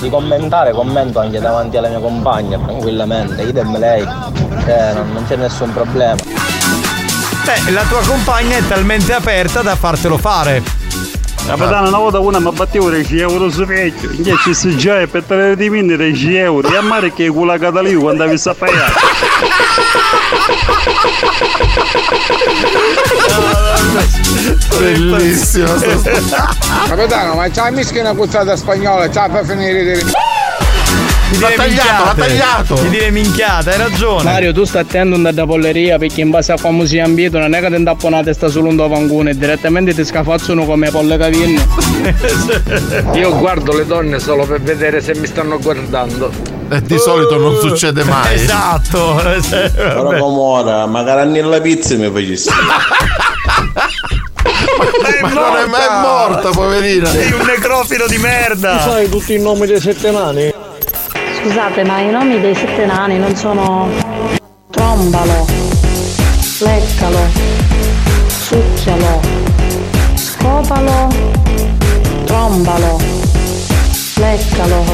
di 0.00 0.08
commentare, 0.08 0.72
commento 0.72 1.18
anche 1.18 1.40
davanti 1.40 1.76
alla 1.76 1.88
mia 1.88 1.98
compagna, 2.00 2.58
tranquillamente, 2.58 3.42
idem 3.42 3.78
lei, 3.78 4.06
cioè, 4.64 4.92
non, 4.94 5.12
non 5.12 5.26
c'è 5.26 5.36
nessun 5.36 5.72
problema. 5.72 6.16
Beh, 7.44 7.70
la 7.70 7.82
tua 7.84 8.00
compagna 8.06 8.56
è 8.56 8.66
talmente 8.66 9.12
aperta 9.12 9.62
da 9.62 9.74
fartelo 9.76 10.18
fare. 10.18 10.62
Capitano, 11.46 11.88
una 11.88 11.98
volta 11.98 12.18
una 12.20 12.38
mi 12.38 12.50
battevo 12.52 12.90
10 12.90 13.18
euro 13.18 13.50
su 13.50 13.64
vecchio, 13.64 14.10
invece 14.12 14.54
si 14.54 14.76
già 14.76 15.04
per 15.06 15.24
tenere 15.24 15.56
di 15.56 15.68
mini 15.68 15.96
10 15.96 16.36
euro, 16.36 16.70
e 16.70 16.76
a 16.76 16.82
mare 16.82 17.12
che 17.12 17.28
quella 17.28 17.58
catalina 17.58 17.98
quando 18.00 18.22
avevi 18.22 18.38
sapere. 18.38 18.78
Bellissimo. 24.78 25.66
Capitano, 26.86 27.34
ma 27.34 27.48
c'ha 27.50 27.70
mischia 27.70 28.00
una 28.02 28.14
cuzzata 28.14 28.56
spagnola, 28.56 29.08
c'ha 29.08 29.28
per 29.28 29.44
finire 29.44 29.84
di... 29.84 30.02
L'ha 31.38 31.50
tagliato, 31.54 32.04
l'ha 32.04 32.14
tagliato. 32.14 32.74
Ti 32.74 32.88
dire 32.88 33.10
minchiata, 33.10 33.70
hai 33.70 33.78
ragione. 33.78 34.24
Mario, 34.24 34.52
tu 34.52 34.64
stai 34.64 34.82
attento 34.82 35.16
da 35.30 35.46
polleria 35.46 35.96
perché 35.96 36.20
in 36.22 36.30
base 36.30 36.52
a 36.52 36.56
come 36.60 36.86
si 36.86 36.98
ambito 36.98 37.38
non 37.38 37.54
è 37.54 37.60
che 37.60 37.68
ti 37.68 37.76
indappo 37.76 38.08
una 38.08 38.22
testa 38.22 38.48
sull'undo 38.48 38.88
vangone, 38.88 39.36
direttamente 39.36 39.94
ti 39.94 40.04
scafazzano 40.04 40.64
come 40.64 40.90
polle 40.90 41.16
cavine. 41.16 41.64
Io 43.14 43.36
guardo 43.38 43.76
le 43.76 43.86
donne 43.86 44.18
solo 44.18 44.44
per 44.44 44.60
vedere 44.60 45.00
se 45.00 45.14
mi 45.14 45.26
stanno 45.26 45.58
guardando. 45.58 46.59
E 46.72 46.82
di 46.82 46.98
solito 46.98 47.36
non 47.36 47.58
succede 47.58 48.04
mai. 48.04 48.34
Esatto. 48.34 49.20
Però 49.50 50.04
come 50.04 50.20
ora, 50.20 50.86
magari 50.86 51.28
nella 51.28 51.60
pizza 51.60 51.96
mi 51.96 52.08
facessi. 52.10 52.48
Ma 55.22 55.28
non 55.28 55.56
è 55.56 55.66
mai 55.66 56.00
morta, 56.00 56.50
poverina. 56.50 57.08
Sei 57.08 57.32
un 57.32 57.40
necrofilo 57.40 58.06
di 58.06 58.18
merda. 58.18 58.80
sai 58.80 59.08
tutti 59.08 59.34
i 59.34 59.38
nomi 59.40 59.66
dei 59.66 59.80
sette 59.80 60.12
nani? 60.12 60.52
Scusate, 61.42 61.82
ma 61.84 61.98
i 62.00 62.10
nomi 62.10 62.40
dei 62.40 62.54
sette 62.54 62.86
nani 62.86 63.18
non 63.18 63.34
sono 63.34 63.88
trombalo, 64.70 65.46
leccalo, 66.60 67.18
succhialo, 68.28 69.20
scopalo, 70.14 71.08
trombalo, 72.26 73.00
leccalo, 74.16 74.84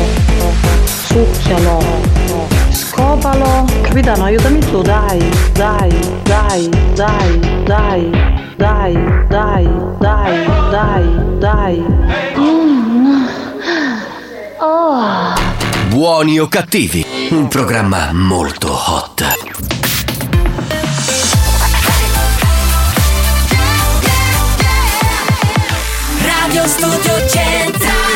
succhialo, 1.16 1.78
scopalo. 2.70 3.64
Capitano, 3.82 4.24
aiutami 4.24 4.58
tu, 4.58 4.82
dai, 4.82 5.18
dai, 5.52 5.88
dai, 6.24 6.68
dai, 6.94 7.40
dai, 7.64 8.10
dai, 8.56 8.92
dai, 9.28 9.68
dai, 9.98 10.46
dai, 10.70 11.04
dai. 11.38 11.84
Mm. 12.36 13.26
Oh. 14.58 15.34
Buoni 15.88 16.38
o 16.38 16.48
cattivi, 16.48 17.04
un 17.30 17.48
programma 17.48 18.10
molto 18.12 18.72
hot. 18.72 19.24
Radio 26.20 26.66
Studio 26.66 27.26
Centrale 27.28 28.15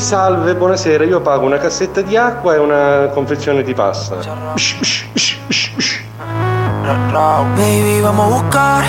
Salve, 0.00 0.54
buonasera. 0.54 1.04
Io 1.04 1.20
pago 1.20 1.44
una 1.44 1.58
cassetta 1.58 2.00
di 2.00 2.16
acqua 2.16 2.54
e 2.54 2.58
una 2.58 3.08
confezione 3.12 3.62
di 3.62 3.74
pasta. 3.74 4.16
Baby, 7.56 8.00
vamos 8.00 8.26
a 8.26 8.28
buscar 8.28 8.84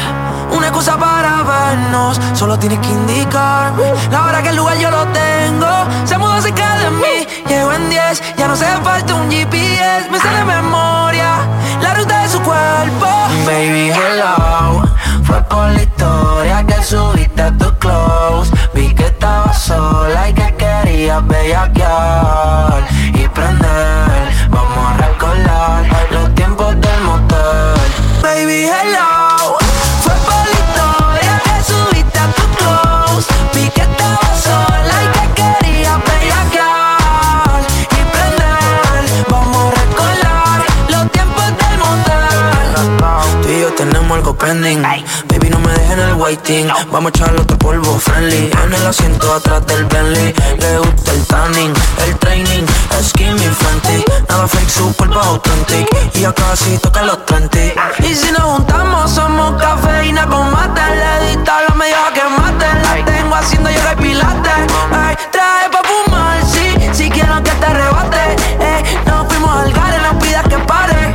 una 0.52 0.68
excusa 0.68 0.98
para 0.98 1.44
vernos. 1.44 2.20
Solo 2.34 2.58
tienes 2.58 2.80
que 2.80 2.90
indicarme 2.90 3.84
la 4.10 4.26
hora 4.26 4.42
que 4.42 4.50
el 4.50 4.56
lugar 4.56 4.78
yo 4.78 4.90
lo 4.90 5.06
tengo. 5.08 5.68
Se 6.06 6.18
mudó 6.18 6.42
cerca 6.42 6.78
de 6.78 6.90
mí, 6.92 7.28
llego 7.48 7.72
en 7.74 7.90
10. 7.90 8.36
Ya 8.38 8.48
no 8.48 8.56
se 8.56 8.66
falta 8.84 9.14
un 9.14 9.30
GPS, 9.30 10.10
me 10.10 10.20
sale 10.20 10.44
memoria 10.46 11.40
la 11.82 11.94
ruta 11.94 12.24
de 12.24 12.30
su 12.30 12.42
cuerpo. 12.42 13.08
Baby, 13.46 13.92
hello. 13.92 14.82
Fue 15.24 15.42
por 15.44 15.70
la 15.70 15.82
historia 15.82 16.66
que 16.66 16.84
subiste 16.84 17.42
a 17.42 17.52
tu 17.58 17.72
close. 17.80 18.52
Vi 18.74 18.94
que 18.96 19.06
estabas 19.06 19.62
sola 19.62 20.30
y 20.30 20.34
que 20.34 20.52
querías 20.84 21.28
bellaquear 21.28 22.88
y 23.14 23.28
prender. 23.28 24.32
Vamos 24.49 24.78
a 24.90 24.98
recordar 24.98 25.86
los 26.12 26.36
tiempos 26.36 26.70
del 26.80 27.02
motel. 27.02 27.76
Baby, 28.22 28.66
hello. 28.66 29.58
Fue 30.03 30.14
por 30.26 30.44
la 30.45 30.58
historia 30.62 31.41
que 31.44 31.64
subiste 31.64 32.20
a 32.20 32.28
tu 32.28 32.44
close. 32.58 33.28
Vi 33.53 33.70
que 33.70 33.82
estabas 33.82 34.41
sola 34.44 34.95
y 35.03 35.08
que 35.18 35.26
querías 35.41 35.98
bellaquear 36.10 37.62
y 37.91 38.02
prender. 38.14 39.26
Vamos 39.30 39.58
a 39.58 39.70
recordar 39.82 40.58
los 40.90 41.12
tiempos 41.12 41.45
del 41.62 41.76
motel. 41.80 43.41
Tú 43.41 43.49
y 43.49 43.62
yo 43.62 43.74
tenemos 43.74 44.12
algo 44.18 44.36
pending. 44.36 44.82
Baby, 45.28 45.49
no 45.49 45.60
me 45.60 45.81
en 45.92 46.00
el 46.00 46.14
waiting. 46.14 46.68
Vamos 46.92 47.12
a 47.12 47.18
echarle 47.18 47.42
otro 47.42 47.58
polvo 47.58 48.00
friendly. 48.00 48.50
En 48.64 48.74
el 48.74 48.86
asiento 48.86 49.34
atrás 49.34 49.66
del 49.68 49.86
Bentley. 49.86 50.34
Le 50.60 50.78
gusta 50.80 51.12
el 51.12 51.26
tanning, 51.28 51.74
el 52.06 52.18
training. 52.18 52.66
Skinny 53.02 53.40
Fenty. 53.40 54.06
Nada 54.30 54.48
fake, 54.48 54.70
su 54.70 54.94
cuerpo 54.96 55.20
authentic. 55.20 55.88
Y 56.14 56.22
ya 56.22 56.34
casi 56.34 56.78
toca 56.78 57.04
los 57.04 57.20
20. 57.30 57.76
Y 58.00 58.16
si 58.16 58.32
nos 58.32 58.44
juntamos, 58.44 59.12
somos 59.12 59.62
cafeína 59.62 60.26
con 60.28 60.52
mate. 60.52 60.82
Le 60.96 61.28
dista 61.28 61.62
la 61.68 61.76
media 61.76 62.12
que 62.14 62.24
mate. 62.42 62.66
La 62.84 63.06
tengo 63.06 63.36
haciendo 63.36 63.70
yoga 63.70 63.94
y 63.94 64.02
pilates. 64.02 64.54
Ay, 64.92 65.16
traje 65.32 65.70
pa' 65.72 65.82
fumar, 65.84 66.46
sí. 66.46 66.90
Si 66.94 67.10
quiero 67.10 67.42
que 67.44 67.52
te 67.52 67.66
arrebate. 67.66 68.36
Eh, 68.60 68.84
nos 69.06 69.28
fuimos 69.28 69.52
al 69.56 69.74
gare, 69.74 69.98
no 70.00 70.20
pidas 70.20 70.48
que 70.48 70.58
pare. 70.60 71.14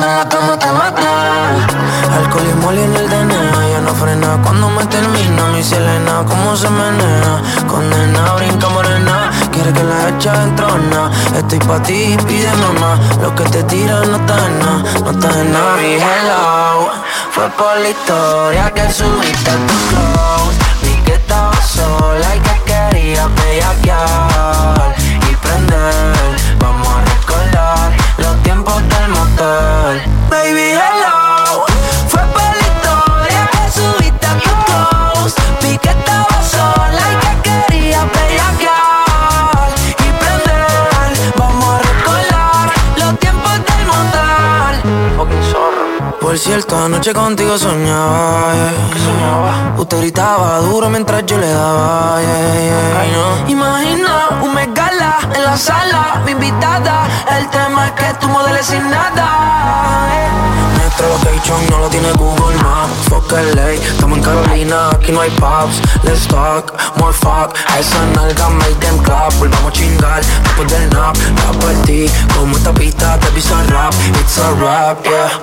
La 0.00 0.28
cama 0.28 0.58
te 0.58 0.70
mata. 0.72 1.10
Alcohol 2.16 2.46
y 2.50 2.54
moli 2.64 2.82
en 2.82 2.96
el 2.96 3.08
DNA 3.08 3.68
Ya 3.72 3.80
no 3.80 3.94
frena. 3.94 4.40
Cuando 4.42 4.68
me 4.70 4.84
termina 4.86 5.46
Mi 5.52 5.62
Selena, 5.62 6.24
cómo 6.26 6.56
se 6.56 6.68
menea 6.68 7.42
Condena, 7.68 8.34
brinca 8.34 8.68
morena. 8.68 9.30
Quiere 9.52 9.72
que 9.72 9.82
la 9.82 10.08
echa 10.08 10.42
en 10.42 10.56
trona. 10.56 11.10
Estoy 11.36 11.58
pa' 11.60 11.82
ti, 11.82 12.16
pídeme 12.26 12.80
más 12.80 12.98
Lo 13.20 13.34
que 13.34 13.44
te 13.44 13.62
tiran 13.64 14.10
no 14.10 14.16
está 14.16 14.46
en 14.46 14.58
nada 14.58 14.82
No 15.04 15.10
está 15.10 15.40
en 15.40 15.52
nada. 15.52 15.76
Mi 15.76 15.94
hello 15.94 16.90
Fue 17.30 17.48
por 17.50 17.76
la 17.78 17.88
historia 17.88 18.70
que 18.70 18.90
subiste 18.92 19.50
a 19.50 19.56
tu 19.66 19.74
close. 19.90 20.58
Vi 20.82 20.94
que 21.04 21.14
estabas 21.14 21.66
sola 21.66 22.36
y 22.36 22.40
que 22.40 22.62
querías 22.64 23.28
bellaquear 23.34 24.33
anoche 47.04 47.12
contigo 47.12 47.58
soñaba, 47.58 48.54
yeah. 48.54 49.74
Usted 49.76 49.98
gritaba 49.98 50.58
duro 50.60 50.88
mientras 50.88 51.26
yo 51.26 51.36
le 51.36 51.48
daba, 51.48 52.18
yeah, 52.20 53.04
yeah. 53.10 53.44
Imagina 53.48 54.40
un 54.42 54.54
megala 54.54 55.18
en 55.34 55.44
la 55.44 55.56
sala, 55.56 56.22
mi 56.24 56.32
invitada 56.32 57.06
El 57.36 57.48
tema 57.50 57.86
es 57.86 57.92
que 57.92 58.14
tú 58.20 58.28
modeles 58.28 58.64
sin 58.64 58.88
nada 58.90 59.26
eh. 60.12 60.28
Nuestro 60.78 61.08
location 61.08 61.58
no 61.70 61.78
lo 61.78 61.88
tiene 61.88 62.10
Google 62.12 62.43
Maps 62.62 63.08
Fuck 63.08 63.32
LA, 63.32 63.72
estamos 63.72 64.18
en 64.18 64.24
Carolina 64.24 64.90
Aquí 64.90 65.12
no 65.12 65.20
hay 65.20 65.30
pubs, 65.30 65.80
let's 66.04 66.26
talk 66.26 66.72
More 66.98 67.12
fuck, 67.12 67.56
a 67.68 67.78
esa 67.78 68.04
nalga 68.14 68.48
make 68.50 68.74
them 68.80 68.98
clap 69.02 69.32
Volvamos 69.38 69.68
a 69.68 69.72
chingar 69.72 70.22
después 70.22 70.70
del 70.70 70.88
nap 70.90 71.16
La 71.16 71.58
partí, 71.58 72.06
como 72.36 72.56
esta 72.56 72.72
pista 72.72 73.18
te 73.18 73.26
pisa 73.28 73.62
rap 73.68 73.94
It's 74.20 74.38
a 74.38 74.50
rap, 74.60 75.04
yeah 75.04 75.40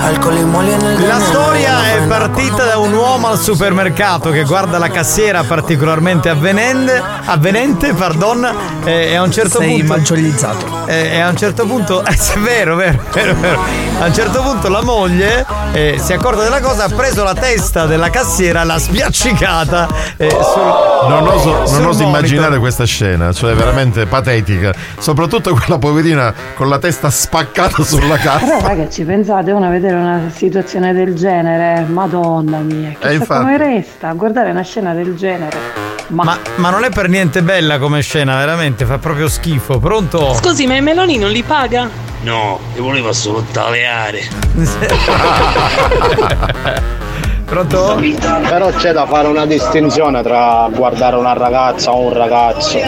Alcol 0.00 0.38
y 0.38 0.44
moli 0.44 0.72
en 0.72 0.80
el 0.80 1.06
La 1.06 1.20
storia 1.20 1.94
è 1.94 2.06
partita 2.06 2.64
da 2.64 2.78
un 2.78 2.92
uomo 2.94 3.28
al 3.28 3.38
supermercato 3.38 4.30
che 4.30 4.44
guarda 4.44 4.78
la 4.78 4.88
cassiera 4.88 5.42
particolarmente 5.44 6.28
avvenente, 6.28 7.02
avvenente 7.24 7.92
pardon, 7.92 8.48
e 8.84 9.14
a 9.14 9.22
un 9.22 9.30
certo 9.30 9.58
Sei 9.58 9.78
punto. 9.78 9.94
maggiolizzato. 9.94 10.86
E 10.86 11.10
e 11.10 11.20
a 11.20 11.28
un 11.28 11.36
certo 11.36 11.66
punto. 11.66 12.04
Eh, 12.04 12.12
è 12.34 12.38
vero, 12.38 12.76
vero, 12.76 12.98
vero, 13.12 13.34
vero. 13.40 13.60
A 14.00 14.06
un 14.06 14.14
certo 14.14 14.42
punto 14.42 14.68
la 14.68 14.82
moglie 14.82 15.44
eh, 15.72 16.00
si 16.02 16.12
è 16.12 16.16
accorta 16.16 16.42
della 16.50 16.60
cosa, 16.66 16.84
ha 16.84 16.88
preso 16.88 17.22
la 17.22 17.32
testa 17.34 17.86
della 17.86 18.10
cassiera, 18.10 18.64
l'ha 18.64 18.78
spiaccicata 18.78 19.86
eh, 20.16 20.28
sul. 20.30 21.08
Non 21.08 21.26
oso, 21.28 21.70
non 21.78 21.86
oso 21.86 22.02
immaginare 22.02 22.58
questa 22.58 22.84
scena, 22.84 23.32
cioè 23.32 23.54
veramente 23.54 24.06
patetica. 24.06 24.72
Soprattutto 24.98 25.54
quella 25.54 25.78
poverina 25.78 26.34
con 26.56 26.68
la 26.68 26.78
testa 26.78 27.08
spaccata 27.08 27.84
sulla 27.84 28.16
Però 28.16 28.38
cassa. 28.38 28.60
ragazzi, 28.66 29.04
pensate 29.04 29.52
uno 29.52 29.66
a 29.66 29.70
vedere 29.70 29.94
una 29.94 30.22
situazione 30.34 30.92
del 30.92 31.14
genere, 31.14 31.84
madonna 31.88 32.58
mia, 32.58 32.88
Eh, 32.90 32.94
chissà 32.98 33.12
infatti. 33.12 33.40
come 33.44 33.56
resta 33.56 34.08
a 34.08 34.12
guardare 34.14 34.50
una 34.50 34.62
scena 34.62 34.92
del 34.92 35.14
genere. 35.14 35.99
Ma, 36.10 36.38
ma 36.56 36.70
non 36.70 36.84
è 36.84 36.90
per 36.90 37.08
niente 37.08 37.42
bella 37.42 37.78
come 37.78 38.02
scena, 38.02 38.36
veramente, 38.36 38.84
fa 38.84 38.98
proprio 38.98 39.28
schifo. 39.28 39.78
Pronto? 39.78 40.34
Scusi, 40.34 40.66
ma 40.66 40.76
i 40.76 40.82
meloni 40.82 41.18
non 41.18 41.30
li 41.30 41.42
paga? 41.42 41.88
No, 42.22 42.58
ti 42.74 42.80
voleva 42.80 43.12
solo 43.12 43.44
taleare. 43.50 44.28
Pronto? 47.50 48.00
Però 48.48 48.70
c'è 48.70 48.92
da 48.92 49.06
fare 49.06 49.26
una 49.26 49.44
distinzione 49.44 50.22
tra 50.22 50.68
guardare 50.72 51.16
una 51.16 51.32
ragazza 51.32 51.90
o 51.90 52.06
un 52.06 52.12
ragazzo. 52.12 52.78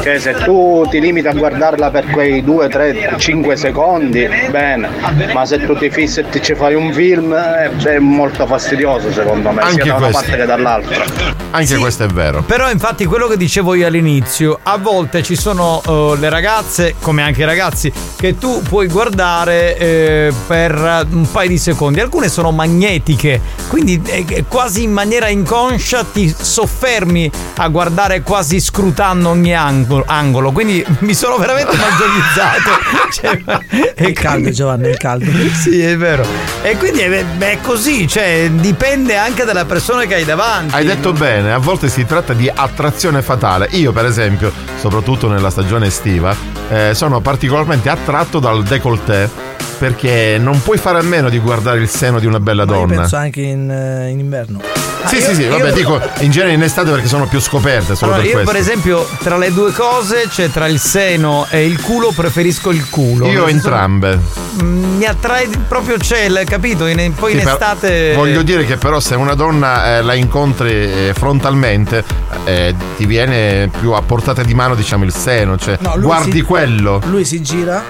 Che 0.00 0.18
se 0.18 0.32
tu 0.44 0.86
ti 0.88 0.98
limiti 0.98 1.26
a 1.26 1.34
guardarla 1.34 1.90
per 1.90 2.06
quei 2.06 2.42
2, 2.42 2.68
3, 2.70 3.14
5 3.18 3.56
secondi, 3.56 4.26
bene. 4.50 4.88
Ma 5.34 5.44
se 5.44 5.62
tu 5.66 5.76
ti 5.76 5.90
fissi 5.90 6.20
e 6.20 6.28
ti 6.30 6.40
ci 6.40 6.54
fai 6.54 6.74
un 6.74 6.90
film, 6.94 7.34
eh, 7.34 7.70
è 7.84 7.98
molto 7.98 8.46
fastidioso 8.46 9.12
secondo 9.12 9.50
me, 9.50 9.60
Anche 9.60 9.82
sia 9.82 9.92
da 9.92 9.98
una 9.98 10.06
questo. 10.06 10.20
parte 10.22 10.36
che 10.38 10.46
dall'altra. 10.46 11.04
Anche 11.50 11.76
questo 11.76 12.04
è 12.04 12.08
vero. 12.08 12.42
Però 12.42 12.70
infatti 12.70 13.04
quello 13.04 13.26
che 13.26 13.36
dicevo 13.36 13.74
io 13.74 13.86
all'inizio, 13.86 14.58
a 14.62 14.78
volte 14.78 15.22
ci 15.22 15.36
sono 15.36 15.82
eh, 15.86 16.14
le 16.18 16.30
ragazze, 16.30 16.94
come 17.02 17.22
anche 17.22 17.42
i 17.42 17.44
ragazzi, 17.44 17.92
che 18.16 18.38
tu 18.38 18.62
puoi 18.62 18.86
guardare 18.88 19.76
eh, 19.76 20.32
per 20.46 21.06
un 21.10 21.30
paio 21.30 21.48
di 21.50 21.58
secondi. 21.58 22.00
Alcune 22.00 22.28
sono 22.28 22.52
magnetiche, 22.52 23.40
quindi 23.68 23.97
eh, 24.04 24.24
eh, 24.28 24.44
quasi 24.48 24.82
in 24.82 24.92
maniera 24.92 25.28
inconscia 25.28 26.04
ti 26.04 26.34
soffermi 26.36 27.30
a 27.56 27.68
guardare 27.68 28.22
quasi 28.22 28.60
scrutando 28.60 29.28
ogni 29.28 29.54
angolo. 29.54 30.04
angolo. 30.06 30.52
Quindi 30.52 30.84
mi 31.00 31.14
sono 31.14 31.36
veramente 31.36 31.76
maggiorizzato. 31.76 32.70
Cioè, 33.10 33.94
È 33.94 34.12
caldo 34.12 34.50
Giovanni, 34.50 34.88
è 34.90 34.96
caldo. 34.96 35.30
sì, 35.54 35.80
è 35.82 35.96
vero. 35.96 36.24
E 36.62 36.76
quindi 36.76 37.00
è, 37.00 37.24
è 37.38 37.58
così, 37.62 38.06
cioè 38.06 38.50
dipende 38.52 39.16
anche 39.16 39.44
dalla 39.44 39.64
persona 39.64 40.04
che 40.04 40.14
hai 40.16 40.24
davanti. 40.24 40.74
Hai 40.74 40.84
detto 40.84 41.12
bene, 41.12 41.52
a 41.52 41.58
volte 41.58 41.88
si 41.88 42.04
tratta 42.04 42.32
di 42.32 42.50
attrazione 42.52 43.22
fatale. 43.22 43.68
Io, 43.72 43.92
per 43.92 44.04
esempio, 44.06 44.52
soprattutto 44.78 45.28
nella 45.28 45.50
stagione 45.50 45.86
estiva, 45.86 46.34
eh, 46.70 46.92
sono 46.94 47.20
particolarmente 47.20 47.88
attratto 47.88 48.38
dal 48.38 48.62
décolleté 48.62 49.46
perché 49.78 50.38
non 50.40 50.60
puoi 50.60 50.76
fare 50.76 50.98
a 50.98 51.02
meno 51.02 51.28
di 51.28 51.38
guardare 51.38 51.78
il 51.78 51.88
seno 51.88 52.18
di 52.18 52.26
una 52.26 52.40
bella 52.40 52.64
Ma 52.64 52.72
io 52.72 52.78
donna. 52.80 52.96
penso 52.96 53.16
anche 53.16 53.40
in, 53.42 53.70
eh, 53.70 53.87
in 54.10 54.18
inverno. 54.18 54.60
Sì, 55.06 55.22
sì, 55.22 55.32
sì, 55.34 55.46
vabbè, 55.46 55.72
dico 55.72 55.98
in 56.18 56.30
genere 56.30 56.52
in 56.54 56.62
estate 56.62 56.90
perché 56.90 57.06
sono 57.06 57.26
più 57.26 57.40
scoperte 57.40 57.94
solo 57.94 58.12
Allora, 58.12 58.18
per 58.18 58.26
io 58.26 58.32
questo. 58.42 58.50
per 58.52 58.60
esempio 58.60 59.08
tra 59.20 59.36
le 59.38 59.52
due 59.52 59.72
cose, 59.72 60.28
cioè 60.30 60.50
tra 60.50 60.66
il 60.66 60.78
seno 60.80 61.46
e 61.50 61.64
il 61.64 61.80
culo, 61.80 62.12
preferisco 62.14 62.70
il 62.70 62.88
culo. 62.90 63.26
Io 63.26 63.46
senso, 63.46 63.68
entrambe. 63.68 64.18
mm, 64.62 64.96
Mi 64.98 65.04
attrae 65.06 65.48
proprio 65.68 65.96
c'è, 65.96 66.22
il- 66.22 66.42
capito? 66.44 66.84
In- 66.86 67.14
poi 67.14 67.32
Sì, 67.32 67.40
in 67.40 67.46
estate. 67.48 68.12
Voglio 68.14 68.42
dire 68.42 68.64
che 68.66 68.76
però 68.76 68.98
se 69.00 69.14
una 69.14 69.34
donna 69.34 69.96
eh, 69.98 70.02
la 70.02 70.14
incontri 70.14 70.70
eh, 70.72 71.12
frontalmente 71.16 72.04
eh, 72.44 72.74
ti 72.96 73.06
viene 73.06 73.70
più 73.78 73.92
a 73.92 74.02
portata 74.02 74.42
di 74.42 74.52
mano 74.54 74.74
diciamo 74.74 75.04
il 75.04 75.14
seno, 75.14 75.56
cioè 75.56 75.76
No, 75.80 75.94
guardi 76.00 76.32
si- 76.32 76.42
quello. 76.42 77.00
Lui 77.06 77.24
si 77.24 77.40
gira. 77.40 77.82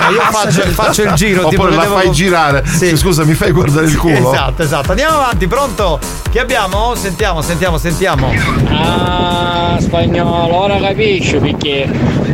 Ah, 0.00 0.08
io 0.10 0.20
faccio, 0.30 0.62
faccio 0.70 1.02
il 1.02 1.12
giro, 1.12 1.46
tipo 1.48 1.62
Oppure 1.62 1.76
la 1.76 1.82
vedevo- 1.82 2.00
fai 2.00 2.10
girare. 2.10 2.64
Sì. 2.66 2.96
Scusa, 2.96 3.24
mi 3.24 3.34
fai 3.34 3.52
guardare 3.52 3.86
il 3.86 3.96
culo? 3.96 4.32
Esatto, 4.32 4.62
esatto. 4.62 4.90
Andiamo 4.90 5.16
avanti, 5.18 5.27
pronto? 5.46 5.98
Che 6.30 6.40
abbiamo? 6.40 6.94
Sentiamo, 6.94 7.42
sentiamo, 7.42 7.76
sentiamo. 7.76 8.30
Ah, 8.70 9.76
spagnolo, 9.78 10.54
ora 10.54 10.78
capisci 10.78 11.36
perché 11.36 11.88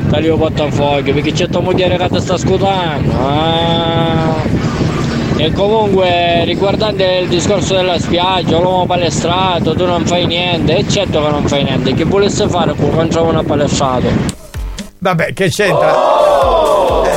taglio 0.08 0.36
portafoglio, 0.36 1.12
perché 1.12 1.32
c'è 1.32 1.48
tua 1.48 1.60
moglie 1.60 1.96
che 1.96 2.08
ti 2.08 2.20
sta 2.20 2.36
scutando. 2.36 3.12
Ah. 3.20 4.42
E 5.36 5.52
comunque 5.52 6.44
riguardante 6.44 7.04
il 7.22 7.28
discorso 7.28 7.74
della 7.74 7.98
spiaggia, 7.98 8.58
l'uomo 8.58 8.86
palestrato, 8.86 9.74
tu 9.74 9.84
non 9.84 10.06
fai 10.06 10.26
niente, 10.26 10.76
e 10.76 10.88
certo 10.88 11.20
che 11.20 11.30
non 11.30 11.46
fai 11.48 11.64
niente, 11.64 11.94
che 11.94 12.04
volesse 12.04 12.48
fare 12.48 12.74
trova 13.08 13.30
una 13.30 13.42
palestrato? 13.42 14.43
Vabbè, 15.04 15.34
che 15.34 15.50
c'entra? 15.50 15.92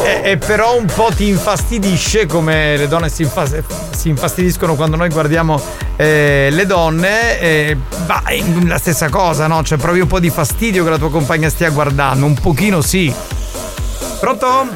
E, 0.04 0.32
e 0.32 0.38
però 0.38 0.78
un 0.78 0.88
po' 0.94 1.10
ti 1.16 1.30
infastidisce 1.30 2.26
come 2.26 2.76
le 2.76 2.90
donne 2.90 3.08
si, 3.08 3.22
infas- 3.22 3.64
si 3.96 4.10
infastidiscono 4.10 4.76
quando 4.76 4.98
noi 4.98 5.08
guardiamo 5.08 5.58
eh, 5.96 6.50
le 6.52 6.66
donne. 6.66 7.40
eh, 7.40 7.78
bah, 8.06 8.24
è 8.26 8.44
la 8.66 8.78
stessa 8.78 9.08
cosa, 9.08 9.48
no? 9.48 9.64
Cioè, 9.64 9.78
provi 9.78 10.02
un 10.02 10.08
po' 10.08 10.20
di 10.20 10.30
fastidio 10.30 10.84
che 10.84 10.90
la 10.90 10.98
tua 10.98 11.10
compagna 11.10 11.48
stia 11.48 11.70
guardando, 11.70 12.26
un 12.26 12.34
pochino 12.34 12.82
sì. 12.82 13.14
Pronto? 14.20 14.68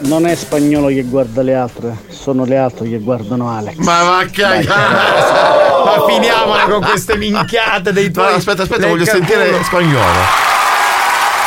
Non 0.00 0.26
è 0.26 0.34
spagnolo 0.34 0.88
che 0.88 1.04
guarda 1.04 1.42
le 1.42 1.54
altre, 1.54 1.96
sono 2.08 2.44
le 2.44 2.56
altre 2.56 2.88
che 2.88 2.98
guardano 2.98 3.48
Alex. 3.48 3.76
Ma 3.76 4.02
va 4.02 4.24
che 4.24 4.42
Ma 4.42 6.04
finiamola 6.08 6.64
con 6.64 6.82
queste 6.82 7.16
minchiate 7.16 7.92
dei 7.92 8.10
tuoi. 8.10 8.30
No, 8.30 8.36
aspetta, 8.38 8.62
aspetta, 8.62 8.88
voglio 8.88 9.04
sentire 9.04 9.50
culo. 9.50 9.62
spagnolo. 9.62 10.58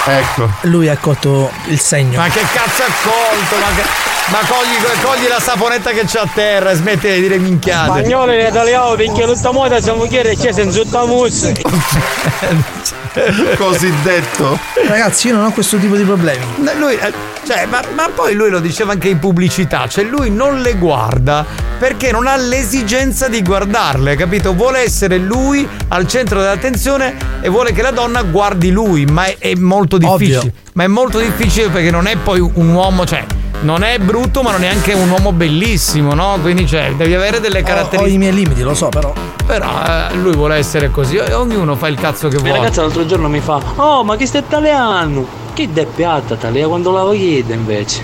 Ecco. 0.06 0.50
Lui 0.62 0.90
ha 0.90 0.98
colto 0.98 1.50
il 1.68 1.80
segno. 1.80 2.18
Ma 2.20 2.28
che 2.28 2.42
cazzo 2.54 2.84
ha 2.84 2.92
colto? 3.04 3.56
Ma, 3.60 3.74
che- 3.76 4.12
ma 4.28 4.40
cogli, 4.48 5.02
cogli 5.04 5.28
la 5.28 5.40
saponetta 5.40 5.92
che 5.92 6.06
c'è 6.06 6.20
a 6.20 6.28
terra 6.34 6.72
e 6.72 6.76
smetti 6.76 7.08
di 7.12 7.22
dire 7.22 7.38
minchiate. 7.38 7.90
Spagnolo 8.00 8.32
e 8.32 8.48
italiano 8.48 8.96
perché 8.96 9.26
tutta 9.26 9.52
moda 9.52 9.80
siamo 9.82 10.06
chiari 10.06 10.36
c'è 10.38 10.52
senza 10.52 10.82
tutta 10.82 11.06
mussa. 11.06 11.52
Cosiddetto. 13.58 14.60
Ragazzi, 14.88 15.28
io 15.28 15.36
non 15.36 15.46
ho 15.46 15.52
questo 15.52 15.78
tipo 15.78 15.96
di 15.96 16.04
problemi. 16.04 16.44
Lui, 16.78 16.96
eh, 16.96 17.14
cioè, 17.46 17.66
ma, 17.66 17.82
ma 17.96 18.10
poi 18.14 18.34
lui 18.34 18.50
lo 18.50 18.60
diceva 18.60 18.94
anche 18.94 19.10
in 19.10 19.20
pubblicità, 19.20 19.88
cioè 19.88 20.04
lui 20.04 20.30
non 20.30 20.62
le 20.62 20.76
guarda 20.76 21.46
perché 21.78 22.12
non 22.12 22.28
ha 22.28 22.36
l'esigenza 22.36 23.28
di 23.28 23.42
guardarle, 23.42 24.16
capito? 24.16 24.54
Vuole 24.54 24.80
essere 24.80 25.18
lui 25.18 25.68
al 25.90 26.08
centro 26.08 26.40
dell'attenzione 26.40 27.16
e 27.42 27.50
vuole 27.50 27.74
che 27.74 27.82
la 27.82 27.92
donna 27.92 28.24
guardi 28.24 28.72
lui, 28.72 29.06
ma 29.06 29.26
è, 29.26 29.38
è 29.38 29.54
molto 29.56 29.98
difficile. 29.98 30.38
Ovvio. 30.38 30.52
Ma 30.74 30.84
è 30.84 30.88
molto 30.88 31.20
difficile 31.20 31.70
perché 31.70 31.92
non 31.92 32.08
è 32.08 32.16
poi 32.16 32.40
un 32.40 32.74
uomo, 32.74 33.06
cioè, 33.06 33.26
non 33.64 33.84
è 33.84 33.98
brutto, 34.00 34.42
ma 34.44 34.52
non 34.52 34.64
è 34.64 34.68
anche 34.68 34.94
un 34.94 35.10
uomo 35.10 35.32
bellissimo, 35.34 36.14
no? 36.14 36.38
Quindi, 36.42 36.66
cioè, 36.68 36.94
devi 36.96 37.14
avere 37.16 37.40
delle 37.40 37.60
Ho, 37.60 37.62
ho 37.62 37.66
caratteristiche. 37.66 38.14
i 38.14 38.18
miei 38.18 38.34
limiti, 38.34 38.62
lo 38.62 38.74
so, 38.74 38.88
però. 38.90 39.14
Però 39.46 39.68
eh, 39.86 40.14
lui 40.16 40.34
vuole 40.34 40.56
essere 40.56 40.90
così, 40.92 41.18
e 41.18 41.34
ognuno 41.34 41.76
fa 41.76 41.88
il 41.88 41.98
cazzo 42.00 42.28
che 42.30 42.36
La 42.36 42.42
vuole. 42.42 42.58
ragazza 42.60 42.82
l'altro 42.82 43.06
giorno 43.06 43.28
mi 43.28 43.42
fa 43.42 43.60
Oh 43.76 44.02
ma 44.06 44.16
che 44.16 44.26
stai 44.26 44.40
italiano? 44.42 45.26
Che 45.54 45.70
deppiata 45.72 46.36
talia 46.36 46.66
quando 46.68 46.92
la 46.92 47.12
chiede 47.14 47.54
invece 47.54 48.04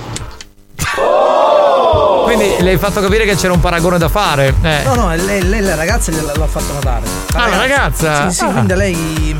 Quindi 2.25 2.55
le 2.59 2.71
hai 2.71 2.77
fatto 2.77 2.99
capire 3.01 3.23
che 3.25 3.35
c'era 3.35 3.53
un 3.53 3.59
paragone 3.59 3.97
da 3.97 4.07
fare. 4.09 4.53
Eh. 4.61 4.81
No, 4.83 4.93
no, 4.95 5.15
lei, 5.15 5.47
lei 5.47 5.61
la 5.61 5.75
ragazza 5.75 6.11
gliela- 6.11 6.33
l'ha 6.35 6.45
fatto 6.47 6.73
notare. 6.73 7.05
Ah, 7.33 7.47
la 7.47 7.57
ragazza? 7.57 8.29
Sì, 8.29 8.35
sì, 8.37 8.43
Ah. 8.43 8.47
quindi 8.51 8.73
lei. 8.75 9.37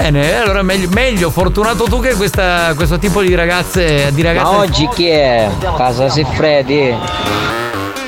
Bene, 0.00 0.36
allora 0.40 0.62
meglio, 0.62 0.88
meglio, 0.90 1.30
fortunato 1.30 1.84
tu 1.84 2.00
che 2.00 2.14
questa- 2.14 2.72
questo 2.74 2.98
tipo 2.98 3.22
di 3.22 3.34
ragazze. 3.34 4.10
Di 4.12 4.22
ragazze 4.22 4.50
Ma 4.50 4.58
oggi 4.58 4.88
chi 4.92 5.06
è? 5.06 5.48
Casa 5.76 6.08
Siffredi? 6.08 6.94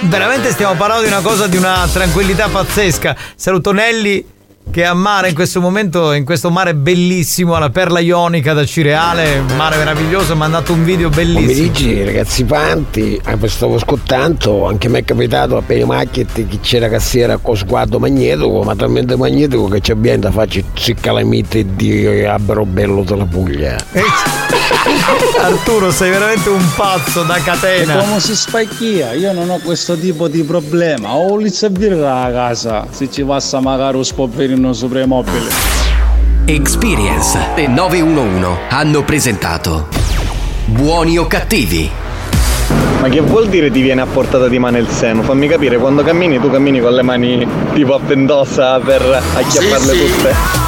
Veramente 0.00 0.50
stiamo 0.50 0.74
parlando 0.74 1.04
di 1.04 1.08
una 1.12 1.20
cosa 1.20 1.46
di 1.46 1.56
una 1.56 1.88
tranquillità 1.92 2.48
pazzesca. 2.48 3.14
Saluto 3.34 3.72
Nelly 3.72 4.24
che 4.70 4.82
è 4.82 4.84
a 4.84 4.94
mare 4.94 5.28
in 5.28 5.34
questo 5.34 5.60
momento, 5.60 6.12
in 6.12 6.24
questo 6.24 6.50
mare 6.50 6.74
bellissimo, 6.74 7.54
alla 7.54 7.70
Perla 7.70 8.00
Ionica 8.00 8.52
da 8.52 8.64
Cireale, 8.64 9.38
un 9.38 9.56
mare 9.56 9.76
meraviglioso, 9.76 10.26
mi 10.26 10.32
ha 10.32 10.48
mandato 10.48 10.72
un 10.72 10.84
video 10.84 11.08
bellissimo. 11.08 11.46
Pomeriggi 11.46 12.04
ragazzi 12.04 12.44
panti, 12.44 13.20
mi 13.38 13.48
stavo 13.48 13.76
ascoltando, 13.76 14.66
anche 14.66 14.88
me 14.88 14.98
è 14.98 15.04
capitato 15.04 15.56
appena 15.56 15.86
macchina 15.86 16.30
che 16.32 16.58
c'era 16.60 16.88
cassiera 16.88 17.38
con 17.38 17.56
sguardo 17.56 17.98
magnetico, 17.98 18.62
ma 18.62 18.74
talmente 18.74 19.16
magnetico 19.16 19.68
che 19.68 19.80
c'è 19.80 19.94
bien 19.94 20.20
da 20.20 20.30
farci 20.30 20.64
calamite 21.00 21.74
di 21.74 22.06
albero 22.24 22.66
bello 22.66 23.02
della 23.02 23.24
Puglia. 23.24 23.76
Arturo, 25.40 25.90
sei 25.90 26.10
veramente 26.10 26.48
un 26.48 26.64
pazzo 26.74 27.22
da 27.22 27.38
catena. 27.38 27.98
Come 27.98 28.20
si 28.20 28.34
spacchia? 28.34 29.12
Io 29.12 29.32
non 29.32 29.48
ho 29.50 29.58
questo 29.62 29.96
tipo 29.96 30.28
di 30.28 30.42
problema. 30.42 31.14
Ho 31.14 31.36
l'izza 31.36 31.70
birra 31.70 32.22
a 32.22 32.30
casa. 32.30 32.86
Se 32.90 33.10
ci 33.10 33.22
passa 33.22 33.60
magari 33.60 33.96
un 33.96 34.04
spoverino 34.04 34.55
sopra 34.72 35.00
i 35.00 35.06
mobili. 35.06 35.46
Experience 36.46 37.38
e 37.56 37.66
911 37.66 38.46
hanno 38.68 39.02
presentato 39.02 39.88
Buoni 40.66 41.18
o 41.18 41.26
cattivi? 41.26 41.90
Ma 43.00 43.08
che 43.08 43.20
vuol 43.20 43.48
dire 43.48 43.70
ti 43.70 43.80
viene 43.80 44.00
a 44.00 44.06
portata 44.06 44.48
di 44.48 44.58
mano 44.58 44.78
il 44.78 44.88
seno? 44.88 45.22
Fammi 45.22 45.46
capire, 45.48 45.78
quando 45.78 46.02
cammini 46.02 46.40
tu 46.40 46.50
cammini 46.50 46.80
con 46.80 46.92
le 46.92 47.02
mani 47.02 47.46
tipo 47.74 47.94
a 47.94 48.00
pendosa 48.00 48.78
per 48.80 49.02
acchiapparle 49.34 49.92
Sì, 49.92 50.06
sì. 50.08 50.65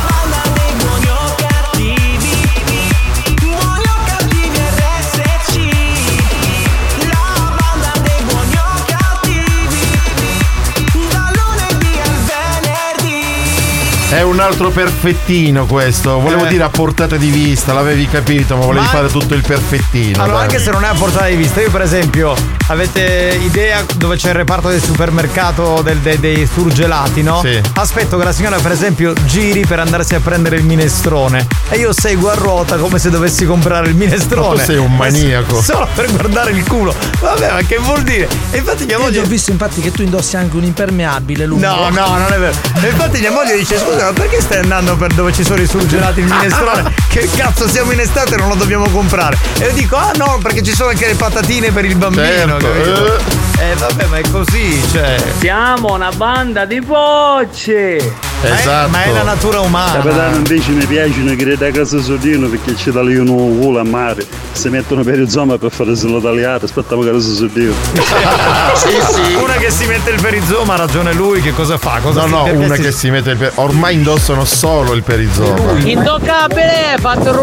È 14.11 14.23
un 14.23 14.41
altro 14.41 14.70
perfettino 14.70 15.67
questo. 15.67 16.19
Volevo 16.19 16.47
Eh. 16.47 16.49
dire 16.49 16.62
a 16.65 16.70
portata 16.70 17.17
di 17.17 17.28
vista, 17.28 17.75
l'avevi 17.75 18.09
capito, 18.09 18.57
ma 18.57 18.65
volevi 18.65 18.87
Ma- 18.87 18.91
fare 18.91 19.09
tutto 19.09 19.35
il 19.35 19.43
perfettino. 19.43 20.23
Allora, 20.23 20.39
dai. 20.39 20.47
anche 20.47 20.59
se 20.59 20.70
non 20.70 20.83
è 20.83 20.89
a 20.89 20.95
portata 20.95 21.27
di 21.27 21.37
vista, 21.37 21.61
io 21.61 21.70
per 21.70 21.83
esempio, 21.83 22.35
avete 22.69 23.39
idea 23.43 23.85
dove 23.97 24.17
c'è 24.17 24.28
il 24.28 24.35
reparto 24.35 24.69
del 24.69 24.83
supermercato 24.83 25.83
del- 25.83 25.99
dei- 25.99 26.19
dei 26.19 26.49
surgelati, 26.51 27.23
no? 27.23 27.41
Sì. 27.45 27.61
Aspetto 27.75 28.17
che 28.17 28.25
la 28.25 28.33
signora, 28.33 28.57
per 28.59 28.73
esempio, 28.73 29.12
giri 29.27 29.67
per 29.67 29.78
andarsi 29.81 30.15
a 30.15 30.20
prendere 30.20 30.57
il 30.57 30.65
minestrone 30.65 31.47
e 31.69 31.77
io 31.77 31.93
seguo 31.93 32.31
a 32.31 32.35
ruota 32.35 32.77
come 32.78 32.99
se 32.99 33.11
dovessi 33.11 33.45
comprare 33.45 33.89
il 33.89 33.95
minestrone. 33.95 34.55
Ma 34.57 34.61
tu 34.61 34.65
sei 34.65 34.77
un 34.78 34.95
maniaco. 34.97 35.61
Solo 35.61 35.87
per 35.95 36.11
guardare 36.11 36.53
il 36.53 36.67
culo. 36.67 36.95
Vabbè, 37.20 37.53
ma 37.53 37.61
che 37.62 37.77
vuol 37.77 38.03
dire? 38.05 38.27
E 38.53 38.57
infatti 38.59 38.87
mia 38.87 38.97
Io 38.97 39.03
moglie. 39.03 39.20
ho 39.20 39.25
visto 39.25 39.51
infatti 39.51 39.83
che 39.83 39.91
tu 39.93 40.01
indossi 40.01 40.37
anche 40.37 40.57
un 40.57 40.65
impermeabile 40.65 41.45
lungo. 41.45 41.67
No, 41.67 41.91
no, 41.91 42.17
non 42.17 42.33
è 42.33 42.39
vero. 42.39 42.57
E 42.81 42.89
infatti 42.89 43.20
mia 43.20 43.33
moglie 43.33 43.55
dice: 43.57 43.77
Scusa, 43.78 43.97
ma 44.02 44.12
perché 44.12 44.41
stai 44.41 44.59
andando 44.59 44.97
per 44.97 45.12
dove 45.15 45.33
ci 45.33 45.44
sono 45.44 45.60
i 45.60 45.67
surgelati 45.67 46.20
il 46.20 46.27
minestrone? 46.27 46.94
che 47.09 47.28
cazzo 47.35 47.68
siamo 47.68 47.93
in 47.93 48.01
estate 48.01 48.35
e 48.35 48.36
non 48.36 48.49
lo 48.49 48.55
dobbiamo 48.55 48.89
comprare? 48.89 49.36
E 49.59 49.67
io 49.67 49.73
dico: 49.73 49.97
Ah 49.97 50.12
no, 50.17 50.39
perché 50.43 50.62
ci 50.62 50.75
sono 50.75 50.91
anche 50.91 51.07
le 51.07 51.15
patatine 51.15 51.70
per 51.70 51.85
il 51.85 51.97
bambino. 51.97 52.25
Certo, 52.25 52.57
capito? 52.57 53.17
Eh 53.60 53.75
vabbè, 53.75 54.07
ma 54.07 54.18
è 54.18 54.31
così, 54.31 54.83
cioè. 54.93 55.17
Siamo 55.39 55.94
una 55.94 56.10
banda 56.10 56.65
di 56.65 56.81
pocce! 56.81 58.27
Esatto. 58.42 58.91
Ma 58.91 59.02
è 59.05 59.12
la 59.12 59.23
natura 59.23 59.60
umana. 59.60 59.92
Capitano 59.92 60.36
invece 60.36 60.70
mi 60.70 60.84
piacciono 60.86 61.34
che 61.34 61.57
da 61.57 61.70
casa 61.70 62.00
Sordino 62.00 62.49
perché 62.49 62.76
ci 62.76 62.92
tagliano 62.92 63.33
un 63.33 63.58
culo 63.60 63.81
a 63.81 63.84
mare. 63.84 64.25
Si 64.52 64.68
mettono 64.68 65.02
per 65.02 65.18
il 65.18 65.28
zoma 65.28 65.58
per 65.58 65.70
fare 65.70 65.97
solo 65.97 66.20
tagliare, 66.20 66.65
aspettiamo 66.65 67.02
che 67.02 67.10
casa 67.10 67.34
Sordino. 67.34 67.73
Una 69.42 69.55
che 69.55 69.70
si 69.70 69.86
mette 69.86 70.10
il 70.10 70.20
perizoma, 70.20 70.75
ha 70.75 70.76
ragione 70.76 71.12
lui, 71.12 71.41
che 71.41 71.52
cosa 71.52 71.78
fa? 71.78 71.99
Cosa 72.00 72.26
No, 72.26 72.47
no, 72.47 72.52
una 72.52 72.75
si- 72.75 72.83
che 72.83 72.92
si 72.92 73.10
mette 73.10 73.31
il 73.31 73.36
per... 73.36 73.52
Ormai 73.57 73.94
indossano 73.94 74.44
solo 74.44 74.92
il 74.92 75.02
perizoma. 75.02 75.78
Intoccabile, 75.78 76.97
fatto 76.99 77.31
il 77.31 77.34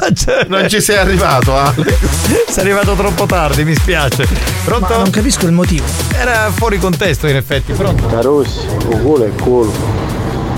rumbruco! 0.00 0.48
Non 0.48 0.68
ci 0.68 0.80
sei 0.80 0.96
arrivato, 0.96 1.56
Alex. 1.56 2.48
Sei 2.48 2.62
arrivato 2.62 2.94
troppo 2.94 3.26
tardi, 3.26 3.64
mi 3.64 3.74
spiace. 3.74 4.26
Pronto? 4.64 4.86
Ma 4.88 4.96
non 4.96 5.10
capisco 5.10 5.46
il 5.46 5.52
motivo. 5.52 5.84
Era 6.16 6.50
fuori 6.50 6.78
contesto, 6.78 7.26
in 7.26 7.36
effetti. 7.36 7.72
Pronto? 7.72 8.06
Carossi, 8.06 8.66
il 8.90 9.00
culo 9.00 9.24
è 9.24 9.30
culo, 9.40 9.72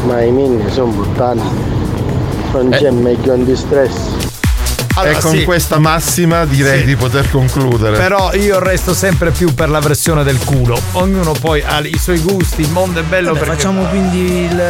ma 0.06 0.22
i 0.22 0.30
minni 0.30 0.70
sono 0.70 0.92
buttati. 0.92 1.40
Non 2.52 2.70
c'è 2.70 2.90
meglio 2.90 3.32
antistress. 3.32 4.25
Allora, 4.98 5.18
e 5.18 5.20
con 5.20 5.32
sì. 5.32 5.44
questa 5.44 5.78
massima 5.78 6.44
direi 6.46 6.80
Sì. 6.80 6.84
di 6.86 6.96
poter 6.96 7.30
concludere. 7.30 7.96
Però 7.98 8.32
io 8.34 8.58
resto 8.58 8.94
sempre 8.94 9.30
più 9.30 9.52
per 9.54 9.68
la 9.68 9.80
versione 9.80 10.24
del 10.24 10.38
culo. 10.44 10.78
Ognuno 10.92 11.32
poi 11.32 11.62
ha 11.66 11.80
i 11.80 11.98
suoi 11.98 12.18
gusti, 12.20 12.62
il 12.62 12.70
mondo 12.70 13.00
è 13.00 13.02
bello 13.02 13.32
Vabbè, 13.32 13.38
perché. 13.40 13.54
facciamo 13.56 13.82
quindi 13.84 14.44
il- 14.46 14.62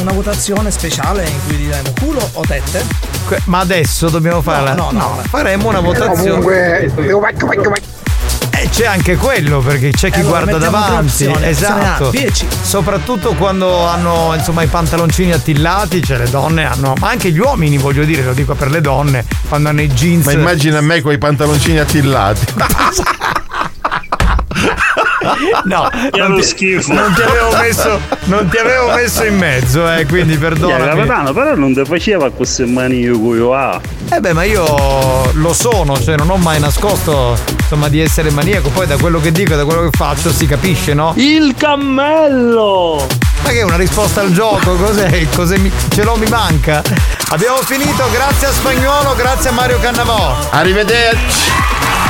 una 0.00 0.12
votazione 0.12 0.70
speciale 0.70 1.24
in 1.26 1.38
cui 1.46 1.56
diremo 1.56 1.92
culo 2.00 2.28
o 2.32 2.42
tette? 2.46 2.82
Que- 3.26 3.40
Ma 3.44 3.58
adesso 3.60 4.08
dobbiamo 4.08 4.40
farla. 4.42 4.74
No, 4.74 4.88
no, 4.90 5.00
no. 5.16 5.22
Faremo 5.28 5.68
una 5.68 5.80
votazione. 5.80 6.42
E 8.56 8.68
c'è 8.70 8.86
anche 8.86 9.16
quello 9.16 9.60
perché 9.60 9.90
c'è 9.90 10.10
chi 10.10 10.18
Eh, 10.18 10.22
allora, 10.22 10.44
guarda 10.44 10.58
davanti. 10.58 11.26
A, 11.26 11.46
Esatto. 11.46 12.10
10. 12.10 12.46
Soprattutto 12.62 13.34
quando 13.34 13.86
hanno 13.86 14.32
insomma 14.34 14.62
i 14.62 14.66
pantaloncini 14.66 15.32
attillati, 15.32 16.02
cioè 16.02 16.18
le 16.18 16.30
donne 16.30 16.64
hanno. 16.64 16.94
Ma 16.98 17.08
anche 17.10 17.30
gli 17.30 17.38
uomini, 17.38 17.78
voglio 17.78 18.04
dire, 18.04 18.22
lo 18.22 18.32
dico 18.32 18.54
per 18.54 18.70
le 18.70 18.80
donne, 18.80 19.24
quando 19.48 19.68
hanno 19.68 19.82
i 19.82 19.88
jeans. 19.88 20.24
Ma 20.26 20.32
immagina 20.32 20.80
me 20.80 21.00
con 21.00 21.12
i 21.12 21.18
pantaloncini 21.18 21.78
attillati. 21.78 22.46
No, 25.64 25.88
non 26.16 26.36
ti, 26.36 26.42
schifo. 26.42 26.92
non 26.92 27.12
ti 27.14 27.22
avevo 27.22 27.56
messo, 27.56 28.00
non 28.24 28.48
ti 28.48 28.56
avevo 28.58 28.92
messo 28.94 29.24
in 29.24 29.36
mezzo, 29.38 29.90
eh, 29.90 30.04
quindi 30.06 30.32
Yeah, 30.32 30.40
perdonami. 30.40 30.84
capitano, 30.96 31.32
però 31.32 31.54
non 31.54 31.72
ti 31.74 31.82
faceva 31.84 32.30
queste 32.30 32.66
mani 32.66 33.00
che 33.02 33.08
io 33.08 33.54
ha. 33.54 33.80
Eh 34.10 34.20
beh, 34.20 34.32
ma 34.32 34.44
io 34.44 35.30
lo 35.32 35.52
sono, 35.52 35.98
cioè 36.00 36.16
non 36.16 36.30
ho 36.30 36.36
mai 36.36 36.60
nascosto 36.60 37.36
insomma 37.58 37.88
di 37.88 38.00
essere 38.00 38.30
maniaco, 38.30 38.68
poi 38.68 38.86
da 38.86 38.96
quello 38.98 39.20
che 39.20 39.32
dico 39.32 39.54
e 39.54 39.56
da 39.56 39.64
quello 39.64 39.88
che 39.88 39.96
faccio 39.96 40.30
si 40.30 40.46
capisce, 40.46 40.92
no? 40.94 41.12
Il 41.16 41.54
cammello! 41.56 43.06
Ma 43.44 43.50
che 43.50 43.58
è 43.58 43.62
una 43.62 43.76
risposta 43.76 44.20
al 44.22 44.32
gioco? 44.32 44.74
Cos'è? 44.76 45.28
Cos'è 45.34 45.58
mi- 45.58 45.70
ce 45.90 46.02
l'ho 46.02 46.16
mi 46.16 46.26
manca? 46.26 46.82
Abbiamo 47.30 47.58
finito, 47.58 48.08
grazie 48.10 48.46
a 48.48 48.52
Spagnuolo, 48.52 49.14
grazie 49.14 49.50
a 49.50 49.52
Mario 49.52 49.78
Cannavò. 49.80 50.34
Arrivederci. 50.50 51.52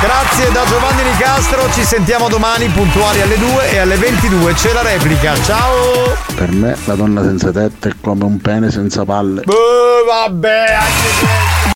Grazie 0.01 0.51
da 0.51 0.63
Giovanni 0.65 1.03
Nicastro, 1.03 1.71
ci 1.71 1.83
sentiamo 1.83 2.27
domani 2.27 2.67
puntuali 2.67 3.21
alle 3.21 3.37
2 3.37 3.71
e 3.71 3.77
alle 3.79 3.95
22 3.95 4.53
c'è 4.53 4.71
la 4.73 4.81
replica. 4.81 5.33
Ciao! 5.43 6.15
Per 6.35 6.51
me 6.51 6.77
la 6.85 6.95
donna 6.95 7.21
senza 7.23 7.51
tette 7.51 7.89
è 7.89 7.93
come 8.01 8.23
un 8.25 8.39
pene 8.39 8.69
senza 8.71 9.03
palle. 9.03 9.41
vabbè, 9.45 10.65
anche 10.73 11.73